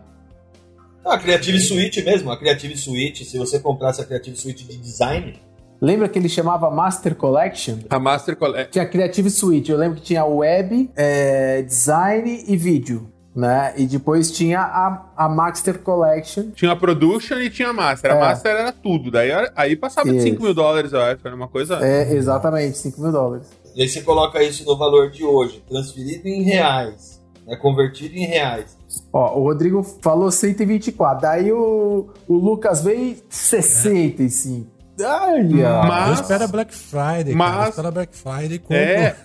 Ah, 1.06 1.16
a 1.16 1.20
Creative 1.20 1.60
Suite 1.60 2.02
mesmo, 2.02 2.32
a 2.32 2.38
Creative 2.38 2.76
Suite, 2.78 3.26
se 3.26 3.38
você 3.38 3.60
comprasse 3.60 4.02
a 4.02 4.06
Creative 4.06 4.36
Suite 4.36 4.66
de 4.66 4.78
design. 4.78 5.40
Lembra 5.80 6.08
que 6.08 6.18
ele 6.18 6.30
chamava 6.30 6.72
Master 6.72 7.14
Collection? 7.14 7.80
A 7.90 8.00
Master 8.00 8.38
Collection. 8.38 8.72
Tinha 8.72 8.86
Creative 8.86 9.30
Suite, 9.30 9.70
eu 9.70 9.78
lembro 9.78 9.98
que 9.98 10.04
tinha 10.04 10.24
web, 10.26 10.90
é, 10.96 11.62
design 11.62 12.46
e 12.48 12.56
vídeo 12.56 13.13
né? 13.36 13.74
E 13.78 13.86
depois 13.86 14.32
tinha 14.32 14.60
a, 14.60 15.06
a 15.16 15.30
Master 15.30 15.80
Collection. 15.80 16.52
Tinha 16.52 16.72
a 16.72 16.76
Production 16.76 17.40
e 17.40 17.50
tinha 17.50 17.70
a 17.70 17.74
Master. 17.74 18.12
É. 18.12 18.14
A 18.14 18.20
Master 18.20 18.52
era 18.52 18.72
tudo. 18.72 19.10
Daí 19.10 19.32
aí 19.56 19.76
passava 19.76 20.08
isso. 20.10 20.18
de 20.18 20.32
5 20.32 20.44
mil 20.44 20.54
dólares, 20.54 20.94
eu 20.94 21.02
acho. 21.02 21.26
Era 21.26 21.36
uma 21.36 21.48
coisa. 21.48 21.84
É, 21.84 22.14
exatamente, 22.14 22.78
5 22.78 23.02
mil 23.02 23.12
dólares. 23.12 23.48
E 23.76 23.82
aí 23.82 23.90
você 23.90 24.02
coloca 24.02 24.42
isso 24.44 24.64
no 24.66 24.78
valor 24.78 25.10
de 25.10 25.24
hoje, 25.24 25.64
transferido 25.68 26.28
em 26.28 26.44
reais, 26.44 27.20
né? 27.48 27.56
convertido 27.56 28.16
em 28.16 28.26
reais. 28.26 28.78
Ó, 29.12 29.40
o 29.40 29.44
Rodrigo 29.44 29.82
falou 29.82 30.30
124. 30.30 31.22
Daí 31.24 31.52
o, 31.52 32.10
o 32.28 32.36
Lucas 32.36 32.84
veio 32.84 33.18
65. 33.30 34.72
Olha! 35.02 35.82
Mas, 35.88 36.20
espera 36.20 36.48
Black 36.48 36.72
Friday, 36.72 37.34
mas, 37.34 37.52
cara. 37.52 37.70
Espera 37.70 37.92
Black 37.92 38.16
Friday 38.16 38.60
compra. 38.60 38.78
É, 38.78 39.16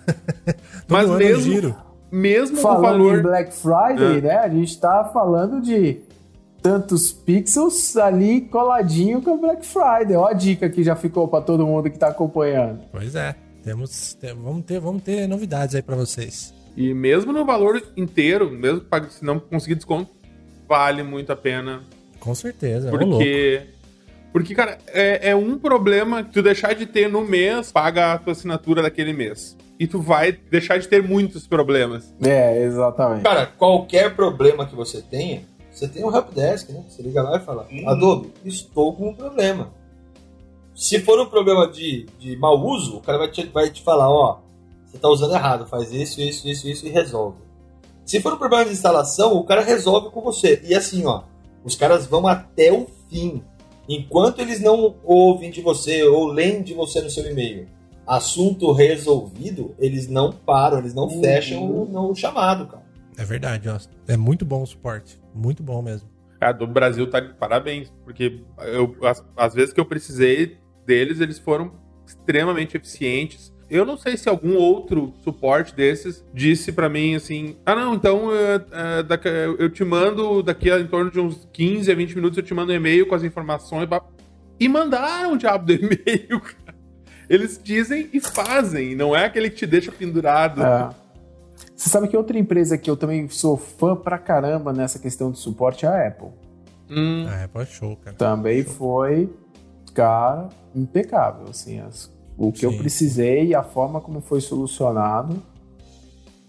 mas 0.88 1.10
mesmo, 1.10 1.42
giro 1.42 1.87
mesmo 2.10 2.58
falando 2.58 3.00
o 3.00 3.04
valor... 3.04 3.18
em 3.18 3.22
Black 3.22 3.54
Friday, 3.54 4.18
é. 4.18 4.20
né? 4.20 4.38
A 4.38 4.48
gente 4.48 4.78
tá 4.78 5.04
falando 5.12 5.60
de 5.60 6.00
tantos 6.62 7.12
pixels 7.12 7.96
ali 7.96 8.42
coladinho 8.42 9.22
com 9.22 9.32
o 9.32 9.38
Black 9.38 9.64
Friday. 9.64 10.16
Ó 10.16 10.26
a 10.26 10.32
dica 10.32 10.68
que 10.68 10.82
já 10.82 10.96
ficou 10.96 11.28
para 11.28 11.42
todo 11.42 11.66
mundo 11.66 11.90
que 11.90 11.98
tá 11.98 12.08
acompanhando. 12.08 12.80
Pois 12.90 13.14
é. 13.14 13.34
Temos, 13.64 14.16
vamos 14.42 14.64
ter, 14.64 14.80
vamos 14.80 15.02
ter 15.02 15.28
novidades 15.28 15.74
aí 15.74 15.82
para 15.82 15.96
vocês. 15.96 16.54
E 16.76 16.94
mesmo 16.94 17.32
no 17.32 17.44
valor 17.44 17.82
inteiro, 17.96 18.50
mesmo 18.50 18.82
se 19.10 19.24
não 19.24 19.38
conseguir 19.38 19.74
desconto, 19.74 20.10
vale 20.66 21.02
muito 21.02 21.32
a 21.32 21.36
pena. 21.36 21.82
Com 22.20 22.34
certeza. 22.34 22.88
Porque 22.90 23.66
porque, 24.32 24.54
cara, 24.54 24.78
é, 24.88 25.30
é, 25.30 25.36
um 25.36 25.58
problema 25.58 26.22
que 26.22 26.32
tu 26.32 26.42
deixar 26.42 26.74
de 26.74 26.86
ter 26.86 27.08
no 27.08 27.22
mês, 27.22 27.72
paga 27.72 28.12
a 28.14 28.18
tua 28.18 28.32
assinatura 28.32 28.82
daquele 28.82 29.12
mês 29.12 29.56
e 29.78 29.86
tu 29.86 30.00
vai 30.00 30.32
deixar 30.32 30.78
de 30.78 30.88
ter 30.88 31.02
muitos 31.02 31.46
problemas. 31.46 32.14
É, 32.20 32.62
exatamente. 32.62 33.22
Cara, 33.22 33.46
qualquer 33.46 34.14
problema 34.14 34.66
que 34.66 34.74
você 34.74 35.00
tenha, 35.00 35.42
você 35.70 35.86
tem 35.86 36.04
um 36.04 36.14
helpdesk, 36.14 36.70
né? 36.70 36.84
Você 36.88 37.02
liga 37.02 37.22
lá 37.22 37.36
e 37.36 37.40
fala, 37.40 37.66
hum. 37.70 37.88
Adobe, 37.88 38.32
estou 38.44 38.94
com 38.94 39.10
um 39.10 39.14
problema. 39.14 39.72
Se 40.74 41.00
for 41.00 41.20
um 41.20 41.26
problema 41.26 41.68
de, 41.68 42.06
de 42.18 42.36
mau 42.36 42.58
uso, 42.58 42.98
o 42.98 43.00
cara 43.00 43.18
vai 43.18 43.30
te, 43.30 43.46
vai 43.46 43.70
te 43.70 43.82
falar, 43.82 44.10
ó, 44.10 44.40
você 44.84 44.96
está 44.96 45.08
usando 45.08 45.34
errado, 45.34 45.66
faz 45.66 45.92
isso, 45.92 46.20
isso, 46.20 46.48
isso, 46.48 46.68
isso 46.68 46.86
e 46.86 46.90
resolve. 46.90 47.38
Se 48.04 48.20
for 48.20 48.32
um 48.32 48.38
problema 48.38 48.64
de 48.64 48.72
instalação, 48.72 49.34
o 49.34 49.44
cara 49.44 49.62
resolve 49.62 50.10
com 50.10 50.20
você. 50.20 50.60
E 50.64 50.74
assim, 50.74 51.04
ó, 51.04 51.22
os 51.64 51.76
caras 51.76 52.06
vão 52.06 52.26
até 52.26 52.72
o 52.72 52.86
fim. 53.10 53.42
Enquanto 53.88 54.40
eles 54.40 54.60
não 54.60 54.96
ouvem 55.02 55.50
de 55.50 55.62
você 55.62 56.02
ou 56.02 56.26
leem 56.26 56.62
de 56.62 56.74
você 56.74 57.00
no 57.00 57.08
seu 57.08 57.28
e-mail 57.30 57.66
assunto 58.08 58.72
resolvido, 58.72 59.74
eles 59.78 60.08
não 60.08 60.32
param, 60.32 60.78
eles 60.78 60.94
não 60.94 61.04
uhum. 61.04 61.20
fecham 61.20 61.62
o, 61.62 62.10
o, 62.10 62.14
chamado, 62.14 62.66
cara. 62.66 62.82
É 63.18 63.24
verdade, 63.24 63.68
ó. 63.68 63.78
É 64.06 64.16
muito 64.16 64.44
bom 64.44 64.62
o 64.62 64.66
suporte. 64.66 65.20
Muito 65.34 65.62
bom 65.62 65.82
mesmo. 65.82 66.08
A 66.40 66.52
do 66.52 66.66
Brasil 66.66 67.10
tá 67.10 67.20
de 67.20 67.34
parabéns, 67.34 67.92
porque 68.04 68.40
eu, 68.58 68.96
as, 69.02 69.24
as 69.36 69.54
vezes 69.54 69.74
que 69.74 69.80
eu 69.80 69.84
precisei 69.84 70.56
deles, 70.86 71.20
eles 71.20 71.38
foram 71.38 71.72
extremamente 72.06 72.76
eficientes. 72.76 73.52
Eu 73.70 73.84
não 73.84 73.98
sei 73.98 74.16
se 74.16 74.28
algum 74.28 74.56
outro 74.56 75.12
suporte 75.22 75.74
desses 75.74 76.24
disse 76.32 76.72
para 76.72 76.88
mim 76.88 77.14
assim: 77.14 77.56
ah, 77.66 77.74
não, 77.74 77.94
então 77.94 78.30
eu, 78.32 79.56
eu 79.58 79.70
te 79.70 79.84
mando 79.84 80.42
daqui 80.42 80.70
a 80.70 80.80
em 80.80 80.86
torno 80.86 81.10
de 81.10 81.20
uns 81.20 81.46
15 81.52 81.92
a 81.92 81.94
20 81.94 82.14
minutos, 82.14 82.38
eu 82.38 82.44
te 82.44 82.54
mando 82.54 82.72
um 82.72 82.74
e-mail 82.74 83.06
com 83.06 83.14
as 83.14 83.22
informações. 83.22 83.88
E 84.58 84.68
mandaram 84.68 85.34
o 85.34 85.38
diabo 85.38 85.66
do 85.66 85.72
e-mail, 85.74 86.40
cara. 86.40 86.78
Eles 87.28 87.60
dizem 87.62 88.08
e 88.12 88.20
fazem, 88.20 88.94
não 88.94 89.14
é 89.14 89.26
aquele 89.26 89.50
que 89.50 89.56
te 89.56 89.66
deixa 89.66 89.92
pendurado. 89.92 90.62
É. 90.62 90.88
Você 91.76 91.90
sabe 91.90 92.08
que 92.08 92.16
outra 92.16 92.38
empresa 92.38 92.78
que 92.78 92.90
eu 92.90 92.96
também 92.96 93.28
sou 93.28 93.56
fã 93.56 93.94
pra 93.94 94.18
caramba 94.18 94.72
nessa 94.72 94.98
questão 94.98 95.30
de 95.30 95.38
suporte 95.38 95.84
é 95.84 95.88
a 95.88 96.08
Apple. 96.08 96.30
Hum. 96.90 97.26
A 97.28 97.44
Apple 97.44 97.62
é 97.62 97.66
show, 97.66 97.96
cara. 97.96 98.16
Também 98.16 98.64
show. 98.64 98.72
foi, 98.72 99.32
cara, 99.94 100.48
impecável, 100.74 101.44
assim, 101.50 101.80
as, 101.80 102.10
o 102.38 102.52
que 102.52 102.60
Sim. 102.60 102.66
eu 102.66 102.78
precisei 102.78 103.46
e 103.48 103.54
a 103.54 103.62
forma 103.62 104.00
como 104.00 104.20
foi 104.20 104.40
solucionado. 104.40 105.42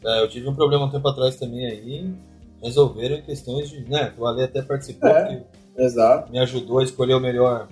É, 0.05 0.21
eu 0.21 0.29
tive 0.29 0.47
um 0.47 0.55
problema 0.55 0.85
um 0.85 0.89
tempo 0.89 1.07
atrás 1.07 1.35
também 1.35 1.65
aí, 1.65 2.13
resolveram 2.61 3.15
em 3.15 3.21
questões 3.21 3.69
de, 3.69 3.81
né, 3.89 4.13
o 4.17 4.25
Ale 4.25 4.43
até 4.43 4.61
participou, 4.61 5.09
é, 5.09 5.43
exato. 5.77 6.31
me 6.31 6.39
ajudou 6.39 6.79
a 6.79 6.83
escolher 6.83 7.15
o 7.15 7.19
melhor 7.19 7.67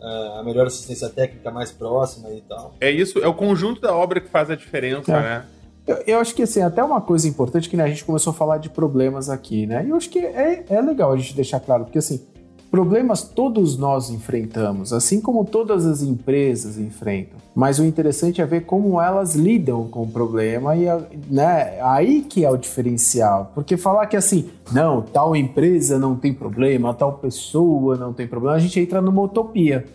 a 0.00 0.42
melhor 0.44 0.66
assistência 0.66 1.08
técnica 1.08 1.50
mais 1.50 1.72
próxima 1.72 2.30
e 2.30 2.40
tal. 2.42 2.74
É 2.80 2.90
isso, 2.90 3.18
é 3.18 3.26
o 3.26 3.34
conjunto 3.34 3.80
da 3.80 3.94
obra 3.94 4.20
que 4.20 4.28
faz 4.28 4.50
a 4.50 4.54
diferença, 4.54 5.12
é. 5.12 5.20
né? 5.20 5.44
Eu, 5.86 5.96
eu, 6.06 6.20
acho 6.20 6.34
que 6.34 6.42
assim, 6.42 6.60
até 6.60 6.84
uma 6.84 7.00
coisa 7.00 7.26
importante 7.26 7.68
que 7.68 7.76
né, 7.76 7.82
a 7.82 7.88
gente 7.88 8.04
começou 8.04 8.30
a 8.30 8.34
falar 8.34 8.58
de 8.58 8.68
problemas 8.68 9.30
aqui, 9.30 9.66
né? 9.66 9.84
E 9.86 9.88
eu 9.88 9.96
acho 9.96 10.10
que 10.10 10.18
é, 10.18 10.64
é 10.68 10.80
legal 10.82 11.12
a 11.12 11.16
gente 11.16 11.34
deixar 11.34 11.60
claro, 11.60 11.84
porque 11.84 11.98
assim, 11.98 12.24
Problemas 12.70 13.22
todos 13.22 13.78
nós 13.78 14.10
enfrentamos, 14.10 14.92
assim 14.92 15.22
como 15.22 15.42
todas 15.42 15.86
as 15.86 16.02
empresas 16.02 16.76
enfrentam. 16.78 17.38
Mas 17.54 17.78
o 17.78 17.84
interessante 17.84 18.42
é 18.42 18.46
ver 18.46 18.66
como 18.66 19.00
elas 19.00 19.34
lidam 19.34 19.88
com 19.88 20.02
o 20.02 20.06
problema 20.06 20.76
e 20.76 20.84
né, 21.30 21.80
aí 21.80 22.20
que 22.20 22.44
é 22.44 22.50
o 22.50 22.58
diferencial. 22.58 23.52
Porque 23.54 23.78
falar 23.78 24.06
que 24.06 24.18
assim, 24.18 24.50
não, 24.70 25.00
tal 25.00 25.34
empresa 25.34 25.98
não 25.98 26.14
tem 26.14 26.34
problema, 26.34 26.92
tal 26.92 27.14
pessoa 27.14 27.96
não 27.96 28.12
tem 28.12 28.26
problema, 28.26 28.56
a 28.56 28.60
gente 28.60 28.78
entra 28.78 29.00
numa 29.00 29.22
utopia. 29.22 29.86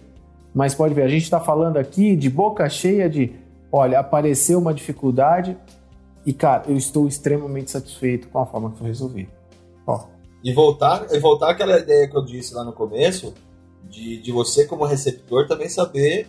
Mas 0.53 0.73
pode 0.73 0.95
ver, 0.95 1.03
a 1.03 1.07
gente 1.07 1.23
está 1.23 1.39
falando 1.39 1.77
aqui 1.77 2.15
de 2.15 2.29
boca 2.29 2.67
cheia 2.69 3.07
de, 3.07 3.33
olha, 3.71 3.99
apareceu 3.99 4.57
uma 4.57 4.73
dificuldade 4.73 5.55
e 6.25 6.33
cara, 6.33 6.63
eu 6.67 6.75
estou 6.75 7.07
extremamente 7.07 7.69
satisfeito 7.69 8.29
com 8.29 8.39
a 8.39 8.45
forma 8.47 8.71
que 8.71 8.79
foi 8.79 8.87
resolvida. 8.87 9.29
Ó, 9.85 10.05
e 10.43 10.51
voltar, 10.53 11.07
e 11.11 11.19
voltar 11.19 11.51
àquela 11.51 11.79
ideia 11.79 12.07
que 12.07 12.17
eu 12.17 12.23
disse 12.23 12.53
lá 12.53 12.63
no 12.63 12.73
começo, 12.73 13.33
de, 13.89 14.17
de 14.17 14.31
você 14.31 14.65
como 14.65 14.85
receptor 14.85 15.47
também 15.47 15.69
saber 15.69 16.27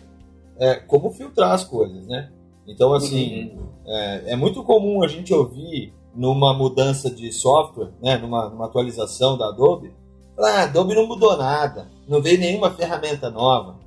é, 0.57 0.75
como 0.75 1.11
filtrar 1.11 1.51
as 1.51 1.63
coisas, 1.63 2.05
né? 2.07 2.31
Então, 2.67 2.93
assim, 2.93 3.51
uhum. 3.51 3.67
é, 3.85 4.23
é, 4.31 4.35
muito 4.35 4.63
comum 4.63 5.03
a 5.03 5.07
gente 5.07 5.33
ouvir 5.33 5.93
numa 6.15 6.53
mudança 6.53 7.09
de 7.11 7.31
software, 7.31 7.91
né, 8.01 8.17
numa, 8.17 8.49
numa 8.49 8.65
atualização 8.65 9.37
da 9.37 9.49
Adobe, 9.49 9.93
ah, 10.37 10.61
a 10.61 10.63
Adobe 10.63 10.95
não 10.95 11.07
mudou 11.07 11.35
nada, 11.37 11.87
não 12.07 12.21
veio 12.21 12.39
nenhuma 12.39 12.71
ferramenta 12.71 13.29
nova. 13.29 13.77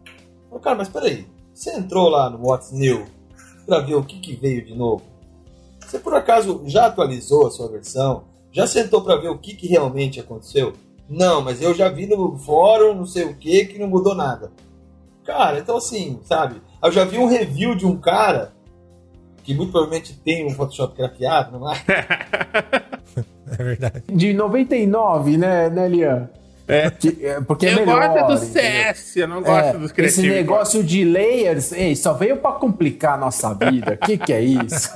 Então, 0.46 0.58
cara, 0.60 0.76
mas 0.76 0.88
peraí, 0.88 1.26
Você 1.52 1.74
entrou 1.74 2.08
lá 2.08 2.30
no 2.30 2.46
What's 2.46 2.70
New 2.70 3.06
para 3.66 3.80
ver 3.80 3.94
o 3.94 4.04
que, 4.04 4.20
que 4.20 4.34
veio 4.34 4.64
de 4.64 4.74
novo? 4.74 5.02
Você 5.80 5.98
por 5.98 6.14
acaso 6.14 6.62
já 6.66 6.86
atualizou 6.86 7.46
a 7.46 7.50
sua 7.50 7.68
versão? 7.68 8.24
Já 8.50 8.66
sentou 8.66 9.02
para 9.02 9.16
ver 9.16 9.28
o 9.28 9.38
que, 9.38 9.54
que 9.54 9.66
realmente 9.66 10.20
aconteceu? 10.20 10.72
Não, 11.08 11.40
mas 11.42 11.62
eu 11.62 11.74
já 11.74 11.88
vi 11.88 12.06
no 12.06 12.36
fórum, 12.38 12.94
não 12.94 13.06
sei 13.06 13.24
o 13.24 13.34
que, 13.34 13.66
que 13.66 13.78
não 13.78 13.88
mudou 13.88 14.14
nada. 14.14 14.50
Cara, 15.24 15.58
então 15.58 15.76
assim, 15.76 16.20
sabe? 16.24 16.60
Eu 16.82 16.92
já 16.92 17.04
vi 17.04 17.18
um 17.18 17.26
review 17.26 17.74
de 17.74 17.86
um 17.86 17.96
cara 17.98 18.52
que 19.42 19.54
muito 19.54 19.72
provavelmente 19.72 20.12
tem 20.12 20.46
um 20.46 20.50
Photoshop 20.50 20.94
craqueado, 20.94 21.58
não 21.58 21.72
é? 21.72 21.76
é 23.58 23.62
verdade. 23.62 24.02
De 24.12 24.34
99, 24.34 25.38
né, 25.38 25.70
né 25.70 25.88
Lian? 25.88 26.28
É. 26.68 26.92
é. 27.22 27.40
porque 27.40 27.66
é 27.66 27.72
eu 27.72 27.86
melhor, 27.86 28.08
gosto 28.08 28.46
do 28.46 28.52
CS, 28.52 29.16
eu 29.16 29.26
não 29.26 29.42
gosto 29.42 29.76
é, 29.76 29.78
dos 29.78 29.90
criativos. 29.90 30.24
Esse 30.24 30.28
negócio 30.28 30.84
de 30.84 31.02
layers, 31.02 31.72
ei, 31.72 31.96
só 31.96 32.12
veio 32.12 32.36
para 32.36 32.52
complicar 32.52 33.14
a 33.14 33.16
nossa 33.16 33.54
vida. 33.54 33.94
O 33.94 34.06
que, 34.06 34.18
que 34.18 34.32
é 34.32 34.42
isso? 34.42 34.90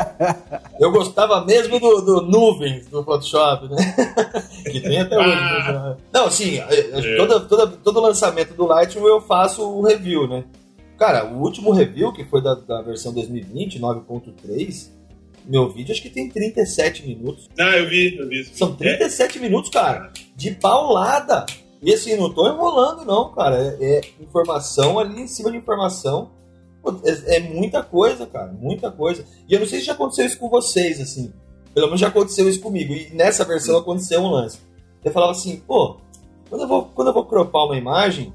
eu 0.80 0.90
gostava 0.90 1.44
mesmo 1.44 1.78
do, 1.78 2.00
do 2.00 2.22
nuvens 2.22 2.86
do 2.86 3.04
Photoshop, 3.04 3.68
né? 3.68 3.94
que 4.72 4.80
tem 4.80 5.00
até 5.02 5.18
hoje. 5.18 5.36
Ah. 5.38 5.72
Né? 5.72 5.96
Não, 6.14 6.30
sim, 6.30 6.58
é. 6.58 7.16
toda, 7.16 7.40
toda, 7.40 7.66
todo 7.66 8.00
lançamento 8.00 8.54
do 8.54 8.66
Lightroom 8.66 9.06
eu 9.06 9.20
faço 9.20 9.62
o 9.62 9.82
review, 9.82 10.26
né? 10.26 10.44
Cara, 10.98 11.26
o 11.26 11.42
último 11.42 11.72
review, 11.72 12.10
que 12.10 12.24
foi 12.24 12.42
da, 12.42 12.54
da 12.54 12.80
versão 12.80 13.12
2020, 13.12 13.78
9.3, 13.78 14.95
meu 15.46 15.70
vídeo 15.70 15.92
acho 15.92 16.02
que 16.02 16.10
tem 16.10 16.28
37 16.28 17.06
minutos. 17.06 17.48
Ah, 17.58 17.76
eu 17.76 17.88
vi, 17.88 18.16
eu 18.16 18.28
vi. 18.28 18.44
São 18.44 18.74
37 18.74 19.38
é. 19.38 19.40
minutos, 19.40 19.70
cara, 19.70 20.12
de 20.34 20.50
paulada. 20.52 21.46
E 21.82 21.92
assim, 21.92 22.16
não 22.16 22.32
tô 22.32 22.48
enrolando, 22.48 23.04
não, 23.04 23.32
cara. 23.32 23.76
É, 23.80 23.98
é 23.98 24.00
informação 24.20 24.98
ali 24.98 25.20
em 25.20 25.28
cima 25.28 25.50
de 25.50 25.56
informação. 25.56 26.30
É, 27.04 27.36
é, 27.36 27.40
muita 27.40 27.82
coisa, 27.82 28.26
cara, 28.26 28.52
muita 28.52 28.90
coisa. 28.90 29.24
E 29.48 29.54
eu 29.54 29.60
não 29.60 29.66
sei 29.66 29.80
se 29.80 29.86
já 29.86 29.92
aconteceu 29.92 30.26
isso 30.26 30.38
com 30.38 30.48
vocês, 30.48 31.00
assim. 31.00 31.32
Pelo 31.74 31.86
menos 31.86 32.00
já 32.00 32.08
aconteceu 32.08 32.48
isso 32.48 32.60
comigo. 32.60 32.92
E 32.92 33.10
nessa 33.10 33.44
versão 33.44 33.76
aconteceu 33.76 34.20
um 34.20 34.30
lance. 34.30 34.58
Eu 35.04 35.12
falava 35.12 35.32
assim, 35.32 35.62
pô, 35.66 35.98
quando 36.48 36.62
eu 36.62 36.68
vou, 36.68 36.84
quando 36.94 37.08
eu 37.08 37.14
vou 37.14 37.24
cropar 37.24 37.66
uma 37.66 37.76
imagem, 37.76 38.32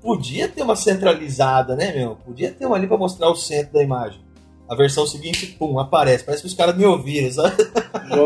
podia 0.00 0.48
ter 0.48 0.62
uma 0.62 0.76
centralizada, 0.76 1.74
né, 1.74 1.92
meu? 1.92 2.16
Podia 2.16 2.52
ter 2.52 2.66
uma 2.66 2.76
ali 2.76 2.86
para 2.86 2.96
mostrar 2.96 3.28
o 3.30 3.36
centro 3.36 3.72
da 3.72 3.82
imagem. 3.82 4.20
A 4.68 4.74
versão 4.74 5.06
seguinte, 5.06 5.46
pum, 5.58 5.78
aparece. 5.78 6.24
Parece 6.24 6.42
que 6.42 6.48
os 6.48 6.54
caras 6.54 6.76
me 6.76 6.84
ouviram, 6.86 7.30
sabe? 7.30 7.56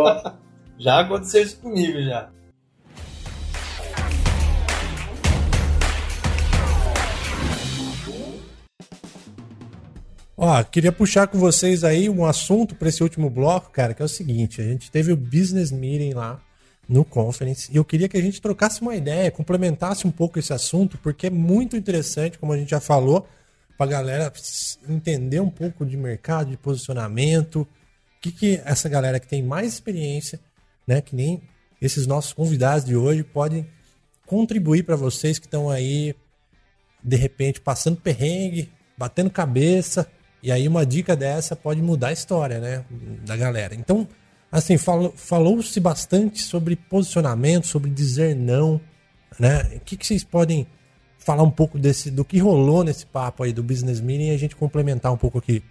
já 0.79 1.01
aconteceu 1.01 1.43
isso 1.43 1.59
comigo, 1.59 2.01
já. 2.03 2.31
Ó, 10.37 10.63
queria 10.63 10.93
puxar 10.93 11.27
com 11.27 11.37
vocês 11.37 11.83
aí 11.83 12.09
um 12.09 12.25
assunto 12.25 12.77
para 12.77 12.89
esse 12.89 13.03
último 13.03 13.29
bloco, 13.29 13.73
cara, 13.73 13.93
que 13.93 14.01
é 14.01 14.05
o 14.05 14.09
seguinte: 14.09 14.61
a 14.61 14.65
gente 14.65 14.89
teve 14.89 15.11
o 15.11 15.17
business 15.17 15.73
meeting 15.73 16.15
lá 16.15 16.41
no 16.89 17.05
Conference. 17.05 17.69
E 17.73 17.77
eu 17.77 17.85
queria 17.85 18.09
que 18.09 18.17
a 18.17 18.23
gente 18.23 18.41
trocasse 18.41 18.81
uma 18.81 18.95
ideia, 18.95 19.33
complementasse 19.33 20.07
um 20.07 20.13
pouco 20.13 20.39
esse 20.39 20.53
assunto, 20.53 20.97
porque 20.99 21.27
é 21.27 21.31
muito 21.31 21.77
interessante, 21.77 22.39
como 22.39 22.53
a 22.53 22.57
gente 22.57 22.71
já 22.71 22.79
falou, 22.79 23.27
para 23.79 23.87
a 23.87 23.91
galera 23.91 24.33
entender 24.89 25.39
um 25.39 25.49
pouco 25.49 25.87
de 25.87 25.97
mercado, 25.97 26.51
de 26.51 26.57
posicionamento, 26.57 27.61
o 27.61 27.69
que, 28.21 28.33
que 28.33 28.61
essa 28.65 28.89
galera 28.89 29.21
que 29.21 29.29
tem 29.29 29.41
mais 29.41 29.73
experiência, 29.73 30.41
né, 30.85 31.01
que 31.01 31.15
nem 31.15 31.41
esses 31.81 32.05
nossos 32.05 32.33
convidados 32.33 32.85
de 32.85 32.97
hoje, 32.97 33.23
podem 33.23 33.69
contribuir 34.27 34.83
para 34.83 34.97
vocês 34.97 35.39
que 35.39 35.47
estão 35.47 35.71
aí, 35.71 36.13
de 37.03 37.17
repente, 37.17 37.61
passando 37.61 38.01
perrengue, 38.01 38.69
batendo 38.97 39.31
cabeça, 39.31 40.11
e 40.43 40.51
aí 40.51 40.67
uma 40.67 40.85
dica 40.85 41.15
dessa 41.15 41.55
pode 41.55 41.81
mudar 41.81 42.09
a 42.09 42.13
história, 42.13 42.59
né, 42.59 42.85
da 43.25 43.37
galera. 43.37 43.77
Então, 43.77 44.09
assim, 44.51 44.77
falou-se 44.77 45.79
bastante 45.79 46.43
sobre 46.43 46.75
posicionamento, 46.75 47.69
sobre 47.69 47.91
dizer 47.91 48.35
não, 48.35 48.81
né? 49.39 49.63
O 49.77 49.81
que, 49.81 49.97
que 49.97 50.05
vocês 50.05 50.25
podem 50.25 50.67
falar 51.29 51.43
um 51.43 51.51
pouco 51.51 51.79
desse, 51.79 52.11
do 52.11 52.25
que 52.25 52.39
rolou 52.39 52.83
nesse 52.83 53.05
papo 53.05 53.43
aí 53.43 53.53
do 53.53 53.63
Business 53.63 54.01
Meeting 54.01 54.29
e 54.29 54.35
a 54.35 54.39
gente 54.39 54.57
complementar 54.57 55.13
um 55.13 55.17
pouco 55.17 55.37
aqui? 55.37 55.63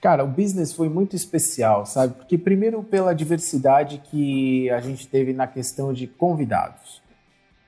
Cara, 0.00 0.22
o 0.22 0.28
business 0.28 0.72
foi 0.72 0.88
muito 0.88 1.16
especial, 1.16 1.84
sabe? 1.86 2.14
Porque 2.14 2.38
primeiro 2.38 2.82
pela 2.84 3.12
diversidade 3.12 4.00
que 4.10 4.70
a 4.70 4.80
gente 4.80 5.08
teve 5.08 5.32
na 5.32 5.48
questão 5.48 5.92
de 5.92 6.06
convidados. 6.06 7.02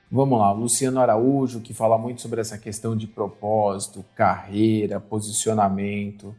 Vamos 0.09 0.39
lá, 0.39 0.53
o 0.53 0.59
Luciano 0.59 0.99
Araújo, 0.99 1.59
que 1.59 1.73
fala 1.73 1.97
muito 1.97 2.21
sobre 2.21 2.39
essa 2.39 2.57
questão 2.57 2.95
de 2.95 3.05
propósito, 3.05 4.05
carreira, 4.15 4.99
posicionamento 4.99 6.33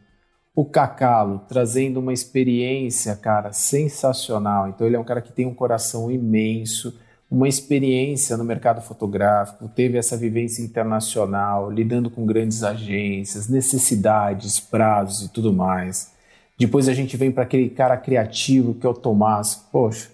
o 0.56 0.64
Cacalo 0.64 1.43
trazendo 1.47 2.01
uma 2.01 2.14
experiência, 2.14 3.14
cara, 3.14 3.52
sensacional. 3.52 4.68
Então 4.68 4.86
ele 4.86 4.97
é 4.97 4.98
um 4.98 5.05
cara 5.05 5.20
que 5.20 5.31
tem 5.31 5.44
um 5.44 5.52
coração 5.52 6.10
imenso, 6.10 6.98
uma 7.31 7.48
experiência 7.48 8.36
no 8.36 8.44
mercado 8.44 8.81
fotográfico, 8.81 9.69
teve 9.69 9.98
essa 9.98 10.16
vivência 10.16 10.62
internacional, 10.62 11.70
lidando 11.70 12.09
com 12.09 12.24
grandes 12.24 12.62
agências, 12.62 13.48
necessidades, 13.48 14.61
prazos 14.61 15.27
e 15.27 15.28
tudo 15.28 15.53
mais. 15.53 16.12
Depois 16.59 16.89
a 16.89 16.94
gente 16.94 17.16
vem 17.16 17.31
para 17.31 17.43
aquele 17.43 17.69
cara 17.69 17.97
criativo 17.97 18.74
que 18.74 18.86
é 18.86 18.89
o 18.89 18.94
Tomás. 18.94 19.66
Poxa, 19.73 20.09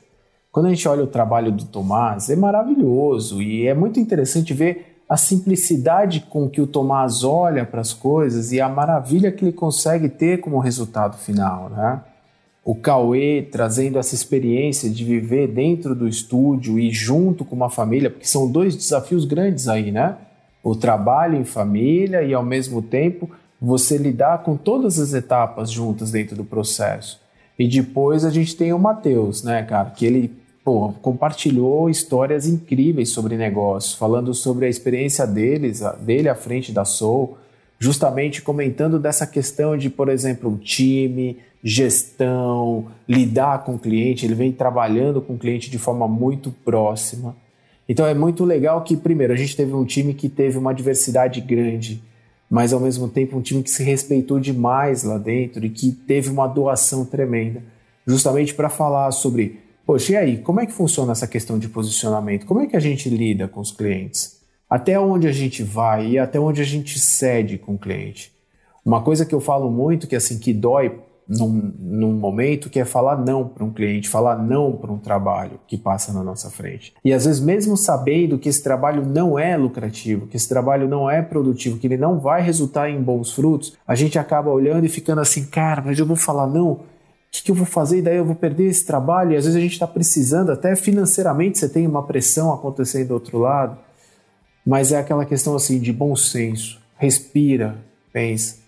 quando 0.51 0.67
a 0.67 0.69
gente 0.71 0.89
olha 0.89 1.05
o 1.05 1.07
trabalho 1.07 1.53
do 1.53 1.65
Tomás, 1.67 2.31
é 2.31 2.37
maravilhoso 2.37 3.43
e 3.43 3.67
é 3.67 3.75
muito 3.75 4.01
interessante 4.01 4.55
ver 4.55 5.03
a 5.09 5.17
simplicidade 5.17 6.21
com 6.31 6.49
que 6.49 6.61
o 6.61 6.67
Tomás 6.67 7.23
olha 7.23 7.67
para 7.67 7.83
as 7.83 7.93
coisas 7.93 8.51
e 8.51 8.61
a 8.61 8.69
maravilha 8.69 9.31
que 9.31 9.45
ele 9.45 9.53
consegue 9.53 10.09
ter 10.09 10.41
como 10.41 10.59
resultado 10.59 11.19
final, 11.19 11.69
né? 11.69 12.01
O 12.65 12.77
Cauê 12.77 13.43
trazendo 13.51 13.99
essa 13.99 14.15
experiência 14.15 14.89
de 14.89 15.05
viver 15.05 15.49
dentro 15.49 15.95
do 15.95 16.07
estúdio 16.07 16.79
e 16.79 16.91
junto 16.91 17.45
com 17.45 17.57
uma 17.57 17.69
família, 17.69 18.09
porque 18.09 18.27
são 18.27 18.51
dois 18.51 18.77
desafios 18.77 19.25
grandes 19.25 19.67
aí, 19.67 19.91
né? 19.91 20.17
O 20.63 20.77
trabalho 20.77 21.37
em 21.37 21.45
família 21.45 22.23
e 22.23 22.33
ao 22.33 22.45
mesmo 22.45 22.81
tempo 22.81 23.29
você 23.61 23.97
lidar 23.97 24.43
com 24.45 24.57
todas 24.57 24.99
as 24.99 25.13
etapas 25.13 25.71
juntas 25.71 26.13
dentro 26.13 26.37
do 26.37 26.45
processo. 26.45 27.21
E 27.59 27.67
depois 27.67 28.25
a 28.25 28.31
gente 28.31 28.57
tem 28.57 28.73
o 28.73 28.79
Matheus, 28.79 29.43
né, 29.43 29.63
cara, 29.63 29.91
que 29.91 30.07
ele 30.07 30.31
pô, 30.65 30.93
compartilhou 31.03 31.91
histórias 31.91 32.47
incríveis 32.47 33.11
sobre 33.11 33.37
negócios, 33.37 33.95
falando 33.95 34.33
sobre 34.35 34.67
a 34.67 34.69
experiência 34.69 35.27
deles, 35.27 35.83
dele 36.01 36.29
à 36.29 36.35
frente 36.35 36.73
da 36.73 36.85
Soul, 36.85 37.37
justamente 37.79 38.43
comentando 38.43 38.99
dessa 38.99 39.27
questão 39.27 39.77
de, 39.77 39.91
por 39.91 40.09
exemplo, 40.09 40.57
time, 40.59 41.39
gestão, 41.63 42.87
lidar 43.09 43.65
com 43.65 43.75
o 43.75 43.79
cliente, 43.79 44.27
ele 44.27 44.35
vem 44.35 44.51
trabalhando 44.51 45.21
com 45.21 45.35
o 45.35 45.39
cliente 45.39 45.71
de 45.71 45.79
forma 45.79 46.09
muito 46.09 46.51
próxima. 46.65 47.37
Então 47.89 48.07
é 48.07 48.15
muito 48.15 48.45
legal 48.45 48.83
que, 48.83 48.97
primeiro, 48.97 49.33
a 49.33 49.37
gente 49.37 49.57
teve 49.57 49.73
um 49.73 49.85
time 49.85 50.15
que 50.15 50.29
teve 50.29 50.59
uma 50.59 50.73
diversidade 50.73 51.41
grande, 51.41 52.03
mas 52.51 52.73
ao 52.73 52.81
mesmo 52.81 53.09
tempo 53.09 53.37
um 53.37 53.43
time 53.43 53.63
que 53.63 53.71
se 53.71 53.83
respeitou 53.83 54.41
demais 54.41 55.05
lá 55.05 55.19
dentro 55.19 55.65
e 55.65 55.71
que 55.71 55.93
teve 55.93 56.31
uma 56.31 56.47
doação 56.47 57.05
tremenda, 57.05 57.63
justamente 58.07 58.55
para 58.55 58.69
falar 58.69 59.11
sobre 59.13 59.61
Poxa, 59.85 60.13
e 60.13 60.17
aí, 60.17 60.39
como 60.39 60.61
é 60.61 60.67
que 60.67 60.73
funciona 60.73 61.11
essa 61.11 61.27
questão 61.27 61.59
de 61.59 61.69
posicionamento? 61.69 62.47
Como 62.47 62.61
é 62.61 62.67
que 62.67 62.77
a 62.77 62.81
gente 62.81 63.09
lida 63.09 63.49
com 63.49 63.61
os 63.61 63.73
clientes? 63.73 64.41
Até 64.71 64.99
onde 64.99 65.27
a 65.27 65.33
gente 65.33 65.63
vai 65.63 66.11
e 66.13 66.19
até 66.19 66.39
onde 66.39 66.63
a 66.63 66.65
gente 66.65 67.01
cede 67.01 67.59
com 67.59 67.75
o 67.75 67.79
cliente? 67.79 68.33
Uma 68.85 69.03
coisa 69.03 69.27
que 69.27 69.35
eu 69.35 69.41
falo 69.41 69.71
muito, 69.71 70.07
que 70.07 70.15
assim, 70.15 70.39
que 70.39 70.53
dói 70.53 71.01
num, 71.29 71.73
num 71.79 72.13
momento, 72.13 72.69
que 72.69 72.81
é 72.81 72.85
falar 72.85 73.17
não 73.17 73.49
para 73.49 73.65
um 73.65 73.73
cliente, 73.73 74.09
falar 74.09 74.37
não 74.37 74.73
para 74.73 74.93
um 74.93 74.99
trabalho 74.99 75.61
que 75.67 75.79
passa 75.79 76.13
na 76.13 76.23
nossa 76.23 76.51
frente. 76.51 76.95
E 77.05 77.13
às 77.13 77.25
vezes, 77.25 77.41
mesmo 77.41 77.77
sabendo 77.77 78.39
que 78.39 78.49
esse 78.49 78.63
trabalho 78.63 79.05
não 79.05 79.39
é 79.39 79.57
lucrativo, 79.57 80.27
que 80.27 80.37
esse 80.37 80.49
trabalho 80.49 80.89
não 80.89 81.11
é 81.11 81.23
produtivo, 81.23 81.79
que 81.79 81.87
ele 81.87 81.97
não 81.97 82.19
vai 82.19 82.43
resultar 82.43 82.91
em 82.91 83.01
bons 83.01 83.33
frutos, 83.33 83.77
a 83.87 83.95
gente 83.95 84.19
acaba 84.19 84.51
olhando 84.51 84.85
e 84.85 84.89
ficando 84.89 85.21
assim, 85.21 85.45
cara, 85.47 85.83
mas 85.85 85.99
eu 85.99 86.07
vou 86.07 86.17
falar 86.17 86.47
não 86.47 86.81
que, 87.33 87.43
que 87.43 87.51
eu 87.51 87.55
vou 87.55 87.65
fazer? 87.65 87.99
E 87.99 88.03
daí 88.03 88.19
eu 88.19 88.27
vou 88.27 88.35
perder 88.35 88.67
esse 88.67 88.85
trabalho. 88.85 89.33
E 89.33 89.37
às 89.37 89.45
vezes 89.45 89.57
a 89.57 89.61
gente 89.61 89.73
está 89.73 89.87
precisando, 89.87 90.53
até 90.53 90.77
financeiramente, 90.77 91.59
você 91.59 91.69
tem 91.69 91.87
uma 91.87 92.07
pressão 92.07 92.53
acontecendo 92.53 93.09
do 93.09 93.15
outro 93.15 93.39
lado. 93.39 93.79
Mas 94.65 94.93
é 94.93 94.99
aquela 94.99 95.25
questão 95.25 95.57
assim 95.57 95.81
de 95.81 95.93
bom 95.93 96.15
senso. 96.15 96.79
Respira, 96.99 97.79
pensa. 98.13 98.62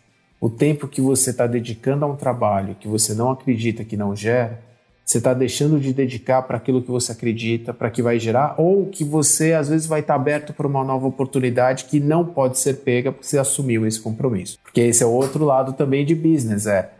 O 0.44 0.50
tempo 0.50 0.86
que 0.86 1.00
você 1.00 1.30
está 1.30 1.46
dedicando 1.46 2.04
a 2.04 2.08
um 2.08 2.16
trabalho 2.16 2.76
que 2.78 2.86
você 2.86 3.14
não 3.14 3.30
acredita 3.30 3.82
que 3.82 3.96
não 3.96 4.14
gera, 4.14 4.60
você 5.02 5.16
está 5.16 5.32
deixando 5.32 5.80
de 5.80 5.90
dedicar 5.90 6.42
para 6.42 6.58
aquilo 6.58 6.82
que 6.82 6.90
você 6.90 7.12
acredita, 7.12 7.72
para 7.72 7.88
que 7.88 8.02
vai 8.02 8.18
gerar, 8.18 8.54
ou 8.58 8.84
que 8.84 9.04
você 9.04 9.54
às 9.54 9.70
vezes 9.70 9.86
vai 9.86 10.00
estar 10.00 10.12
tá 10.12 10.20
aberto 10.20 10.52
para 10.52 10.66
uma 10.66 10.84
nova 10.84 11.06
oportunidade 11.06 11.86
que 11.86 11.98
não 11.98 12.26
pode 12.26 12.58
ser 12.58 12.74
pega 12.74 13.10
porque 13.10 13.26
você 13.26 13.38
assumiu 13.38 13.86
esse 13.86 13.98
compromisso. 13.98 14.58
Porque 14.62 14.82
esse 14.82 15.02
é 15.02 15.06
o 15.06 15.12
outro 15.12 15.46
lado 15.46 15.72
também 15.72 16.04
de 16.04 16.14
business, 16.14 16.66
é 16.66 16.90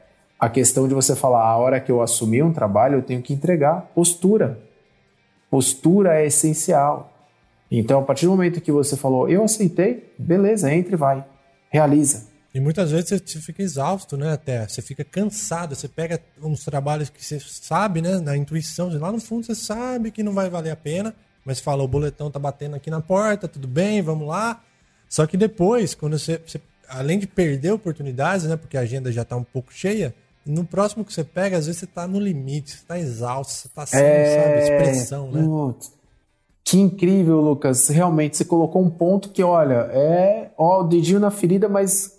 a 0.41 0.49
questão 0.49 0.89
de 0.89 0.95
você 0.95 1.15
falar, 1.15 1.47
a 1.47 1.59
hora 1.59 1.79
que 1.81 1.93
eu 1.93 2.01
assumir 2.01 2.43
um 2.43 2.51
trabalho, 2.51 2.95
eu 2.95 3.03
tenho 3.03 3.21
que 3.21 3.35
entregar 3.35 3.91
postura. 3.95 4.59
Postura 5.51 6.19
é 6.19 6.25
essencial. 6.25 7.13
Então, 7.71 8.01
a 8.01 8.03
partir 8.03 8.25
do 8.25 8.31
momento 8.31 8.63
que 8.63 8.73
você 8.73 8.97
falou, 8.97 9.29
eu 9.29 9.45
aceitei, 9.45 10.11
beleza, 10.19 10.73
entre 10.73 10.95
e 10.95 10.97
vai. 10.97 11.23
Realiza. 11.69 12.33
E 12.55 12.61
muitas 12.61 12.93
vezes 12.93 13.21
você 13.21 13.41
fica 13.41 13.63
exausto, 13.63 14.17
né? 14.17 14.33
Até 14.33 14.69
você 14.69 14.81
fica 14.81 15.03
cansado. 15.03 15.75
Você 15.75 15.89
pega 15.89 16.21
uns 16.41 16.65
trabalhos 16.65 17.11
que 17.11 17.25
você 17.25 17.41
sabe, 17.41 18.01
né? 18.01 18.21
Na 18.21 18.37
intuição, 18.37 18.97
lá 18.97 19.11
no 19.11 19.21
fundo 19.21 19.45
você 19.45 19.57
sabe 19.57 20.13
que 20.13 20.23
não 20.23 20.33
vai 20.33 20.49
valer 20.49 20.71
a 20.71 20.77
pena, 20.77 21.13
mas 21.45 21.59
fala: 21.59 21.83
o 21.83 21.89
boletão 21.89 22.31
tá 22.31 22.39
batendo 22.39 22.77
aqui 22.77 22.91
na 22.91 23.01
porta, 23.01 23.49
tudo 23.49 23.67
bem, 23.67 24.01
vamos 24.01 24.29
lá. 24.29 24.63
Só 25.09 25.27
que 25.27 25.37
depois, 25.37 25.97
quando 25.97 26.17
você, 26.17 26.41
você 26.47 26.61
além 26.89 27.19
de 27.19 27.27
perder 27.27 27.73
oportunidades, 27.73 28.47
né? 28.47 28.57
Porque 28.57 28.77
a 28.77 28.83
agenda 28.83 29.11
já 29.11 29.25
tá 29.25 29.37
um 29.37 29.45
pouco 29.45 29.73
cheia, 29.73 30.15
no 30.47 30.65
próximo 30.65 31.05
que 31.05 31.13
você 31.13 31.25
pega, 31.25 31.57
às 31.57 31.67
vezes 31.67 31.81
você 31.81 31.87
tá 31.87 32.07
no 32.07 32.21
limite, 32.21 32.71
você 32.71 32.85
tá 32.87 32.99
exausto, 32.99 33.53
você 33.53 33.69
tá 33.69 33.85
sem, 33.85 34.01
é... 34.01 34.43
sabe, 34.43 34.63
expressão, 34.63 35.31
né? 35.31 35.43
Putz. 35.43 35.93
Que 36.63 36.79
incrível, 36.79 37.41
Lucas. 37.41 37.89
Realmente, 37.89 38.37
você 38.37 38.45
colocou 38.45 38.83
um 38.83 38.91
ponto 38.91 39.29
que, 39.31 39.43
olha, 39.43 39.89
é 39.93 40.51
ó, 40.57 40.81
o 40.81 40.85
dedinho 40.85 41.21
na 41.21 41.31
ferida, 41.31 41.69
mas 41.69 42.14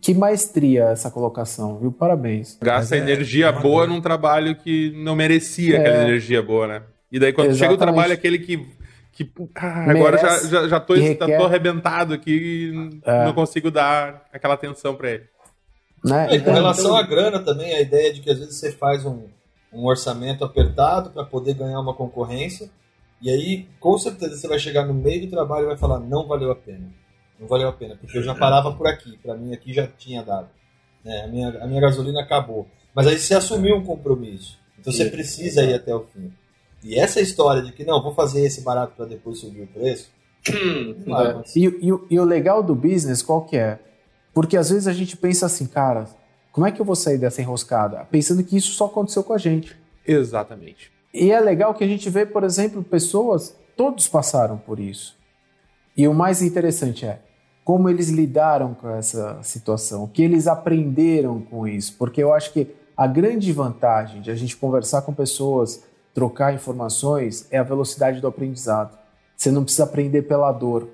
que 0.00 0.12
maestria 0.12 0.84
essa 0.84 1.10
colocação, 1.10 1.78
viu? 1.78 1.90
Parabéns. 1.90 2.58
Gasta 2.60 2.96
é, 2.96 2.98
energia 2.98 3.46
é 3.46 3.52
boa 3.52 3.86
num 3.86 4.00
trabalho 4.00 4.54
que 4.56 4.92
não 4.96 5.16
merecia 5.16 5.76
é, 5.76 5.80
aquela 5.80 6.02
energia 6.02 6.42
boa, 6.42 6.66
né? 6.66 6.82
E 7.10 7.18
daí 7.18 7.32
quando 7.32 7.50
exatamente. 7.50 7.58
chega 7.58 7.74
o 7.74 7.78
trabalho 7.78 8.12
aquele 8.12 8.38
que. 8.38 8.66
que 9.12 9.30
ah, 9.54 9.90
agora 9.90 10.18
já, 10.18 10.48
já, 10.48 10.68
já, 10.68 10.80
tô, 10.80 10.94
requer... 10.94 11.26
já 11.26 11.38
tô 11.38 11.44
arrebentado 11.44 12.12
aqui 12.12 12.30
e 12.72 13.00
é. 13.04 13.24
não 13.24 13.32
consigo 13.32 13.70
dar 13.70 14.26
aquela 14.32 14.54
atenção 14.54 14.94
para 14.94 15.10
ele. 15.12 15.24
Né? 16.04 16.34
É, 16.34 16.38
com 16.38 16.52
relação 16.52 16.94
à 16.96 17.02
grana 17.02 17.40
também, 17.40 17.74
a 17.74 17.80
ideia 17.80 18.12
de 18.12 18.20
que 18.20 18.30
às 18.30 18.38
vezes 18.38 18.56
você 18.56 18.72
faz 18.72 19.04
um, 19.04 19.28
um 19.72 19.86
orçamento 19.86 20.44
apertado 20.44 21.10
para 21.10 21.24
poder 21.24 21.54
ganhar 21.54 21.80
uma 21.80 21.94
concorrência, 21.94 22.70
e 23.20 23.30
aí 23.30 23.66
com 23.78 23.98
certeza 23.98 24.36
você 24.36 24.48
vai 24.48 24.58
chegar 24.58 24.86
no 24.86 24.94
meio 24.94 25.22
do 25.22 25.30
trabalho 25.30 25.64
e 25.64 25.68
vai 25.68 25.76
falar: 25.78 26.00
não 26.00 26.26
valeu 26.26 26.50
a 26.50 26.56
pena. 26.56 26.99
Não 27.40 27.48
valeu 27.48 27.68
a 27.68 27.72
pena, 27.72 27.96
porque 27.96 28.18
eu 28.18 28.22
já 28.22 28.34
parava 28.34 28.70
por 28.72 28.86
aqui, 28.86 29.16
para 29.16 29.34
mim 29.34 29.54
aqui 29.54 29.72
já 29.72 29.86
tinha 29.86 30.22
dado. 30.22 30.50
Né? 31.02 31.22
A, 31.24 31.26
minha, 31.26 31.48
a 31.62 31.66
minha 31.66 31.80
gasolina 31.80 32.20
acabou. 32.20 32.68
Mas 32.94 33.06
aí 33.06 33.18
você 33.18 33.34
assumiu 33.34 33.76
um 33.76 33.84
compromisso, 33.84 34.58
então 34.78 34.92
você 34.92 35.06
precisa 35.06 35.62
ir 35.62 35.72
até 35.72 35.94
o 35.94 36.02
fim. 36.02 36.30
E 36.84 36.98
essa 36.98 37.18
história 37.20 37.62
de 37.62 37.72
que 37.72 37.84
não, 37.84 38.02
vou 38.02 38.14
fazer 38.14 38.44
esse 38.44 38.60
barato 38.60 38.94
para 38.94 39.06
depois 39.06 39.38
subir 39.38 39.62
o 39.62 39.66
preço. 39.66 40.10
Hum, 40.50 40.94
é. 41.16 41.42
e, 41.56 41.66
e, 41.66 42.14
e, 42.14 42.20
o 42.20 42.24
legal 42.24 42.62
do 42.62 42.74
business 42.74 43.22
qual 43.22 43.44
que 43.44 43.56
é? 43.56 43.78
Porque 44.32 44.56
às 44.56 44.70
vezes 44.70 44.86
a 44.86 44.92
gente 44.92 45.16
pensa 45.16 45.46
assim, 45.46 45.66
cara, 45.66 46.08
como 46.52 46.66
é 46.66 46.72
que 46.72 46.80
eu 46.80 46.84
vou 46.84 46.96
sair 46.96 47.18
dessa 47.18 47.40
enroscada? 47.40 48.06
Pensando 48.10 48.42
que 48.42 48.56
isso 48.56 48.72
só 48.72 48.86
aconteceu 48.86 49.22
com 49.22 49.32
a 49.32 49.38
gente. 49.38 49.76
Exatamente. 50.06 50.90
E 51.12 51.30
é 51.30 51.40
legal 51.40 51.74
que 51.74 51.84
a 51.84 51.86
gente 51.86 52.08
vê, 52.08 52.24
por 52.24 52.44
exemplo, 52.44 52.82
pessoas, 52.82 53.54
todos 53.76 54.08
passaram 54.08 54.56
por 54.56 54.80
isso. 54.80 55.16
E 55.96 56.08
o 56.08 56.14
mais 56.14 56.40
interessante 56.40 57.04
é 57.04 57.20
como 57.64 57.88
eles 57.88 58.08
lidaram 58.08 58.74
com 58.74 58.90
essa 58.90 59.42
situação, 59.42 60.04
o 60.04 60.08
que 60.08 60.22
eles 60.22 60.46
aprenderam 60.46 61.40
com 61.40 61.66
isso. 61.66 61.94
Porque 61.98 62.22
eu 62.22 62.32
acho 62.32 62.52
que 62.52 62.68
a 62.96 63.06
grande 63.06 63.52
vantagem 63.52 64.20
de 64.20 64.30
a 64.30 64.34
gente 64.34 64.56
conversar 64.56 65.02
com 65.02 65.12
pessoas, 65.12 65.84
trocar 66.12 66.54
informações, 66.54 67.46
é 67.50 67.58
a 67.58 67.62
velocidade 67.62 68.20
do 68.20 68.26
aprendizado. 68.26 68.98
Você 69.36 69.50
não 69.50 69.62
precisa 69.62 69.84
aprender 69.84 70.22
pela 70.22 70.52
dor, 70.52 70.88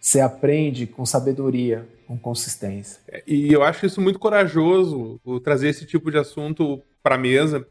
você 0.00 0.20
aprende 0.20 0.86
com 0.86 1.04
sabedoria, 1.06 1.86
com 2.06 2.18
consistência. 2.18 3.00
É, 3.08 3.22
e 3.26 3.52
eu 3.52 3.62
acho 3.62 3.86
isso 3.86 4.00
muito 4.00 4.18
corajoso, 4.18 5.20
trazer 5.42 5.68
esse 5.68 5.84
tipo 5.84 6.10
de 6.10 6.18
assunto 6.18 6.80
para 7.02 7.16
a 7.16 7.18
mesa, 7.18 7.66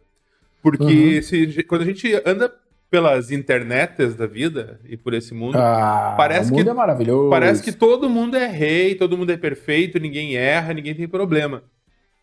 porque 0.62 1.18
uhum. 1.18 1.22
se, 1.22 1.64
quando 1.64 1.82
a 1.82 1.86
gente 1.86 2.14
anda 2.26 2.54
pelas 2.96 3.30
internets 3.30 4.16
da 4.16 4.26
vida 4.26 4.80
e 4.86 4.96
por 4.96 5.14
esse 5.14 5.34
mundo, 5.34 5.58
ah, 5.58 6.14
parece 6.16 6.50
mundo 6.50 6.64
que 6.64 6.70
é 6.70 6.74
maravilhoso. 6.74 7.30
Parece 7.30 7.62
que 7.62 7.74
todo 7.74 8.10
mundo 8.10 8.38
é 8.38 8.48
rei, 8.48 8.96
todo 8.96 9.18
mundo 9.18 9.34
é 9.34 9.36
perfeito, 9.36 10.00
ninguém 10.00 10.38
erra, 10.38 10.74
ninguém 10.74 10.96
tem 10.96 11.06
problema. 11.06 11.62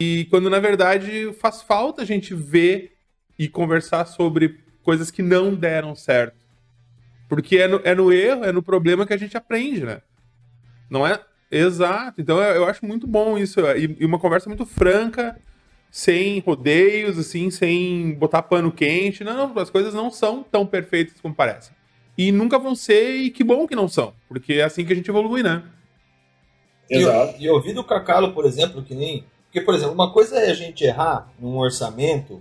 E 0.01 0.25
quando 0.31 0.49
na 0.49 0.59
verdade 0.59 1.31
faz 1.39 1.61
falta 1.61 2.01
a 2.01 2.05
gente 2.07 2.33
ver 2.33 2.93
e 3.39 3.49
conversar 3.49 4.07
sobre 4.07 4.61
coisas 4.83 5.11
que 5.11 5.21
não 5.21 5.55
deram 5.55 5.95
certo. 5.95 6.41
Porque 7.29 7.59
é 7.59 7.69
no, 7.69 7.83
é 7.85 7.95
no 7.95 8.11
erro, 8.11 8.43
é 8.43 8.51
no 8.51 8.63
problema 8.63 9.07
que 9.07 9.13
a 9.13 9.19
gente 9.19 9.37
aprende, 9.37 9.85
né? 9.85 10.01
Não 10.89 11.07
é? 11.07 11.21
Exato. 11.51 12.19
Então 12.19 12.43
eu, 12.43 12.63
eu 12.63 12.65
acho 12.65 12.87
muito 12.87 13.07
bom 13.07 13.37
isso. 13.37 13.61
E, 13.77 13.95
e, 14.01 14.07
uma 14.07 14.19
conversa 14.19 14.49
muito 14.49 14.65
franca, 14.65 15.39
sem 15.93 16.39
rodeios, 16.39 17.19
assim, 17.19 17.51
sem 17.51 18.15
botar 18.15 18.41
pano 18.41 18.73
quente. 18.73 19.23
Não, 19.23 19.53
as 19.59 19.69
coisas 19.69 19.93
não 19.93 20.11
são 20.11 20.43
tão 20.43 20.67
perfeitas 20.67 21.21
como 21.21 21.35
parecem. 21.35 21.77
E 22.17 22.33
nunca 22.33 22.59
vão 22.59 22.75
ser, 22.75 23.17
e 23.17 23.31
que 23.31 23.45
bom 23.45 23.67
que 23.67 23.77
não 23.77 23.87
são. 23.87 24.15
Porque 24.27 24.55
é 24.55 24.65
assim 24.65 24.87
que 24.87 24.93
a 24.95 24.97
gente 24.97 25.11
evolui, 25.11 25.43
né? 25.43 25.63
Exato. 26.89 27.35
E, 27.39 27.45
e 27.45 27.51
ouvir 27.51 27.75
do 27.75 27.85
Cacalo, 27.85 28.33
por 28.33 28.47
exemplo, 28.47 28.83
que 28.83 28.95
nem. 28.95 29.27
Porque, 29.45 29.61
por 29.61 29.75
exemplo, 29.75 29.93
uma 29.93 30.11
coisa 30.11 30.39
é 30.39 30.51
a 30.51 30.55
gente 30.55 30.83
errar 30.83 31.31
num 31.39 31.59
orçamento 31.59 32.41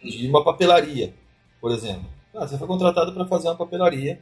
de 0.00 0.28
uma 0.28 0.44
papelaria, 0.44 1.12
por 1.60 1.72
exemplo. 1.72 2.06
Ah, 2.32 2.46
você 2.46 2.56
foi 2.56 2.68
contratado 2.68 3.12
para 3.12 3.26
fazer 3.26 3.48
uma 3.48 3.56
papelaria. 3.56 4.20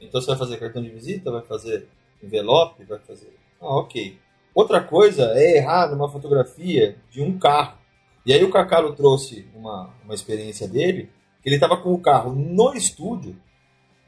Então 0.00 0.20
você 0.20 0.28
vai 0.28 0.38
fazer 0.38 0.56
cartão 0.58 0.82
de 0.82 0.90
visita, 0.90 1.32
vai 1.32 1.42
fazer 1.42 1.88
envelope, 2.22 2.84
vai 2.84 3.00
fazer. 3.00 3.34
Ah, 3.60 3.76
ok. 3.78 4.16
Outra 4.54 4.80
coisa 4.80 5.32
é 5.34 5.56
errar 5.56 5.90
numa 5.90 6.08
fotografia 6.08 6.96
de 7.10 7.20
um 7.20 7.36
carro. 7.36 7.83
E 8.24 8.32
aí 8.32 8.42
o 8.42 8.50
Cacalo 8.50 8.94
trouxe 8.94 9.46
uma, 9.54 9.90
uma 10.04 10.14
experiência 10.14 10.66
dele, 10.66 11.10
que 11.42 11.48
ele 11.48 11.56
estava 11.56 11.76
com 11.76 11.92
o 11.92 12.00
carro 12.00 12.32
no 12.34 12.74
estúdio, 12.74 13.36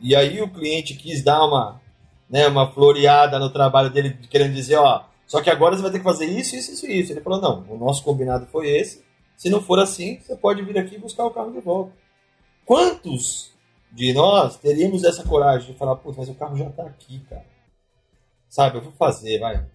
e 0.01 0.17
aí 0.17 0.41
o 0.41 0.49
cliente 0.51 0.95
quis 0.95 1.23
dar 1.23 1.45
uma, 1.45 1.81
né, 2.29 2.47
uma 2.49 2.71
floreada 2.73 3.39
no 3.39 3.51
trabalho 3.51 3.91
dele, 3.91 4.19
querendo 4.31 4.55
dizer, 4.55 4.77
ó, 4.77 5.05
só 5.27 5.43
que 5.43 5.51
agora 5.51 5.77
você 5.77 5.83
vai 5.83 5.91
ter 5.91 5.99
que 5.99 6.05
fazer 6.05 6.27
isso, 6.27 6.55
isso, 6.57 6.73
isso, 6.73 6.87
isso. 6.87 7.13
Ele 7.13 7.21
falou, 7.21 7.41
não, 7.41 7.65
o 7.69 7.77
nosso 7.77 8.03
combinado 8.03 8.47
foi 8.47 8.69
esse. 8.69 9.05
Se 9.37 9.51
não 9.51 9.61
for 9.61 9.79
assim, 9.79 10.21
você 10.21 10.37
pode 10.37 10.63
vir 10.63 10.79
aqui 10.79 10.97
buscar 10.97 11.27
o 11.27 11.31
carro 11.31 11.53
de 11.53 11.61
volta. 11.61 11.93
Quantos 12.65 13.51
de 13.93 14.13
nós 14.13 14.57
teríamos 14.57 15.05
essa 15.05 15.25
coragem 15.25 15.73
de 15.73 15.79
falar, 15.79 15.97
putz, 15.97 16.17
mas 16.17 16.29
o 16.29 16.35
carro 16.35 16.57
já 16.57 16.69
está 16.69 16.85
aqui, 16.85 17.21
cara. 17.29 17.45
Sabe, 18.49 18.79
eu 18.79 18.83
vou 18.83 18.93
fazer, 18.93 19.39
vai. 19.39 19.67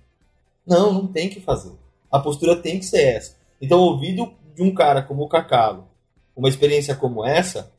Não, 0.66 0.94
não 0.94 1.08
tem 1.08 1.30
que 1.30 1.42
fazer. 1.42 1.74
A 2.10 2.20
postura 2.20 2.56
tem 2.56 2.80
que 2.80 2.86
ser 2.86 3.04
essa. 3.16 3.36
Então, 3.62 3.80
ouvido 3.80 4.34
de 4.56 4.64
um 4.64 4.74
cara 4.74 5.02
como 5.02 5.24
o 5.24 5.30
Cacalo, 5.30 5.88
uma 6.36 6.50
experiência 6.50 6.96
como 6.96 7.26
essa, 7.26 7.72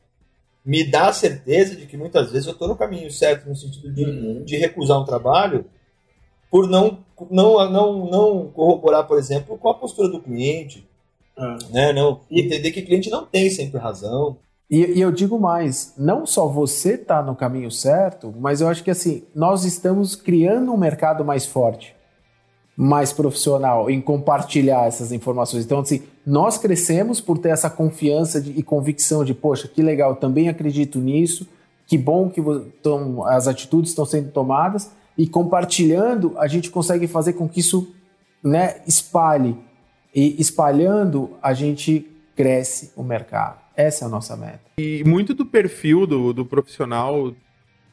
me 0.65 0.89
dá 0.89 1.09
a 1.09 1.13
certeza 1.13 1.75
de 1.75 1.87
que 1.87 1.97
muitas 1.97 2.31
vezes 2.31 2.47
eu 2.47 2.53
estou 2.53 2.69
no 2.69 2.77
caminho 2.77 3.11
certo, 3.11 3.49
no 3.49 3.57
sentido 3.57 3.93
de, 3.93 4.05
uhum. 4.05 4.45
de 4.45 4.57
recusar 4.57 5.01
um 5.01 5.05
trabalho 5.05 5.65
por 6.51 6.69
não, 6.69 6.99
não, 7.31 7.71
não, 7.71 8.11
não 8.11 8.49
corroborar, 8.49 9.07
por 9.07 9.19
exemplo, 9.19 9.57
com 9.57 9.71
a 9.71 9.75
postura 9.75 10.09
do 10.09 10.21
cliente. 10.21 10.87
Uhum. 11.37 11.57
Né? 11.71 11.93
Não, 11.93 12.21
entender 12.31 12.71
que 12.71 12.81
o 12.81 12.85
cliente 12.85 13.11
não 13.11 13.25
tem 13.25 13.51
sempre 13.51 13.81
razão. 13.81 14.37
E, 14.71 14.99
e, 14.99 15.01
eu 15.01 15.11
digo 15.11 15.39
mais, 15.39 15.95
não 15.99 16.27
só 16.27 16.47
você 16.47 16.95
está 16.95 17.23
no 17.23 17.35
caminho 17.35 17.71
certo, 17.71 18.33
mas 18.39 18.61
eu 18.61 18.69
acho 18.69 18.85
que 18.85 18.91
assim, 18.91 19.25
nós 19.35 19.65
estamos 19.65 20.15
criando 20.15 20.73
um 20.73 20.77
mercado 20.77 21.25
mais 21.25 21.45
forte, 21.45 21.95
mais 22.77 23.13
profissional 23.13 23.91
em 23.91 24.01
compartilhar 24.01 24.87
essas 24.87 25.13
informações. 25.13 25.65
Então, 25.65 25.81
assim, 25.81 26.03
nós 26.27 26.57
crescemos 26.57 27.21
por 27.21 27.39
ter 27.39 27.51
essa 27.51 27.69
confiança 27.69 28.41
de, 28.41 28.53
e 28.53 28.63
convicção 28.63 29.25
de, 29.25 29.35
poxa, 29.35 29.69
que 29.69 29.83
legal, 29.83 30.17
também 30.17 30.49
acredito 30.49 30.99
nisso, 30.99 31.47
que 31.87 31.99
bom 31.99 32.31
que 32.31 32.41
tão, 32.83 33.25
as 33.27 33.47
atitudes 33.47 33.91
estão 33.91 34.07
sendo 34.07 34.31
tomadas, 34.31 34.91
e 35.17 35.27
compartilhando, 35.27 36.35
a 36.39 36.47
gente 36.47 36.71
consegue 36.71 37.07
fazer 37.07 37.35
com 37.35 37.49
que 37.49 37.61
isso 37.61 37.95
né, 38.43 38.81
espalhe. 38.87 39.57
E 40.15 40.41
espalhando, 40.41 41.31
a 41.43 41.53
gente 41.53 42.07
cresce 42.35 42.93
o 42.97 43.03
mercado. 43.03 43.61
Essa 43.77 44.05
é 44.05 44.07
a 44.07 44.11
nossa 44.11 44.37
meta. 44.37 44.61
E 44.79 45.03
muito 45.05 45.35
do 45.35 45.47
perfil 45.47 46.07
do, 46.07 46.33
do 46.33 46.45
profissional 46.45 47.33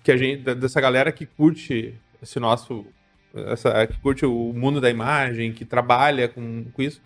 que 0.04 0.12
a 0.12 0.18
gente, 0.18 0.44
dessa 0.56 0.82
galera 0.82 1.12
que 1.12 1.26
curte 1.26 1.94
esse 2.22 2.40
nosso, 2.40 2.86
essa, 3.34 3.86
que 3.88 4.00
curte 4.00 4.26
o 4.26 4.54
mundo 4.54 4.82
da 4.82 4.90
imagem, 4.90 5.54
que 5.54 5.66
trabalha 5.66 6.28
com, 6.28 6.66
com 6.74 6.82
isso, 6.82 7.02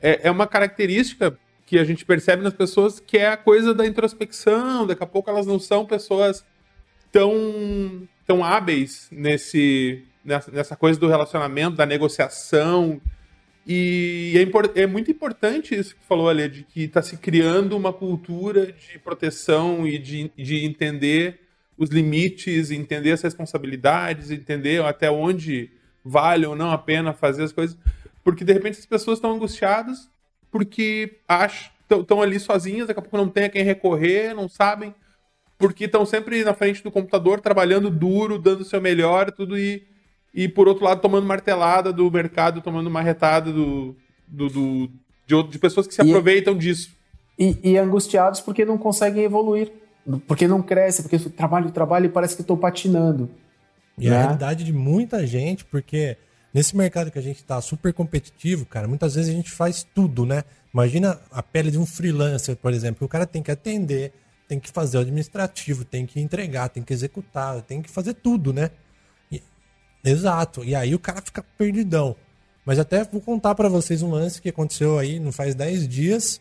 é, 0.00 0.28
é 0.28 0.30
uma 0.30 0.46
característica 0.46 1.38
que 1.66 1.78
a 1.78 1.84
gente 1.84 2.04
percebe 2.04 2.42
nas 2.42 2.54
pessoas 2.54 2.98
que 2.98 3.18
é 3.18 3.28
a 3.28 3.36
coisa 3.36 3.74
da 3.74 3.86
introspecção. 3.86 4.86
Daqui 4.86 5.02
a 5.02 5.06
pouco 5.06 5.28
elas 5.28 5.46
não 5.46 5.58
são 5.58 5.84
pessoas 5.84 6.44
tão, 7.12 8.08
tão 8.26 8.44
hábeis 8.44 9.08
nesse, 9.10 10.02
nessa, 10.24 10.50
nessa 10.50 10.76
coisa 10.76 10.98
do 10.98 11.08
relacionamento, 11.08 11.76
da 11.76 11.86
negociação, 11.86 13.00
e 13.70 14.32
é, 14.34 14.82
é, 14.82 14.86
muito 14.86 15.10
importante 15.10 15.74
isso 15.74 15.94
que 15.94 16.02
falou 16.08 16.30
ali, 16.30 16.48
de 16.48 16.62
que 16.62 16.84
está 16.84 17.02
se 17.02 17.18
criando 17.18 17.76
uma 17.76 17.92
cultura 17.92 18.72
de 18.72 18.98
proteção 18.98 19.86
e 19.86 19.98
de, 19.98 20.32
de 20.34 20.64
entender 20.64 21.38
os 21.78 21.90
limites, 21.90 22.70
entender 22.70 23.12
as 23.12 23.22
responsabilidades, 23.22 24.30
entender 24.30 24.82
até 24.82 25.10
onde 25.10 25.70
vale 26.04 26.44
ou 26.44 26.56
não 26.56 26.70
a 26.70 26.78
pena 26.78 27.12
fazer 27.12 27.44
as 27.44 27.52
coisas. 27.52 27.76
Porque 28.24 28.44
de 28.44 28.52
repente 28.52 28.78
as 28.78 28.86
pessoas 28.86 29.18
estão 29.18 29.32
angustiadas 29.32 30.10
porque 30.50 31.18
estão 31.90 32.20
ali 32.20 32.40
sozinhas, 32.40 32.88
daqui 32.88 32.98
a 32.98 33.02
pouco 33.02 33.16
não 33.16 33.28
tem 33.28 33.44
a 33.44 33.48
quem 33.48 33.62
recorrer, 33.62 34.34
não 34.34 34.48
sabem, 34.48 34.94
porque 35.58 35.84
estão 35.84 36.04
sempre 36.04 36.42
na 36.42 36.54
frente 36.54 36.82
do 36.82 36.90
computador, 36.90 37.40
trabalhando 37.40 37.90
duro, 37.90 38.38
dando 38.38 38.62
o 38.62 38.64
seu 38.64 38.80
melhor, 38.80 39.30
tudo 39.30 39.58
e 39.58 39.86
e 40.34 40.48
por 40.48 40.68
outro 40.68 40.84
lado 40.84 41.00
tomando 41.00 41.26
martelada 41.26 41.92
do 41.92 42.10
mercado, 42.10 42.60
tomando 42.60 42.90
marretada 42.90 43.52
do, 43.52 43.96
do, 44.26 44.48
do 44.48 44.90
de, 45.26 45.42
de, 45.50 45.58
pessoas 45.58 45.86
que 45.86 45.94
se 45.94 46.02
e, 46.02 46.08
aproveitam 46.08 46.56
disso. 46.56 46.90
E, 47.38 47.56
e, 47.62 47.78
angustiados 47.78 48.40
porque 48.40 48.64
não 48.64 48.78
conseguem 48.78 49.24
evoluir, 49.24 49.72
porque 50.26 50.48
não 50.48 50.62
cresce, 50.62 51.02
porque 51.02 51.18
trabalho, 51.18 51.70
trabalho 51.70 52.06
e 52.06 52.08
parece 52.08 52.34
que 52.34 52.42
estou 52.42 52.56
patinando. 52.56 53.30
E 53.98 54.08
né? 54.08 54.16
a 54.16 54.20
realidade 54.20 54.64
de 54.64 54.72
muita 54.72 55.26
gente, 55.26 55.64
porque 55.64 56.16
nesse 56.54 56.76
mercado 56.76 57.10
que 57.10 57.18
a 57.18 57.22
gente 57.22 57.38
está 57.38 57.60
super 57.60 57.92
competitivo, 57.92 58.64
cara, 58.64 58.88
muitas 58.88 59.14
vezes 59.14 59.30
a 59.30 59.36
gente 59.36 59.50
faz 59.50 59.86
tudo, 59.94 60.24
né? 60.24 60.44
Imagina 60.72 61.20
a 61.30 61.42
pele 61.42 61.70
de 61.70 61.78
um 61.78 61.84
freelancer, 61.84 62.56
por 62.56 62.72
exemplo, 62.72 63.04
o 63.04 63.08
cara 63.08 63.26
tem 63.26 63.42
que 63.42 63.50
atender, 63.50 64.12
tem 64.46 64.58
que 64.58 64.70
fazer 64.70 64.98
o 64.98 65.00
administrativo, 65.00 65.84
tem 65.84 66.06
que 66.06 66.20
entregar, 66.20 66.68
tem 66.68 66.82
que 66.82 66.92
executar, 66.92 67.60
tem 67.62 67.82
que 67.82 67.90
fazer 67.90 68.14
tudo, 68.14 68.52
né? 68.52 68.70
E, 69.30 69.42
exato. 70.04 70.64
E 70.64 70.74
aí 70.74 70.94
o 70.94 70.98
cara 70.98 71.20
fica 71.20 71.44
perdidão. 71.56 72.16
Mas 72.64 72.78
até 72.78 73.04
vou 73.04 73.20
contar 73.20 73.54
para 73.54 73.68
vocês 73.68 74.02
um 74.02 74.10
lance 74.10 74.40
que 74.40 74.48
aconteceu 74.48 74.98
aí 74.98 75.18
não 75.18 75.32
faz 75.32 75.54
10 75.54 75.88
dias, 75.88 76.40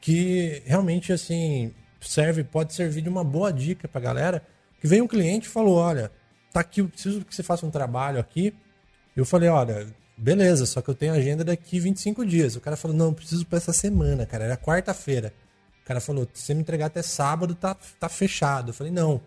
que 0.00 0.62
realmente 0.64 1.12
assim 1.12 1.72
serve, 2.08 2.44
pode 2.44 2.74
servir 2.74 3.02
de 3.02 3.08
uma 3.08 3.24
boa 3.24 3.52
dica 3.52 3.88
pra 3.88 4.00
galera. 4.00 4.42
Que 4.80 4.86
veio 4.86 5.04
um 5.04 5.08
cliente 5.08 5.46
e 5.46 5.50
falou: 5.50 5.76
"Olha, 5.76 6.10
tá 6.52 6.60
aqui, 6.60 6.80
eu 6.80 6.88
preciso 6.88 7.24
que 7.24 7.34
você 7.34 7.42
faça 7.42 7.66
um 7.66 7.70
trabalho 7.70 8.18
aqui". 8.18 8.54
Eu 9.16 9.24
falei: 9.24 9.48
"Olha, 9.48 9.86
beleza, 10.16 10.66
só 10.66 10.80
que 10.80 10.88
eu 10.88 10.94
tenho 10.94 11.12
agenda 11.12 11.44
daqui 11.44 11.78
25 11.80 12.24
dias". 12.24 12.56
O 12.56 12.60
cara 12.60 12.76
falou: 12.76 12.96
"Não, 12.96 13.12
preciso 13.12 13.46
para 13.46 13.58
essa 13.58 13.72
semana, 13.72 14.26
cara, 14.26 14.44
era 14.44 14.56
quarta-feira". 14.56 15.32
O 15.82 15.86
cara 15.86 16.00
falou: 16.00 16.28
"Se 16.32 16.42
você 16.42 16.54
me 16.54 16.60
entregar 16.60 16.86
até 16.86 17.02
sábado, 17.02 17.54
tá 17.54 17.74
tá 17.74 18.08
fechado". 18.08 18.70
Eu 18.70 18.74
falei: 18.74 18.92
"Não, 18.92 19.20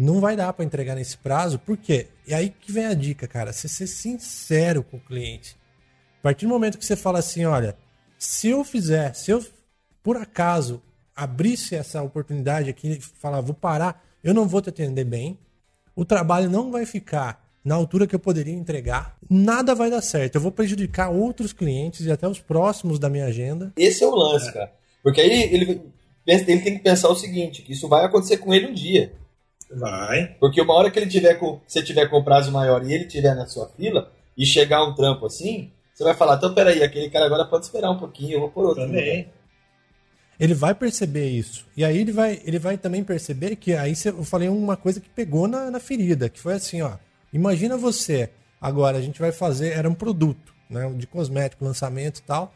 não 0.00 0.18
vai 0.18 0.34
dar 0.34 0.50
para 0.54 0.64
entregar 0.64 0.94
nesse 0.94 1.18
prazo, 1.18 1.58
por 1.58 1.76
quê? 1.76 2.08
E 2.26 2.32
aí 2.32 2.48
que 2.48 2.72
vem 2.72 2.86
a 2.86 2.94
dica, 2.94 3.28
cara, 3.28 3.52
você 3.52 3.68
ser 3.68 3.86
sincero 3.86 4.82
com 4.82 4.96
o 4.96 5.00
cliente. 5.00 5.56
A 6.20 6.22
partir 6.22 6.46
do 6.46 6.48
momento 6.48 6.78
que 6.78 6.86
você 6.86 6.96
fala 6.96 7.18
assim, 7.18 7.44
olha, 7.44 7.76
se 8.18 8.48
eu 8.48 8.64
fizer, 8.64 9.14
se 9.14 9.30
eu 9.30 9.44
por 10.02 10.16
acaso 10.16 10.82
abrisse 11.20 11.74
essa 11.74 12.02
oportunidade 12.02 12.70
aqui 12.70 12.92
e 12.92 13.00
falar, 13.00 13.40
vou 13.42 13.54
parar, 13.54 14.02
eu 14.24 14.32
não 14.32 14.48
vou 14.48 14.62
te 14.62 14.70
atender 14.70 15.04
bem, 15.04 15.38
o 15.94 16.04
trabalho 16.04 16.48
não 16.48 16.70
vai 16.70 16.86
ficar 16.86 17.46
na 17.62 17.74
altura 17.74 18.06
que 18.06 18.14
eu 18.14 18.18
poderia 18.18 18.54
entregar, 18.54 19.18
nada 19.28 19.74
vai 19.74 19.90
dar 19.90 20.00
certo. 20.00 20.36
Eu 20.36 20.40
vou 20.40 20.50
prejudicar 20.50 21.10
outros 21.10 21.52
clientes 21.52 22.06
e 22.06 22.10
até 22.10 22.26
os 22.26 22.40
próximos 22.40 22.98
da 22.98 23.10
minha 23.10 23.26
agenda. 23.26 23.70
Esse 23.76 24.02
é 24.02 24.06
o 24.06 24.14
lance, 24.14 24.50
cara. 24.50 24.72
Porque 25.02 25.20
aí 25.20 25.42
ele, 25.52 25.82
ele 26.26 26.44
tem 26.44 26.58
que 26.58 26.78
pensar 26.78 27.10
o 27.10 27.16
seguinte, 27.16 27.60
que 27.60 27.72
isso 27.72 27.86
vai 27.86 28.06
acontecer 28.06 28.38
com 28.38 28.54
ele 28.54 28.68
um 28.68 28.72
dia. 28.72 29.12
Vai. 29.70 30.36
Porque 30.40 30.60
uma 30.60 30.74
hora 30.74 30.90
que 30.90 30.98
ele 30.98 31.10
tiver 31.10 31.34
com, 31.34 31.60
você 31.66 31.82
tiver 31.82 32.08
com 32.08 32.24
prazo 32.24 32.50
maior 32.50 32.82
e 32.84 32.94
ele 32.94 33.04
tiver 33.04 33.34
na 33.34 33.46
sua 33.46 33.68
fila 33.68 34.10
e 34.36 34.46
chegar 34.46 34.82
um 34.82 34.94
trampo 34.94 35.26
assim, 35.26 35.70
você 35.92 36.02
vai 36.02 36.14
falar, 36.14 36.36
então 36.36 36.54
peraí, 36.54 36.82
aquele 36.82 37.10
cara 37.10 37.26
agora 37.26 37.44
pode 37.44 37.66
esperar 37.66 37.90
um 37.90 37.98
pouquinho, 37.98 38.32
eu 38.32 38.40
vou 38.40 38.50
por 38.50 38.64
outro. 38.64 38.86
Também. 38.86 39.28
Ele 40.40 40.54
vai 40.54 40.74
perceber 40.74 41.28
isso. 41.28 41.66
E 41.76 41.84
aí 41.84 41.98
ele 41.98 42.12
vai, 42.12 42.40
ele 42.44 42.58
vai 42.58 42.78
também 42.78 43.04
perceber 43.04 43.56
que 43.56 43.74
aí 43.74 43.92
eu 44.06 44.24
falei 44.24 44.48
uma 44.48 44.76
coisa 44.76 44.98
que 44.98 45.08
pegou 45.10 45.46
na, 45.46 45.70
na 45.70 45.78
ferida, 45.78 46.30
que 46.30 46.40
foi 46.40 46.54
assim, 46.54 46.80
ó. 46.80 46.96
Imagina 47.32 47.76
você, 47.76 48.30
agora 48.60 48.96
a 48.96 49.02
gente 49.02 49.20
vai 49.20 49.30
fazer, 49.30 49.74
era 49.74 49.88
um 49.88 49.94
produto, 49.94 50.54
né, 50.68 50.90
de 50.96 51.06
cosmético, 51.06 51.64
lançamento 51.64 52.18
e 52.18 52.22
tal. 52.22 52.54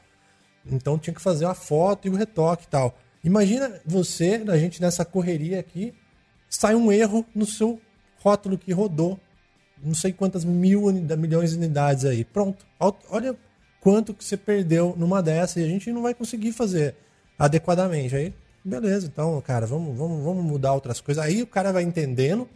Então 0.65 0.99
tinha 0.99 1.15
que 1.15 1.21
fazer 1.21 1.45
a 1.45 1.55
foto 1.55 2.09
e 2.09 2.11
o 2.11 2.15
retoque 2.15 2.65
e 2.65 2.69
tal. 2.69 2.99
Imagina 3.23 3.81
você, 3.85 4.43
a 4.49 4.57
gente 4.57 4.81
nessa 4.81 5.05
correria 5.05 5.61
aqui, 5.61 5.95
sai 6.49 6.75
um 6.75 6.91
erro 6.91 7.25
no 7.35 7.45
seu 7.45 7.79
rótulo 8.17 8.57
que 8.57 8.73
rodou 8.73 9.21
não 9.85 9.95
sei 9.95 10.13
quantas 10.13 10.45
mil 10.45 10.91
milhões 11.19 11.51
de 11.51 11.57
unidades 11.59 12.05
aí. 12.05 12.25
Pronto. 12.25 12.65
Olha 13.11 13.37
quanto 13.81 14.15
que 14.15 14.25
você 14.25 14.37
perdeu 14.37 14.95
numa 14.97 15.23
dessa 15.23 15.61
e 15.61 15.65
a 15.65 15.69
gente 15.69 15.93
não 15.93 16.03
vai 16.03 16.15
conseguir 16.15 16.53
fazer 16.53 16.97
adequadamente. 17.39 18.15
Aí, 18.15 18.35
beleza, 18.65 19.07
então, 19.07 19.41
cara, 19.41 19.67
vamos, 19.67 19.97
vamos, 19.97 20.23
vamos 20.23 20.45
mudar 20.45 20.73
outras 20.73 21.01
coisas. 21.01 21.23
Aí 21.23 21.43
o 21.43 21.47
cara 21.47 21.73
vai 21.73 21.83
entendendo, 21.83 22.49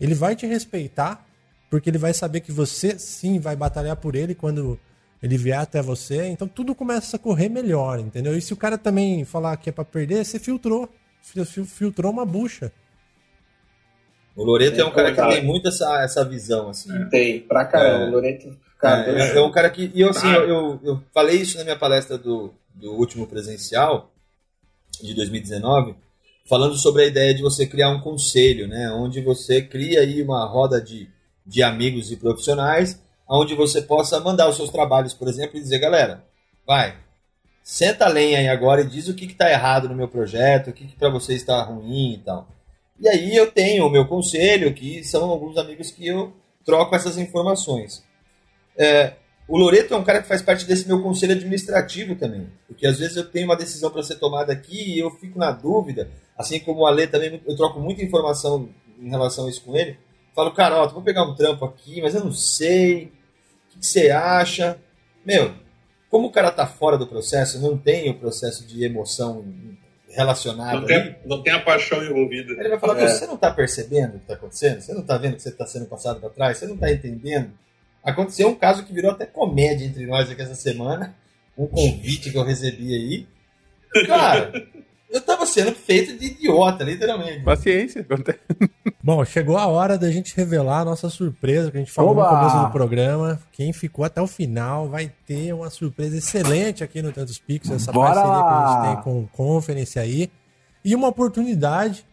ele 0.00 0.14
vai 0.14 0.36
te 0.36 0.46
respeitar, 0.46 1.26
porque 1.70 1.90
ele 1.90 1.98
vai 1.98 2.14
saber 2.14 2.40
que 2.40 2.52
você 2.52 2.98
sim 2.98 3.38
vai 3.38 3.56
batalhar 3.56 3.96
por 3.96 4.14
ele 4.14 4.34
quando 4.34 4.78
ele 5.22 5.36
vier 5.36 5.58
até 5.58 5.82
você. 5.82 6.26
Então 6.26 6.46
tudo 6.48 6.74
começa 6.74 7.16
a 7.16 7.18
correr 7.18 7.48
melhor, 7.48 7.98
entendeu? 7.98 8.36
E 8.36 8.40
se 8.40 8.52
o 8.52 8.56
cara 8.56 8.78
também 8.78 9.24
falar 9.24 9.56
que 9.56 9.70
é 9.70 9.72
para 9.72 9.84
perder, 9.84 10.24
você 10.24 10.38
filtrou. 10.38 10.88
Filtrou 11.66 12.12
uma 12.12 12.24
bucha. 12.24 12.72
O 14.38 14.44
Loreto 14.44 14.80
é, 14.80 14.84
um 14.84 14.92
cara 14.92 15.12
que 15.12 15.20
tem 15.20 15.44
muito 15.44 15.66
essa, 15.66 16.00
essa 16.00 16.24
visão, 16.24 16.70
assim. 16.70 16.96
É. 16.96 17.04
Tem, 17.06 17.40
pra 17.40 17.64
caramba. 17.64 18.04
É, 18.04 18.08
o 18.08 18.10
Loreto. 18.12 18.56
Cara, 18.78 19.10
é, 19.10 19.36
é, 19.36 19.42
um 19.42 19.50
cara 19.50 19.68
que. 19.68 19.90
E 19.92 20.00
eu, 20.00 20.10
assim, 20.10 20.28
eu, 20.32 20.48
eu, 20.48 20.80
eu, 20.84 21.02
falei 21.12 21.38
isso 21.38 21.58
na 21.58 21.64
minha 21.64 21.76
palestra 21.76 22.16
do, 22.16 22.54
do 22.72 22.92
último 22.92 23.26
presencial, 23.26 24.12
de 25.02 25.14
2019, 25.14 25.94
falando 26.48 26.76
sobre 26.76 27.02
a 27.02 27.06
ideia 27.06 27.34
de 27.34 27.42
você 27.42 27.66
criar 27.66 27.90
um 27.90 28.00
conselho, 28.00 28.66
né? 28.66 28.90
Onde 28.92 29.20
você 29.20 29.62
cria 29.62 30.00
aí 30.00 30.22
uma 30.22 30.46
roda 30.46 30.80
de, 30.80 31.08
de 31.46 31.62
amigos 31.62 32.10
e 32.10 32.16
profissionais, 32.16 33.00
onde 33.28 33.54
você 33.54 33.82
possa 33.82 34.18
mandar 34.20 34.48
os 34.48 34.56
seus 34.56 34.70
trabalhos, 34.70 35.12
por 35.12 35.28
exemplo, 35.28 35.56
e 35.56 35.60
dizer, 35.60 35.78
galera, 35.78 36.24
vai, 36.66 36.96
senta 37.62 38.06
a 38.06 38.08
lenha 38.08 38.38
aí 38.38 38.48
agora 38.48 38.80
e 38.80 38.88
diz 38.88 39.08
o 39.08 39.14
que 39.14 39.26
está 39.26 39.50
errado 39.50 39.88
no 39.88 39.94
meu 39.94 40.08
projeto, 40.08 40.70
o 40.70 40.72
que, 40.72 40.86
que 40.86 40.96
para 40.96 41.10
você 41.10 41.34
está 41.34 41.62
ruim 41.62 42.14
e 42.14 42.18
tal. 42.18 42.48
E 42.98 43.06
aí 43.06 43.36
eu 43.36 43.50
tenho 43.52 43.86
o 43.86 43.90
meu 43.90 44.06
conselho, 44.06 44.72
que 44.72 45.04
são 45.04 45.28
alguns 45.28 45.56
amigos 45.58 45.90
que 45.90 46.06
eu 46.06 46.32
troco 46.64 46.96
essas 46.96 47.18
informações. 47.18 48.02
É, 48.76 49.12
o 49.48 49.56
Loreto 49.56 49.94
é 49.94 49.96
um 49.96 50.04
cara 50.04 50.20
que 50.20 50.28
faz 50.28 50.42
parte 50.42 50.66
desse 50.66 50.86
meu 50.86 51.02
conselho 51.02 51.32
administrativo 51.32 52.14
também. 52.14 52.46
Porque 52.66 52.86
às 52.86 52.98
vezes 52.98 53.16
eu 53.16 53.24
tenho 53.24 53.46
uma 53.46 53.56
decisão 53.56 53.90
para 53.90 54.02
ser 54.02 54.16
tomada 54.16 54.52
aqui 54.52 54.94
e 54.94 54.98
eu 54.98 55.10
fico 55.10 55.38
na 55.38 55.50
dúvida. 55.50 56.10
Assim 56.36 56.60
como 56.60 56.82
o 56.82 56.86
Ale 56.86 57.06
também, 57.06 57.40
eu 57.46 57.56
troco 57.56 57.80
muita 57.80 58.04
informação 58.04 58.68
em 59.00 59.08
relação 59.08 59.46
a 59.46 59.50
isso 59.50 59.64
com 59.64 59.74
ele. 59.74 59.96
Falo, 60.34 60.52
cara, 60.52 60.76
ó, 60.76 60.86
vou 60.86 61.02
pegar 61.02 61.24
um 61.24 61.34
trampo 61.34 61.64
aqui, 61.64 62.02
mas 62.02 62.14
eu 62.14 62.22
não 62.22 62.30
sei. 62.30 63.06
O 63.06 63.78
que, 63.78 63.86
você 63.86 64.10
acha? 64.10 64.78
Meu, 65.24 65.54
como 66.10 66.28
o 66.28 66.30
cara 66.30 66.50
tá 66.50 66.66
fora 66.66 66.98
do 66.98 67.06
processo, 67.06 67.58
não 67.58 67.76
tem 67.76 68.10
o 68.10 68.18
processo 68.18 68.66
de 68.66 68.84
emoção 68.84 69.46
relacionado. 70.10 70.80
Não 70.80 70.86
tem, 70.86 71.16
não 71.24 71.42
tem 71.42 71.54
a 71.54 71.60
paixão 71.60 72.04
envolvida. 72.04 72.52
Ele 72.52 72.68
vai 72.68 72.78
falar: 72.78 73.00
é. 73.00 73.08
você 73.08 73.26
não 73.26 73.34
está 73.34 73.50
percebendo 73.50 74.10
o 74.10 74.18
que 74.18 74.24
está 74.24 74.34
acontecendo? 74.34 74.82
Você 74.82 74.92
não 74.92 75.00
está 75.00 75.16
vendo 75.16 75.36
que 75.36 75.42
você 75.42 75.48
está 75.48 75.66
sendo 75.66 75.86
passado 75.86 76.20
para 76.20 76.28
trás? 76.28 76.58
Você 76.58 76.66
não 76.66 76.74
está 76.74 76.92
entendendo? 76.92 77.50
Aconteceu 78.08 78.48
um 78.48 78.54
caso 78.54 78.84
que 78.84 78.92
virou 78.92 79.10
até 79.10 79.26
comédia 79.26 79.84
entre 79.84 80.06
nós 80.06 80.30
aqui 80.30 80.40
essa 80.40 80.54
semana. 80.54 81.14
Um 81.56 81.66
convite 81.66 82.30
que 82.30 82.38
eu 82.38 82.44
recebi 82.44 82.94
aí. 82.94 84.06
Cara, 84.06 84.52
eu 85.10 85.20
tava 85.20 85.44
sendo 85.44 85.72
feito 85.72 86.16
de 86.16 86.26
idiota, 86.26 86.84
literalmente. 86.84 87.42
Paciência. 87.42 88.06
Bom, 89.02 89.24
chegou 89.24 89.58
a 89.58 89.66
hora 89.66 89.98
da 89.98 90.10
gente 90.10 90.34
revelar 90.34 90.80
a 90.80 90.84
nossa 90.86 91.10
surpresa 91.10 91.70
que 91.70 91.76
a 91.76 91.80
gente 91.80 91.92
falou 91.92 92.12
Oba! 92.12 92.22
no 92.22 92.38
começo 92.38 92.66
do 92.66 92.72
programa. 92.72 93.40
Quem 93.52 93.72
ficou 93.72 94.04
até 94.04 94.22
o 94.22 94.26
final 94.26 94.88
vai 94.88 95.12
ter 95.26 95.52
uma 95.52 95.68
surpresa 95.68 96.16
excelente 96.16 96.82
aqui 96.82 97.02
no 97.02 97.12
Tantos 97.12 97.38
Pixels, 97.38 97.82
essa 97.82 97.92
Bora 97.92 98.14
parceria 98.14 98.42
que 98.42 98.48
a 98.48 98.72
gente 98.72 98.94
tem 98.94 99.02
com 99.02 99.20
o 99.20 99.28
Conference 99.28 99.98
aí. 99.98 100.30
E 100.82 100.94
uma 100.94 101.08
oportunidade 101.08 102.06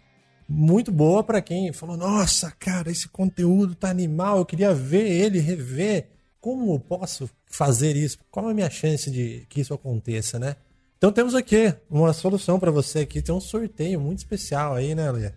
muito 0.48 0.92
boa 0.92 1.24
para 1.24 1.42
quem 1.42 1.74
falou: 1.74 1.98
Nossa, 1.98 2.52
cara, 2.52 2.92
esse 2.92 3.08
conteúdo 3.08 3.76
tá 3.76 3.90
animal, 3.90 4.38
eu 4.38 4.46
queria 4.46 4.74
ver 4.74 5.08
ele, 5.08 5.40
rever. 5.40 6.08
Como 6.40 6.80
posso 6.80 7.28
fazer 7.48 7.96
isso? 7.96 8.20
Qual 8.30 8.48
é 8.48 8.52
a 8.52 8.54
minha 8.54 8.70
chance 8.70 9.10
de 9.10 9.48
que 9.50 9.62
isso 9.62 9.74
aconteça, 9.74 10.38
né? 10.38 10.56
Então 10.98 11.12
temos 11.12 11.34
aqui 11.34 11.74
uma 11.90 12.14
solução 12.14 12.60
para 12.60 12.72
você 12.72 13.00
aqui. 13.00 13.22
Tem 13.22 13.34
um 13.34 13.42
sorteio 13.42 14.00
muito 14.00 14.20
especial 14.20 14.76
aí, 14.76 14.94
né, 14.94 15.12
Lê? 15.12 15.32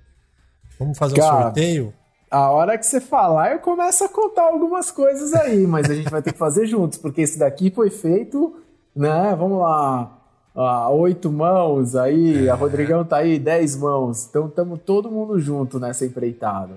Vamos 0.78 0.98
fazer 0.98 1.16
Cara, 1.16 1.38
um 1.38 1.42
sorteio? 1.42 1.94
A 2.30 2.50
hora 2.50 2.76
que 2.76 2.84
você 2.84 3.00
falar, 3.00 3.52
eu 3.52 3.58
começo 3.58 4.04
a 4.04 4.08
contar 4.08 4.42
algumas 4.42 4.90
coisas 4.90 5.32
aí, 5.32 5.66
mas 5.66 5.88
a 5.88 5.94
gente 5.94 6.10
vai 6.10 6.20
ter 6.20 6.32
que 6.32 6.38
fazer 6.38 6.66
juntos, 6.66 6.98
porque 6.98 7.22
esse 7.22 7.38
daqui 7.38 7.70
foi 7.70 7.90
feito, 7.90 8.56
né? 8.94 9.34
Vamos 9.36 9.58
lá, 9.58 10.17
ah, 10.60 10.90
oito 10.90 11.30
mãos 11.30 11.94
aí, 11.94 12.48
é. 12.48 12.50
a 12.50 12.54
Rodrigão 12.54 13.04
tá 13.04 13.18
aí, 13.18 13.38
dez 13.38 13.76
mãos. 13.76 14.26
Então 14.28 14.46
estamos 14.46 14.80
todo 14.84 15.10
mundo 15.10 15.38
junto 15.38 15.78
nessa 15.78 16.04
empreitada. 16.04 16.74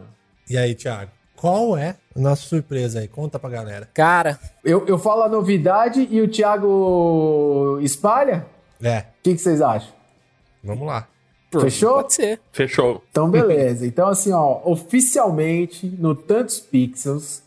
E 0.47 0.55
aí, 0.55 0.75
Thiago? 0.75 1.11
Qual 1.35 1.75
é 1.75 1.95
a 2.15 2.19
nossa 2.19 2.43
surpresa 2.43 2.99
aí? 2.99 3.07
Conta 3.07 3.39
pra 3.39 3.49
galera. 3.49 3.89
Cara, 3.93 4.39
eu, 4.63 4.85
eu 4.85 4.99
falo 4.99 5.23
a 5.23 5.29
novidade 5.29 6.07
e 6.11 6.21
o 6.21 6.27
Thiago 6.27 7.79
espalha? 7.81 8.45
É. 8.79 8.99
O 8.99 9.05
que, 9.23 9.33
que 9.33 9.41
vocês 9.41 9.59
acham? 9.59 9.91
Vamos 10.63 10.85
lá. 10.85 11.07
Fechou? 11.59 11.95
Pode 11.95 12.13
ser. 12.13 12.39
Fechou. 12.51 13.03
Então, 13.09 13.29
beleza. 13.31 13.87
Então, 13.87 14.07
assim, 14.07 14.31
ó, 14.31 14.61
oficialmente, 14.63 15.87
no 15.87 16.13
Tantos 16.13 16.59
Pixels, 16.59 17.41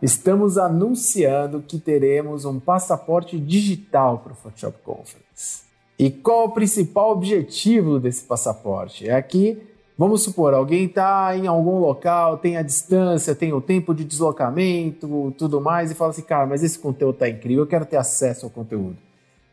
estamos 0.00 0.56
anunciando 0.56 1.60
que 1.60 1.78
teremos 1.78 2.44
um 2.44 2.60
passaporte 2.60 3.38
digital 3.38 4.18
para 4.18 4.32
o 4.32 4.36
Photoshop 4.36 4.78
Conference. 4.84 5.69
E 6.00 6.10
qual 6.10 6.46
o 6.46 6.52
principal 6.52 7.10
objetivo 7.10 8.00
desse 8.00 8.24
passaporte? 8.24 9.06
É 9.06 9.20
que 9.20 9.58
Vamos 9.98 10.22
supor, 10.22 10.54
alguém 10.54 10.86
está 10.86 11.36
em 11.36 11.46
algum 11.46 11.78
local, 11.78 12.38
tem 12.38 12.56
a 12.56 12.62
distância, 12.62 13.34
tem 13.34 13.52
o 13.52 13.60
tempo 13.60 13.94
de 13.94 14.02
deslocamento, 14.02 15.34
tudo 15.36 15.60
mais, 15.60 15.90
e 15.90 15.94
fala 15.94 16.08
assim, 16.08 16.22
cara, 16.22 16.46
mas 16.46 16.62
esse 16.62 16.78
conteúdo 16.78 17.16
está 17.16 17.28
incrível, 17.28 17.64
eu 17.64 17.66
quero 17.66 17.84
ter 17.84 17.98
acesso 17.98 18.46
ao 18.46 18.50
conteúdo. 18.50 18.96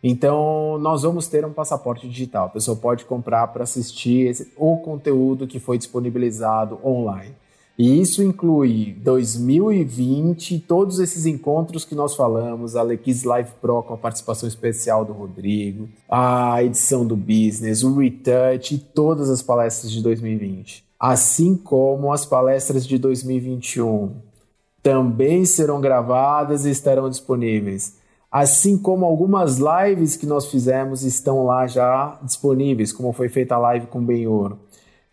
Então, 0.02 0.78
nós 0.78 1.03
vamos 1.03 1.28
ter 1.28 1.45
um 1.45 1.52
passaporte 1.52 2.07
digital. 2.07 2.45
A 2.45 2.49
pessoa 2.49 2.78
pode 2.78 3.03
comprar 3.03 3.45
para 3.48 3.64
assistir 3.64 4.30
esse, 4.30 4.49
o 4.56 4.78
conteúdo 4.78 5.48
que 5.48 5.60
foi 5.60 5.78
disponibilizado 5.78 6.80
online. 6.82 7.36
E 7.78 8.02
isso 8.02 8.24
inclui 8.24 8.95
2020, 9.04 10.60
todos 10.62 10.99
esses 10.99 11.28
encontros 11.28 11.86
que 11.86 11.94
nós 11.94 12.16
falamos, 12.16 12.76
a 12.76 12.82
Lequis 12.82 13.24
Live 13.24 13.52
Pro 13.62 13.84
com 13.84 13.94
a 13.94 13.98
participação 13.98 14.49
especial 14.49 15.06
do 15.06 15.14
Rodrigo, 15.14 15.88
a 16.10 16.64
edição 16.64 17.06
do 17.06 17.16
Business, 17.16 17.84
o 17.84 17.95
Retouch 17.95 18.74
e 18.74 18.80
todas 18.80 19.30
as 19.30 19.44
palestras 19.44 19.91
de 19.91 20.02
2020. 20.02 20.84
Assim 20.99 21.56
como 21.56 22.12
as 22.12 22.26
palestras 22.26 22.84
de 22.88 22.98
2021 22.98 24.12
também 24.82 25.45
serão 25.45 25.80
gravadas 25.80 26.66
e 26.66 26.72
estarão 26.72 27.08
disponíveis. 27.08 27.98
Assim 28.32 28.76
como 28.76 29.06
algumas 29.06 29.60
lives 29.60 30.16
que 30.16 30.26
nós 30.26 30.48
fizemos 30.48 31.04
estão 31.04 31.45
lá 31.45 31.68
já 31.68 32.18
disponíveis, 32.24 32.91
como 32.91 33.14
foi 33.14 33.30
feita 33.30 33.54
a 33.54 33.60
live 33.60 33.86
com 33.86 33.99
o 33.99 34.06
Benhor 34.06 34.58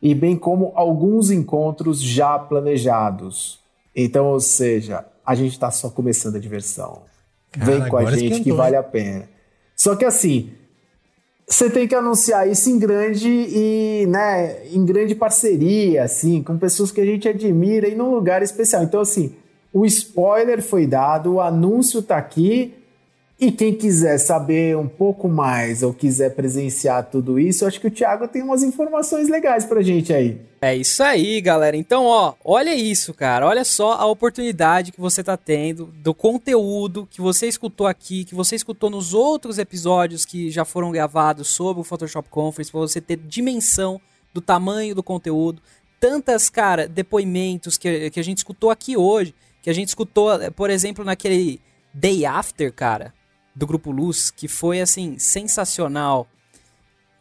e 0.04 0.14
bem 0.14 0.36
como 0.36 0.70
alguns 0.74 1.30
encontros 1.30 1.98
já 2.02 2.38
planejados. 2.38 3.58
Então, 3.96 4.26
ou 4.26 4.38
seja, 4.38 5.02
a 5.24 5.34
gente 5.34 5.52
está 5.52 5.70
só 5.70 5.88
começando 5.88 6.36
a 6.36 6.38
diversão. 6.38 7.04
Cara, 7.50 7.64
Vem 7.64 7.88
com 7.88 7.96
a 7.96 8.04
gente 8.10 8.24
esquentou, 8.24 8.44
que 8.44 8.52
vale 8.52 8.76
a 8.76 8.82
pena. 8.82 9.26
Só 9.74 9.96
que 9.96 10.04
assim, 10.04 10.50
você 11.48 11.70
tem 11.70 11.88
que 11.88 11.94
anunciar 11.94 12.46
isso 12.46 12.68
em 12.68 12.78
grande 12.78 13.30
e, 13.30 14.04
né, 14.06 14.66
em 14.68 14.84
grande 14.84 15.14
parceria, 15.14 16.04
assim, 16.04 16.42
com 16.42 16.58
pessoas 16.58 16.92
que 16.92 17.00
a 17.00 17.06
gente 17.06 17.26
admira 17.26 17.88
e 17.88 17.94
num 17.94 18.14
lugar 18.14 18.42
especial. 18.42 18.82
Então, 18.82 19.00
assim, 19.00 19.34
o 19.72 19.86
spoiler 19.86 20.62
foi 20.62 20.86
dado, 20.86 21.34
o 21.34 21.40
anúncio 21.40 22.00
está 22.00 22.18
aqui 22.18 22.74
e 23.38 23.50
quem 23.50 23.74
quiser 23.74 24.16
saber 24.18 24.76
um 24.76 24.86
pouco 24.86 25.28
mais 25.28 25.82
ou 25.82 25.92
quiser 25.92 26.34
presenciar 26.36 27.10
tudo 27.10 27.38
isso, 27.38 27.66
acho 27.66 27.80
que 27.80 27.88
o 27.88 27.90
Thiago 27.90 28.28
tem 28.28 28.42
umas 28.42 28.62
informações 28.62 29.28
legais 29.28 29.64
pra 29.64 29.82
gente 29.82 30.12
aí. 30.12 30.40
É 30.62 30.74
isso 30.74 31.02
aí, 31.02 31.40
galera. 31.40 31.76
Então, 31.76 32.04
ó, 32.06 32.34
olha 32.44 32.72
isso, 32.72 33.12
cara. 33.12 33.46
Olha 33.46 33.64
só 33.64 33.94
a 33.94 34.06
oportunidade 34.06 34.92
que 34.92 35.00
você 35.00 35.22
tá 35.22 35.36
tendo 35.36 35.86
do 35.86 36.14
conteúdo 36.14 37.08
que 37.10 37.20
você 37.20 37.48
escutou 37.48 37.88
aqui, 37.88 38.24
que 38.24 38.36
você 38.36 38.54
escutou 38.54 38.88
nos 38.88 39.12
outros 39.12 39.58
episódios 39.58 40.24
que 40.24 40.48
já 40.48 40.64
foram 40.64 40.92
gravados 40.92 41.48
sobre 41.48 41.80
o 41.80 41.84
Photoshop 41.84 42.28
Conference, 42.30 42.70
para 42.70 42.80
você 42.80 43.00
ter 43.00 43.16
dimensão 43.16 44.00
do 44.32 44.40
tamanho 44.40 44.94
do 44.94 45.02
conteúdo. 45.02 45.60
Tantas, 45.98 46.48
cara, 46.48 46.86
depoimentos 46.86 47.76
que, 47.76 48.10
que 48.10 48.20
a 48.20 48.24
gente 48.24 48.38
escutou 48.38 48.70
aqui 48.70 48.96
hoje, 48.96 49.34
que 49.60 49.68
a 49.68 49.74
gente 49.74 49.88
escutou, 49.88 50.30
por 50.52 50.70
exemplo, 50.70 51.04
naquele 51.04 51.60
Day 51.92 52.24
After, 52.24 52.72
cara 52.72 53.12
do 53.54 53.66
Grupo 53.66 53.90
Luz, 53.90 54.30
que 54.30 54.48
foi 54.48 54.80
assim 54.80 55.18
sensacional, 55.18 56.26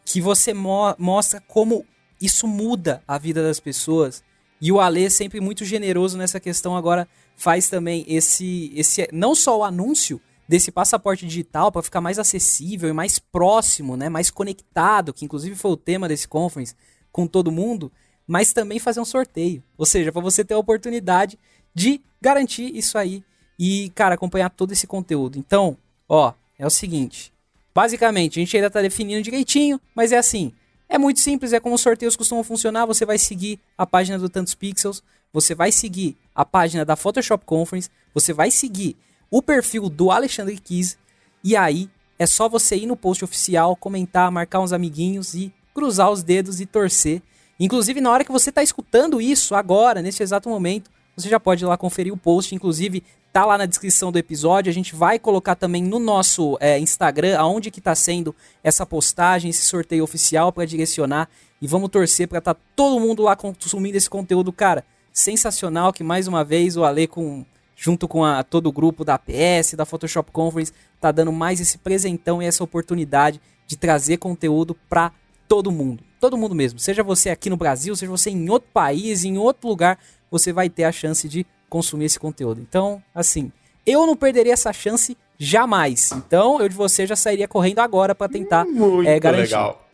que 0.04 0.20
você 0.20 0.52
mo 0.52 0.94
mostra 0.98 1.40
como 1.40 1.86
isso 2.20 2.46
muda 2.46 3.02
a 3.06 3.18
vida 3.18 3.42
das 3.42 3.60
pessoas. 3.60 4.22
E 4.60 4.72
o 4.72 4.80
Ale 4.80 5.10
sempre 5.10 5.40
muito 5.40 5.64
generoso 5.64 6.16
nessa 6.16 6.40
questão 6.40 6.76
agora 6.76 7.08
faz 7.36 7.68
também 7.68 8.04
esse 8.08 8.72
esse 8.74 9.08
não 9.12 9.34
só 9.34 9.58
o 9.58 9.64
anúncio 9.64 10.20
desse 10.48 10.70
passaporte 10.70 11.26
digital 11.26 11.72
para 11.72 11.82
ficar 11.82 12.00
mais 12.00 12.18
acessível 12.18 12.88
e 12.88 12.92
mais 12.92 13.18
próximo, 13.18 13.96
né, 13.96 14.08
mais 14.08 14.30
conectado, 14.30 15.12
que 15.12 15.24
inclusive 15.24 15.56
foi 15.56 15.70
o 15.70 15.76
tema 15.76 16.06
desse 16.06 16.28
conference 16.28 16.74
com 17.10 17.26
todo 17.26 17.50
mundo, 17.50 17.90
mas 18.26 18.52
também 18.52 18.78
fazer 18.78 19.00
um 19.00 19.04
sorteio. 19.04 19.62
Ou 19.76 19.86
seja, 19.86 20.12
para 20.12 20.20
você 20.20 20.44
ter 20.44 20.54
a 20.54 20.58
oportunidade 20.58 21.38
de 21.74 22.00
garantir 22.20 22.74
isso 22.76 22.98
aí 22.98 23.24
e, 23.58 23.90
cara, 23.94 24.14
acompanhar 24.14 24.50
todo 24.50 24.72
esse 24.72 24.86
conteúdo. 24.86 25.38
Então, 25.38 25.76
Ó, 26.08 26.32
é 26.58 26.66
o 26.66 26.70
seguinte. 26.70 27.32
Basicamente, 27.74 28.38
a 28.38 28.42
gente 28.42 28.56
ainda 28.56 28.68
está 28.68 28.80
definindo 28.80 29.22
direitinho, 29.22 29.80
mas 29.94 30.12
é 30.12 30.18
assim. 30.18 30.52
É 30.88 30.98
muito 30.98 31.20
simples, 31.20 31.52
é 31.52 31.60
como 31.60 31.74
os 31.74 31.80
sorteios 31.80 32.16
costumam 32.16 32.44
funcionar. 32.44 32.86
Você 32.86 33.04
vai 33.04 33.18
seguir 33.18 33.58
a 33.76 33.86
página 33.86 34.18
do 34.18 34.28
Tantos 34.28 34.54
Pixels, 34.54 35.02
você 35.32 35.54
vai 35.54 35.72
seguir 35.72 36.16
a 36.34 36.44
página 36.44 36.84
da 36.84 36.94
Photoshop 36.94 37.44
Conference, 37.44 37.90
você 38.12 38.32
vai 38.32 38.50
seguir 38.50 38.96
o 39.30 39.42
perfil 39.42 39.88
do 39.88 40.10
Alexandre 40.10 40.56
Kiss, 40.56 40.96
e 41.42 41.56
aí 41.56 41.90
é 42.18 42.26
só 42.26 42.48
você 42.48 42.76
ir 42.76 42.86
no 42.86 42.96
post 42.96 43.24
oficial, 43.24 43.74
comentar, 43.74 44.30
marcar 44.30 44.60
uns 44.60 44.72
amiguinhos 44.72 45.34
e 45.34 45.52
cruzar 45.74 46.10
os 46.10 46.22
dedos 46.22 46.60
e 46.60 46.66
torcer. 46.66 47.20
Inclusive, 47.58 48.00
na 48.00 48.10
hora 48.10 48.24
que 48.24 48.30
você 48.32 48.50
está 48.50 48.62
escutando 48.62 49.20
isso, 49.20 49.54
agora, 49.54 50.00
nesse 50.00 50.22
exato 50.22 50.48
momento, 50.48 50.90
você 51.16 51.28
já 51.28 51.40
pode 51.40 51.64
ir 51.64 51.66
lá 51.66 51.76
conferir 51.76 52.12
o 52.12 52.16
post. 52.16 52.54
Inclusive, 52.54 53.02
tá 53.34 53.44
lá 53.44 53.58
na 53.58 53.66
descrição 53.66 54.12
do 54.12 54.18
episódio. 54.18 54.70
A 54.70 54.72
gente 54.72 54.94
vai 54.94 55.18
colocar 55.18 55.56
também 55.56 55.82
no 55.82 55.98
nosso 55.98 56.56
é, 56.60 56.78
Instagram 56.78 57.36
aonde 57.36 57.68
que 57.68 57.80
tá 57.80 57.92
sendo 57.92 58.32
essa 58.62 58.86
postagem, 58.86 59.50
esse 59.50 59.62
sorteio 59.66 60.04
oficial 60.04 60.52
para 60.52 60.64
direcionar 60.64 61.28
e 61.60 61.66
vamos 61.66 61.90
torcer 61.90 62.28
para 62.28 62.40
tá 62.40 62.54
todo 62.54 63.00
mundo 63.00 63.24
lá 63.24 63.34
consumindo 63.34 63.96
esse 63.96 64.08
conteúdo, 64.08 64.52
cara. 64.52 64.84
Sensacional 65.12 65.92
que 65.92 66.04
mais 66.04 66.28
uma 66.28 66.44
vez 66.44 66.76
o 66.76 66.84
Ale 66.84 67.08
com 67.08 67.44
junto 67.74 68.06
com 68.06 68.24
a, 68.24 68.44
todo 68.44 68.68
o 68.68 68.72
grupo 68.72 69.04
da 69.04 69.14
APS, 69.14 69.74
da 69.74 69.84
Photoshop 69.84 70.30
Conference, 70.30 70.72
tá 71.00 71.10
dando 71.10 71.32
mais 71.32 71.58
esse 71.60 71.76
presentão 71.78 72.40
e 72.40 72.46
essa 72.46 72.62
oportunidade 72.62 73.40
de 73.66 73.76
trazer 73.76 74.18
conteúdo 74.18 74.76
para 74.88 75.10
todo 75.48 75.72
mundo. 75.72 76.04
Todo 76.20 76.38
mundo 76.38 76.54
mesmo. 76.54 76.78
Seja 76.78 77.02
você 77.02 77.30
aqui 77.30 77.50
no 77.50 77.56
Brasil, 77.56 77.96
seja 77.96 78.12
você 78.12 78.30
em 78.30 78.48
outro 78.48 78.68
país, 78.72 79.24
em 79.24 79.36
outro 79.36 79.68
lugar, 79.68 79.98
você 80.30 80.52
vai 80.52 80.70
ter 80.70 80.84
a 80.84 80.92
chance 80.92 81.28
de 81.28 81.44
consumir 81.74 82.04
esse 82.04 82.20
conteúdo. 82.20 82.60
Então, 82.60 83.02
assim, 83.12 83.50
eu 83.84 84.06
não 84.06 84.14
perderia 84.14 84.52
essa 84.52 84.72
chance 84.72 85.18
jamais. 85.36 86.12
Então, 86.12 86.60
eu 86.60 86.68
de 86.68 86.74
você 86.76 87.04
já 87.04 87.16
sairia 87.16 87.48
correndo 87.48 87.80
agora 87.80 88.14
para 88.14 88.30
tentar 88.30 88.64
Muito 88.64 89.08
é, 89.08 89.18
garantir. 89.18 89.54
Legal. 89.54 89.84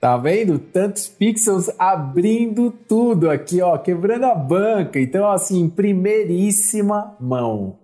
Tá 0.00 0.16
vendo? 0.16 0.56
Tantos 0.56 1.08
pixels 1.08 1.68
abrindo 1.80 2.70
tudo 2.70 3.28
aqui, 3.28 3.60
ó, 3.60 3.76
quebrando 3.76 4.26
a 4.26 4.36
banca. 4.36 5.00
Então, 5.00 5.28
assim, 5.28 5.68
primeiríssima 5.68 7.16
mão. 7.18 7.76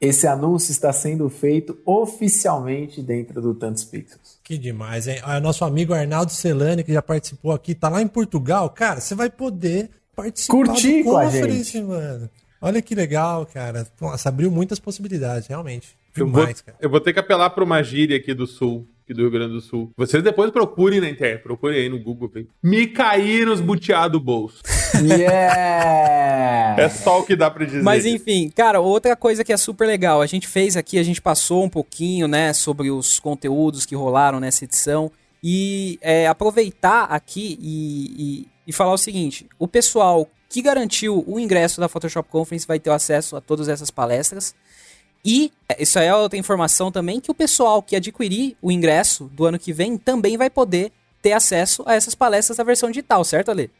Esse 0.00 0.26
anúncio 0.26 0.70
está 0.70 0.94
sendo 0.94 1.28
feito 1.28 1.76
oficialmente 1.84 3.02
dentro 3.02 3.42
do 3.42 3.54
Tantos 3.54 3.84
Pixels. 3.84 4.38
Que 4.42 4.56
demais, 4.56 5.08
hein? 5.08 5.20
O 5.24 5.40
nosso 5.40 5.64
amigo 5.64 5.92
Arnaldo 5.92 6.32
Celani, 6.32 6.84
que 6.84 6.92
já 6.92 7.02
participou 7.02 7.52
aqui, 7.52 7.74
tá 7.74 7.88
lá 7.88 8.00
em 8.00 8.08
Portugal. 8.08 8.70
Cara, 8.70 9.00
você 9.00 9.14
vai 9.14 9.28
poder 9.28 9.90
participar 10.14 10.52
Curtir 10.52 11.02
do 11.02 11.10
com 11.10 11.16
a 11.16 11.28
gente. 11.28 11.80
mano. 11.82 12.30
Olha 12.60 12.80
que 12.80 12.94
legal, 12.94 13.46
cara. 13.46 13.86
Nossa, 14.00 14.28
abriu 14.28 14.50
muitas 14.50 14.78
possibilidades, 14.78 15.48
realmente. 15.48 15.96
Eu 16.16 16.28
vou, 16.28 16.46
eu 16.80 16.88
vou, 16.88 17.00
ter 17.00 17.12
que 17.12 17.18
apelar 17.18 17.50
para 17.50 17.64
uma 17.64 17.82
gíria 17.82 18.16
aqui 18.16 18.32
do 18.32 18.46
Sul, 18.46 18.86
aqui 19.02 19.12
do 19.12 19.22
Rio 19.22 19.30
Grande 19.30 19.52
do 19.52 19.60
Sul. 19.60 19.90
Vocês 19.96 20.22
depois 20.22 20.50
procurem 20.52 21.00
na 21.00 21.10
internet, 21.10 21.42
procurem 21.42 21.80
aí 21.80 21.88
no 21.88 21.98
Google. 21.98 22.30
Me 22.62 22.86
caíram 22.86 23.52
os 23.52 23.60
buteados 23.60 24.12
do 24.12 24.20
bolso. 24.20 24.62
Yeah! 24.94 26.80
é 26.80 26.88
só 26.88 27.20
o 27.20 27.24
que 27.24 27.34
dá 27.34 27.50
para 27.50 27.64
dizer. 27.64 27.82
Mas 27.82 28.06
enfim, 28.06 28.48
cara, 28.48 28.80
outra 28.80 29.16
coisa 29.16 29.44
que 29.44 29.52
é 29.52 29.56
super 29.56 29.86
legal, 29.86 30.22
a 30.22 30.26
gente 30.26 30.46
fez 30.46 30.76
aqui, 30.76 30.98
a 30.98 31.02
gente 31.02 31.20
passou 31.20 31.64
um 31.64 31.68
pouquinho, 31.68 32.28
né, 32.28 32.52
sobre 32.52 32.90
os 32.90 33.18
conteúdos 33.18 33.84
que 33.84 33.94
rolaram 33.94 34.40
nessa 34.40 34.64
edição 34.64 35.10
e 35.42 35.98
é, 36.00 36.26
aproveitar 36.26 37.04
aqui 37.04 37.58
e, 37.60 38.14
e 38.18 38.53
e 38.66 38.72
falar 38.72 38.92
o 38.92 38.98
seguinte: 38.98 39.46
o 39.58 39.68
pessoal 39.68 40.28
que 40.48 40.62
garantiu 40.62 41.24
o 41.26 41.40
ingresso 41.40 41.80
da 41.80 41.88
Photoshop 41.88 42.28
Conference 42.28 42.66
vai 42.66 42.78
ter 42.78 42.90
acesso 42.90 43.36
a 43.36 43.40
todas 43.40 43.68
essas 43.68 43.90
palestras. 43.90 44.54
E 45.24 45.50
é, 45.68 45.82
isso 45.82 45.98
aí 45.98 46.06
é 46.06 46.14
outra 46.14 46.38
informação 46.38 46.92
também 46.92 47.18
que 47.18 47.30
o 47.30 47.34
pessoal 47.34 47.82
que 47.82 47.96
adquirir 47.96 48.56
o 48.60 48.70
ingresso 48.70 49.24
do 49.32 49.46
ano 49.46 49.58
que 49.58 49.72
vem 49.72 49.96
também 49.96 50.36
vai 50.36 50.50
poder 50.50 50.92
ter 51.22 51.32
acesso 51.32 51.82
a 51.86 51.94
essas 51.94 52.14
palestras 52.14 52.58
na 52.58 52.64
versão 52.64 52.90
digital, 52.90 53.24
certo, 53.24 53.50
Ale? 53.50 53.70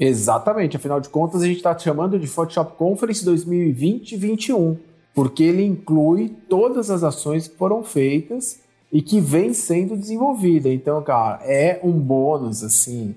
Exatamente, 0.00 0.76
afinal 0.76 1.00
de 1.00 1.08
contas 1.08 1.42
a 1.42 1.46
gente 1.46 1.58
está 1.58 1.78
chamando 1.78 2.18
de 2.18 2.26
Photoshop 2.26 2.76
Conference 2.76 3.24
2020-21, 3.24 4.78
porque 5.14 5.42
ele 5.42 5.64
inclui 5.64 6.34
todas 6.48 6.90
as 6.90 7.02
ações 7.02 7.46
que 7.46 7.56
foram 7.56 7.82
feitas 7.82 8.60
e 8.92 9.00
que 9.00 9.20
vem 9.20 9.52
sendo 9.52 9.96
desenvolvida. 9.96 10.70
Então, 10.70 11.02
cara, 11.02 11.40
é 11.44 11.80
um 11.82 11.92
bônus 11.92 12.64
assim 12.64 13.14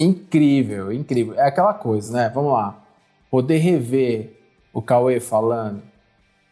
incrível, 0.00 0.90
incrível. 0.90 1.34
É 1.34 1.46
aquela 1.46 1.74
coisa, 1.74 2.12
né? 2.12 2.32
Vamos 2.34 2.54
lá. 2.54 2.82
Poder 3.30 3.58
rever 3.58 4.36
o 4.72 4.80
Cauê 4.80 5.20
falando, 5.20 5.82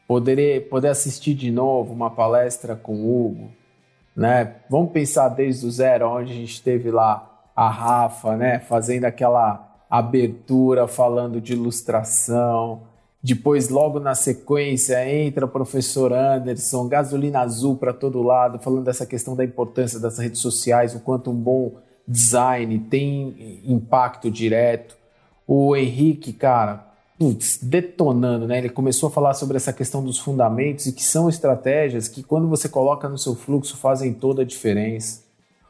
poder, 0.07 0.69
poder 0.69 0.89
assistir 0.89 1.35
de 1.35 1.51
novo 1.51 1.93
uma 1.93 2.11
palestra 2.11 2.77
com 2.77 2.95
o 2.95 3.27
Hugo, 3.27 3.51
né? 4.15 4.57
Vamos 4.69 4.93
pensar 4.93 5.29
desde 5.31 5.67
o 5.67 5.71
zero, 5.71 6.11
onde 6.11 6.33
a 6.33 6.37
gente 6.37 6.63
teve 6.63 6.91
lá 6.91 7.49
a 7.57 7.69
Rafa, 7.69 8.37
né? 8.37 8.59
Fazendo 8.61 9.05
aquela 9.07 9.83
abertura, 9.89 10.87
falando 10.87 11.41
de 11.41 11.55
ilustração. 11.55 12.83
Depois, 13.23 13.69
logo 13.69 13.99
na 13.99 14.15
sequência, 14.15 15.09
entra 15.09 15.47
o 15.47 15.49
professor 15.49 16.13
Anderson, 16.13 16.87
gasolina 16.87 17.41
azul 17.41 17.77
para 17.77 17.93
todo 17.93 18.23
lado, 18.23 18.59
falando 18.59 18.85
dessa 18.85 19.07
questão 19.07 19.35
da 19.35 19.45
importância 19.45 19.99
das 19.99 20.19
redes 20.19 20.41
sociais, 20.41 20.95
o 20.95 21.01
quanto 21.01 21.31
um 21.31 21.35
bom 21.35 21.73
design, 22.09 22.79
tem 22.91 23.63
impacto 23.67 24.31
direto. 24.31 24.97
O 25.47 25.77
Henrique, 25.77 26.33
cara, 26.33 26.87
putz, 27.19 27.59
detonando, 27.63 28.47
né? 28.47 28.59
Ele 28.59 28.71
começou 28.71 29.09
a 29.09 29.11
falar 29.11 29.35
sobre 29.35 29.59
essa 29.59 29.73
questão 29.73 30.03
dos 30.03 30.19
fundamentos 30.19 30.87
e 30.87 30.93
que 30.93 31.05
são 31.05 31.29
estratégias 31.29 32.09
que, 32.09 32.23
quando 32.23 32.49
você 32.49 32.69
coloca 32.69 33.09
no 33.09 33.19
seu 33.19 33.35
fluxo, 33.35 33.77
fazem 33.77 34.15
toda 34.15 34.43
a 34.43 34.45
diferença. 34.45 35.21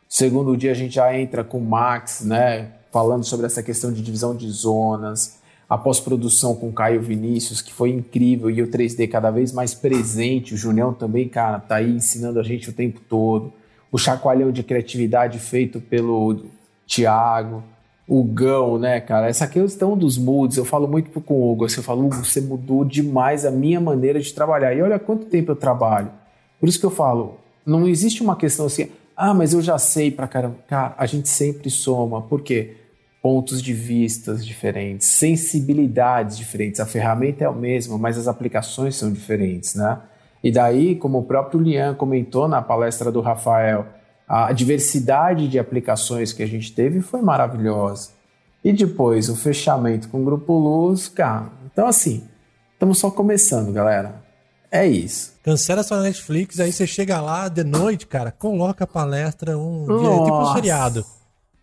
Segundo 0.08 0.56
dia, 0.56 0.70
a 0.70 0.74
gente 0.74 0.94
já 0.94 1.18
entra 1.18 1.42
com 1.42 1.58
o 1.58 1.64
Max, 1.64 2.22
né? 2.24 2.72
Falando 2.92 3.24
sobre 3.24 3.46
essa 3.46 3.62
questão 3.62 3.92
de 3.92 4.00
divisão 4.00 4.34
de 4.34 4.48
zonas. 4.48 5.38
A 5.68 5.76
pós-produção 5.76 6.54
com 6.54 6.72
Caio 6.72 7.02
Vinícius, 7.02 7.60
que 7.60 7.74
foi 7.74 7.90
incrível, 7.90 8.48
e 8.48 8.62
o 8.62 8.68
3D 8.68 9.06
cada 9.06 9.30
vez 9.30 9.52
mais 9.52 9.74
presente. 9.74 10.54
O 10.54 10.56
Junião 10.56 10.94
também, 10.94 11.28
cara, 11.28 11.58
tá 11.58 11.76
aí 11.76 11.90
ensinando 11.90 12.40
a 12.40 12.42
gente 12.42 12.70
o 12.70 12.72
tempo 12.72 13.00
todo. 13.06 13.52
O 13.90 13.98
chacoalhão 13.98 14.52
de 14.52 14.62
criatividade 14.62 15.38
feito 15.38 15.80
pelo 15.80 16.46
Thiago 16.86 17.62
o 18.08 18.24
Gão, 18.24 18.78
né, 18.78 18.98
cara? 19.00 19.28
Essa 19.28 19.46
questão 19.46 19.96
dos 19.96 20.16
moods, 20.16 20.56
eu 20.56 20.64
falo 20.64 20.88
muito 20.88 21.10
com 21.20 21.34
o 21.34 21.52
Hugo, 21.52 21.66
assim, 21.66 21.76
eu 21.76 21.82
falo, 21.82 22.06
Hugo, 22.06 22.24
você 22.24 22.40
mudou 22.40 22.82
demais 22.82 23.44
a 23.44 23.50
minha 23.50 23.78
maneira 23.78 24.18
de 24.18 24.32
trabalhar. 24.32 24.74
E 24.74 24.80
olha 24.80 24.98
quanto 24.98 25.26
tempo 25.26 25.52
eu 25.52 25.56
trabalho. 25.56 26.10
Por 26.58 26.68
isso 26.68 26.80
que 26.80 26.86
eu 26.86 26.90
falo, 26.90 27.38
não 27.66 27.86
existe 27.86 28.22
uma 28.22 28.34
questão 28.34 28.64
assim, 28.64 28.88
ah, 29.14 29.34
mas 29.34 29.52
eu 29.52 29.60
já 29.60 29.76
sei 29.76 30.10
pra 30.10 30.26
caramba. 30.26 30.56
Cara, 30.66 30.94
a 30.96 31.04
gente 31.04 31.28
sempre 31.28 31.68
soma. 31.68 32.22
Por 32.22 32.40
quê? 32.40 32.76
Pontos 33.20 33.60
de 33.60 33.74
vistas 33.74 34.46
diferentes, 34.46 35.08
sensibilidades 35.08 36.38
diferentes. 36.38 36.80
A 36.80 36.86
ferramenta 36.86 37.44
é 37.44 37.46
a 37.46 37.52
mesma, 37.52 37.98
mas 37.98 38.16
as 38.16 38.26
aplicações 38.26 38.96
são 38.96 39.12
diferentes, 39.12 39.74
né? 39.74 39.98
E 40.42 40.52
daí, 40.52 40.94
como 40.94 41.18
o 41.18 41.24
próprio 41.24 41.60
Lian 41.60 41.94
comentou 41.94 42.46
na 42.46 42.62
palestra 42.62 43.10
do 43.10 43.20
Rafael, 43.20 43.86
a 44.28 44.52
diversidade 44.52 45.48
de 45.48 45.58
aplicações 45.58 46.32
que 46.32 46.42
a 46.42 46.46
gente 46.46 46.72
teve 46.72 47.00
foi 47.00 47.22
maravilhosa. 47.22 48.10
E 48.62 48.72
depois 48.72 49.28
o 49.28 49.36
fechamento 49.36 50.08
com 50.08 50.20
o 50.20 50.24
Grupo 50.24 50.52
Luz, 50.58 51.08
cara. 51.08 51.46
Então, 51.72 51.86
assim, 51.86 52.28
estamos 52.74 52.98
só 52.98 53.10
começando, 53.10 53.72
galera. 53.72 54.22
É 54.70 54.86
isso. 54.86 55.32
Cancela 55.42 55.82
sua 55.82 56.02
Netflix, 56.02 56.60
aí 56.60 56.70
você 56.70 56.86
chega 56.86 57.20
lá 57.20 57.48
de 57.48 57.64
noite, 57.64 58.06
cara, 58.06 58.30
coloca 58.30 58.84
a 58.84 58.86
palestra 58.86 59.56
um 59.56 59.86
dia, 59.86 60.08
é 60.10 60.24
tipo 60.24 60.42
um 60.42 60.54
feriado. 60.54 61.06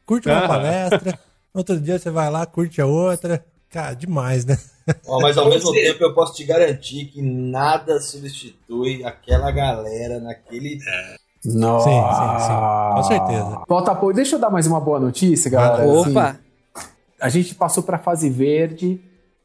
Curte 0.05 0.27
uma 0.27 0.47
palestra, 0.47 1.19
outro 1.53 1.79
dia 1.79 1.99
você 1.99 2.09
vai 2.09 2.31
lá, 2.31 2.45
curte 2.45 2.81
a 2.81 2.85
outra. 2.87 3.45
Cara, 3.69 3.93
demais, 3.93 4.45
né? 4.45 4.57
Ó, 5.07 5.19
mas 5.19 5.37
ao 5.37 5.49
mesmo 5.49 5.71
tempo 5.73 6.03
eu 6.03 6.13
posso 6.13 6.33
te 6.33 6.43
garantir 6.43 7.05
que 7.05 7.21
nada 7.21 7.99
substitui 7.99 9.03
aquela 9.03 9.51
galera 9.51 10.19
naquele. 10.19 10.79
É 10.87 11.15
nossa. 11.45 11.89
Sim, 11.89 12.01
sim, 12.01 12.47
sim. 12.47 12.95
Com 12.95 13.03
certeza. 13.03 13.63
Volta 13.67 13.91
apoio. 13.91 14.15
Deixa 14.15 14.35
eu 14.35 14.39
dar 14.39 14.49
mais 14.49 14.65
uma 14.65 14.79
boa 14.79 14.99
notícia, 14.99 15.49
galera. 15.51 15.83
Ah, 15.83 15.87
opa! 15.87 16.29
Assim, 16.29 16.89
a 17.21 17.29
gente 17.29 17.55
passou 17.55 17.83
para 17.83 17.97
a 17.97 17.99
fase 17.99 18.29
verde. 18.29 18.99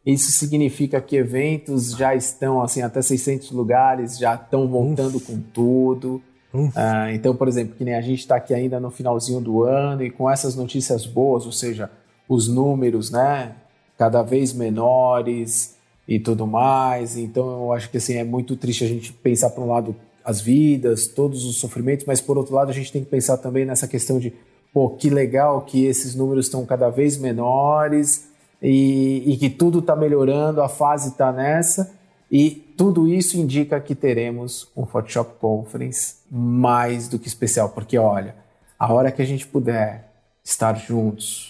Isso 0.04 0.30
significa 0.32 1.00
que 1.00 1.16
eventos 1.16 1.92
já 1.92 2.14
estão 2.14 2.62
assim 2.62 2.80
até 2.80 3.02
600 3.02 3.50
lugares, 3.50 4.18
já 4.18 4.34
estão 4.34 4.66
voltando 4.66 5.16
Uf. 5.16 5.26
com 5.26 5.38
tudo. 5.38 6.22
Uh, 6.52 7.10
então, 7.12 7.36
por 7.36 7.46
exemplo, 7.46 7.76
que 7.76 7.84
nem 7.84 7.94
a 7.94 8.00
gente 8.00 8.20
está 8.20 8.36
aqui 8.36 8.54
ainda 8.54 8.80
no 8.80 8.90
finalzinho 8.90 9.40
do 9.40 9.62
ano 9.62 10.02
e 10.02 10.10
com 10.10 10.28
essas 10.28 10.56
notícias 10.56 11.06
boas, 11.06 11.44
ou 11.44 11.52
seja, 11.52 11.90
os 12.28 12.48
números, 12.48 13.10
né, 13.10 13.54
cada 14.00 14.22
vez 14.22 14.54
menores 14.54 15.76
e 16.08 16.18
tudo 16.18 16.46
mais. 16.46 17.18
Então, 17.18 17.64
eu 17.64 17.72
acho 17.74 17.90
que 17.90 17.98
assim 17.98 18.14
é 18.14 18.24
muito 18.24 18.56
triste 18.56 18.82
a 18.82 18.86
gente 18.86 19.12
pensar 19.12 19.50
por 19.50 19.62
um 19.62 19.68
lado 19.68 19.94
as 20.24 20.40
vidas, 20.40 21.06
todos 21.06 21.44
os 21.44 21.56
sofrimentos, 21.56 22.06
mas 22.06 22.18
por 22.18 22.38
outro 22.38 22.54
lado 22.54 22.70
a 22.70 22.72
gente 22.72 22.90
tem 22.90 23.04
que 23.04 23.10
pensar 23.10 23.36
também 23.36 23.66
nessa 23.66 23.86
questão 23.86 24.18
de, 24.18 24.32
pô, 24.72 24.88
que 24.88 25.10
legal 25.10 25.60
que 25.60 25.84
esses 25.84 26.14
números 26.14 26.46
estão 26.46 26.64
cada 26.64 26.88
vez 26.88 27.18
menores 27.18 28.26
e, 28.62 29.34
e 29.34 29.36
que 29.36 29.50
tudo 29.50 29.80
está 29.80 29.94
melhorando, 29.94 30.62
a 30.62 30.68
fase 30.68 31.10
está 31.10 31.30
nessa 31.30 31.92
e 32.32 32.52
tudo 32.78 33.06
isso 33.06 33.36
indica 33.36 33.78
que 33.80 33.94
teremos 33.94 34.66
um 34.74 34.86
Photoshop 34.86 35.38
Conference 35.38 36.14
mais 36.30 37.06
do 37.06 37.18
que 37.18 37.28
especial, 37.28 37.68
porque 37.68 37.98
olha, 37.98 38.34
a 38.78 38.90
hora 38.90 39.12
que 39.12 39.20
a 39.20 39.26
gente 39.26 39.46
puder 39.46 40.10
estar 40.42 40.74
juntos, 40.74 41.49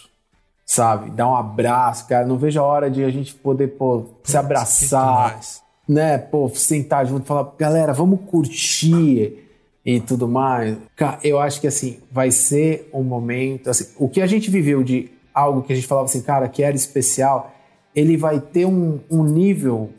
sabe, 0.73 1.11
dar 1.11 1.29
um 1.29 1.35
abraço, 1.35 2.07
cara, 2.07 2.25
não 2.25 2.39
vejo 2.39 2.61
a 2.61 2.63
hora 2.63 2.89
de 2.89 3.03
a 3.03 3.11
gente 3.11 3.35
poder 3.35 3.69
pô, 3.69 4.07
se 4.23 4.37
abraçar 4.37 5.41
né, 5.89 6.17
pô, 6.17 6.49
sentar 6.55 7.05
junto 7.05 7.25
e 7.25 7.27
falar, 7.27 7.53
galera, 7.59 7.93
vamos 7.93 8.21
curtir 8.25 9.49
e 9.85 9.99
tudo 9.99 10.29
mais. 10.29 10.79
Cara, 10.95 11.19
eu 11.25 11.41
acho 11.41 11.61
que 11.61 11.67
assim, 11.67 11.99
vai 12.13 12.31
ser 12.31 12.89
um 12.95 13.03
momento, 13.03 13.69
assim, 13.69 13.89
o 13.99 14.09
que 14.09 14.21
a 14.21 14.27
gente 14.29 14.49
viveu 14.49 14.85
de 14.85 15.11
algo 15.35 15.63
que 15.63 15.73
a 15.73 15.75
gente 15.77 15.89
falava 15.89 16.05
assim, 16.05 16.23
cara, 16.23 16.49
que 16.49 16.63
era 16.63 16.77
especial, 16.77 17.53
ele 17.93 18.17
vai 18.17 18.39
ter 18.39 18.65
um, 18.65 19.01
um 19.11 19.25
nível 19.25 19.91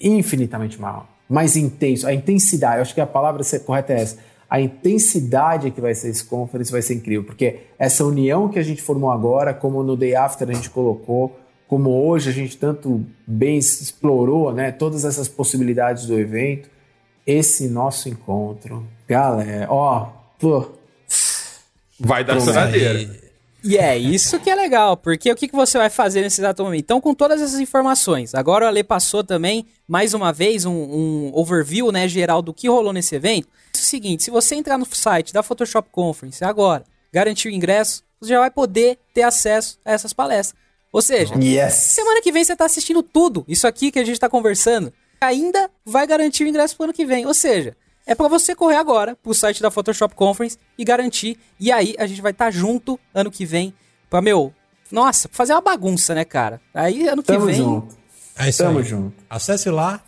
infinitamente 0.00 0.80
maior, 0.80 1.06
mais 1.28 1.54
intenso. 1.54 2.06
A 2.06 2.14
intensidade, 2.14 2.76
eu 2.76 2.82
acho 2.82 2.94
que 2.94 3.02
a 3.02 3.06
palavra 3.06 3.42
correta 3.66 3.92
é 3.92 4.00
essa. 4.00 4.29
A 4.50 4.60
intensidade 4.60 5.70
que 5.70 5.80
vai 5.80 5.94
ser 5.94 6.08
esse 6.08 6.24
conference 6.24 6.72
vai 6.72 6.82
ser 6.82 6.94
incrível, 6.94 7.22
porque 7.22 7.60
essa 7.78 8.04
união 8.04 8.48
que 8.48 8.58
a 8.58 8.62
gente 8.64 8.82
formou 8.82 9.12
agora, 9.12 9.54
como 9.54 9.80
no 9.84 9.96
Day 9.96 10.16
After 10.16 10.50
a 10.50 10.52
gente 10.52 10.68
colocou, 10.68 11.38
como 11.68 11.90
hoje 11.90 12.30
a 12.30 12.32
gente 12.32 12.56
tanto 12.56 13.06
bem 13.24 13.56
explorou, 13.56 14.52
né, 14.52 14.72
todas 14.72 15.04
essas 15.04 15.28
possibilidades 15.28 16.04
do 16.04 16.18
evento, 16.18 16.68
esse 17.24 17.68
nosso 17.68 18.08
encontro, 18.08 18.84
galera, 19.06 19.68
ó, 19.70 20.08
pô, 20.36 20.68
vai 22.00 22.24
dar 22.24 22.40
choradeira. 22.40 23.30
E 23.62 23.76
é 23.76 23.96
isso 23.96 24.40
que 24.40 24.48
é 24.48 24.54
legal, 24.54 24.96
porque 24.96 25.30
o 25.30 25.36
que, 25.36 25.46
que 25.46 25.54
você 25.54 25.76
vai 25.76 25.90
fazer 25.90 26.22
nesse 26.22 26.40
exato 26.40 26.64
momento? 26.64 26.80
Então, 26.80 27.00
com 27.00 27.14
todas 27.14 27.42
essas 27.42 27.60
informações, 27.60 28.34
agora 28.34 28.64
o 28.64 28.68
Ale 28.68 28.82
passou 28.82 29.22
também, 29.22 29.66
mais 29.86 30.14
uma 30.14 30.32
vez, 30.32 30.64
um, 30.64 30.72
um 30.72 31.30
overview 31.34 31.92
né, 31.92 32.08
geral 32.08 32.40
do 32.40 32.54
que 32.54 32.68
rolou 32.68 32.92
nesse 32.92 33.14
evento. 33.14 33.48
O 33.82 33.86
seguinte, 33.86 34.24
se 34.24 34.30
você 34.30 34.54
entrar 34.54 34.78
no 34.78 34.86
site 34.86 35.32
da 35.32 35.42
Photoshop 35.42 35.88
Conference 35.90 36.44
agora, 36.44 36.84
garantir 37.12 37.48
o 37.48 37.50
ingresso, 37.50 38.02
você 38.20 38.30
já 38.30 38.40
vai 38.40 38.50
poder 38.50 38.98
ter 39.14 39.22
acesso 39.22 39.78
a 39.84 39.92
essas 39.92 40.12
palestras. 40.12 40.60
Ou 40.92 41.00
seja, 41.00 41.34
yes. 41.36 41.74
semana 41.74 42.20
que 42.20 42.32
vem 42.32 42.44
você 42.44 42.56
tá 42.56 42.64
assistindo 42.64 43.02
tudo, 43.02 43.44
isso 43.48 43.66
aqui 43.66 43.90
que 43.90 43.98
a 43.98 44.04
gente 44.04 44.18
tá 44.18 44.28
conversando, 44.28 44.92
ainda 45.20 45.70
vai 45.84 46.06
garantir 46.06 46.44
o 46.44 46.48
ingresso 46.48 46.76
pro 46.76 46.84
ano 46.84 46.92
que 46.92 47.06
vem. 47.06 47.26
Ou 47.26 47.34
seja, 47.34 47.76
é 48.06 48.14
para 48.14 48.28
você 48.28 48.54
correr 48.54 48.76
agora 48.76 49.16
pro 49.16 49.32
site 49.32 49.62
da 49.62 49.70
Photoshop 49.70 50.14
Conference 50.14 50.58
e 50.76 50.84
garantir. 50.84 51.38
E 51.58 51.70
aí 51.70 51.94
a 51.98 52.06
gente 52.06 52.20
vai 52.20 52.32
estar 52.32 52.46
tá 52.46 52.50
junto 52.50 52.98
ano 53.14 53.30
que 53.30 53.46
vem 53.46 53.72
pra, 54.08 54.20
meu, 54.20 54.52
nossa, 54.90 55.28
fazer 55.30 55.52
uma 55.52 55.60
bagunça, 55.60 56.14
né, 56.14 56.24
cara? 56.24 56.60
Aí 56.74 57.06
ano 57.06 57.22
que 57.22 57.32
Tamo 57.32 57.46
vem. 57.46 57.56
Junto. 57.56 57.96
É 58.36 58.48
isso 58.48 58.62
Tamo 58.62 58.80
aí. 58.80 58.84
junto. 58.84 59.14
Acesse 59.30 59.70
lá, 59.70 60.02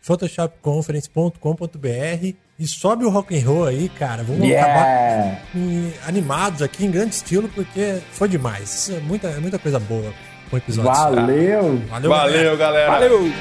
photoshopconference.com.br 0.00 2.47
e 2.58 2.66
sobe 2.66 3.04
o 3.04 3.08
rock 3.08 3.38
and 3.38 3.46
roll 3.46 3.66
aí, 3.66 3.88
cara. 3.88 4.24
Vamos 4.24 4.44
yeah. 4.44 4.66
acabar 4.66 6.08
animados 6.08 6.60
aqui 6.60 6.84
em 6.84 6.90
grande 6.90 7.14
estilo 7.14 7.48
porque 7.48 8.00
foi 8.10 8.28
demais. 8.28 8.90
É 8.90 8.98
muita, 9.00 9.28
é 9.28 9.38
muita 9.38 9.58
coisa 9.58 9.78
boa 9.78 10.12
com 10.50 10.56
o 10.56 10.58
episódio. 10.58 10.90
Valeu! 10.90 11.78
Valeu, 11.88 12.10
Valeu 12.10 12.56
galera! 12.56 12.90
Valeu! 12.90 13.32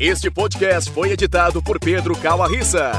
Este 0.00 0.30
podcast 0.30 0.90
foi 0.90 1.10
editado 1.10 1.62
por 1.62 1.78
Pedro 1.78 2.16
Calarissa. 2.16 2.92